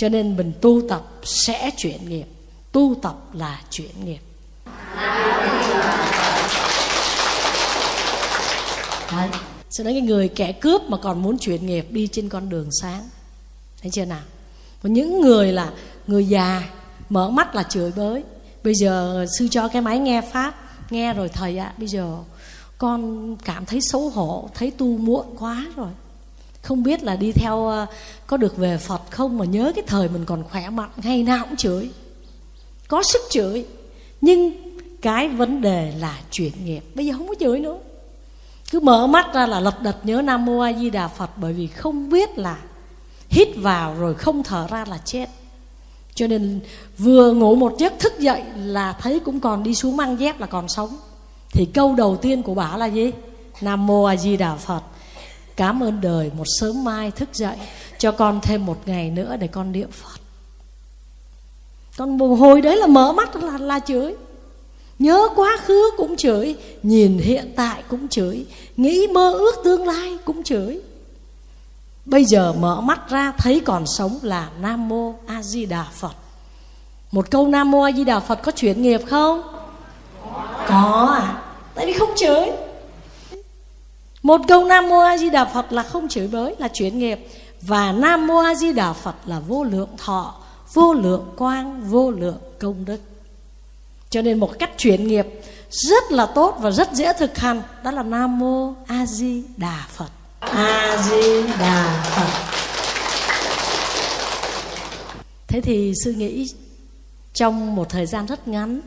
cho 0.00 0.08
nên 0.08 0.36
mình 0.36 0.52
tu 0.60 0.82
tập 0.88 1.02
sẽ 1.22 1.70
chuyển 1.76 2.08
nghiệp. 2.08 2.26
Tu 2.72 2.94
tập 3.02 3.16
là 3.32 3.60
chuyển 3.70 4.04
nghiệp. 4.04 4.20
Đấy. 9.12 9.28
Cho 9.70 9.84
nên 9.84 9.94
cái 9.94 10.00
người 10.00 10.28
kẻ 10.28 10.52
cướp 10.52 10.82
mà 10.82 10.96
còn 10.96 11.22
muốn 11.22 11.38
chuyển 11.38 11.66
nghiệp 11.66 11.86
đi 11.90 12.06
trên 12.06 12.28
con 12.28 12.48
đường 12.48 12.68
sáng. 12.80 13.08
Thấy 13.82 13.90
chưa 13.90 14.04
nào? 14.04 14.22
Còn 14.82 14.92
những 14.92 15.20
người 15.20 15.52
là 15.52 15.70
người 16.06 16.26
già 16.26 16.62
Mở 17.08 17.30
mắt 17.30 17.54
là 17.54 17.62
chửi 17.62 17.92
bới. 17.96 18.22
Bây 18.64 18.74
giờ 18.74 19.26
sư 19.38 19.48
cho 19.50 19.68
cái 19.68 19.82
máy 19.82 19.98
nghe 19.98 20.20
Pháp 20.32 20.54
Nghe 20.90 21.14
rồi 21.14 21.28
thầy 21.28 21.58
ạ 21.58 21.66
à, 21.66 21.74
Bây 21.78 21.88
giờ 21.88 22.18
con 22.78 23.36
cảm 23.44 23.66
thấy 23.66 23.80
xấu 23.82 24.08
hổ 24.08 24.50
Thấy 24.54 24.70
tu 24.70 24.86
muộn 24.96 25.26
quá 25.38 25.66
rồi. 25.76 25.90
Không 26.62 26.82
biết 26.82 27.02
là 27.02 27.16
đi 27.16 27.32
theo 27.32 27.66
ờ, 27.66 27.86
Có 28.26 28.36
được 28.36 28.56
về 28.56 28.78
Phật 28.78 29.02
không 29.10 29.38
Mà 29.38 29.44
nhớ 29.44 29.72
cái 29.74 29.84
thời 29.86 30.08
mình 30.08 30.24
còn 30.24 30.44
khỏe 30.50 30.70
mạnh, 30.70 30.90
Ngày 30.96 31.22
nào 31.22 31.44
cũng 31.44 31.56
chửi. 31.56 31.90
Có 32.88 33.02
sức 33.02 33.22
chửi, 33.30 33.66
Nhưng 34.20 34.52
cái 35.02 35.28
vấn 35.28 35.60
đề 35.60 35.92
là 35.98 36.18
chuyển 36.30 36.64
nghiệp. 36.64 36.84
Bây 36.94 37.06
giờ 37.06 37.14
không 37.16 37.28
có 37.28 37.34
chửi 37.40 37.60
nữa. 37.60 37.78
Cứ 38.70 38.80
mở 38.80 39.06
mắt 39.06 39.34
ra 39.34 39.46
là 39.46 39.60
lật 39.60 39.82
đật 39.82 39.96
nhớ 40.02 40.22
nam 40.22 40.44
mô 40.44 40.58
a 40.60 40.72
di 40.72 40.90
đà 40.90 41.08
phật 41.08 41.30
bởi 41.36 41.52
vì 41.52 41.66
không 41.66 42.10
biết 42.10 42.38
là 42.38 42.58
hít 43.28 43.48
vào 43.56 43.94
rồi 43.94 44.14
không 44.14 44.42
thở 44.42 44.66
ra 44.70 44.84
là 44.88 44.98
chết. 45.04 45.28
Cho 46.14 46.26
nên 46.26 46.60
vừa 46.98 47.32
ngủ 47.32 47.54
một 47.54 47.74
giấc 47.78 47.92
thức 47.98 48.18
dậy 48.18 48.42
là 48.56 48.92
thấy 48.92 49.20
cũng 49.20 49.40
còn 49.40 49.62
đi 49.62 49.74
xuống 49.74 49.96
mang 49.96 50.20
dép 50.20 50.40
là 50.40 50.46
còn 50.46 50.68
sống. 50.68 50.96
Thì 51.52 51.64
câu 51.74 51.94
đầu 51.94 52.16
tiên 52.16 52.42
của 52.42 52.54
bà 52.54 52.76
là 52.76 52.86
gì? 52.86 53.10
Nam 53.60 53.86
mô 53.86 54.04
a 54.04 54.16
di 54.16 54.36
đà 54.36 54.54
phật 54.54 54.82
cảm 55.60 55.82
ơn 55.82 56.00
đời, 56.00 56.30
một 56.36 56.44
sớm 56.60 56.84
mai 56.84 57.10
thức 57.10 57.28
dậy, 57.32 57.56
cho 57.98 58.12
con 58.12 58.40
thêm 58.42 58.66
một 58.66 58.78
ngày 58.86 59.10
nữa 59.10 59.36
để 59.40 59.46
con 59.46 59.72
niệm 59.72 59.90
phật. 59.90 60.20
Con 61.96 62.18
hồi 62.18 62.60
đấy 62.60 62.76
là 62.76 62.86
mở 62.86 63.12
mắt 63.12 63.36
là 63.36 63.58
là 63.58 63.78
chửi. 63.78 64.14
Nhớ 64.98 65.28
quá 65.36 65.56
khứ 65.64 65.90
cũng 65.96 66.16
chửi, 66.16 66.56
Nhìn 66.82 67.18
hiện 67.18 67.52
tại 67.56 67.82
cũng 67.88 68.08
chửi, 68.08 68.46
Nghĩ 68.76 69.06
mơ 69.06 69.32
ước 69.32 69.54
tương 69.64 69.86
lai 69.86 70.18
cũng 70.24 70.42
chửi. 70.42 70.80
Bây 72.04 72.24
giờ 72.24 72.52
mở 72.52 72.80
mắt 72.80 73.10
ra 73.10 73.32
thấy 73.38 73.60
còn 73.64 73.86
sống 73.86 74.18
là 74.22 74.50
Nam 74.60 74.88
Mô 74.88 75.14
A 75.26 75.42
Di 75.42 75.66
Đà 75.66 75.86
Phật. 75.92 76.14
Một 77.12 77.30
câu 77.30 77.48
Nam 77.48 77.70
Mô 77.70 77.82
A 77.82 77.92
Di 77.92 78.04
Đà 78.04 78.20
Phật 78.20 78.42
có 78.42 78.52
chuyển 78.52 78.82
nghiệp 78.82 79.00
không? 79.06 79.42
Có 80.68 81.14
à 81.20 81.42
Tại 81.74 81.86
vì 81.86 81.92
không 81.92 82.10
chửi. 82.16 82.69
Một 84.22 84.40
câu 84.48 84.64
Nam 84.64 84.88
Mô 84.88 84.98
A 84.98 85.16
Di 85.16 85.30
Đà 85.30 85.44
Phật 85.44 85.72
là 85.72 85.82
không 85.82 86.08
chửi 86.08 86.28
bới 86.28 86.54
Là 86.58 86.68
chuyển 86.68 86.98
nghiệp. 86.98 87.18
Và 87.62 87.92
Nam 87.92 88.26
Mô 88.26 88.36
A 88.36 88.54
Di 88.54 88.72
Đà 88.72 88.92
Phật 88.92 89.14
là 89.26 89.40
vô 89.40 89.64
lượng 89.64 89.88
thọ 89.96 90.34
Vô 90.72 90.92
lượng 90.92 91.32
quang 91.36 91.82
Vô 91.82 92.10
lượng 92.10 92.38
công 92.58 92.84
đức. 92.84 93.00
Cho 94.10 94.22
nên 94.22 94.38
một 94.38 94.58
cách 94.58 94.70
chuyển 94.76 95.06
nghiệp 95.06 95.26
rất 95.70 96.12
là 96.12 96.26
tốt 96.26 96.56
và 96.60 96.70
rất 96.70 96.92
dễ 96.92 97.12
thực 97.12 97.38
hành 97.38 97.62
đó 97.84 97.90
là 97.90 98.02
nam 98.02 98.38
mô 98.38 98.74
a 98.86 99.06
di 99.06 99.42
đà 99.56 99.86
phật. 99.88 100.10
A 100.40 100.96
di 101.02 101.42
đà 101.42 102.02
phật. 102.16 102.60
Thế 105.48 105.60
thì 105.60 105.92
sư 106.04 106.12
nghĩ 106.12 106.48
trong 107.32 107.76
một 107.76 107.88
thời 107.88 108.06
gian 108.06 108.26
rất 108.26 108.48
ngắn 108.48 108.80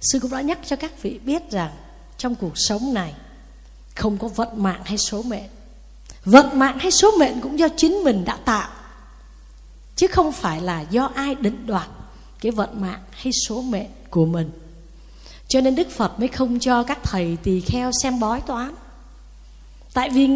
sư 0.00 0.18
cũng 0.22 0.30
đã 0.30 0.40
nhắc 0.40 0.58
cho 0.66 0.76
các 0.76 1.02
vị 1.02 1.18
biết 1.18 1.50
rằng 1.50 1.70
trong 2.18 2.34
cuộc 2.34 2.52
sống 2.54 2.94
này 2.94 3.14
không 3.94 4.18
có 4.18 4.28
vận 4.28 4.62
mạng 4.62 4.80
hay 4.84 4.98
số 4.98 5.22
mệnh. 5.22 5.48
Vận 6.24 6.58
mạng 6.58 6.78
hay 6.78 6.90
số 6.90 7.10
mệnh 7.18 7.40
cũng 7.40 7.58
do 7.58 7.68
chính 7.76 8.04
mình 8.04 8.24
đã 8.24 8.36
tạo. 8.36 8.68
Chứ 9.96 10.06
không 10.06 10.32
phải 10.32 10.60
là 10.60 10.80
do 10.80 11.10
ai 11.14 11.34
định 11.34 11.66
đoạt 11.66 11.88
cái 12.40 12.52
vận 12.52 12.80
mạng 12.80 13.00
hay 13.10 13.32
số 13.48 13.62
mệnh 13.62 13.88
của 14.10 14.24
mình. 14.24 14.50
Cho 15.48 15.60
nên 15.60 15.74
đức 15.74 15.90
phật 15.90 16.18
mới 16.18 16.28
không 16.28 16.58
cho 16.58 16.82
các 16.82 16.98
thầy 17.02 17.36
tỳ 17.42 17.60
kheo 17.60 17.90
xem 18.02 18.20
bói 18.20 18.40
toán. 18.40 18.74
Tại 19.94 20.10
vì 20.10 20.28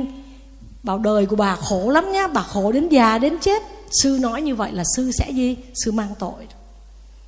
bảo 0.83 0.99
đời 0.99 1.27
của 1.27 1.37
bà 1.37 1.57
khổ 1.57 1.91
lắm 1.91 2.13
nhá, 2.13 2.27
bà 2.27 2.43
khổ 2.43 2.73
đến 2.73 2.89
già 2.89 3.19
đến 3.19 3.39
chết. 3.41 3.63
Sư 4.03 4.19
nói 4.21 4.43
như 4.43 4.55
vậy 4.55 4.73
là 4.73 4.85
sư 4.97 5.11
sẽ 5.13 5.31
gì? 5.31 5.57
Sư 5.85 5.93
mang 5.93 6.15
tội. 6.19 6.47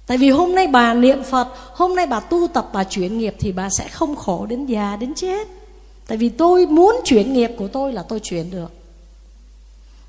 Tại 0.07 0.18
vì 0.18 0.31
hôm 0.31 0.55
nay 0.55 0.66
bà 0.66 0.95
niệm 0.95 1.22
phật, 1.22 1.49
hôm 1.72 1.95
nay 1.95 2.07
bà 2.07 2.20
tu 2.20 2.49
tập, 2.55 2.68
bà 2.72 2.85
chuyển 2.85 3.18
nghiệp 3.18 3.35
thì 3.39 3.53
bà 3.53 3.68
sẽ 3.79 3.89
không 3.89 4.16
khổ 4.16 4.47
đến 4.47 4.66
già 4.66 4.97
đến 4.97 5.14
chết 5.14 5.49
tại 6.09 6.18
vì 6.18 6.28
tôi 6.28 6.66
muốn 6.66 6.96
chuyển 7.04 7.32
nghiệp 7.32 7.50
của 7.56 7.68
tôi 7.68 7.92
là 7.92 8.02
tôi 8.02 8.20
chuyển 8.20 8.50
được. 8.50 8.72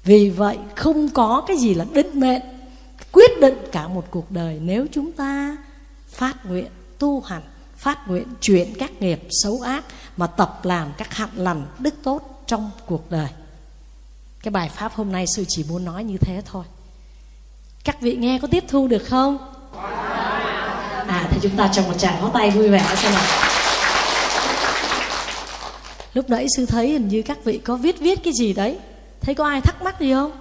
Vì 0.03 0.29
vậy, 0.29 0.57
không 0.75 1.09
có 1.09 1.43
cái 1.47 1.57
gì 1.57 1.73
là 1.73 1.85
định 1.93 2.19
mệnh, 2.19 2.41
quyết 3.11 3.31
định 3.41 3.57
cả 3.71 3.87
một 3.87 4.05
cuộc 4.11 4.31
đời 4.31 4.59
nếu 4.61 4.85
chúng 4.91 5.11
ta 5.11 5.57
phát 6.09 6.45
nguyện, 6.45 6.67
tu 6.99 7.21
hành, 7.21 7.41
phát 7.77 8.07
nguyện 8.07 8.27
chuyển 8.41 8.73
các 8.79 9.01
nghiệp 9.01 9.21
xấu 9.43 9.61
ác 9.61 9.83
mà 10.17 10.27
tập 10.27 10.59
làm 10.63 10.91
các 10.97 11.13
hạnh 11.13 11.29
lành, 11.35 11.65
đức 11.79 11.93
tốt 12.03 12.43
trong 12.47 12.71
cuộc 12.85 13.11
đời. 13.11 13.29
Cái 14.43 14.51
bài 14.51 14.69
pháp 14.69 14.93
hôm 14.93 15.11
nay 15.11 15.25
sư 15.35 15.45
chỉ 15.47 15.65
muốn 15.69 15.85
nói 15.85 16.03
như 16.03 16.17
thế 16.17 16.41
thôi. 16.45 16.65
Các 17.83 18.01
vị 18.01 18.15
nghe 18.15 18.39
có 18.41 18.47
tiếp 18.51 18.63
thu 18.67 18.87
được 18.87 19.03
không? 19.05 19.37
À 21.07 21.27
thì 21.31 21.39
chúng 21.41 21.55
ta 21.55 21.69
cho 21.73 21.81
một 21.81 21.93
tràng 21.97 22.21
pháo 22.21 22.29
tay 22.29 22.51
vui 22.51 22.69
vẻ 22.69 22.95
xem 22.95 23.11
nào 23.13 23.48
lúc 26.19 26.29
nãy 26.29 26.47
sư 26.55 26.65
thấy 26.65 26.87
hình 26.87 27.07
như 27.07 27.21
các 27.21 27.43
vị 27.43 27.57
có 27.57 27.75
viết 27.75 27.99
viết 27.99 28.23
cái 28.23 28.33
gì 28.33 28.53
đấy. 28.53 28.77
Thấy 29.21 29.35
có 29.35 29.45
ai 29.47 29.61
thắc 29.61 29.81
mắc 29.83 29.99
gì 29.99 30.13
không? 30.13 30.31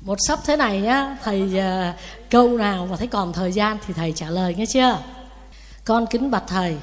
Một 0.00 0.18
sắp 0.28 0.38
thế 0.46 0.56
này 0.56 0.80
nhá 0.80 1.16
thầy 1.22 1.42
uh, 1.42 1.94
câu 2.30 2.58
nào 2.58 2.86
mà 2.90 2.96
thấy 2.96 3.06
còn 3.06 3.32
thời 3.32 3.52
gian 3.52 3.78
thì 3.86 3.94
thầy 3.94 4.12
trả 4.12 4.30
lời 4.30 4.54
nghe 4.54 4.66
chưa? 4.66 4.98
Con 5.84 6.06
kính 6.10 6.30
bạch 6.30 6.44
thầy 6.46 6.76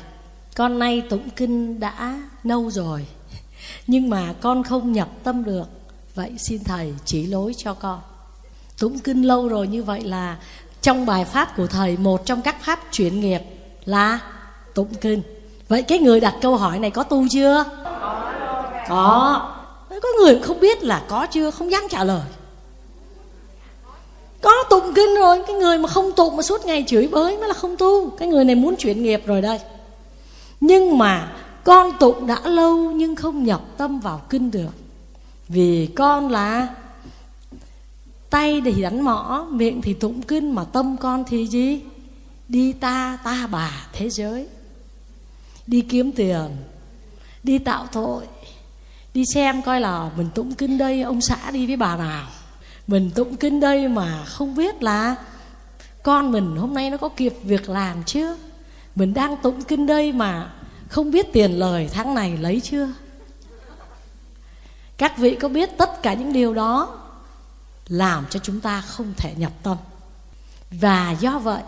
con 0.56 0.80
nay 0.80 1.02
tụng 1.10 1.30
kinh 1.36 1.80
đã 1.80 2.22
lâu 2.44 2.72
rồi 2.72 3.06
nhưng 3.88 4.10
mà 4.10 4.34
con 4.42 4.64
không 4.64 4.92
nhập 4.92 5.10
tâm 5.24 5.44
được. 5.44 5.70
Vậy 6.16 6.32
xin 6.38 6.64
thầy 6.64 6.94
chỉ 7.06 7.26
lối 7.26 7.54
cho 7.58 7.74
con. 7.74 8.02
Tụng 8.80 9.00
kinh 9.00 9.22
lâu 9.22 9.48
rồi 9.48 9.68
như 9.68 9.84
vậy 9.84 10.02
là 10.02 10.38
trong 10.82 11.06
bài 11.06 11.26
pháp 11.26 11.58
của 11.58 11.68
thầy 11.68 11.98
một 11.98 12.26
trong 12.26 12.42
các 12.42 12.64
pháp 12.64 12.80
chuyển 12.92 13.20
nghiệp 13.20 13.42
là 13.86 14.20
tụng 14.74 14.94
kinh 15.02 15.22
vậy 15.72 15.82
cái 15.82 16.00
người 16.00 16.20
đặt 16.20 16.36
câu 16.42 16.58
hỏi 16.58 16.80
này 16.80 16.92
có 16.92 17.04
tu 17.04 17.28
chưa? 17.30 17.66
Có. 17.84 18.22
Có. 18.90 19.52
Người 20.18 20.40
không 20.40 20.60
biết 20.60 20.84
là 20.84 21.04
có 21.08 21.26
chưa, 21.26 21.52
không 21.52 21.72
dám 21.72 21.84
trả 21.90 22.04
lời. 22.04 22.22
Có 24.42 24.52
tụng 24.70 24.94
kinh 24.96 25.16
rồi, 25.16 25.44
cái 25.48 25.56
người 25.56 25.78
mà 25.78 25.90
không 25.90 26.12
tụng 26.12 26.36
mà 26.36 26.44
suốt 26.44 26.66
ngày 26.66 26.84
chửi 26.88 27.08
bới 27.08 27.38
mới 27.38 27.48
là 27.48 27.54
không 27.54 27.78
tu. 27.78 28.10
Cái 28.10 28.28
người 28.28 28.46
này 28.46 28.56
muốn 28.56 28.76
chuyển 28.76 29.04
nghiệp 29.04 29.24
rồi 29.26 29.42
đây. 29.42 29.60
Nhưng 30.60 30.98
mà 30.98 31.32
con 31.64 31.92
tụng 32.00 32.28
đã 32.28 32.40
lâu 32.44 32.78
nhưng 32.78 33.16
không 33.16 33.44
nhập 33.44 33.62
tâm 33.78 34.00
vào 34.00 34.22
kinh 34.30 34.52
được. 34.52 34.74
Vì 35.48 35.90
con 35.96 36.32
là 36.32 36.68
tay 38.30 38.62
thì 38.66 38.82
đánh 38.82 39.02
mõ, 39.02 39.46
miệng 39.50 39.82
thì 39.82 39.94
tụng 39.94 40.22
kinh 40.22 40.56
mà 40.56 40.64
tâm 40.64 40.98
con 40.98 41.24
thì 41.28 41.48
gì? 41.48 41.82
Đi 42.48 42.74
ta 42.74 43.18
ta 43.24 43.48
bà 43.52 43.72
thế 43.94 44.10
giới 44.10 44.48
đi 45.72 45.82
kiếm 45.82 46.12
tiền, 46.12 46.48
đi 47.44 47.58
tạo 47.58 47.88
tội, 47.92 48.24
đi 49.14 49.24
xem 49.34 49.62
coi 49.62 49.82
là 49.82 50.12
mình 50.18 50.30
tụng 50.36 50.56
kinh 50.56 50.78
đây, 50.78 51.02
ông 51.02 51.22
xã 51.22 51.52
đi 51.52 51.68
với 51.68 51.76
bà 51.76 51.98
nào. 51.98 52.28
Mình 52.88 53.12
tụng 53.16 53.38
kinh 53.38 53.60
đây 53.60 53.88
mà 53.88 54.26
không 54.26 54.56
biết 54.56 54.84
là 54.84 55.16
con 56.04 56.32
mình 56.32 56.56
hôm 56.56 56.74
nay 56.74 56.90
nó 56.90 56.98
có 56.98 57.10
kịp 57.10 57.34
việc 57.44 57.70
làm 57.70 58.04
chưa 58.04 58.38
mình 58.96 59.14
đang 59.14 59.38
tụng 59.38 59.62
kinh 59.62 59.86
đây 59.86 60.12
mà 60.12 60.52
không 60.90 61.12
biết 61.12 61.34
tiền 61.34 61.52
lời 61.52 61.90
tháng 61.94 62.16
này 62.16 62.38
lấy 62.38 62.62
chưa? 62.62 62.90
Các 64.98 65.18
vị 65.18 65.36
có 65.36 65.48
biết 65.48 65.78
tất 65.78 66.04
cả 66.04 66.14
những 66.14 66.34
điều 66.34 66.54
đó 66.54 67.00
làm 67.88 68.26
cho 68.30 68.40
chúng 68.40 68.62
ta 68.62 68.82
không 68.82 69.14
thể 69.18 69.34
nhập 69.38 69.52
tâm. 69.64 69.78
Và 70.72 71.12
do 71.12 71.40
vậy, 71.40 71.62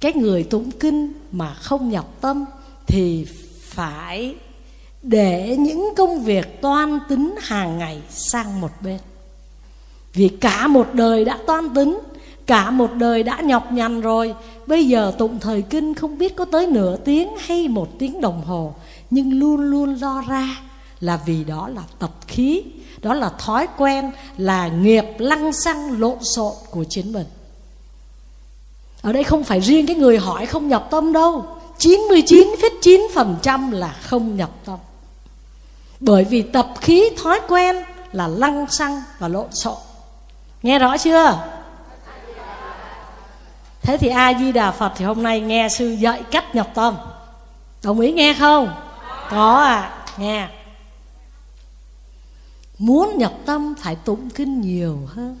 cái 0.00 0.12
người 0.12 0.44
tụng 0.44 0.70
kinh 0.70 1.12
mà 1.32 1.54
không 1.54 1.90
nhập 1.90 2.06
tâm 2.20 2.44
thì 2.88 3.26
phải 3.60 4.34
để 5.02 5.56
những 5.58 5.88
công 5.96 6.24
việc 6.24 6.60
toan 6.62 6.98
tính 7.08 7.34
hàng 7.40 7.78
ngày 7.78 8.02
sang 8.10 8.60
một 8.60 8.70
bên. 8.80 8.98
Vì 10.14 10.28
cả 10.28 10.66
một 10.66 10.86
đời 10.92 11.24
đã 11.24 11.38
toan 11.46 11.74
tính, 11.74 11.98
cả 12.46 12.70
một 12.70 12.94
đời 12.94 13.22
đã 13.22 13.40
nhọc 13.40 13.72
nhằn 13.72 14.00
rồi, 14.00 14.34
bây 14.66 14.88
giờ 14.88 15.12
tụng 15.18 15.38
thời 15.40 15.62
kinh 15.62 15.94
không 15.94 16.18
biết 16.18 16.36
có 16.36 16.44
tới 16.44 16.66
nửa 16.66 16.96
tiếng 16.96 17.28
hay 17.38 17.68
một 17.68 17.88
tiếng 17.98 18.20
đồng 18.20 18.44
hồ, 18.44 18.74
nhưng 19.10 19.38
luôn 19.38 19.60
luôn 19.60 19.94
lo 20.00 20.24
ra 20.28 20.60
là 21.00 21.20
vì 21.26 21.44
đó 21.44 21.68
là 21.68 21.82
tập 21.98 22.10
khí, 22.26 22.62
đó 23.02 23.14
là 23.14 23.30
thói 23.38 23.66
quen, 23.76 24.10
là 24.36 24.68
nghiệp 24.68 25.04
lăng 25.18 25.52
xăng 25.52 26.00
lộn 26.00 26.18
xộn 26.22 26.52
của 26.70 26.84
chính 26.84 27.12
mình. 27.12 27.26
Ở 29.02 29.12
đây 29.12 29.24
không 29.24 29.44
phải 29.44 29.60
riêng 29.60 29.86
cái 29.86 29.96
người 29.96 30.18
hỏi 30.18 30.46
không 30.46 30.68
nhập 30.68 30.88
tâm 30.90 31.12
đâu. 31.12 31.44
99,9% 31.78 33.72
là 33.72 33.96
không 34.02 34.36
nhập 34.36 34.50
tâm. 34.64 34.78
Bởi 36.00 36.24
vì 36.24 36.42
tập 36.42 36.68
khí 36.80 37.10
thói 37.22 37.40
quen 37.48 37.76
là 38.12 38.28
lăng 38.28 38.66
xăng 38.70 39.02
và 39.18 39.28
lộn 39.28 39.52
xộn. 39.52 39.76
Nghe 40.62 40.78
rõ 40.78 40.98
chưa? 40.98 41.38
Thế 43.82 43.96
thì 43.96 44.08
A-di-đà 44.08 44.70
Phật 44.70 44.92
thì 44.96 45.04
hôm 45.04 45.22
nay 45.22 45.40
nghe 45.40 45.68
sư 45.68 45.88
dạy 45.88 46.22
cách 46.30 46.54
nhập 46.54 46.70
tâm. 46.74 46.96
Đồng 47.82 48.00
ý 48.00 48.12
nghe 48.12 48.34
không? 48.38 48.74
Có 49.30 49.54
à, 49.58 50.04
nghe. 50.16 50.48
Muốn 52.78 53.18
nhập 53.18 53.32
tâm 53.46 53.74
phải 53.80 53.96
tụng 53.96 54.30
kinh 54.30 54.60
nhiều 54.60 54.98
hơn. 55.06 55.40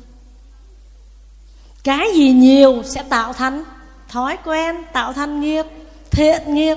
Cái 1.84 2.08
gì 2.14 2.32
nhiều 2.32 2.82
sẽ 2.84 3.02
tạo 3.02 3.32
thành 3.32 3.64
thói 4.08 4.38
quen, 4.44 4.76
tạo 4.92 5.12
thành 5.12 5.40
nghiệp, 5.40 5.66
thiện 6.10 6.54
nghiệp. 6.54 6.76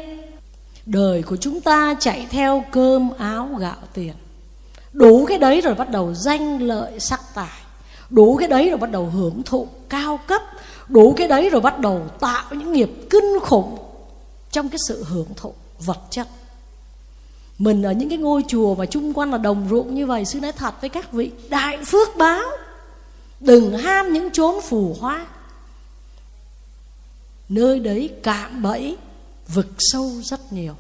Đời 0.86 1.24
của 1.24 1.38
chúng 1.38 1.62
ta 1.62 1.96
chạy 2.00 2.28
theo 2.30 2.64
cơm 2.72 3.10
áo 3.18 3.50
gạo 3.60 3.78
tiền. 3.94 4.14
Đủ 4.94 5.26
cái 5.26 5.38
đấy 5.38 5.62
rồi 5.62 5.74
bắt 5.76 5.90
đầu 5.90 6.14
danh 6.14 6.62
lợi 6.62 7.00
sắc 7.00 7.22
tài. 7.34 7.62
Đủ 8.10 8.36
cái 8.36 8.48
đấy 8.48 8.70
rồi 8.70 8.78
bắt 8.78 8.92
đầu 8.92 9.06
hưởng 9.06 9.44
thụ 9.44 9.68
cao 9.90 10.20
cấp. 10.28 10.42
Đủ 10.88 11.14
cái 11.18 11.28
đấy 11.28 11.50
rồi 11.50 11.62
bắt 11.62 11.80
đầu 11.80 12.08
tạo 12.20 12.46
những 12.52 12.72
nghiệp 12.72 12.92
kinh 13.10 13.40
khủng 13.42 13.78
Trong 14.52 14.70
cái 14.70 14.80
sự 14.88 15.04
hưởng 15.04 15.28
thụ 15.36 15.54
vật 15.80 16.00
chất. 16.10 16.28
Mình 17.58 17.84
ở 17.84 17.92
những 17.92 18.10
cái 18.10 18.18
ngôi 18.18 18.44
chùa 18.48 18.76
mà 18.76 18.86
chung 18.86 19.14
quanh 19.14 19.32
là 19.32 19.38
đồng 19.38 19.68
ruộng 19.70 19.96
như 19.96 20.06
vậy, 20.06 20.26
sư 20.26 20.40
nói 20.40 20.52
thật 20.52 20.82
với 20.82 20.90
các 20.90 21.12
vị, 21.12 21.32
đại 21.50 21.78
phước 21.86 22.08
báo. 22.18 22.44
Đừng 23.40 23.78
ham 23.78 24.14
những 24.14 24.32
chốn 24.32 24.62
phù 24.62 24.96
hoa. 25.00 25.26
Nơi 27.50 27.80
đấy 27.80 28.10
cạm 28.24 28.62
bẫy 28.62 28.98
vực 29.54 29.68
sâu 29.80 30.12
rất 30.24 30.54
nhiều. 30.54 30.76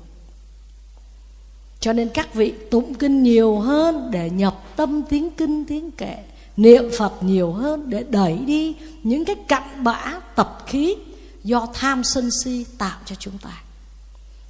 Cho 1.79 1.93
nên 1.93 2.09
các 2.09 2.33
vị 2.33 2.53
tụng 2.71 2.93
kinh 2.93 3.23
nhiều 3.23 3.59
hơn 3.59 4.11
để 4.11 4.29
nhập 4.29 4.63
tâm 4.75 5.01
tiếng 5.09 5.31
kinh 5.31 5.65
tiếng 5.65 5.91
kệ, 5.91 6.15
niệm 6.57 6.83
phật 6.97 7.23
nhiều 7.23 7.51
hơn 7.51 7.89
để 7.89 8.03
đẩy 8.09 8.37
đi 8.37 8.75
những 9.03 9.25
cái 9.25 9.35
cặn 9.47 9.83
bã 9.83 10.19
tập 10.35 10.63
khí 10.67 10.95
do 11.43 11.67
tham 11.73 12.03
sân 12.03 12.29
si 12.43 12.65
tạo 12.77 12.99
cho 13.05 13.15
chúng 13.15 13.37
ta. 13.37 13.63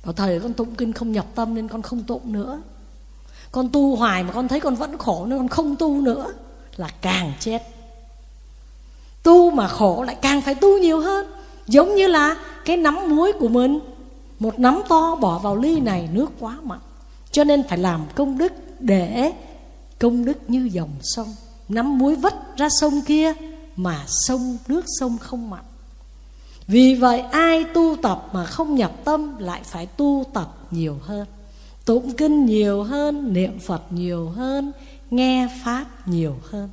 Bảo 0.05 0.13
thầy 0.13 0.39
con 0.39 0.53
tụng 0.53 0.75
kinh 0.75 0.93
không 0.93 1.11
nhập 1.11 1.25
tâm 1.35 1.55
nên 1.55 1.67
con 1.67 1.81
không 1.81 2.03
tụng 2.03 2.31
nữa. 2.31 2.61
Con 3.51 3.69
tu 3.69 3.95
hoài 3.95 4.23
mà 4.23 4.31
con 4.33 4.47
thấy 4.47 4.59
con 4.59 4.75
vẫn 4.75 4.97
khổ 4.97 5.25
nên 5.25 5.37
con 5.37 5.47
không 5.47 5.75
tu 5.75 6.01
nữa 6.01 6.33
Là 6.77 6.87
càng 7.01 7.33
chết. 7.39 7.61
Tu 9.23 9.51
mà 9.51 9.67
khổ 9.67 10.03
lại 10.03 10.15
càng 10.21 10.41
phải 10.41 10.55
tu 10.55 10.77
nhiều 10.77 10.99
hơn. 10.99 11.25
Giống 11.67 11.95
như 11.95 12.07
là 12.07 12.37
cái 12.65 12.77
nắm 12.77 13.15
muối 13.15 13.33
của 13.33 13.47
mình. 13.47 13.79
Một 14.41 14.59
nắm 14.59 14.81
to 14.89 15.15
bỏ 15.15 15.39
vào 15.39 15.55
ly 15.55 15.79
này 15.79 16.09
nước 16.13 16.31
quá 16.39 16.57
mặn 16.63 16.79
Cho 17.31 17.43
nên 17.43 17.63
phải 17.69 17.77
làm 17.77 18.01
công 18.15 18.37
đức 18.37 18.53
để 18.79 19.31
công 19.99 20.25
đức 20.25 20.37
như 20.49 20.69
dòng 20.71 20.89
sông. 21.01 21.35
Nắm 21.69 21.97
muối 21.97 22.15
vất 22.15 22.57
ra 22.57 22.69
sông 22.79 23.01
kia 23.01 23.33
Mà 23.75 24.03
sông 24.07 24.57
nước 24.67 24.85
sông 24.99 25.17
không 25.17 25.49
mặn. 25.49 25.59
Vì 26.67 26.95
vậy 26.95 27.19
ai 27.19 27.63
tu 27.63 27.95
tập 28.01 28.29
mà 28.33 28.45
không 28.45 28.75
nhập 28.75 28.91
tâm 29.03 29.37
lại 29.37 29.61
phải 29.63 29.85
tu 29.85 30.23
tập 30.33 30.55
nhiều 30.71 30.97
hơn. 31.01 31.25
Tụng 31.85 32.13
kinh 32.13 32.45
nhiều 32.45 32.83
hơn, 32.83 33.33
niệm 33.33 33.59
Phật 33.59 33.81
nhiều 33.89 34.29
hơn, 34.29 34.71
nghe 35.11 35.49
Pháp 35.63 35.85
nhiều 36.07 36.35
hơn. 36.49 36.69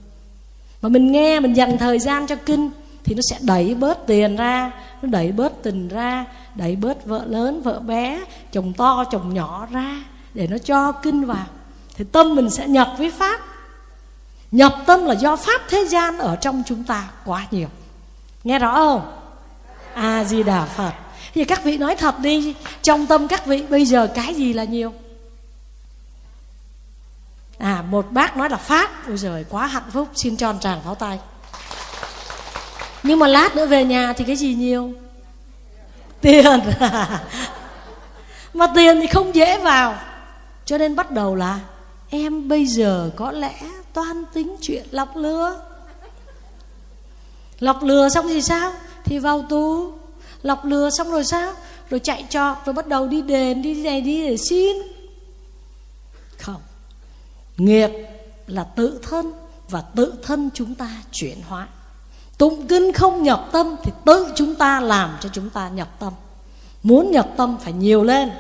Mà 0.83 0.89
mình 0.89 1.13
nghe, 1.13 1.41
mình 1.41 1.57
dành 1.57 1.79
thời 1.79 1.99
gian 1.99 2.27
cho 2.27 2.37
kinh 2.37 2.71
Thì 3.05 3.15
nó 3.15 3.21
sẽ 3.31 3.39
đẩy 3.43 3.75
bớt 3.75 4.07
tiền 4.07 4.37
ra, 4.37 4.73
nó 5.03 5.09
đẩy 5.09 5.33
bớt 5.33 5.63
tình 5.63 5.89
ra 5.89 6.27
Đẩy 6.59 6.77
bớt 6.77 7.07
vợ 7.07 7.25
lớn, 7.27 7.63
vợ 7.63 7.81
bé, 7.81 8.25
chồng 8.53 8.73
to, 8.73 9.05
chồng 9.11 9.35
nhỏ 9.35 9.67
ra 9.71 10.05
Để 10.35 10.47
nó 10.47 10.59
cho 10.59 10.93
kinh 10.93 11.25
vào. 11.25 11.47
Thì 11.97 12.05
tâm 12.13 12.35
mình 12.35 12.51
sẽ 12.51 12.69
nhập 12.69 12.95
với 12.99 13.11
Pháp. 13.11 13.41
Nhập 14.53 14.75
tâm 14.87 15.05
là 15.05 15.15
do 15.15 15.37
Pháp 15.37 15.61
thế 15.69 15.85
gian 15.85 16.19
ở 16.19 16.37
trong 16.37 16.63
chúng 16.67 16.85
ta 16.85 17.09
quá 17.25 17.47
nhiều. 17.51 17.69
Nghe 18.45 18.59
rõ 18.59 18.75
không? 18.75 19.13
a 19.95 20.25
di 20.25 20.43
đà 20.43 20.65
phật. 20.65 20.93
Thì 21.35 21.45
các 21.45 21.65
vị 21.65 21.79
nói 21.79 21.97
thật 21.97 22.19
đi 22.19 22.55
trong 22.83 23.07
tâm 23.07 23.29
các 23.29 23.47
vị 23.47 23.63
bây 23.63 23.85
giờ 23.85 24.07
cái 24.15 24.35
gì 24.35 24.53
là 24.53 24.65
nhiều? 24.65 24.93
À 27.59 27.85
một 27.91 28.07
bác 28.11 28.37
nói 28.37 28.51
là 28.51 28.57
pháp. 28.57 28.91
Ôi 29.09 29.17
giời 29.17 29.45
quá 29.51 29.67
hạnh 29.67 29.91
phúc. 29.93 30.09
Xin 30.15 30.37
tròn 30.37 30.59
tràng 30.61 30.81
pháo 30.85 30.95
tay. 30.95 31.19
Nhưng 33.03 33.19
mà 33.19 33.27
lát 33.27 33.57
nữa 33.57 33.67
về 33.67 33.85
nhà 33.85 34.13
thì 34.13 34.25
cái 34.25 34.37
gì 34.37 34.55
nhiều? 34.55 34.93
Tiền. 36.21 36.61
Mà 38.55 38.67
tiền 38.75 39.01
thì 39.01 39.07
không 39.07 39.35
dễ 39.35 39.59
vào. 39.59 39.99
Cho 40.65 40.79
nên 40.79 40.97
bắt 40.97 41.11
đầu 41.11 41.35
là, 41.35 41.61
em 42.09 42.49
bây 42.49 42.67
giờ 42.67 43.11
có 43.17 43.33
lẽ 43.33 43.61
toan 43.93 44.25
tính 44.35 44.57
chuyện 44.61 44.87
lọc 44.91 45.17
lừa. 45.17 45.61
Lọc 47.59 47.83
lừa 47.83 48.09
xong 48.09 48.29
thì 48.29 48.43
sao? 48.43 48.73
Thì 49.05 49.19
vào 49.19 49.47
tù. 49.49 49.93
Lọc 50.43 50.65
lừa 50.65 50.91
xong 50.91 51.11
rồi 51.11 51.25
sao? 51.25 51.53
Rồi 51.91 52.01
chạy 52.01 52.27
trọt 52.29 52.57
rồi 52.65 52.73
bắt 52.73 52.87
đầu 52.87 53.09
đi 53.09 53.23
đền, 53.23 53.63
đi 53.63 53.83
này, 53.83 54.01
đi 54.01 54.29
để 54.29 54.37
xin. 54.37 54.77
Không. 56.39 56.61
Nghiệp 57.57 57.91
là 58.47 58.65
tự 58.65 59.01
thân 59.03 59.33
và 59.69 59.81
tự 59.81 60.15
thân 60.23 60.51
chúng 60.55 60.75
ta 60.75 60.91
chuyển 61.13 61.39
hóa 61.49 61.69
tụng 62.39 62.67
kinh 62.67 62.93
không 62.93 63.23
nhập 63.23 63.49
tâm 63.53 63.77
thì 63.83 63.93
tự 64.05 64.33
chúng 64.37 64.55
ta 64.55 64.81
làm 64.81 65.17
cho 65.21 65.29
chúng 65.33 65.51
ta 65.51 65.69
nhập 65.69 65.89
tâm. 65.99 66.13
Muốn 66.83 67.11
nhập 67.11 67.29
tâm 67.37 67.57
phải 67.61 67.73
nhiều 67.73 68.05
lên, 68.05 68.31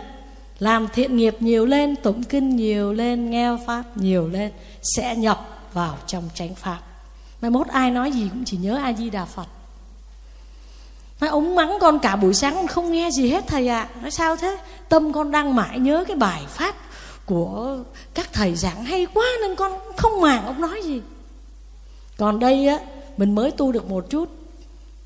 làm 0.58 0.88
thiện 0.94 1.16
nghiệp 1.16 1.36
nhiều 1.40 1.66
lên, 1.66 1.96
tụng 1.96 2.22
kinh 2.22 2.56
nhiều 2.56 2.92
lên, 2.92 3.30
nghe 3.30 3.56
pháp 3.66 3.82
nhiều 3.94 4.28
lên, 4.28 4.52
sẽ 4.96 5.16
nhập 5.16 5.48
vào 5.72 5.98
trong 6.06 6.28
chánh 6.34 6.54
pháp. 6.54 6.78
Mai 7.40 7.50
mốt 7.50 7.66
ai 7.68 7.90
nói 7.90 8.12
gì 8.12 8.28
cũng 8.32 8.44
chỉ 8.44 8.56
nhớ 8.56 8.76
a 8.76 8.92
di 8.92 9.10
đà 9.10 9.24
phật. 9.24 9.46
Nói 11.20 11.30
ông 11.30 11.54
mắng 11.54 11.78
con 11.80 11.98
cả 11.98 12.16
buổi 12.16 12.34
sáng 12.34 12.54
con 12.54 12.66
không 12.66 12.92
nghe 12.92 13.10
gì 13.10 13.30
hết 13.30 13.46
thầy 13.46 13.68
ạ. 13.68 13.88
À. 13.94 14.00
Nói 14.00 14.10
sao 14.10 14.36
thế? 14.36 14.58
Tâm 14.88 15.12
con 15.12 15.30
đang 15.30 15.54
mãi 15.54 15.78
nhớ 15.78 16.04
cái 16.08 16.16
bài 16.16 16.42
pháp 16.48 16.74
Của 17.26 17.78
các 18.14 18.32
thầy 18.32 18.54
giảng 18.54 18.84
hay 18.84 19.06
quá 19.14 19.26
Nên 19.40 19.56
con 19.56 19.72
không 19.96 20.20
màng 20.20 20.46
ông 20.46 20.60
nói 20.60 20.82
gì. 20.84 21.00
Còn 22.16 22.38
đây 22.38 22.66
á 22.66 22.78
mình 23.18 23.34
mới 23.34 23.50
tu 23.50 23.72
được 23.72 23.90
một 23.90 24.10
chút. 24.10 24.28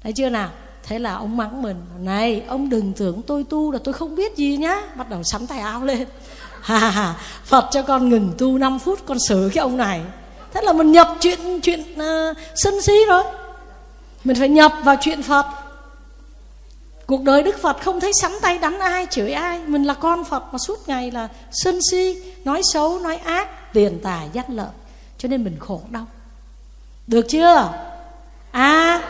Thấy 0.02 0.12
chưa 0.12 0.28
nào? 0.28 0.50
Thế 0.82 0.98
là 0.98 1.14
ông 1.14 1.36
mắng 1.36 1.62
mình 1.62 1.76
Này 1.98 2.42
ông 2.48 2.70
đừng 2.70 2.92
tưởng 2.92 3.22
tôi 3.22 3.44
tu 3.50 3.72
là 3.72 3.78
tôi 3.84 3.94
không 3.94 4.14
biết 4.16 4.36
gì 4.36 4.56
nhá. 4.56 4.82
Bắt 4.94 5.10
đầu 5.10 5.22
sắm 5.22 5.46
tay 5.46 5.58
áo 5.58 5.84
lên. 5.84 6.06
Ha, 6.62 6.78
ha, 6.78 7.14
Phật 7.44 7.68
cho 7.70 7.82
con 7.82 8.08
ngừng 8.08 8.32
tu 8.38 8.58
5 8.58 8.78
phút 8.78 8.98
Con 9.06 9.18
xử 9.28 9.50
cái 9.54 9.62
ông 9.62 9.76
này. 9.76 10.00
Thế 10.52 10.62
là 10.62 10.72
mình 10.72 10.92
nhập 10.92 11.08
chuyện 11.20 11.60
chuyện 11.60 11.80
uh, 11.80 12.36
sân 12.54 12.82
si 12.82 12.92
rồi. 13.08 13.22
Mình 14.24 14.36
phải 14.36 14.48
nhập 14.48 14.72
vào 14.84 14.96
chuyện 15.00 15.22
Phật. 15.22 15.46
Cuộc 17.06 17.22
đời 17.22 17.42
Đức 17.42 17.58
Phật 17.62 17.82
không 17.82 18.00
thấy 18.00 18.12
sắm 18.20 18.32
tay 18.42 18.58
đánh 18.58 18.78
ai, 18.78 19.06
chửi 19.10 19.32
ai. 19.32 19.60
Mình 19.66 19.84
là 19.84 19.94
con 19.94 20.24
Phật 20.24 20.44
mà 20.52 20.58
suốt 20.58 20.88
ngày 20.88 21.10
là 21.10 21.28
sân 21.50 21.78
si 21.90 22.22
Nói 22.44 22.60
xấu, 22.72 22.98
nói 22.98 23.16
ác 23.16 23.72
Tiền 23.72 23.98
tài, 24.02 24.28
danh 24.32 24.56
lợi. 24.56 24.70
Cho 25.18 25.28
nên 25.28 25.44
mình 25.44 25.56
khổ 25.60 25.80
đau. 25.90 26.06
Được 27.06 27.26
chưa? 27.28 27.72
À 28.52 29.02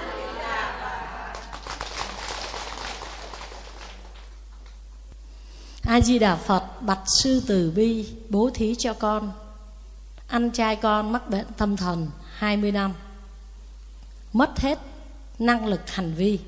A 5.92 6.00
Di 6.00 6.18
Đà 6.18 6.36
Phật 6.36 6.82
bạch 6.82 7.02
sư 7.06 7.42
từ 7.46 7.70
bi 7.70 8.06
bố 8.28 8.50
thí 8.54 8.74
cho 8.74 8.94
con. 8.94 9.32
Anh 10.26 10.50
trai 10.50 10.76
con 10.76 11.12
mắc 11.12 11.30
bệnh 11.30 11.46
tâm 11.56 11.76
thần 11.76 12.10
20 12.36 12.72
năm. 12.72 12.94
Mất 14.32 14.60
hết 14.60 14.78
năng 15.38 15.66
lực 15.66 15.90
hành 15.90 16.14
vi. 16.14 16.38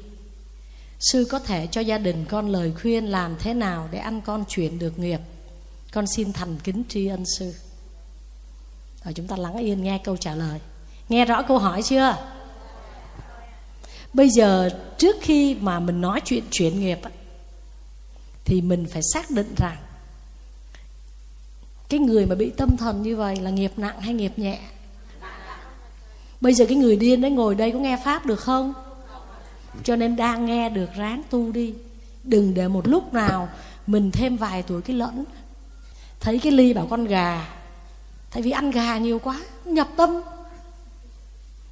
Sư 1.01 1.27
có 1.31 1.39
thể 1.39 1.67
cho 1.67 1.81
gia 1.81 1.99
đình 1.99 2.25
con 2.29 2.49
lời 2.49 2.73
khuyên 2.83 3.05
làm 3.05 3.37
thế 3.39 3.55
nào 3.55 3.89
để 3.91 3.99
anh 3.99 4.21
con 4.21 4.45
chuyển 4.49 4.79
được 4.79 4.99
nghiệp? 4.99 5.21
Con 5.93 6.07
xin 6.07 6.33
thành 6.33 6.57
kính 6.65 6.83
tri 6.89 7.07
ân 7.07 7.25
sư. 7.39 7.55
Rồi 9.05 9.15
chúng 9.15 9.27
ta 9.27 9.37
lắng 9.37 9.57
yên 9.57 9.83
nghe 9.83 9.99
câu 10.05 10.17
trả 10.17 10.35
lời. 10.35 10.61
Nghe 11.09 11.25
rõ 11.25 11.43
câu 11.43 11.59
hỏi 11.59 11.83
chưa? 11.83 12.17
Bây 14.13 14.29
giờ 14.29 14.71
trước 14.99 15.17
khi 15.21 15.55
mà 15.55 15.81
mình 15.81 16.01
nói 16.01 16.21
chuyện 16.25 16.45
chuyển 16.51 16.81
nghiệp 16.81 16.99
thì 18.45 18.61
mình 18.61 18.87
phải 18.87 19.03
xác 19.13 19.31
định 19.31 19.55
rằng 19.57 19.77
cái 21.89 22.01
người 22.01 22.27
mà 22.27 22.35
bị 22.35 22.51
tâm 22.51 22.77
thần 22.77 23.03
như 23.03 23.17
vậy 23.17 23.37
là 23.37 23.51
nghiệp 23.51 23.73
nặng 23.77 24.01
hay 24.01 24.15
nghiệp 24.15 24.33
nhẹ? 24.37 24.61
Bây 26.41 26.55
giờ 26.55 26.65
cái 26.69 26.77
người 26.77 26.97
điên 26.97 27.21
đấy 27.21 27.31
ngồi 27.31 27.55
đây 27.55 27.73
có 27.73 27.79
nghe 27.79 27.99
pháp 28.05 28.27
được 28.27 28.41
không? 28.41 28.73
Cho 29.85 29.97
nên 29.97 30.17
đang 30.17 30.47
nghe 30.47 30.69
được 30.69 30.89
ráng 30.97 31.23
tu 31.31 31.53
đi. 31.53 31.75
Đừng 32.23 32.55
để 32.55 32.69
một 32.69 32.89
lúc 32.89 33.15
nào 33.15 33.49
mình 33.87 34.11
thêm 34.11 34.37
vài 34.37 34.63
tuổi 34.63 34.83
cái 34.83 34.97
lẫn. 34.97 35.25
Thấy 36.21 36.39
cái 36.39 36.53
ly 36.53 36.73
bảo 36.73 36.87
con 36.91 37.05
gà. 37.05 37.49
Tại 38.31 38.43
vì 38.43 38.51
ăn 38.51 38.71
gà 38.71 38.99
nhiều 38.99 39.19
quá, 39.19 39.41
nhập 39.65 39.89
tâm. 39.97 40.23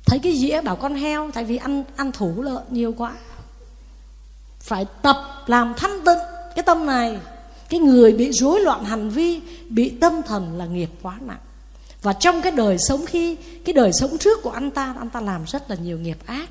Thấy 0.07 0.19
cái 0.19 0.37
dĩa 0.37 0.61
bảo 0.61 0.77
con 0.77 0.95
heo, 0.95 1.31
tại 1.35 1.45
vì 1.45 1.57
ăn 1.57 1.85
ăn 1.97 2.13
thủ 2.13 2.43
lợn 2.43 2.63
nhiều 2.71 2.95
quá. 2.99 3.13
Phải 4.61 4.87
tập 5.03 5.45
làm 5.47 5.75
thanh 5.77 6.05
tịnh 6.05 6.32
cái 6.55 6.63
tâm 6.63 6.87
này, 6.87 7.19
cái 7.69 7.81
người 7.81 8.13
bị 8.13 8.33
rối 8.33 8.61
loạn 8.61 8.85
hành 8.85 9.11
vi, 9.11 9.41
bị 9.69 9.91
tâm 10.01 10.23
thần 10.27 10.59
là 10.59 10.67
nghiệp 10.67 10.91
quá 11.03 11.19
nặng. 11.21 11.41
Và 12.03 12.13
trong 12.13 12.43
cái 12.43 12.53
đời 12.53 12.79
sống 12.79 13.07
khi, 13.07 13.37
cái 13.65 13.73
đời 13.73 13.91
sống 13.93 14.19
trước 14.19 14.43
của 14.43 14.51
anh 14.51 14.71
ta 14.71 14.95
anh 14.99 15.11
ta 15.11 15.21
làm 15.21 15.45
rất 15.45 15.71
là 15.71 15.77
nhiều 15.77 15.99
nghiệp 15.99 16.19
ác. 16.27 16.49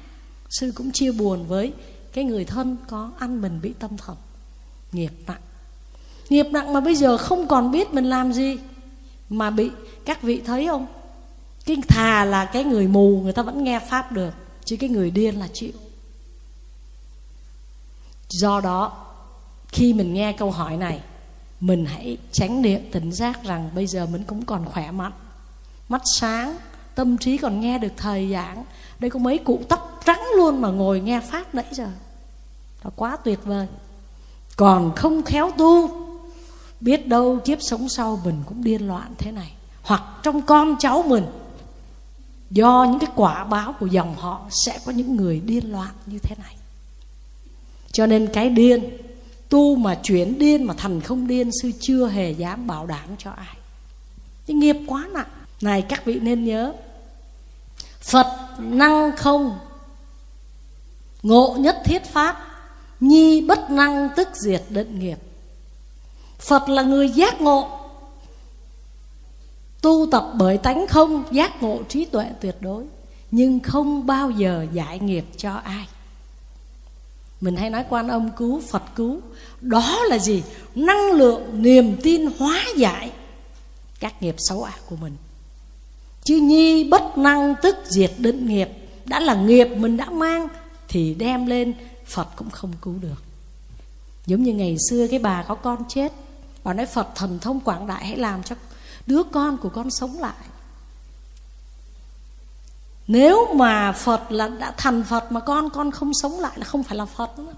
Sư 0.50 0.72
cũng 0.76 0.92
chia 0.92 1.12
buồn 1.12 1.46
với 1.46 1.74
cái 2.14 2.24
người 2.24 2.46
thân 2.46 2.78
có 2.90 3.12
anh 3.20 3.42
mình 3.42 3.60
bị 3.62 3.74
tâm 3.80 3.98
thần. 3.98 4.16
Nghiệp 4.92 5.12
nặng. 5.28 5.42
Nghiệp 6.30 6.48
nặng 6.52 6.74
mà 6.74 6.80
bây 6.80 6.96
giờ 6.96 7.18
không 7.18 7.48
còn 7.48 7.72
biết 7.72 7.94
mình 7.94 8.06
làm 8.06 8.34
gì. 8.34 8.58
Mà 9.30 9.50
bị, 9.50 9.70
các 10.06 10.22
vị 10.22 10.42
thấy 10.46 10.68
không? 10.68 10.88
Cái 11.66 11.78
thà 11.88 12.26
là 12.26 12.46
cái 12.46 12.64
người 12.64 12.88
mù, 12.88 13.22
người 13.24 13.34
ta 13.34 13.42
vẫn 13.42 13.64
nghe 13.64 13.80
pháp 13.80 14.12
được. 14.12 14.34
Chứ 14.66 14.78
cái 14.80 14.90
người 14.90 15.12
điên 15.12 15.40
là 15.40 15.48
chịu. 15.54 15.72
Do 18.30 18.62
đó 18.62 19.08
khi 19.72 19.94
mình 19.94 20.14
nghe 20.14 20.34
câu 20.34 20.52
hỏi 20.52 20.78
này, 20.78 21.02
mình 21.60 21.86
hãy 21.86 22.18
tránh 22.32 22.62
niệm 22.62 22.92
tỉnh 22.92 23.12
giác 23.12 23.44
rằng 23.44 23.70
bây 23.76 23.88
giờ 23.88 24.06
mình 24.06 24.24
cũng 24.24 24.46
còn 24.46 24.66
khỏe 24.66 24.92
mạnh, 24.92 25.14
mắt 25.90 26.02
sáng, 26.20 26.58
tâm 26.96 27.18
trí 27.18 27.38
còn 27.38 27.60
nghe 27.62 27.78
được 27.78 27.94
thời 27.98 28.32
giảng. 28.32 28.64
Đây 29.00 29.10
có 29.10 29.20
mấy 29.20 29.38
cụ 29.38 29.62
tóc 29.70 30.02
trắng 30.06 30.22
luôn 30.38 30.62
mà 30.62 30.70
ngồi 30.70 31.00
nghe 31.00 31.20
pháp 31.20 31.56
nãy 31.56 31.66
giờ. 31.72 31.88
Là 32.84 32.92
quá 32.96 33.18
tuyệt 33.24 33.40
vời. 33.46 33.68
Còn 34.56 34.96
không 34.96 35.24
khéo 35.24 35.52
tu, 35.58 35.90
biết 36.80 37.08
đâu 37.08 37.40
kiếp 37.46 37.58
sống 37.62 37.90
sau 37.90 38.22
mình 38.26 38.44
cũng 38.46 38.64
điên 38.64 38.88
loạn 38.88 39.14
thế 39.18 39.32
này. 39.32 39.54
Hoặc 39.82 40.04
trong 40.24 40.42
con 40.42 40.76
cháu 40.80 41.04
mình, 41.04 41.26
do 42.50 42.88
những 42.90 43.00
cái 43.00 43.10
quả 43.16 43.44
báo 43.44 43.74
của 43.80 43.86
dòng 43.86 44.16
họ 44.16 44.42
sẽ 44.66 44.80
có 44.86 44.92
những 44.92 45.16
người 45.16 45.40
điên 45.40 45.72
loạn 45.72 45.92
như 46.06 46.20
thế 46.20 46.36
này. 46.40 46.56
Cho 47.92 48.06
nên 48.06 48.30
cái 48.34 48.50
điên 48.50 48.90
tu 49.52 49.76
mà 49.76 49.96
chuyển 50.04 50.40
điên 50.40 50.64
mà 50.64 50.74
thành 50.78 51.02
không 51.02 51.28
điên, 51.28 51.50
sư 51.62 51.72
chưa 51.80 52.08
hề 52.08 52.32
dám 52.32 52.68
bảo 52.68 52.86
đảm 52.86 53.06
cho 53.18 53.32
ai. 53.32 53.56
Cái 54.48 54.56
nghiệp 54.56 54.76
quá 54.88 55.08
nặng. 55.14 55.28
Này, 55.62 55.82
các 55.82 56.06
vị 56.06 56.20
nên 56.20 56.46
nhớ, 56.46 56.74
phật 58.02 58.56
năng 58.60 59.12
không? 59.18 59.60
Ngộ 61.24 61.56
nhất 61.60 61.82
thiết 61.86 62.04
pháp, 62.04 62.48
nhi 63.00 63.42
bất 63.42 63.72
năng 63.72 64.10
tức 64.16 64.28
diệt 64.34 64.64
định 64.70 65.00
nghiệp. 65.00 65.18
Phật 66.40 66.70
là 66.70 66.82
người 66.84 67.10
giác 67.10 67.42
ngộ. 67.42 67.80
Tu 69.82 70.08
tập 70.12 70.32
bởi 70.34 70.58
tánh 70.58 70.88
không, 70.88 71.24
giác 71.32 71.64
ngộ 71.64 71.80
trí 71.90 72.06
tuệ 72.06 72.26
tuyệt 72.42 72.56
đối, 72.60 72.84
nhưng 73.32 73.60
không 73.60 74.06
bao 74.06 74.30
giờ 74.30 74.66
giải 74.74 75.00
nghiệp 75.00 75.26
cho 75.38 75.54
ai 75.54 75.88
mình 77.42 77.56
hay 77.56 77.70
nói 77.70 77.86
quan 77.90 78.08
âm 78.08 78.32
cứu, 78.32 78.62
phật 78.70 78.84
cứu. 78.96 79.22
Đó 79.62 80.04
là 80.10 80.18
gì? 80.18 80.44
Năng 80.76 81.12
lượng, 81.12 81.62
niềm 81.64 81.98
tin 82.04 82.26
hóa 82.40 82.64
giải 82.78 83.12
các 84.00 84.24
nghiệp 84.24 84.36
xấu 84.38 84.64
ác 84.64 84.80
của 84.90 84.96
mình. 84.96 85.16
Chứ 86.24 86.36
nhi 86.36 86.84
bất 86.84 87.18
năng 87.18 87.56
tức 87.62 87.76
diệt 87.86 88.12
định 88.18 88.48
nghiệp. 88.48 88.70
Đã 89.06 89.20
là 89.20 89.36
nghiệp 89.36 89.66
mình 89.66 89.98
đã 89.98 90.10
mang, 90.10 90.48
thì 90.88 91.14
đem 91.14 91.46
lên, 91.46 91.74
phật 92.06 92.28
cũng 92.36 92.50
không 92.50 92.74
cứu 92.82 92.96
được. 93.02 93.24
Giống 94.26 94.44
như 94.44 94.54
ngày 94.54 94.76
xưa 94.90 95.08
cái 95.08 95.20
bà 95.20 95.44
có 95.44 95.56
con 95.56 95.84
chết. 95.90 96.14
Bà 96.64 96.74
nói, 96.74 96.86
phật 96.86 97.08
thần 97.16 97.40
thông 97.40 97.60
quảng 97.60 97.88
đại, 97.88 98.06
hãy 98.06 98.18
làm 98.18 98.44
cho 98.44 98.56
đứa 99.08 99.24
con 99.24 99.58
của 99.58 99.70
con 99.70 99.90
sống 99.92 100.20
lại 100.20 100.46
nếu 103.12 103.54
mà 103.56 103.92
phật 103.92 104.32
là 104.32 104.48
đã 104.48 104.74
thành 104.78 105.04
phật 105.04 105.32
mà 105.32 105.40
con 105.40 105.70
con 105.70 105.92
không 105.92 106.14
sống 106.14 106.40
lại 106.40 106.52
là 106.56 106.66
không 106.66 106.84
phải 106.84 106.98
là 106.98 107.06
phật 107.06 107.40
nữa 107.40 107.54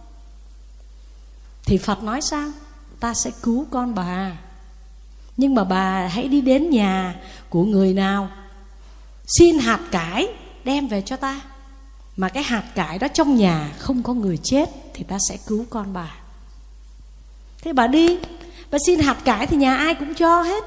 thì 1.66 1.78
phật 1.78 2.04
nói 2.04 2.22
sao? 2.22 2.50
Ta 3.00 3.14
sẽ 3.14 3.32
cứu 3.42 3.66
con 3.72 3.96
bà. 3.96 4.32
Nhưng 5.38 5.56
mà 5.56 5.64
bà 5.64 6.08
hãy 6.08 6.28
đi 6.28 6.42
đến 6.42 6.70
nhà 6.70 7.16
của 7.50 7.64
người 7.64 7.94
nào? 7.94 8.30
Xin 9.28 9.60
hạt 9.60 9.80
cải 9.92 10.28
đem 10.64 10.88
về 10.88 11.02
cho 11.02 11.16
ta. 11.16 11.42
Mà 12.18 12.30
cái 12.30 12.44
hạt 12.44 12.64
cải 12.76 13.00
đó 13.00 13.08
trong 13.08 13.36
nhà 13.36 13.72
không 13.80 14.04
có 14.04 14.14
người 14.14 14.38
chết 14.44 14.70
thì 14.94 15.04
ta 15.04 15.18
sẽ 15.30 15.38
cứu 15.48 15.66
con 15.70 15.94
bà. 15.94 16.16
Thế 17.62 17.74
bà 17.74 17.88
đi. 17.88 18.20
Bà 18.72 18.78
xin 18.86 19.00
hạt 19.00 19.18
cải 19.24 19.48
thì 19.48 19.58
nhà 19.58 19.76
ai 19.76 19.96
cũng 19.96 20.16
cho 20.16 20.42
hết. 20.42 20.64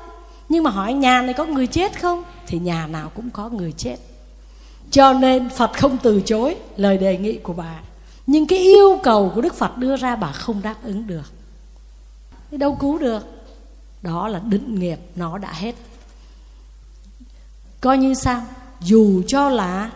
Nhưng 0.48 0.64
mà 0.64 0.70
hỏi, 0.70 0.92
nhà 0.92 1.22
này 1.22 1.34
có 1.34 1.44
người 1.44 1.66
chết 1.66 2.00
không? 2.00 2.24
Thì 2.46 2.58
nhà 2.58 2.86
nào 2.86 3.10
cũng 3.14 3.30
có 3.30 3.48
người 3.48 3.72
chết 3.72 3.96
cho 4.90 5.12
nên 5.12 5.48
phật 5.48 5.70
không 5.78 5.96
từ 6.02 6.20
chối 6.20 6.56
lời 6.76 6.98
đề 6.98 7.18
nghị 7.18 7.38
của 7.38 7.52
bà. 7.52 7.80
Nhưng 8.26 8.46
cái 8.46 8.58
yêu 8.58 9.00
cầu 9.02 9.32
của 9.34 9.40
đức 9.40 9.54
phật 9.54 9.76
đưa 9.76 9.96
ra 9.96 10.16
bà 10.16 10.32
không 10.32 10.62
đáp 10.62 10.76
ứng 10.82 11.06
được. 11.06 11.32
Thì 12.50 12.56
đâu 12.56 12.76
cứu 12.80 12.98
được? 12.98 13.26
Đó 14.02 14.28
là 14.28 14.38
định 14.38 14.80
nghiệp, 14.80 14.98
nó 15.16 15.38
đã 15.38 15.52
hết. 15.52 15.74
Coi 17.80 17.98
như 17.98 18.14
sao? 18.14 18.42
Dù 18.80 19.22
cho 19.26 19.48
là 19.48 19.90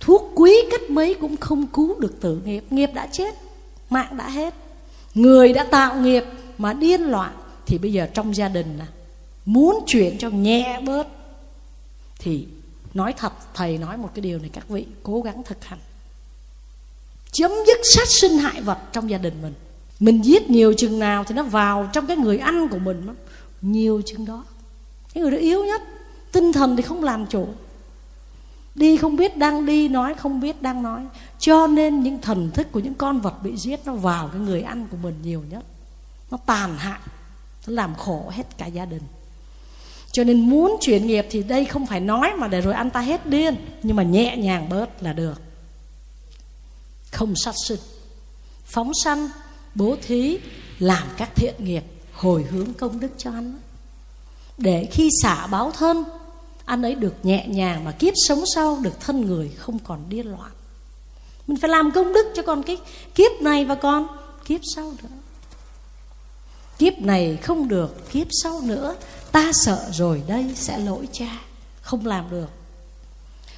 thuốc 0.00 0.32
quý 0.34 0.52
cách 0.70 0.90
mấy 0.90 1.14
cũng 1.14 1.36
không 1.36 1.66
cứu 1.66 2.00
được 2.00 2.20
tử 2.20 2.40
nghiệp. 2.44 2.64
Nghiệp 2.70 2.90
đã 2.94 3.08
chết, 3.12 3.34
mạng 3.90 4.16
đã 4.16 4.28
hết. 4.28 4.54
Người 5.14 5.52
đã 5.52 5.64
tạo 5.64 6.00
nghiệp 6.00 6.24
mà 6.58 6.72
điên 6.72 7.00
loạn, 7.00 7.32
thì 7.66 7.78
bây 7.78 7.92
giờ 7.92 8.08
trong 8.14 8.36
gia 8.36 8.48
đình 8.48 8.78
muốn 9.44 9.84
chuyển 9.86 10.18
cho 10.18 10.30
nhẹ 10.30 10.80
bớt, 10.80 11.06
thì 12.18 12.46
nói 12.96 13.14
thật, 13.16 13.32
thầy 13.54 13.78
nói 13.78 13.96
một 13.96 14.10
cái 14.14 14.20
điều 14.20 14.38
này, 14.38 14.50
các 14.52 14.68
vị 14.68 14.86
cố 15.02 15.20
gắng 15.20 15.42
thực 15.42 15.64
hành. 15.64 15.78
Chấm 17.32 17.50
dứt 17.66 17.78
sát 17.82 18.08
sinh 18.08 18.38
hại 18.38 18.60
vật 18.62 18.78
trong 18.92 19.10
gia 19.10 19.18
đình 19.18 19.42
mình. 19.42 19.54
Mình 20.00 20.24
giết 20.24 20.50
nhiều 20.50 20.74
chừng 20.76 20.98
nào 20.98 21.24
thì 21.24 21.34
nó 21.34 21.42
vào 21.42 21.90
trong 21.92 22.06
cái 22.06 22.16
người 22.16 22.38
ăn 22.38 22.68
của 22.68 22.78
mình 22.78 23.06
nhiều 23.62 24.02
chừng 24.06 24.24
đó. 24.24 24.44
Cái 25.14 25.22
người 25.22 25.30
đó 25.30 25.38
yếu 25.38 25.64
nhất. 25.64 25.82
Tinh 26.32 26.52
thần 26.52 26.76
thì 26.76 26.82
không 26.82 27.04
làm 27.04 27.26
chủ. 27.26 27.48
Đi 28.74 28.96
không 28.96 29.16
biết 29.16 29.36
đang 29.36 29.66
đi, 29.66 29.88
nói 29.88 30.14
không 30.14 30.40
biết 30.40 30.62
đang 30.62 30.82
nói. 30.82 31.06
Cho 31.38 31.66
nên 31.66 32.02
những 32.02 32.20
thần 32.20 32.50
thức 32.50 32.72
của 32.72 32.80
những 32.80 32.94
con 32.94 33.20
vật 33.20 33.42
bị 33.42 33.56
giết 33.56 33.80
nó 33.86 33.94
vào 33.94 34.28
cái 34.28 34.40
người 34.40 34.62
ăn 34.62 34.86
của 34.90 34.96
mình 35.02 35.14
nhiều 35.22 35.42
nhất. 35.50 35.64
Nó 36.30 36.38
tàn 36.46 36.78
hại. 36.78 37.00
Nó 37.66 37.72
làm 37.72 37.94
khổ 37.94 38.30
hết 38.30 38.58
cả 38.58 38.66
gia 38.66 38.84
đình 38.84 39.02
cho 40.12 40.24
nên 40.24 40.50
muốn 40.50 40.76
chuyển 40.80 41.06
nghiệp 41.06 41.26
thì 41.30 41.42
đây 41.42 41.64
không 41.64 41.86
phải 41.86 42.00
nói 42.00 42.32
mà 42.38 42.48
để 42.48 42.60
rồi 42.60 42.74
anh 42.74 42.90
ta 42.90 43.00
hết 43.00 43.26
điên, 43.26 43.56
nhưng 43.82 43.96
mà 43.96 44.02
nhẹ 44.02 44.36
nhàng 44.36 44.68
bớt 44.68 45.02
là 45.02 45.12
được. 45.12 45.40
Không 47.12 47.34
sát 47.36 47.54
sinh. 47.66 47.80
Phóng 48.64 48.92
sanh, 49.04 49.28
bố 49.74 49.96
thí, 50.06 50.38
làm 50.78 51.08
các 51.16 51.30
thiện 51.34 51.54
nghiệp, 51.58 51.84
hồi 52.12 52.42
hướng 52.50 52.74
công 52.74 53.00
đức 53.00 53.10
cho 53.18 53.30
anh. 53.30 53.58
Để 54.58 54.88
khi 54.92 55.08
xả 55.22 55.46
báo 55.46 55.70
thân, 55.70 56.04
anh 56.64 56.82
ấy 56.82 56.94
được 56.94 57.14
nhẹ 57.22 57.46
nhàng 57.48 57.84
mà 57.84 57.92
kiếp 57.92 58.14
sống 58.28 58.44
sau 58.54 58.78
được 58.82 59.00
thân 59.00 59.20
người 59.20 59.50
không 59.56 59.78
còn 59.78 60.04
điên 60.08 60.26
loạn. 60.26 60.50
Mình 61.46 61.56
phải 61.60 61.70
làm 61.70 61.90
công 61.90 62.12
đức 62.12 62.32
cho 62.36 62.42
con 62.42 62.62
cái 62.62 62.76
kiếp 63.14 63.32
này 63.40 63.64
và 63.64 63.74
con 63.74 64.06
kiếp 64.44 64.60
sau 64.74 64.92
nữa. 65.02 65.08
Kiếp 66.78 66.98
này 66.98 67.36
không 67.36 67.68
được, 67.68 68.10
kiếp 68.12 68.26
sau 68.42 68.60
nữa 68.60 68.96
ta 69.36 69.50
sợ 69.52 69.88
rồi 69.92 70.22
đây, 70.26 70.50
sẽ 70.54 70.78
lỗi 70.78 71.08
cha. 71.12 71.38
Không 71.80 72.06
làm 72.06 72.30
được. 72.30 72.50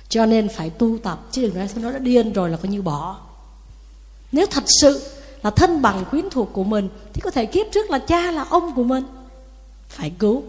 Cho 0.09 0.27
nên 0.27 0.49
phải 0.49 0.71
tu 0.71 0.99
tập. 0.99 1.27
Chứ 1.33 1.43
đừng 1.43 1.55
nói 1.55 1.69
nó 1.77 1.91
đã 1.93 1.99
điên 1.99 2.33
rồi 2.33 2.51
là 2.51 2.57
coi 2.57 2.69
như 2.69 2.83
bỏ. 2.83 3.21
Nếu 4.33 4.47
thật 4.47 4.65
sự 4.81 5.11
là 5.43 5.51
thân 5.51 5.83
bằng 5.83 6.05
quyến 6.11 6.31
thuộc 6.31 6.51
của 6.53 6.65
mình, 6.65 6.89
thì 7.13 7.21
có 7.21 7.31
thể 7.31 7.47
kiếp 7.47 7.67
trước 7.73 7.91
là 7.91 7.99
cha 7.99 8.31
là 8.31 8.43
ông 8.43 8.75
của 8.75 8.83
mình. 8.83 9.05
Phải 9.89 10.13
cứu. 10.19 10.43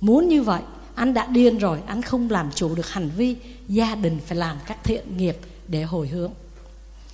Muốn 0.00 0.28
như 0.28 0.42
vậy, 0.42 0.62
anh 0.94 1.14
đã 1.14 1.26
điên 1.26 1.58
rồi, 1.58 1.78
anh 1.86 2.02
không 2.02 2.30
làm 2.30 2.50
chủ 2.54 2.74
được 2.74 2.88
hành 2.88 3.10
vi. 3.16 3.36
Gia 3.68 3.94
đình 3.94 4.20
phải 4.26 4.38
làm 4.38 4.56
các 4.66 4.84
thiện 4.84 5.16
nghiệp 5.16 5.38
để 5.68 5.82
hồi 5.82 6.08
hướng. 6.08 6.32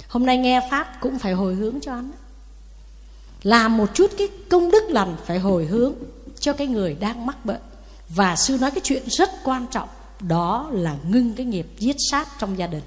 Hôm 0.08 0.26
nay 0.26 0.38
nghe 0.38 0.60
pháp 0.70 0.96
cũng 1.00 1.18
phải 1.18 1.32
hồi 1.32 1.54
hướng 1.54 1.80
cho 1.80 1.92
anh. 1.92 2.10
Làm 3.42 3.76
một 3.76 3.94
chút 3.94 4.10
cái 4.18 4.28
công 4.48 4.70
đức 4.70 4.84
lành 4.88 5.16
phải 5.26 5.38
hồi 5.38 5.66
hướng 5.66 5.94
cho 6.48 6.54
cái 6.54 6.66
người 6.66 6.96
đang 7.00 7.26
mắc 7.26 7.44
bệnh. 7.44 7.60
Và 8.08 8.36
sư 8.36 8.58
nói 8.60 8.70
cái 8.70 8.80
chuyện 8.84 9.02
rất 9.06 9.30
quan 9.44 9.66
trọng, 9.70 9.88
đó 10.20 10.68
là 10.72 10.96
ngưng 11.08 11.34
cái 11.34 11.46
nghiệp 11.46 11.66
giết 11.78 11.96
sát 12.10 12.28
trong 12.38 12.58
gia 12.58 12.66
đình. 12.66 12.82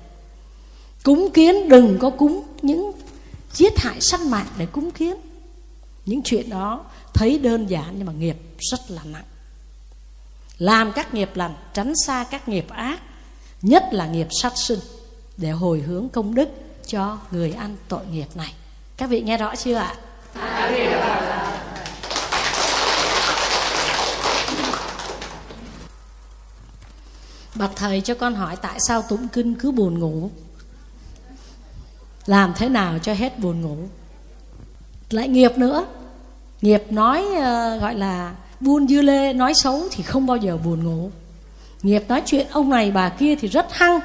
Cúng 1.03 1.29
kiến 1.33 1.69
đừng 1.69 1.97
có 1.99 2.09
cúng 2.09 2.43
những 2.61 2.91
giết 3.53 3.73
hại 3.77 4.01
sanh 4.01 4.31
mạng 4.31 4.45
để 4.57 4.65
cúng 4.65 4.91
kiến. 4.91 5.15
Những 6.05 6.21
chuyện 6.21 6.49
đó 6.49 6.85
thấy 7.13 7.39
đơn 7.39 7.69
giản 7.69 7.93
nhưng 7.97 8.05
mà 8.05 8.13
nghiệp 8.13 8.37
rất 8.71 8.79
là 8.87 9.01
nặng. 9.05 9.23
Làm 10.57 10.91
các 10.91 11.13
nghiệp 11.13 11.29
lành, 11.35 11.55
tránh 11.73 11.93
xa 12.05 12.25
các 12.31 12.49
nghiệp 12.49 12.69
ác, 12.69 12.99
nhất 13.61 13.83
là 13.91 14.07
nghiệp 14.07 14.27
sát 14.41 14.53
sinh, 14.55 14.79
để 15.37 15.49
hồi 15.49 15.79
hướng 15.79 16.09
công 16.09 16.35
đức 16.35 16.49
cho 16.87 17.17
người 17.31 17.51
ăn 17.51 17.75
tội 17.87 18.05
nghiệp 18.11 18.27
này. 18.35 18.53
Các 18.97 19.09
vị 19.09 19.21
nghe 19.21 19.37
rõ 19.37 19.55
chưa 19.55 19.75
ạ? 19.75 19.95
Bạch 27.55 27.71
thầy 27.75 28.01
cho 28.01 28.13
con 28.13 28.35
hỏi 28.35 28.55
tại 28.55 28.79
sao 28.87 29.01
tụng 29.01 29.27
kinh 29.33 29.55
cứ 29.55 29.71
buồn 29.71 29.99
ngủ? 29.99 30.29
Làm 32.25 32.53
thế 32.57 32.69
nào 32.69 32.99
cho 32.99 33.13
hết 33.13 33.39
buồn 33.39 33.61
ngủ? 33.61 33.77
Lại 35.09 35.27
nghiệp 35.27 35.57
nữa. 35.57 35.85
Nghiệp 36.61 36.83
nói 36.89 37.25
uh, 37.25 37.81
gọi 37.81 37.95
là 37.95 38.35
buôn 38.59 38.87
dư 38.87 39.01
lê 39.01 39.33
nói 39.33 39.53
xấu 39.53 39.83
thì 39.91 40.03
không 40.03 40.25
bao 40.25 40.37
giờ 40.37 40.57
buồn 40.57 40.83
ngủ. 40.83 41.11
Nghiệp 41.83 42.03
nói 42.07 42.21
chuyện 42.25 42.47
ông 42.51 42.69
này 42.69 42.91
bà 42.91 43.09
kia 43.09 43.35
thì 43.35 43.47
rất 43.47 43.65
hăng. 43.69 43.99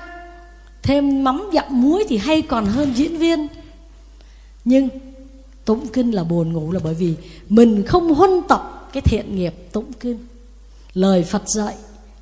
Thêm 0.82 1.24
mắm 1.24 1.50
dặm 1.54 1.64
muối 1.68 2.04
thì 2.08 2.16
hay 2.16 2.42
còn 2.42 2.66
hơn 2.66 2.92
diễn 2.94 3.18
viên. 3.18 3.48
Nhưng 4.64 4.88
tụng 5.64 5.86
kinh 5.88 6.10
là 6.10 6.24
buồn 6.24 6.52
ngủ 6.52 6.72
là 6.72 6.80
bởi 6.84 6.94
vì 6.94 7.14
mình 7.48 7.82
không 7.86 8.14
huân 8.14 8.30
tập 8.48 8.88
cái 8.92 9.00
thiện 9.00 9.36
nghiệp 9.36 9.54
tụng 9.72 9.92
kinh. 10.00 10.26
Lời 10.94 11.24
phật 11.24 11.42
dạy 11.46 11.74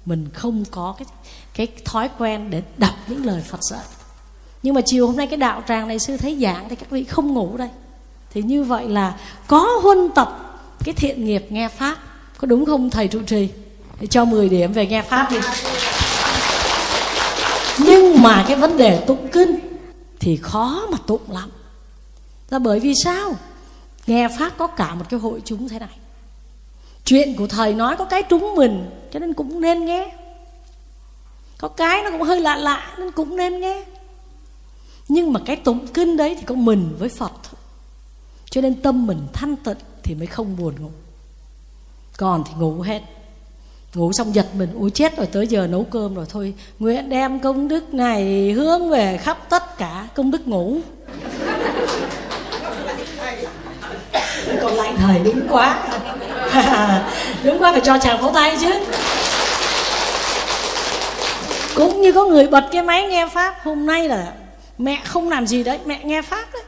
mình 0.07 0.29
không 0.35 0.65
có 0.71 0.95
cái 0.99 1.07
cái 1.55 1.69
thói 1.85 2.11
quen 2.19 2.51
để 2.51 2.63
đọc 2.79 2.95
những 3.07 3.27
lời 3.27 3.43
phật 3.49 3.61
dạy. 3.71 3.85
Nhưng 4.63 4.75
mà 4.75 4.81
chiều 4.87 5.07
hôm 5.07 5.17
nay 5.17 5.27
cái 5.27 5.37
đạo 5.37 5.63
tràng 5.69 5.89
này 5.89 5.99
sư 5.99 6.17
thấy 6.17 6.39
giảng 6.41 6.69
thì 6.69 6.77
các 6.77 6.91
vị 6.91 7.05
không 7.05 7.35
ngủ 7.35 7.57
đây. 7.57 7.69
Thì 8.31 8.43
như 8.43 8.65
vậy 8.65 8.89
là 8.89 9.15
có 9.47 9.81
huân 9.83 10.11
tập 10.15 10.61
cái 10.85 10.95
thiện 10.95 11.25
nghiệp 11.25 11.47
nghe 11.51 11.69
pháp. 11.69 11.97
Có 12.39 12.47
đúng 12.47 12.65
không, 12.65 12.91
thầy 12.91 13.09
trụ 13.09 13.23
trì? 13.27 13.49
Thì 13.99 14.07
cho 14.07 14.25
10 14.25 14.49
điểm 14.49 14.73
về 14.73 14.87
nghe 14.87 15.03
pháp 15.03 15.31
đi. 15.31 15.39
Nhưng 17.79 18.23
mà 18.23 18.45
cái 18.49 18.57
vấn 18.57 18.77
đề 18.77 19.05
tụng 19.07 19.29
kinh 19.33 19.59
thì 20.21 20.37
khó 20.37 20.87
mà 20.91 20.99
tụng 21.07 21.31
lắm. 21.31 21.51
Là 22.51 22.59
bởi 22.59 22.81
vì 22.81 22.95
sao? 23.05 23.37
Nghe 24.07 24.29
pháp 24.39 24.53
có 24.59 24.67
cả 24.67 24.95
một 24.95 25.05
cái 25.09 25.21
hội 25.21 25.43
chúng 25.45 25.69
thế 25.69 25.79
này 25.79 25.97
chuyện 27.05 27.37
của 27.37 27.47
thầy 27.47 27.75
nói 27.75 27.97
có 27.97 28.05
cái 28.05 28.23
trúng 28.23 28.55
mình, 28.55 28.91
cho 29.13 29.19
nên 29.19 29.33
cũng 29.33 29.61
nên 29.61 29.85
nghe. 29.85 30.13
Có 31.59 31.69
cái 31.69 32.03
nó 32.03 32.11
cũng 32.11 32.23
hơi 32.23 32.41
lạ 32.41 32.57
lạ, 32.57 32.95
nên 32.99 33.11
cũng 33.11 33.37
nên 33.37 33.61
nghe. 33.61 33.85
Nhưng 35.09 35.33
mà 35.33 35.41
cái 35.47 35.57
tụng 35.57 35.87
kinh 35.87 36.17
đấy 36.17 36.35
thì 36.39 36.43
có 36.47 36.55
mình 36.55 36.97
với 36.99 37.09
phật 37.09 37.33
thôi. 37.43 37.61
Cho 38.51 38.61
nên 38.61 38.83
tâm 38.83 39.07
mình 39.07 39.27
thanh 39.33 39.57
tịnh 39.57 39.77
thì 40.03 40.15
mới 40.15 40.27
không 40.27 40.57
buồn 40.57 40.75
ngủ. 40.81 40.91
Còn 42.17 42.45
thì 42.47 42.53
ngủ 42.59 42.81
hết. 42.81 43.03
Ngủ 43.95 44.13
xong 44.13 44.35
giật 44.35 44.47
mình 44.55 44.73
ui 44.75 44.91
chết 44.91 45.17
rồi, 45.17 45.27
tới 45.27 45.47
giờ 45.47 45.67
nấu 45.67 45.85
cơm 45.85 46.15
rồi, 46.15 46.27
thôi 46.29 46.55
nguyện 46.79 47.09
đem 47.09 47.41
công 47.41 47.69
đức 47.69 47.95
này 47.95 48.53
hướng 48.53 48.91
về 48.91 49.19
khắp 49.23 49.39
tất 49.49 49.79
cả 49.79 50.09
công 50.15 50.31
đức 50.31 50.49
ngủ. 50.49 50.79
Còn 54.63 54.75
lại 54.75 54.95
thời 54.97 55.19
đúng 55.19 55.49
quá. 55.49 55.89
đúng 57.45 57.63
quá 57.63 57.73
phải 57.73 57.81
cho 57.81 57.99
chàng 57.99 58.21
pháo 58.21 58.33
tay 58.33 58.57
chứ. 58.61 58.73
Cũng 61.77 62.01
như 62.01 62.13
có 62.13 62.25
người 62.25 62.47
bật 62.47 62.65
cái 62.73 62.83
máy 62.83 63.07
nghe 63.07 63.27
pháp 63.27 63.55
hôm 63.63 63.87
nay 63.87 64.09
là 64.09 64.33
mẹ 64.79 65.01
không 65.05 65.31
làm 65.31 65.47
gì 65.47 65.65
đấy 65.65 65.79
mẹ 65.85 66.05
nghe 66.05 66.23
pháp 66.23 66.45
đấy. 66.53 66.63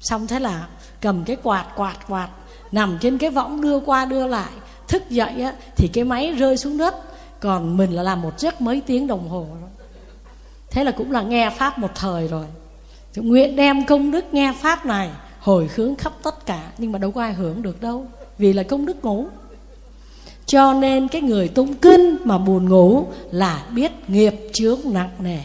Xong 0.00 0.26
thế 0.26 0.40
là 0.40 0.66
cầm 1.00 1.24
cái 1.24 1.36
quạt 1.42 1.64
quạt 1.76 1.96
quạt 2.08 2.28
nằm 2.72 2.98
trên 3.00 3.18
cái 3.18 3.30
võng 3.30 3.60
đưa 3.60 3.80
qua 3.80 4.04
đưa 4.04 4.26
lại 4.26 4.50
thức 4.88 5.10
dậy 5.10 5.34
á, 5.42 5.52
thì 5.76 5.88
cái 5.92 6.04
máy 6.04 6.32
rơi 6.32 6.56
xuống 6.56 6.78
đất. 6.78 6.94
Còn 7.40 7.76
mình 7.76 7.90
là 7.90 8.02
làm 8.02 8.22
một 8.22 8.40
giấc 8.40 8.60
mấy 8.60 8.82
tiếng 8.86 9.06
đồng 9.06 9.28
hồ 9.28 9.46
thế 10.76 10.84
là 10.84 10.90
cũng 10.90 11.12
là 11.12 11.22
nghe 11.22 11.50
pháp 11.50 11.78
một 11.78 11.90
thời 11.94 12.28
rồi. 12.28 12.46
Thì 13.14 13.22
nguyện 13.22 13.56
đem 13.56 13.86
công 13.86 14.10
đức 14.10 14.34
nghe 14.34 14.52
pháp 14.60 14.86
này 14.86 15.10
hồi 15.40 15.70
hướng 15.74 15.96
khắp 15.96 16.12
tất 16.22 16.46
cả 16.46 16.70
nhưng 16.78 16.92
mà 16.92 16.98
đâu 16.98 17.10
có 17.10 17.20
ai 17.20 17.32
hưởng 17.32 17.62
được 17.62 17.80
đâu 17.80 18.06
vì 18.38 18.52
là 18.52 18.62
công 18.62 18.86
đức 18.86 19.04
ngủ. 19.04 19.26
Cho 20.46 20.72
nên 20.72 21.08
cái 21.08 21.22
người 21.22 21.48
tụng 21.48 21.74
kinh 21.74 22.16
mà 22.24 22.38
buồn 22.38 22.68
ngủ 22.68 23.06
là 23.30 23.62
biết 23.70 23.92
nghiệp 24.08 24.34
chướng 24.52 24.80
nặng 24.84 25.10
nề. 25.18 25.38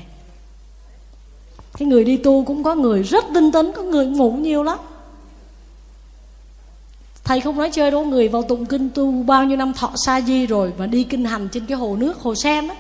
Cái 1.78 1.88
người 1.88 2.04
đi 2.04 2.18
tu 2.18 2.46
cũng 2.46 2.64
có 2.64 2.76
người 2.76 3.04
rất 3.04 3.26
tinh 3.34 3.52
tấn, 3.52 3.72
có 3.72 3.84
người 3.84 4.06
ngủ 4.06 4.32
nhiều 4.32 4.64
lắm. 4.64 4.78
Thầy 7.24 7.42
không 7.42 7.58
nói 7.58 7.70
chơi 7.72 7.92
đâu, 7.92 8.06
người 8.06 8.28
vào 8.28 8.42
tụng 8.42 8.66
kinh 8.66 8.90
tu 8.90 9.12
bao 9.12 9.44
nhiêu 9.44 9.58
năm 9.58 9.74
thọ 9.74 9.92
sa 10.06 10.22
di 10.22 10.46
rồi 10.46 10.74
và 10.78 10.86
đi 10.86 11.04
kinh 11.04 11.26
hành 11.26 11.48
trên 11.52 11.66
cái 11.66 11.78
hồ 11.78 11.96
nước, 11.96 12.18
hồ 12.18 12.36
sen 12.36 12.68
á. 12.68 12.76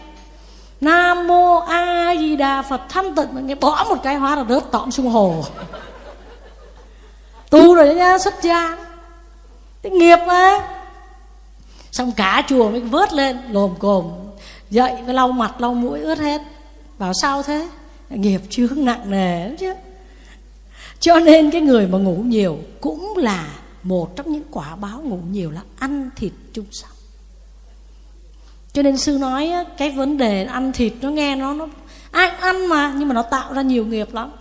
Nam 0.82 1.28
mô 1.28 1.60
a 1.60 2.16
di 2.20 2.36
đà 2.36 2.62
phật 2.62 2.82
thanh 2.90 3.16
tịnh. 3.16 3.48
Nghe 3.48 3.56
bỏ 3.56 3.86
một 3.90 4.04
cái 4.04 4.16
hóa 4.16 4.36
là 4.36 4.46
rớt 4.50 4.72
tõm 4.72 4.92
xuống 4.92 5.10
hồ. 5.10 5.44
Tu 7.50 7.76
rồi 7.76 7.88
đó 7.88 7.94
nha, 7.94 8.18
xuất 8.18 8.34
gia 8.42 8.78
cái 9.82 9.91
nghiệp 9.91 10.18
mà. 10.28 10.68
Xong 11.91 12.12
cả 12.12 12.44
chùa 12.48 12.70
mới 12.70 12.80
vớt 12.80 13.14
lên, 13.14 13.40
lồm 13.49 13.76
cồm, 13.80 14.12
dậy 14.70 14.95
với 15.06 15.14
lau 15.14 15.32
mặt, 15.32 15.62
lau 15.62 15.74
mũi 15.74 15.99
ướt 15.99 16.20
hết. 16.20 16.41
Bảo 16.99 17.14
sao 17.22 17.44
thế? 17.44 17.68
Nghiệp 18.10 18.41
chướng 18.49 18.86
nặng 18.86 19.12
nề 19.12 19.56
chứ. 19.56 19.74
Cho 20.99 21.20
nên 21.20 21.52
cái 21.52 21.62
người 21.62 21.88
mà 21.88 21.98
ngủ 21.98 22.16
nhiều 22.16 22.58
cũng 22.82 23.14
là 23.18 23.48
một 23.84 24.16
trong 24.16 24.32
những 24.32 24.44
quả 24.52 24.76
báo 24.76 25.02
ngủ 25.02 25.20
nhiều 25.32 25.52
là 25.52 25.62
ăn 25.80 26.10
thịt 26.16 26.32
chung 26.53 26.66
sống 26.72 26.91
cho 28.74 28.82
nên 28.82 28.98
sư 28.98 29.18
nói 29.18 29.52
cái 29.78 29.91
vấn 29.91 30.18
đề 30.18 30.45
ăn 30.45 30.72
thịt 30.72 30.94
nó 31.02 31.10
nghe 31.10 31.36
nó 31.36 31.53
nó 31.53 31.68
ai 32.12 32.30
ăn 32.30 32.68
mà, 32.68 32.94
nhưng 32.98 33.08
mà 33.08 33.14
nó 33.14 33.22
tạo 33.22 33.53
ra 33.53 33.62
nhiều 33.62 33.86
nghiệp 33.86 34.14
lắm. 34.14 34.32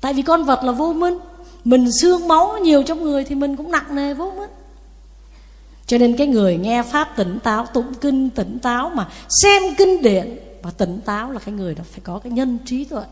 Tại 0.00 0.14
vì 0.14 0.22
con 0.22 0.44
vật 0.44 0.64
là 0.64 0.72
vô 0.72 0.92
minh 0.92 1.18
mình 1.64 1.88
xương 2.00 2.28
máu 2.28 2.58
nhiều 2.62 2.82
trong 2.82 3.02
người 3.02 3.24
thì 3.24 3.34
mình 3.34 3.56
cũng 3.56 3.70
nặng 3.70 3.94
nề 3.94 4.14
vô 4.14 4.32
mức 4.36 4.46
cho 5.92 5.98
nên 5.98 6.16
cái 6.16 6.26
người 6.26 6.56
nghe 6.56 6.82
pháp 6.82 7.16
tỉnh 7.16 7.38
táo, 7.42 7.66
tụng 7.66 7.94
kinh 8.00 8.30
tỉnh 8.30 8.58
táo 8.58 8.90
mà 8.94 9.08
xem 9.42 9.62
kinh 9.78 10.02
điển 10.02 10.38
và 10.62 10.70
tỉnh 10.70 11.00
táo 11.04 11.32
là 11.32 11.38
cái 11.38 11.54
người 11.54 11.74
đó 11.74 11.84
phải 11.90 12.00
có 12.04 12.18
cái 12.18 12.32
nhân 12.32 12.58
trí 12.66 12.84
tuệ. 12.84 13.02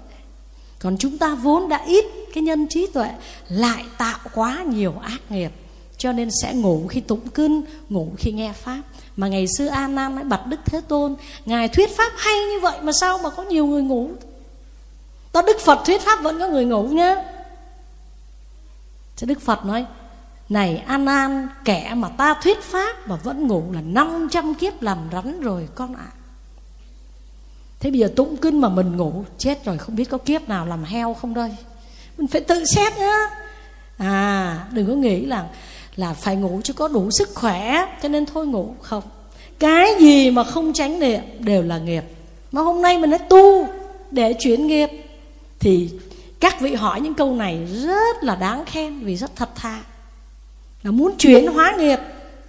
Còn 0.78 0.96
chúng 0.98 1.18
ta 1.18 1.34
vốn 1.34 1.68
đã 1.68 1.82
ít 1.86 2.04
cái 2.34 2.42
nhân 2.42 2.66
trí 2.66 2.86
tuệ, 2.86 3.10
lại 3.48 3.84
tạo 3.98 4.18
quá 4.34 4.64
nhiều 4.66 4.94
ác 5.02 5.20
nghiệp, 5.30 5.50
cho 5.98 6.12
nên 6.12 6.28
sẽ 6.42 6.54
ngủ 6.54 6.86
khi 6.88 7.00
tụng 7.00 7.28
kinh, 7.34 7.62
ngủ 7.88 8.08
khi 8.18 8.32
nghe 8.32 8.52
pháp. 8.52 8.80
Mà 9.16 9.28
ngày 9.28 9.46
xưa 9.58 9.66
A 9.66 9.88
nam 9.88 10.14
nói 10.14 10.24
bạch 10.24 10.46
đức 10.46 10.60
thế 10.64 10.80
tôn, 10.88 11.14
ngài 11.44 11.68
thuyết 11.68 11.96
pháp 11.96 12.12
hay 12.16 12.34
như 12.34 12.60
vậy 12.60 12.78
mà 12.82 12.92
sao 12.92 13.18
mà 13.18 13.30
có 13.30 13.42
nhiều 13.42 13.66
người 13.66 13.82
ngủ? 13.82 14.10
Đó 15.32 15.42
đức 15.42 15.60
phật 15.60 15.78
thuyết 15.86 16.00
pháp 16.00 16.22
vẫn 16.22 16.38
có 16.38 16.48
người 16.48 16.64
ngủ 16.64 16.82
nhá. 16.82 17.16
Chứ 19.20 19.26
Đức 19.26 19.40
Phật 19.40 19.64
nói, 19.64 19.84
Này 20.48 20.76
An 20.76 21.06
An, 21.06 21.48
Kẻ 21.64 21.92
mà 21.96 22.08
ta 22.08 22.34
thuyết 22.42 22.62
pháp 22.62 23.08
Mà 23.08 23.16
vẫn 23.16 23.46
ngủ 23.46 23.62
là 23.72 23.80
500 23.80 24.54
kiếp 24.54 24.82
làm 24.82 24.98
rắn 25.12 25.40
rồi 25.40 25.68
con 25.74 25.94
ạ. 25.94 26.06
À. 26.06 26.16
Thế 27.80 27.90
bây 27.90 27.98
giờ 27.98 28.12
tụng 28.16 28.36
kinh 28.36 28.60
mà 28.60 28.68
mình 28.68 28.96
ngủ, 28.96 29.24
Chết 29.38 29.64
rồi 29.64 29.78
không 29.78 29.96
biết 29.96 30.04
có 30.04 30.18
kiếp 30.18 30.48
nào 30.48 30.66
làm 30.66 30.84
heo 30.84 31.14
không 31.14 31.34
đây? 31.34 31.50
Mình 32.18 32.26
phải 32.26 32.40
tự 32.40 32.64
xét 32.64 32.98
nhá. 32.98 33.26
À 33.98 34.66
đừng 34.72 34.86
có 34.86 34.92
nghĩ 34.92 35.26
là 35.26 35.48
Là 35.96 36.14
phải 36.14 36.36
ngủ 36.36 36.60
chứ 36.64 36.72
có 36.72 36.88
đủ 36.88 37.10
sức 37.10 37.28
khỏe, 37.34 37.86
Cho 38.02 38.08
nên 38.08 38.26
thôi 38.26 38.46
ngủ. 38.46 38.74
Không. 38.80 39.02
Cái 39.58 39.94
gì 40.00 40.30
mà 40.30 40.44
không 40.44 40.72
tránh 40.72 41.00
niệm 41.00 41.20
Đều 41.38 41.62
là 41.62 41.78
nghiệp. 41.78 42.04
Mà 42.52 42.62
hôm 42.62 42.82
nay 42.82 42.98
mình 42.98 43.10
đã 43.10 43.18
tu 43.18 43.66
Để 44.10 44.34
chuyển 44.38 44.66
nghiệp, 44.66 44.88
Thì 45.58 45.90
các 46.40 46.60
vị 46.60 46.74
hỏi 46.74 47.00
những 47.00 47.14
câu 47.14 47.34
này 47.34 47.66
rất 47.66 48.24
là 48.24 48.34
đáng 48.34 48.64
khen 48.64 49.04
vì 49.04 49.16
rất 49.16 49.36
thật 49.36 49.50
thà 49.54 49.80
là 50.82 50.90
muốn 50.90 51.14
chuyển 51.18 51.46
hóa 51.46 51.74
nghiệp 51.78 51.98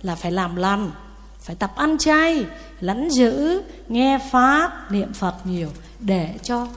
là 0.02 0.16
phải 0.16 0.32
làm 0.32 0.56
lành, 0.56 0.92
phải 1.40 1.56
tập 1.56 1.72
ăn 1.76 1.98
chay 1.98 2.46
lánh 2.80 3.10
giữ, 3.10 3.62
nghe 3.88 4.20
pháp, 4.32 4.92
niệm 4.92 5.14
phật 5.14 5.36
nhiều 5.44 5.70
để 6.00 6.36
cho 6.44 6.68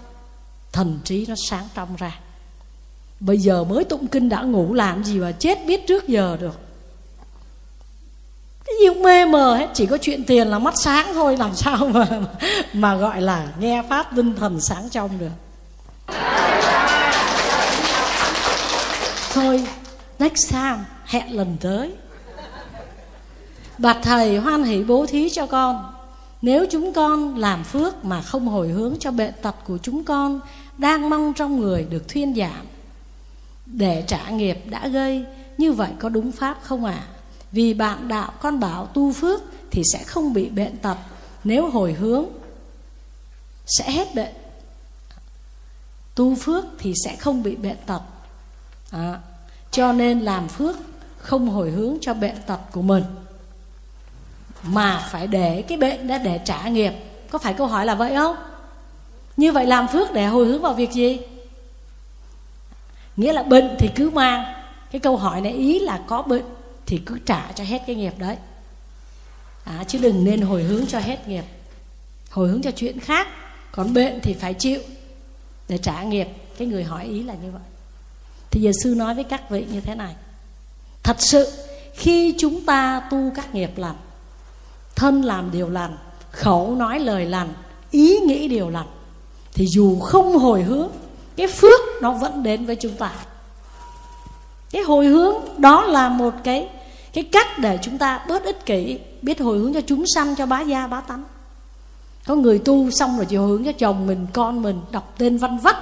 thần 0.72 0.98
trí 1.04 1.26
nó 1.28 1.34
sáng 1.48 1.68
trong 1.74 1.96
ra. 1.96 2.18
Bây 3.20 3.38
giờ 3.38 3.64
mới 3.64 3.84
tụng 3.84 4.06
kinh 4.06 4.28
đã 4.28 4.42
ngủ 4.42 4.74
làm 4.74 5.04
gì 5.04 5.18
mà 5.18 5.32
chết 5.32 5.58
biết 5.66 5.86
trước 5.86 6.08
giờ 6.08 6.36
được. 6.40 6.60
Cái 8.66 8.74
gì 8.80 8.88
cũng 8.88 9.02
mê 9.02 9.26
mờ 9.26 9.56
hết, 9.56 9.68
chỉ 9.74 9.86
có 9.86 9.98
chuyện 9.98 10.24
tiền 10.24 10.48
là 10.48 10.58
mắt 10.58 10.74
sáng 10.76 11.14
thôi, 11.14 11.36
làm 11.36 11.54
sao 11.54 11.88
mà 11.88 12.06
mà 12.72 12.96
gọi 12.96 13.22
là 13.22 13.48
nghe 13.58 13.82
pháp 13.88 14.16
tinh 14.16 14.34
thần 14.34 14.60
sáng 14.60 14.88
trong 14.90 15.18
được 15.18 15.30
thôi. 19.34 19.66
Next 20.18 20.50
time, 20.50 20.78
hẹn 21.04 21.36
lần 21.36 21.56
tới. 21.60 21.94
Bạch 23.78 23.98
thầy 24.02 24.38
hoan 24.38 24.64
hỷ 24.64 24.84
bố 24.84 25.06
thí 25.06 25.30
cho 25.30 25.46
con. 25.46 25.92
Nếu 26.42 26.66
chúng 26.70 26.92
con 26.92 27.36
làm 27.36 27.64
phước 27.64 28.04
mà 28.04 28.22
không 28.22 28.48
hồi 28.48 28.68
hướng 28.68 28.96
cho 29.00 29.10
bệnh 29.10 29.34
tật 29.42 29.54
của 29.66 29.78
chúng 29.78 30.04
con, 30.04 30.40
đang 30.78 31.10
mong 31.10 31.32
trong 31.36 31.60
người 31.60 31.86
được 31.90 32.08
thuyên 32.08 32.34
giảm. 32.34 32.66
Để 33.66 34.04
trả 34.06 34.30
nghiệp 34.30 34.58
đã 34.70 34.88
gây, 34.88 35.24
như 35.58 35.72
vậy 35.72 35.90
có 35.98 36.08
đúng 36.08 36.32
pháp 36.32 36.58
không 36.62 36.84
ạ? 36.84 37.04
À? 37.08 37.14
vì 37.54 37.74
bạn 37.74 38.08
đạo 38.08 38.32
con 38.40 38.60
bảo 38.60 38.86
tu 38.86 39.12
phước 39.12 39.42
thì 39.70 39.82
sẽ 39.92 40.04
không 40.04 40.32
bị 40.32 40.48
bệnh 40.48 40.76
tật. 40.76 40.96
Nếu 41.44 41.70
hồi 41.70 41.92
hướng, 41.92 42.24
sẽ 43.66 43.90
hết 43.90 44.14
bệnh. 44.14 44.34
Tu 46.14 46.34
phước 46.34 46.64
thì 46.78 46.92
sẽ 47.04 47.16
không 47.16 47.42
bị 47.42 47.56
bệnh 47.56 47.76
tật 47.86 48.00
à, 48.94 49.18
cho 49.70 49.92
nên 49.92 50.20
làm 50.20 50.48
phước 50.48 50.76
không 51.18 51.48
hồi 51.48 51.70
hướng 51.70 51.96
cho 52.00 52.14
bệnh 52.14 52.36
tật 52.46 52.58
của 52.72 52.82
mình 52.82 53.04
mà 54.62 55.08
phải 55.10 55.26
để 55.26 55.62
cái 55.68 55.78
bệnh 55.78 56.08
đã 56.08 56.18
để 56.18 56.40
trả 56.44 56.68
nghiệp. 56.68 56.92
Có 57.30 57.38
phải 57.38 57.54
câu 57.54 57.66
hỏi 57.66 57.86
là 57.86 57.94
vậy 57.94 58.14
không? 58.14 58.36
Như 59.36 59.52
vậy 59.52 59.66
làm 59.66 59.88
phước 59.88 60.12
để 60.12 60.26
hồi 60.26 60.46
hướng 60.46 60.62
vào 60.62 60.74
việc 60.74 60.92
gì? 60.92 61.20
Nghĩa 63.16 63.32
là 63.32 63.42
bệnh 63.42 63.76
thì 63.78 63.88
cứ 63.94 64.10
mang. 64.10 64.54
Cái 64.90 65.00
câu 65.00 65.16
hỏi 65.16 65.40
này 65.40 65.52
ý 65.52 65.78
là 65.78 66.00
có 66.06 66.22
bệnh 66.22 66.44
thì 66.86 67.02
cứ 67.06 67.18
trả 67.26 67.52
cho 67.54 67.64
hết 67.64 67.82
cái 67.86 67.96
nghiệp 67.96 68.14
đấy. 68.18 68.36
À, 69.64 69.84
chứ 69.88 69.98
đừng 70.02 70.24
nên 70.24 70.40
hồi 70.40 70.62
hướng 70.62 70.86
cho 70.86 70.98
hết 70.98 71.28
nghiệp. 71.28 71.44
Hồi 72.30 72.48
hướng 72.48 72.62
cho 72.62 72.70
chuyện 72.70 73.00
khác. 73.00 73.28
Còn 73.72 73.94
bệnh 73.94 74.20
thì 74.20 74.34
phải 74.34 74.54
chịu 74.54 74.80
để 75.68 75.78
trả 75.78 76.02
nghiệp. 76.02 76.28
Cái 76.58 76.68
người 76.68 76.84
hỏi 76.84 77.04
ý 77.04 77.22
là 77.22 77.34
như 77.34 77.50
vậy 77.50 77.73
thì 78.54 78.60
giờ 78.60 78.70
sư 78.82 78.94
nói 78.96 79.14
với 79.14 79.24
các 79.24 79.50
vị 79.50 79.66
như 79.72 79.80
thế 79.80 79.94
này. 79.94 80.14
Thật 81.02 81.16
sự, 81.18 81.52
khi 81.94 82.34
chúng 82.38 82.60
ta 82.60 83.02
tu 83.10 83.30
các 83.34 83.54
nghiệp 83.54 83.70
lành, 83.76 83.96
thân 84.96 85.24
làm 85.24 85.50
điều 85.50 85.70
lành, 85.70 85.96
khẩu 86.30 86.74
nói 86.74 86.98
lời 87.00 87.26
lành, 87.26 87.48
ý 87.90 88.18
nghĩ 88.18 88.48
điều 88.48 88.70
lành, 88.70 88.86
thì 89.54 89.66
dù 89.66 89.98
không 89.98 90.38
hồi 90.38 90.62
hướng, 90.62 90.88
cái 91.36 91.46
phước 91.46 91.80
nó 92.02 92.12
vẫn 92.12 92.42
đến 92.42 92.66
với 92.66 92.76
chúng 92.76 92.96
ta. 92.96 93.12
Cái 94.70 94.82
hồi 94.82 95.06
hướng 95.06 95.34
đó 95.58 95.84
là 95.84 96.08
một 96.08 96.34
cái 96.44 96.68
cái 97.12 97.24
cách 97.24 97.58
để 97.58 97.78
chúng 97.82 97.98
ta 97.98 98.24
bớt 98.28 98.44
ích 98.44 98.66
kỷ, 98.66 98.98
biết 99.22 99.40
hồi 99.40 99.58
hướng 99.58 99.74
cho 99.74 99.80
chúng 99.86 100.04
sanh, 100.14 100.36
cho 100.36 100.46
bá 100.46 100.60
gia, 100.60 100.86
bá 100.86 101.00
tánh. 101.00 101.24
Có 102.26 102.34
người 102.34 102.58
tu 102.58 102.90
xong 102.90 103.16
rồi 103.16 103.26
chỉ 103.26 103.36
hồi 103.36 103.48
hướng 103.48 103.64
cho 103.64 103.72
chồng 103.72 104.06
mình, 104.06 104.26
con 104.32 104.62
mình, 104.62 104.80
đọc 104.90 105.14
tên 105.18 105.38
văn 105.38 105.58
vắt 105.58 105.76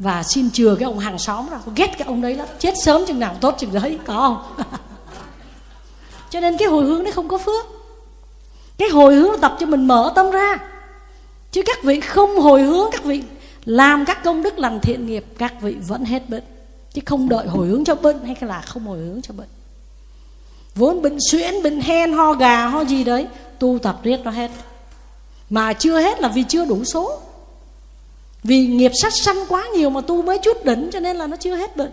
và 0.00 0.22
xin 0.22 0.50
chừa 0.50 0.74
cái 0.74 0.84
ông 0.84 0.98
hàng 0.98 1.18
xóm 1.18 1.48
ra 1.50 1.58
ghét 1.76 1.98
cái 1.98 2.06
ông 2.06 2.22
đấy 2.22 2.34
lắm. 2.34 2.48
Chết 2.58 2.74
sớm 2.82 3.06
chừng 3.06 3.20
nào 3.20 3.36
tốt 3.40 3.54
chừng 3.58 3.72
đấy, 3.72 3.98
có 4.06 4.14
không? 4.14 4.66
Cho 6.30 6.40
nên 6.40 6.56
cái 6.56 6.68
hồi 6.68 6.84
hướng 6.84 7.04
đấy 7.04 7.12
không 7.12 7.28
có 7.28 7.38
phước. 7.38 7.66
Cái 8.78 8.88
hồi 8.88 9.14
hướng 9.14 9.40
tập 9.40 9.56
cho 9.60 9.66
mình 9.66 9.86
mở 9.86 10.12
tâm 10.14 10.30
ra. 10.30 10.58
Chứ 11.52 11.62
các 11.66 11.78
vị 11.84 12.00
không 12.00 12.40
hồi 12.40 12.62
hướng, 12.62 12.90
các 12.92 13.04
vị 13.04 13.22
làm 13.64 14.04
các 14.04 14.24
công 14.24 14.42
đức 14.42 14.58
lành 14.58 14.80
thiện 14.80 15.06
nghiệp, 15.06 15.24
các 15.38 15.60
vị 15.60 15.76
vẫn 15.88 16.04
hết 16.04 16.28
bệnh. 16.30 16.44
Chứ 16.92 17.02
không 17.06 17.28
đợi 17.28 17.46
hồi 17.46 17.66
hướng 17.66 17.84
cho 17.84 17.94
bệnh 17.94 18.24
hay 18.24 18.36
là 18.40 18.60
không 18.60 18.86
hồi 18.86 18.98
hướng 18.98 19.22
cho 19.22 19.34
bệnh. 19.34 19.48
Vốn 20.74 21.02
bệnh 21.02 21.16
suyễn 21.30 21.62
bệnh 21.62 21.80
hen, 21.80 22.12
ho 22.12 22.32
gà, 22.32 22.66
ho 22.66 22.84
gì 22.84 23.04
đấy, 23.04 23.26
tu 23.58 23.78
tập 23.82 24.00
riết 24.02 24.20
nó 24.24 24.30
hết. 24.30 24.50
Mà 25.50 25.72
chưa 25.72 26.00
hết 26.00 26.20
là 26.20 26.28
vì 26.28 26.42
chưa 26.42 26.64
đủ 26.64 26.84
số 26.84 27.20
vì 28.42 28.66
nghiệp 28.66 28.92
sát 29.02 29.12
sanh 29.12 29.36
quá 29.48 29.64
nhiều 29.74 29.90
mà 29.90 30.00
tu 30.00 30.22
mới 30.22 30.38
chút 30.38 30.64
đỉnh 30.64 30.90
cho 30.92 31.00
nên 31.00 31.16
là 31.16 31.26
nó 31.26 31.36
chưa 31.36 31.56
hết 31.56 31.76
bệnh. 31.76 31.92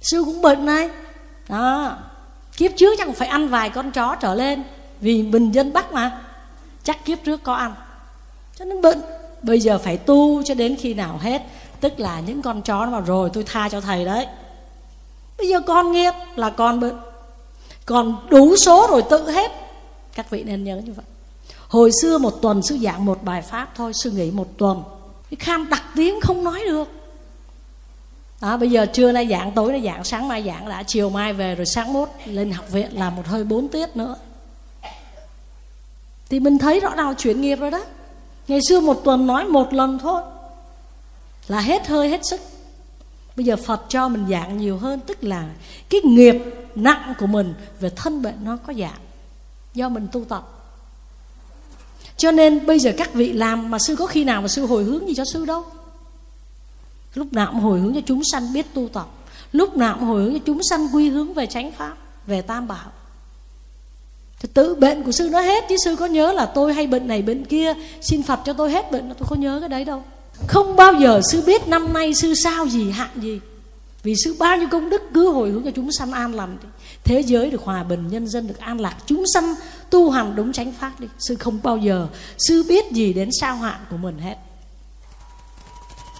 Sư 0.00 0.22
cũng 0.24 0.42
bệnh 0.42 0.66
này. 0.66 0.88
Đó. 1.48 1.96
Kiếp 2.56 2.70
trước 2.76 2.94
chắc 2.98 3.08
phải 3.16 3.28
ăn 3.28 3.48
vài 3.48 3.70
con 3.70 3.92
chó 3.92 4.14
trở 4.14 4.34
lên. 4.34 4.62
Vì 5.00 5.22
bình 5.22 5.50
dân 5.50 5.72
bắc 5.72 5.92
mà. 5.92 6.22
Chắc 6.84 7.04
kiếp 7.04 7.18
trước 7.24 7.42
có 7.42 7.54
ăn. 7.54 7.74
Cho 8.58 8.64
nên 8.64 8.82
bệnh. 8.82 9.00
Bây 9.42 9.60
giờ 9.60 9.78
phải 9.78 9.96
tu 9.96 10.42
cho 10.42 10.54
đến 10.54 10.76
khi 10.76 10.94
nào 10.94 11.18
hết. 11.22 11.42
Tức 11.80 12.00
là 12.00 12.20
những 12.20 12.42
con 12.42 12.62
chó 12.62 12.84
nó 12.86 12.90
vào 12.90 13.00
rồi, 13.00 13.30
tôi 13.32 13.44
tha 13.46 13.68
cho 13.68 13.80
thầy 13.80 14.04
đấy. 14.04 14.26
Bây 15.38 15.48
giờ 15.48 15.60
con 15.60 15.92
nghiệp 15.92 16.12
là 16.36 16.50
con 16.50 16.80
bệnh. 16.80 16.96
Còn 17.86 18.26
đủ 18.30 18.56
số 18.56 18.86
rồi 18.90 19.02
tự 19.10 19.30
hết. 19.30 19.50
Các 20.14 20.30
vị 20.30 20.42
nên 20.42 20.64
nhớ 20.64 20.76
như 20.76 20.92
vậy 20.92 21.04
hồi 21.68 21.90
xưa 22.02 22.18
một 22.18 22.42
tuần 22.42 22.62
sư 22.62 22.78
giảng 22.78 23.04
một 23.04 23.22
bài 23.22 23.42
pháp 23.42 23.68
thôi 23.74 23.92
sư 23.94 24.10
nghỉ 24.10 24.30
một 24.30 24.48
tuần. 24.58 24.82
Cái 25.30 25.36
kham 25.40 25.68
đặc 25.68 25.82
tiếng 25.96 26.20
không 26.20 26.44
nói 26.44 26.62
được. 26.66 26.88
Đó, 28.40 28.56
bây 28.56 28.70
giờ 28.70 28.86
trưa 28.86 29.12
nay 29.12 29.28
giảng 29.30 29.52
tối 29.52 29.72
nay 29.72 29.82
giảng 29.84 30.04
sáng 30.04 30.28
mai 30.28 30.44
giảng 30.46 30.68
đã 30.68 30.82
chiều 30.82 31.10
mai 31.10 31.32
về 31.32 31.54
rồi 31.54 31.66
sáng 31.66 31.92
mốt 31.92 32.08
lên 32.24 32.50
học 32.50 32.70
viện 32.70 32.98
làm 32.98 33.16
một 33.16 33.26
hơi 33.26 33.44
bốn 33.44 33.68
tiết 33.68 33.96
nữa. 33.96 34.16
Thì 36.28 36.40
mình 36.40 36.58
thấy 36.58 36.80
rõ 36.80 36.94
ràng 36.94 37.14
chuyển 37.14 37.40
nghiệp 37.40 37.56
rồi 37.56 37.70
đó. 37.70 37.84
Ngày 38.48 38.60
xưa 38.68 38.80
một 38.80 39.00
tuần 39.04 39.26
nói 39.26 39.44
một 39.44 39.74
lần 39.74 39.98
thôi 39.98 40.22
là 41.48 41.60
hết 41.60 41.86
hơi 41.86 42.08
hết 42.08 42.20
sức. 42.26 42.40
Bây 43.36 43.46
giờ 43.46 43.56
phật 43.56 43.82
cho 43.88 44.08
mình 44.08 44.26
dạng 44.30 44.58
nhiều 44.58 44.78
hơn 44.78 45.00
tức 45.06 45.24
là 45.24 45.48
cái 45.88 46.00
nghiệp 46.04 46.36
nặng 46.74 47.14
của 47.18 47.26
mình 47.26 47.54
về 47.80 47.90
thân 47.90 48.22
bệnh 48.22 48.44
nó 48.44 48.56
có 48.66 48.72
giảm. 48.74 48.98
Do 49.74 49.88
mình 49.88 50.08
tu 50.12 50.24
tập 50.24 50.57
cho 52.18 52.30
nên 52.30 52.66
bây 52.66 52.78
giờ 52.78 52.92
các 52.96 53.14
vị 53.14 53.32
làm 53.32 53.70
mà 53.70 53.78
sư 53.78 53.96
có 53.96 54.06
khi 54.06 54.24
nào 54.24 54.42
mà 54.42 54.48
sư 54.48 54.66
hồi 54.66 54.84
hướng 54.84 55.08
gì 55.08 55.14
cho 55.14 55.24
sư 55.32 55.44
đâu? 55.44 55.64
Lúc 57.14 57.32
nào 57.32 57.46
cũng 57.52 57.60
hồi 57.60 57.80
hướng 57.80 57.94
cho 57.94 58.00
chúng 58.06 58.22
sanh 58.32 58.52
biết 58.52 58.66
tu 58.74 58.88
tập. 58.92 59.08
Lúc 59.52 59.76
nào 59.76 59.96
cũng 59.98 60.08
hồi 60.08 60.22
hướng 60.22 60.32
cho 60.32 60.40
chúng 60.46 60.60
sanh 60.70 60.88
quy 60.94 61.08
hướng 61.08 61.34
về 61.34 61.46
chánh 61.46 61.72
pháp, 61.72 61.94
về 62.26 62.42
tam 62.42 62.68
bảo. 62.68 62.92
Thì 64.40 64.48
tự 64.54 64.74
bệnh 64.74 65.02
của 65.02 65.12
sư 65.12 65.28
nó 65.28 65.40
hết, 65.40 65.64
chứ 65.68 65.76
sư 65.84 65.96
có 65.96 66.06
nhớ 66.06 66.32
là 66.32 66.46
tôi 66.46 66.74
hay 66.74 66.86
bệnh 66.86 67.08
này 67.08 67.22
bệnh 67.22 67.44
kia, 67.44 67.74
xin 68.00 68.22
phật 68.22 68.40
cho 68.44 68.52
tôi 68.52 68.70
hết 68.70 68.92
bệnh 68.92 69.14
tôi 69.18 69.28
không 69.28 69.40
nhớ 69.40 69.56
cái 69.60 69.68
đấy 69.68 69.84
đâu. 69.84 70.02
Không 70.46 70.76
bao 70.76 70.94
giờ 70.94 71.20
sư 71.30 71.42
biết 71.46 71.68
năm 71.68 71.92
nay 71.92 72.14
sư 72.14 72.34
sao 72.34 72.66
gì, 72.66 72.90
hạn 72.90 73.10
gì. 73.16 73.40
Vì 74.02 74.14
sư 74.24 74.36
bao 74.38 74.56
nhiêu 74.56 74.68
công 74.70 74.90
đức 74.90 75.02
cứ 75.14 75.30
hồi 75.30 75.50
hướng 75.50 75.64
cho 75.64 75.70
chúng 75.70 75.92
sanh 75.92 76.12
an 76.12 76.34
lành 76.34 76.58
thế 77.08 77.20
giới 77.20 77.50
được 77.50 77.62
hòa 77.62 77.84
bình 77.84 78.08
nhân 78.08 78.28
dân 78.28 78.46
được 78.46 78.58
an 78.58 78.80
lạc 78.80 78.96
chúng 79.06 79.24
sanh 79.34 79.54
tu 79.90 80.10
hành 80.10 80.36
đúng 80.36 80.52
chánh 80.52 80.72
pháp 80.72 81.00
đi. 81.00 81.08
Sư 81.18 81.36
không 81.36 81.58
bao 81.62 81.76
giờ 81.76 82.08
sư 82.38 82.64
biết 82.68 82.92
gì 82.92 83.12
đến 83.12 83.28
sao 83.40 83.56
hạn 83.56 83.80
của 83.90 83.96
mình 83.96 84.18
hết. 84.18 84.36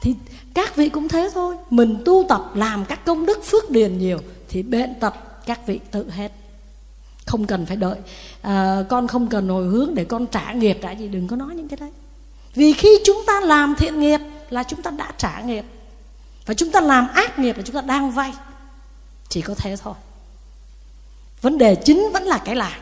Thì 0.01 0.15
các 0.55 0.77
vị 0.77 0.89
cũng 0.89 1.09
thế 1.09 1.31
thôi. 1.35 1.57
Mình 1.71 2.03
tu 2.05 2.25
tập 2.29 2.51
làm 2.55 2.85
các 2.85 3.05
công 3.05 3.27
đức 3.27 3.45
phước 3.45 3.71
điền 3.71 3.99
nhiều 3.99 4.19
thì 4.49 4.63
bệnh 4.63 4.95
tật 5.01 5.15
các 5.47 5.67
vị 5.67 5.81
tự 5.91 6.11
hết. 6.11 6.33
Không 7.27 7.47
cần 7.47 7.67
phải 7.67 7.77
đợi. 7.77 7.99
À, 8.43 8.83
con 8.89 9.09
không 9.09 9.29
cần 9.29 9.49
hồi 9.49 9.67
hướng 9.67 9.95
để 9.95 10.05
con 10.05 10.27
trả 10.27 10.53
nghiệp 10.53 10.79
trả 10.83 10.91
gì 10.91 11.09
đừng 11.09 11.29
có 11.29 11.37
nói 11.37 11.55
những 11.55 11.69
cái 11.69 11.77
đấy. 11.81 11.91
Vì 12.55 12.73
khi 12.73 12.89
chúng 13.05 13.23
ta 13.27 13.41
làm 13.41 13.75
thiện 13.79 14.01
nghiệp 14.01 14.21
là 14.51 14.63
chúng 14.63 14.83
ta 14.83 14.91
đã 14.91 15.13
trả 15.19 15.41
nghiệp. 15.41 15.65
Và 16.47 16.55
chúng 16.55 16.71
ta 16.71 16.81
làm 16.81 17.09
ác 17.09 17.39
nghiệp 17.39 17.57
là 17.57 17.63
chúng 17.63 17.77
ta 17.77 17.81
đang 17.81 18.11
vay. 18.11 18.33
Chỉ 19.29 19.41
có 19.41 19.55
thế 19.55 19.77
thôi 19.77 19.95
vấn 21.41 21.59
đề 21.59 21.75
chính 21.75 22.11
vẫn 22.13 22.23
là 22.23 22.39
cái 22.39 22.57
làm 22.57 22.81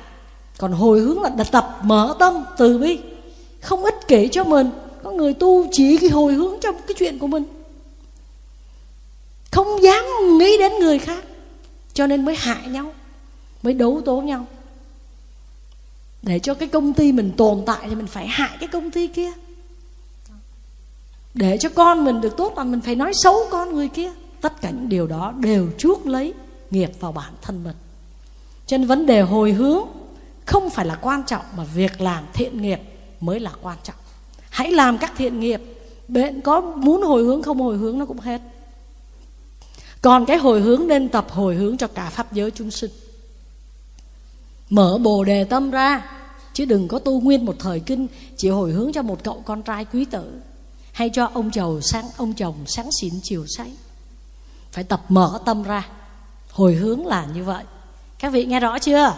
còn 0.59 0.73
hồi 0.73 1.01
hướng 1.01 1.23
là 1.23 1.29
đặt 1.29 1.47
tập 1.53 1.79
mở 1.83 2.15
tâm 2.19 2.45
từ 2.59 2.79
bi. 2.79 2.99
Không 3.61 3.85
ích 3.85 3.95
kỷ 4.09 4.29
cho 4.33 4.45
mình, 4.45 4.71
có 5.03 5.11
người 5.11 5.35
tu 5.35 5.67
chỉ 5.73 5.97
cái 5.97 6.11
hồi 6.11 6.33
hướng 6.33 6.55
cho 6.61 6.73
cái 6.73 6.95
chuyện 6.99 7.19
của 7.19 7.27
mình. 7.27 7.45
Không 9.51 9.83
dám 9.83 10.05
nghĩ 10.39 10.59
đến 10.59 10.73
người 10.81 10.99
khác, 10.99 11.25
cho 11.93 12.07
nên 12.07 12.25
mới 12.25 12.37
hại 12.37 12.69
nhau, 12.69 12.93
mới 13.63 13.75
đấu 13.75 14.01
tố 14.05 14.21
nhau. 14.21 14.47
Để 16.23 16.39
cho 16.39 16.55
cái 16.55 16.69
công 16.69 16.93
ty 16.93 17.13
mình 17.13 17.33
tồn 17.37 17.63
tại 17.67 17.87
thì 17.89 17.95
mình 17.95 18.07
phải 18.07 18.27
hại 18.27 18.57
cái 18.61 18.69
công 18.69 18.91
ty 18.91 19.07
kia. 19.07 19.33
Để 21.35 21.59
cho 21.59 21.69
con 21.69 22.05
mình 22.05 22.21
được 22.21 22.37
tốt 22.37 22.53
là 22.57 22.65
mình 22.65 22.81
phải 22.81 22.95
nói 22.95 23.13
xấu 23.15 23.37
con 23.51 23.75
người 23.75 23.89
kia. 23.89 24.13
Tất 24.41 24.61
cả 24.61 24.71
những 24.71 24.89
điều 24.89 25.07
đó 25.07 25.35
đều 25.39 25.69
chuốc 25.79 26.07
lấy 26.07 26.35
nghiệp 26.71 26.91
vào 27.01 27.13
bản 27.13 27.33
thân 27.43 27.65
mình 27.65 27.75
cho 28.67 28.79
nên 28.79 28.87
vấn 28.87 29.07
đề 29.07 29.21
hồi 29.21 29.53
hướng 29.53 29.85
không 30.45 30.71
phải 30.71 30.87
là 30.87 30.95
quan 30.95 31.23
trọng 31.27 31.45
mà 31.57 31.65
việc 31.65 32.01
làm 32.01 32.25
thiện 32.33 32.63
nghiệp 32.63 32.81
mới 33.21 33.41
là 33.41 33.53
quan 33.63 33.79
trọng. 33.83 33.97
Hãy 34.51 34.73
làm 34.73 34.99
các 34.99 35.13
thiện 35.17 35.41
nghiệp 35.41 35.61
bệnh 36.09 36.41
có 36.41 36.61
muốn 36.61 37.03
hồi 37.03 37.23
hướng 37.25 37.43
không 37.43 37.61
hồi 37.61 37.77
hướng 37.77 37.99
nó 37.99 38.07
cũng 38.07 38.21
hết. 38.21 38.41
Còn 40.01 40.27
cái 40.27 40.37
hồi 40.37 40.61
hướng 40.61 40.87
nên 40.87 41.09
tập 41.09 41.27
hồi 41.31 41.55
hướng 41.55 41.77
cho 41.77 41.87
cả 41.87 42.11
pháp 42.11 42.33
giới 42.33 42.51
chúng 42.51 42.71
sinh. 42.71 42.91
Mở 44.71 44.99
bồ 44.99 45.25
đề 45.25 45.45
tâm 45.45 45.71
ra, 45.71 46.11
chứ 46.53 46.65
đừng 46.65 46.89
có 46.89 46.99
tu 46.99 47.21
nguyên 47.21 47.45
một 47.47 47.57
thời 47.59 47.81
kinh, 47.81 48.07
chỉ 48.37 48.49
hồi 48.49 48.73
hướng 48.73 48.93
cho 48.93 49.03
một 49.03 49.25
cậu 49.25 49.43
con 49.45 49.63
trai 49.63 49.85
quý 49.85 50.05
tử, 50.05 50.41
hay 50.93 51.11
cho 51.13 51.31
ông 51.35 51.51
chồng 51.51 51.83
sáng 51.83 52.05
ông 52.17 52.33
chồng 52.35 52.55
sáng 52.67 52.89
xỉn 53.01 53.13
chiều 53.23 53.45
say. 53.47 53.73
Phải 54.73 54.85
tập 54.85 55.03
mở 55.09 55.41
tâm 55.45 55.63
ra. 55.63 55.89
Hồi 56.51 56.75
hướng 56.75 57.07
là 57.07 57.27
như 57.35 57.45
vậy 57.45 57.65
các 58.19 58.33
vị 58.33 58.45
nghe 58.45 58.61
rõ 58.61 58.79
chưa? 58.79 59.15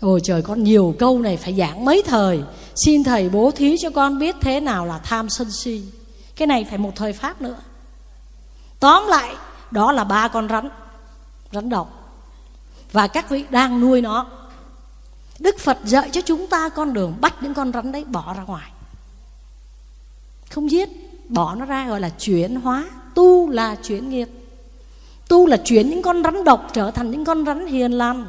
Ôi 0.00 0.20
trời, 0.24 0.42
con 0.42 0.64
nhiều 0.64 0.94
câu 0.98 1.18
này 1.18 1.36
phải 1.36 1.54
giảng 1.54 1.84
mấy 1.84 2.02
thời. 2.06 2.42
Xin 2.84 3.04
thầy 3.04 3.28
bố 3.28 3.50
thí 3.50 3.76
cho 3.80 3.90
con 3.90 4.18
biết 4.18 4.36
thế 4.40 4.60
nào 4.60 4.86
là 4.86 4.98
tham 4.98 5.28
sân 5.30 5.52
si. 5.52 5.82
Cái 6.36 6.46
này 6.46 6.66
phải 6.68 6.78
một 6.78 6.92
thời 6.96 7.12
pháp 7.12 7.42
nữa. 7.42 7.56
Tóm 8.80 9.06
lại, 9.06 9.34
đó 9.70 9.92
là 9.92 10.04
ba 10.04 10.28
con 10.28 10.48
rắn 10.48 10.68
Rắn 11.52 11.68
độc. 11.68 12.14
Và 12.92 13.06
các 13.06 13.30
vị 13.30 13.44
đang 13.50 13.80
nuôi 13.80 14.00
nó. 14.00 14.26
Đức 15.38 15.58
Phật 15.58 15.78
dạy 15.84 16.10
cho 16.12 16.20
chúng 16.20 16.46
ta 16.46 16.68
con 16.68 16.92
đường 16.92 17.16
Bắt 17.20 17.42
những 17.42 17.54
con 17.54 17.72
rắn 17.72 17.92
đấy 17.92 18.04
bỏ 18.04 18.34
ra 18.36 18.42
ngoài. 18.42 18.70
Không 20.50 20.70
giết. 20.70 21.09
Bỏ 21.30 21.54
nó 21.54 21.64
ra 21.64 21.88
gọi 21.88 22.00
là 22.00 22.08
chuyển 22.08 22.54
hóa. 22.54 22.90
Tu 23.14 23.50
là 23.50 23.74
chuyển 23.74 24.10
nghiệp. 24.10 24.28
Tu 25.28 25.46
là 25.46 25.56
chuyển 25.56 25.90
những 25.90 26.02
con 26.02 26.22
rắn 26.22 26.44
độc 26.44 26.70
Trở 26.72 26.90
thành 26.90 27.10
những 27.10 27.24
con 27.24 27.44
rắn 27.44 27.66
hiền 27.66 27.92
lành. 27.92 28.28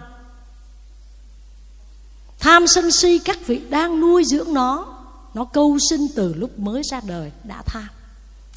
Tham 2.39 2.67
sân 2.67 2.91
si 2.91 3.19
các 3.19 3.47
vị 3.47 3.61
đang 3.69 3.99
nuôi 3.99 4.23
dưỡng 4.25 4.53
nó 4.53 4.85
Nó 5.33 5.45
câu 5.45 5.77
sinh 5.89 6.07
từ 6.15 6.33
lúc 6.33 6.59
mới 6.59 6.81
ra 6.83 7.01
đời, 7.07 7.31
Đã 7.43 7.61
tham. 7.65 7.87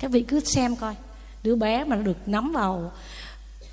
Các 0.00 0.10
vị 0.10 0.22
cứ 0.22 0.40
xem 0.40 0.76
coi. 0.76 0.94
Đứa 1.42 1.54
bé 1.56 1.84
mà 1.84 1.96
nó 1.96 2.02
được 2.02 2.16
nắm 2.26 2.52
vào, 2.52 2.92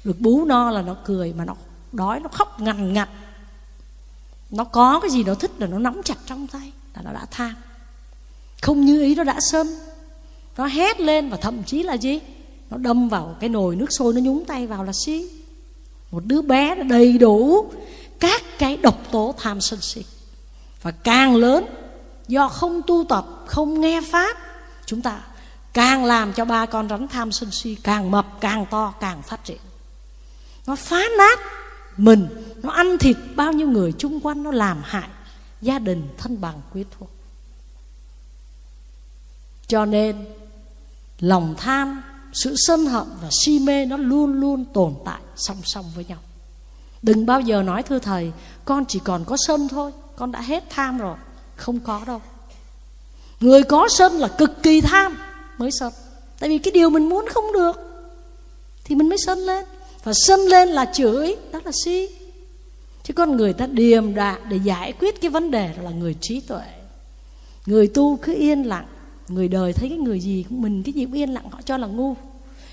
Được 0.04 0.20
bú 0.20 0.46
no 0.46 0.72
là 0.72 0.82
nó 0.82 0.96
cười, 1.06 1.34
Mà 1.34 1.46
nó 1.46 1.56
đói, 1.92 2.20
nó 2.20 2.30
khóc 2.30 2.60
ngằn 2.60 2.94
ngặt. 2.94 3.10
Nó 4.50 4.64
có 4.64 5.00
cái 5.00 5.12
gì 5.12 5.24
nó 5.24 5.36
thích 5.36 5.52
là 5.58 5.68
nó 5.68 5.80
nắm 5.80 6.02
chặt 6.04 6.18
trong 6.26 6.48
tay 6.48 6.72
Là 6.96 7.02
nó 7.02 7.14
đã 7.14 7.26
tham. 7.32 7.56
Không 8.62 8.86
như 8.86 9.02
ý 9.02 9.16
nó 9.16 9.24
đã 9.24 9.40
sân. 9.52 9.68
Nó 10.58 10.66
hét 10.66 11.00
lên 11.00 11.30
và 11.30 11.38
thậm 11.38 11.64
chí 11.64 11.84
là 11.84 11.94
gì? 11.94 12.20
Nó 12.70 12.78
đâm 12.78 13.10
vào 13.10 13.36
cái 13.40 13.50
nồi 13.50 13.76
nước 13.76 13.88
sôi, 13.90 14.14
Nó 14.14 14.22
nhúng 14.22 14.46
tay 14.46 14.68
vào 14.68 14.84
là 14.84 14.92
si. 15.06 15.30
Một 16.12 16.26
đứa 16.26 16.42
bé 16.42 16.76
nó 16.76 16.84
đầy 16.84 17.18
đủ 17.18 17.66
các 18.20 18.42
cái 18.58 18.78
độc 18.78 19.12
tố 19.12 19.36
tham 19.38 19.62
sân 19.62 19.82
si. 19.82 20.06
Và 20.82 20.92
càng 20.92 21.36
lớn, 21.36 21.66
do 22.28 22.48
không 22.48 22.82
tu 22.88 23.06
tập, 23.10 23.26
không 23.46 23.82
nghe 23.82 24.02
pháp, 24.12 24.38
chúng 24.86 25.02
ta 25.02 25.22
càng 25.74 26.06
làm 26.06 26.34
cho 26.34 26.46
ba 26.46 26.66
con 26.66 26.90
rắn 26.90 27.08
tham 27.08 27.32
sân 27.32 27.52
si 27.52 27.76
càng 27.84 28.12
mập, 28.12 28.28
càng 28.42 28.66
to, 28.70 28.94
càng 29.00 29.22
phát 29.22 29.44
triển. 29.44 29.58
Nó 30.68 30.76
phá 30.76 31.02
nát 31.18 31.40
mình, 31.98 32.28
nó 32.64 32.72
ăn 32.72 32.98
thịt 32.98 33.18
bao 33.36 33.52
nhiêu 33.52 33.68
người 33.68 33.94
chung 33.98 34.20
quanh, 34.20 34.44
nó 34.44 34.52
làm 34.52 34.82
hại 34.84 35.10
gia 35.62 35.80
đình, 35.80 36.08
thân 36.18 36.42
bằng 36.42 36.62
quý 36.74 36.86
thuộc. 36.98 37.10
Cho 39.68 39.86
nên 39.86 40.26
lòng 41.22 41.56
tham, 41.58 42.04
sự 42.34 42.56
sân 42.58 42.86
hận 42.86 43.08
và 43.22 43.28
si 43.32 43.60
mê 43.60 43.86
nó 43.86 43.98
luôn 43.98 44.34
luôn 44.34 44.66
tồn 44.74 44.94
tại 45.06 45.22
song 45.36 45.58
song 45.64 45.86
với 45.96 46.06
nhau. 46.06 46.18
Đừng 47.02 47.26
bao 47.26 47.42
giờ 47.42 47.64
nói, 47.64 47.84
thưa 47.84 48.00
thầy, 48.00 48.32
Con 48.66 48.86
chỉ 48.86 49.00
còn 49.04 49.26
có 49.26 49.38
sân 49.48 49.68
thôi, 49.68 49.92
Con 50.16 50.32
đã 50.32 50.42
hết 50.42 50.64
tham 50.70 50.98
rồi, 50.98 51.18
Không 51.56 51.80
có 51.80 52.02
đâu. 52.08 52.22
Người 53.40 53.64
có 53.64 53.88
sân 53.90 54.14
là 54.14 54.28
cực 54.28 54.64
kỳ 54.64 54.82
tham 54.82 55.18
Mới 55.58 55.70
sân. 55.80 55.94
Tại 56.40 56.50
vì 56.50 56.58
cái 56.58 56.72
điều 56.72 56.90
mình 56.90 57.10
muốn 57.10 57.26
không 57.34 57.54
được 57.54 57.80
Thì 58.84 58.96
mình 58.96 59.10
mới 59.10 59.18
sân 59.18 59.40
lên. 59.40 59.66
Và 60.04 60.12
sân 60.28 60.40
lên 60.40 60.70
là 60.70 60.86
chửi, 60.94 61.36
Đó 61.52 61.60
là 61.66 61.72
si. 61.84 62.10
Chứ 63.04 63.14
con 63.14 63.38
người 63.38 63.54
ta 63.54 63.68
điềm 63.68 64.16
đạm 64.16 64.42
để 64.50 64.60
giải 64.64 64.94
quyết 65.00 65.22
cái 65.22 65.30
vấn 65.30 65.52
đề 65.52 65.70
là 65.82 65.90
người 65.90 66.16
trí 66.22 66.40
tuệ. 66.40 66.64
Người 67.66 67.88
tu 67.88 68.18
cứ 68.18 68.34
yên 68.34 68.64
lặng 68.64 68.86
Người 69.32 69.48
đời 69.48 69.74
thấy 69.74 69.90
cái 69.90 69.98
người 69.98 70.20
gì 70.20 70.46
cũng 70.50 70.62
mình, 70.62 70.84
cái 70.84 70.94
gì 70.94 71.06
cũng 71.06 71.14
yên 71.14 71.30
lặng, 71.30 71.50
họ 71.52 71.62
cho 71.66 71.78
là 71.78 71.88
ngu. 71.88 72.16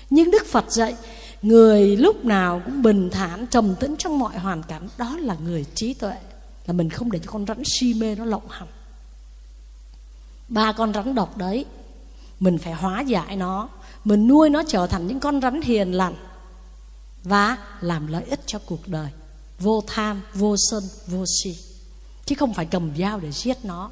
Nhưng 0.09 0.31
Đức 0.31 0.45
Phật 0.45 0.65
dạy, 0.71 0.95
người 1.41 1.97
lúc 1.97 2.25
nào 2.25 2.61
cũng 2.65 2.81
bình 2.81 3.09
thản, 3.09 3.47
trầm 3.47 3.75
tĩnh 3.75 3.95
trong 3.97 4.19
mọi 4.19 4.39
hoàn 4.39 4.63
cảnh, 4.63 4.87
đó 4.97 5.17
là 5.17 5.35
người 5.43 5.65
trí 5.75 5.93
tuệ. 5.93 6.15
Là 6.65 6.73
mình 6.73 6.89
không 6.89 7.11
để 7.11 7.19
cho 7.19 7.31
con 7.31 7.45
rắn 7.45 7.61
si 7.65 7.93
mê 7.93 8.15
nó 8.15 8.25
lộng 8.25 8.49
hành. 8.49 8.67
Ba 10.47 10.71
con 10.71 10.93
rắn 10.93 11.15
độc 11.15 11.37
đấy, 11.37 11.65
mình 12.39 12.57
phải 12.57 12.73
hóa 12.73 13.01
giải 13.01 13.35
nó. 13.35 13.69
Mình 14.03 14.27
nuôi 14.27 14.49
nó 14.49 14.63
trở 14.67 14.87
thành 14.87 15.07
những 15.07 15.19
con 15.19 15.41
rắn 15.41 15.61
hiền 15.61 15.91
lành 15.91 16.15
và 17.23 17.57
làm 17.81 18.07
lợi 18.07 18.23
ích 18.23 18.39
cho 18.45 18.59
cuộc 18.65 18.87
đời. 18.87 19.09
Vô 19.59 19.83
tham, 19.87 20.21
vô 20.33 20.55
sân, 20.57 20.83
vô 21.07 21.25
si. 21.43 21.57
Chứ 22.25 22.35
không 22.35 22.53
phải 22.53 22.65
cầm 22.65 22.91
dao 22.97 23.19
để 23.19 23.31
giết 23.31 23.57
nó 23.65 23.91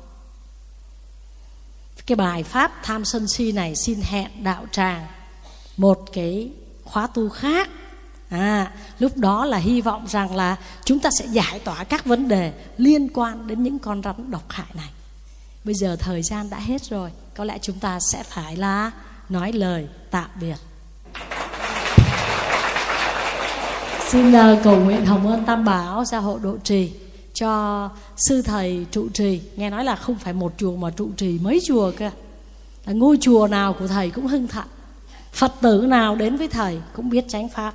cái 2.07 2.15
bài 2.15 2.43
pháp 2.43 2.71
tham 2.83 3.05
sân 3.05 3.27
si 3.27 3.51
này 3.51 3.75
xin 3.75 4.01
hẹn 4.01 4.43
đạo 4.43 4.65
tràng. 4.71 5.07
Một 5.77 5.99
cái 6.13 6.51
khóa 6.83 7.07
tu 7.07 7.29
khác. 7.29 7.69
À 8.29 8.71
lúc 8.99 9.17
đó 9.17 9.45
là 9.45 9.57
hy 9.57 9.81
vọng 9.81 10.05
rằng 10.07 10.35
là 10.35 10.55
chúng 10.85 10.99
ta 10.99 11.09
sẽ 11.19 11.25
giải 11.25 11.59
tỏa 11.59 11.83
các 11.83 12.05
vấn 12.05 12.27
đề 12.27 12.53
liên 12.77 13.09
quan 13.13 13.47
đến 13.47 13.63
những 13.63 13.79
con 13.79 14.01
rắn 14.03 14.31
độc 14.31 14.43
hại 14.49 14.67
này. 14.73 14.89
Bây 15.63 15.75
giờ 15.75 15.95
thời 15.99 16.23
gian 16.23 16.49
đã 16.49 16.59
hết 16.59 16.83
rồi, 16.83 17.11
có 17.35 17.43
lẽ 17.43 17.57
chúng 17.61 17.79
ta 17.79 17.99
sẽ 18.11 18.23
phải 18.23 18.55
là 18.55 18.91
nói 19.29 19.51
lời 19.51 19.87
tạm 20.11 20.29
biệt. 20.41 20.55
Xin 24.07 24.33
ờ, 24.33 24.59
cầu 24.63 24.79
nguyện 24.79 25.05
hồng 25.05 25.27
ơn 25.27 25.45
tam 25.45 25.65
bảo 25.65 26.05
gia 26.05 26.17
hộ 26.17 26.37
độ 26.37 26.57
trì 26.63 26.91
cho 27.39 27.89
sư 28.17 28.41
thầy 28.41 28.85
trụ 28.91 29.09
trì. 29.09 29.41
Nghe 29.55 29.69
nói 29.69 29.85
là 29.85 29.95
không 29.95 30.15
phải 30.15 30.33
một 30.33 30.53
chùa 30.57 30.75
mà 30.75 30.89
trụ 30.89 31.09
trì 31.17 31.39
mấy 31.39 31.59
chùa 31.65 31.91
cơ 31.97 32.09
là 32.85 32.93
ngôi 32.93 33.17
chùa 33.21 33.47
nào 33.47 33.73
của 33.73 33.87
thầy 33.87 34.09
cũng 34.09 34.27
hưng 34.27 34.47
thạnh. 34.47 34.67
Phật 35.31 35.53
tử 35.61 35.85
nào 35.87 36.15
đến 36.15 36.37
với 36.37 36.47
thầy 36.47 36.79
cũng 36.93 37.09
biết 37.09 37.25
tránh 37.27 37.49
pháp. 37.49 37.73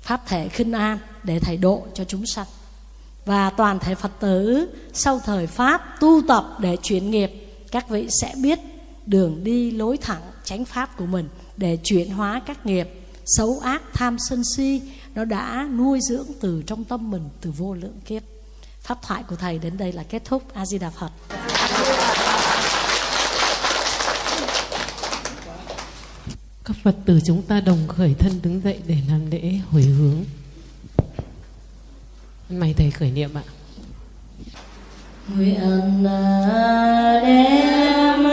Pháp 0.00 0.26
thể 0.26 0.48
khinh 0.48 0.72
an 0.72 0.98
để 1.22 1.38
thầy 1.40 1.56
độ 1.56 1.86
cho 1.94 2.04
chúng 2.04 2.26
sanh. 2.26 2.46
Và 3.24 3.50
toàn 3.50 3.78
thể 3.78 3.94
Phật 3.94 4.12
tử 4.20 4.66
sau 4.92 5.20
thời 5.24 5.46
Pháp 5.46 6.00
tu 6.00 6.22
tập 6.28 6.46
để 6.58 6.76
chuyển 6.82 7.10
nghiệp, 7.10 7.30
Các 7.70 7.88
vị 7.88 8.06
sẽ 8.22 8.34
biết 8.42 8.58
đường 9.06 9.44
đi 9.44 9.70
lối 9.70 9.96
thẳng 9.96 10.22
tránh 10.44 10.64
pháp 10.64 10.96
của 10.96 11.06
mình 11.06 11.28
Để 11.56 11.78
chuyển 11.84 12.10
hóa 12.10 12.42
các 12.46 12.66
nghiệp, 12.66 12.88
xấu 13.26 13.58
ác, 13.62 13.82
tham 13.92 14.16
sân 14.28 14.42
si 14.56 14.82
nó 15.14 15.24
đã 15.24 15.68
nuôi 15.76 16.00
dưỡng 16.00 16.26
từ 16.40 16.62
trong 16.66 16.84
tâm 16.84 17.10
mình 17.10 17.28
từ 17.40 17.50
vô 17.50 17.74
lượng 17.74 18.00
kiếp. 18.04 18.22
Pháp 18.80 19.02
thoại 19.02 19.22
của 19.28 19.36
thầy 19.36 19.58
đến 19.58 19.76
đây 19.76 19.92
là 19.92 20.02
kết 20.02 20.24
thúc. 20.24 20.54
A 20.54 20.66
Di 20.66 20.78
Đà 20.78 20.90
Phật 20.90 21.10
các 26.64 26.76
Phật 26.82 26.96
tử 27.04 27.20
chúng 27.26 27.42
ta 27.42 27.60
đồng 27.60 27.88
khởi 27.88 28.14
thân 28.14 28.32
đứng 28.42 28.60
dậy 28.60 28.80
để 28.86 28.96
làm 29.08 29.30
lễ 29.30 29.52
hồi 29.70 29.82
hướng. 29.82 30.24
Mày 32.50 32.74
thầy 32.74 32.90
khởi 32.90 33.10
niệm 33.10 33.30
ạ. 33.34 33.42
Nguyện 35.28 36.04
đem 37.22 38.24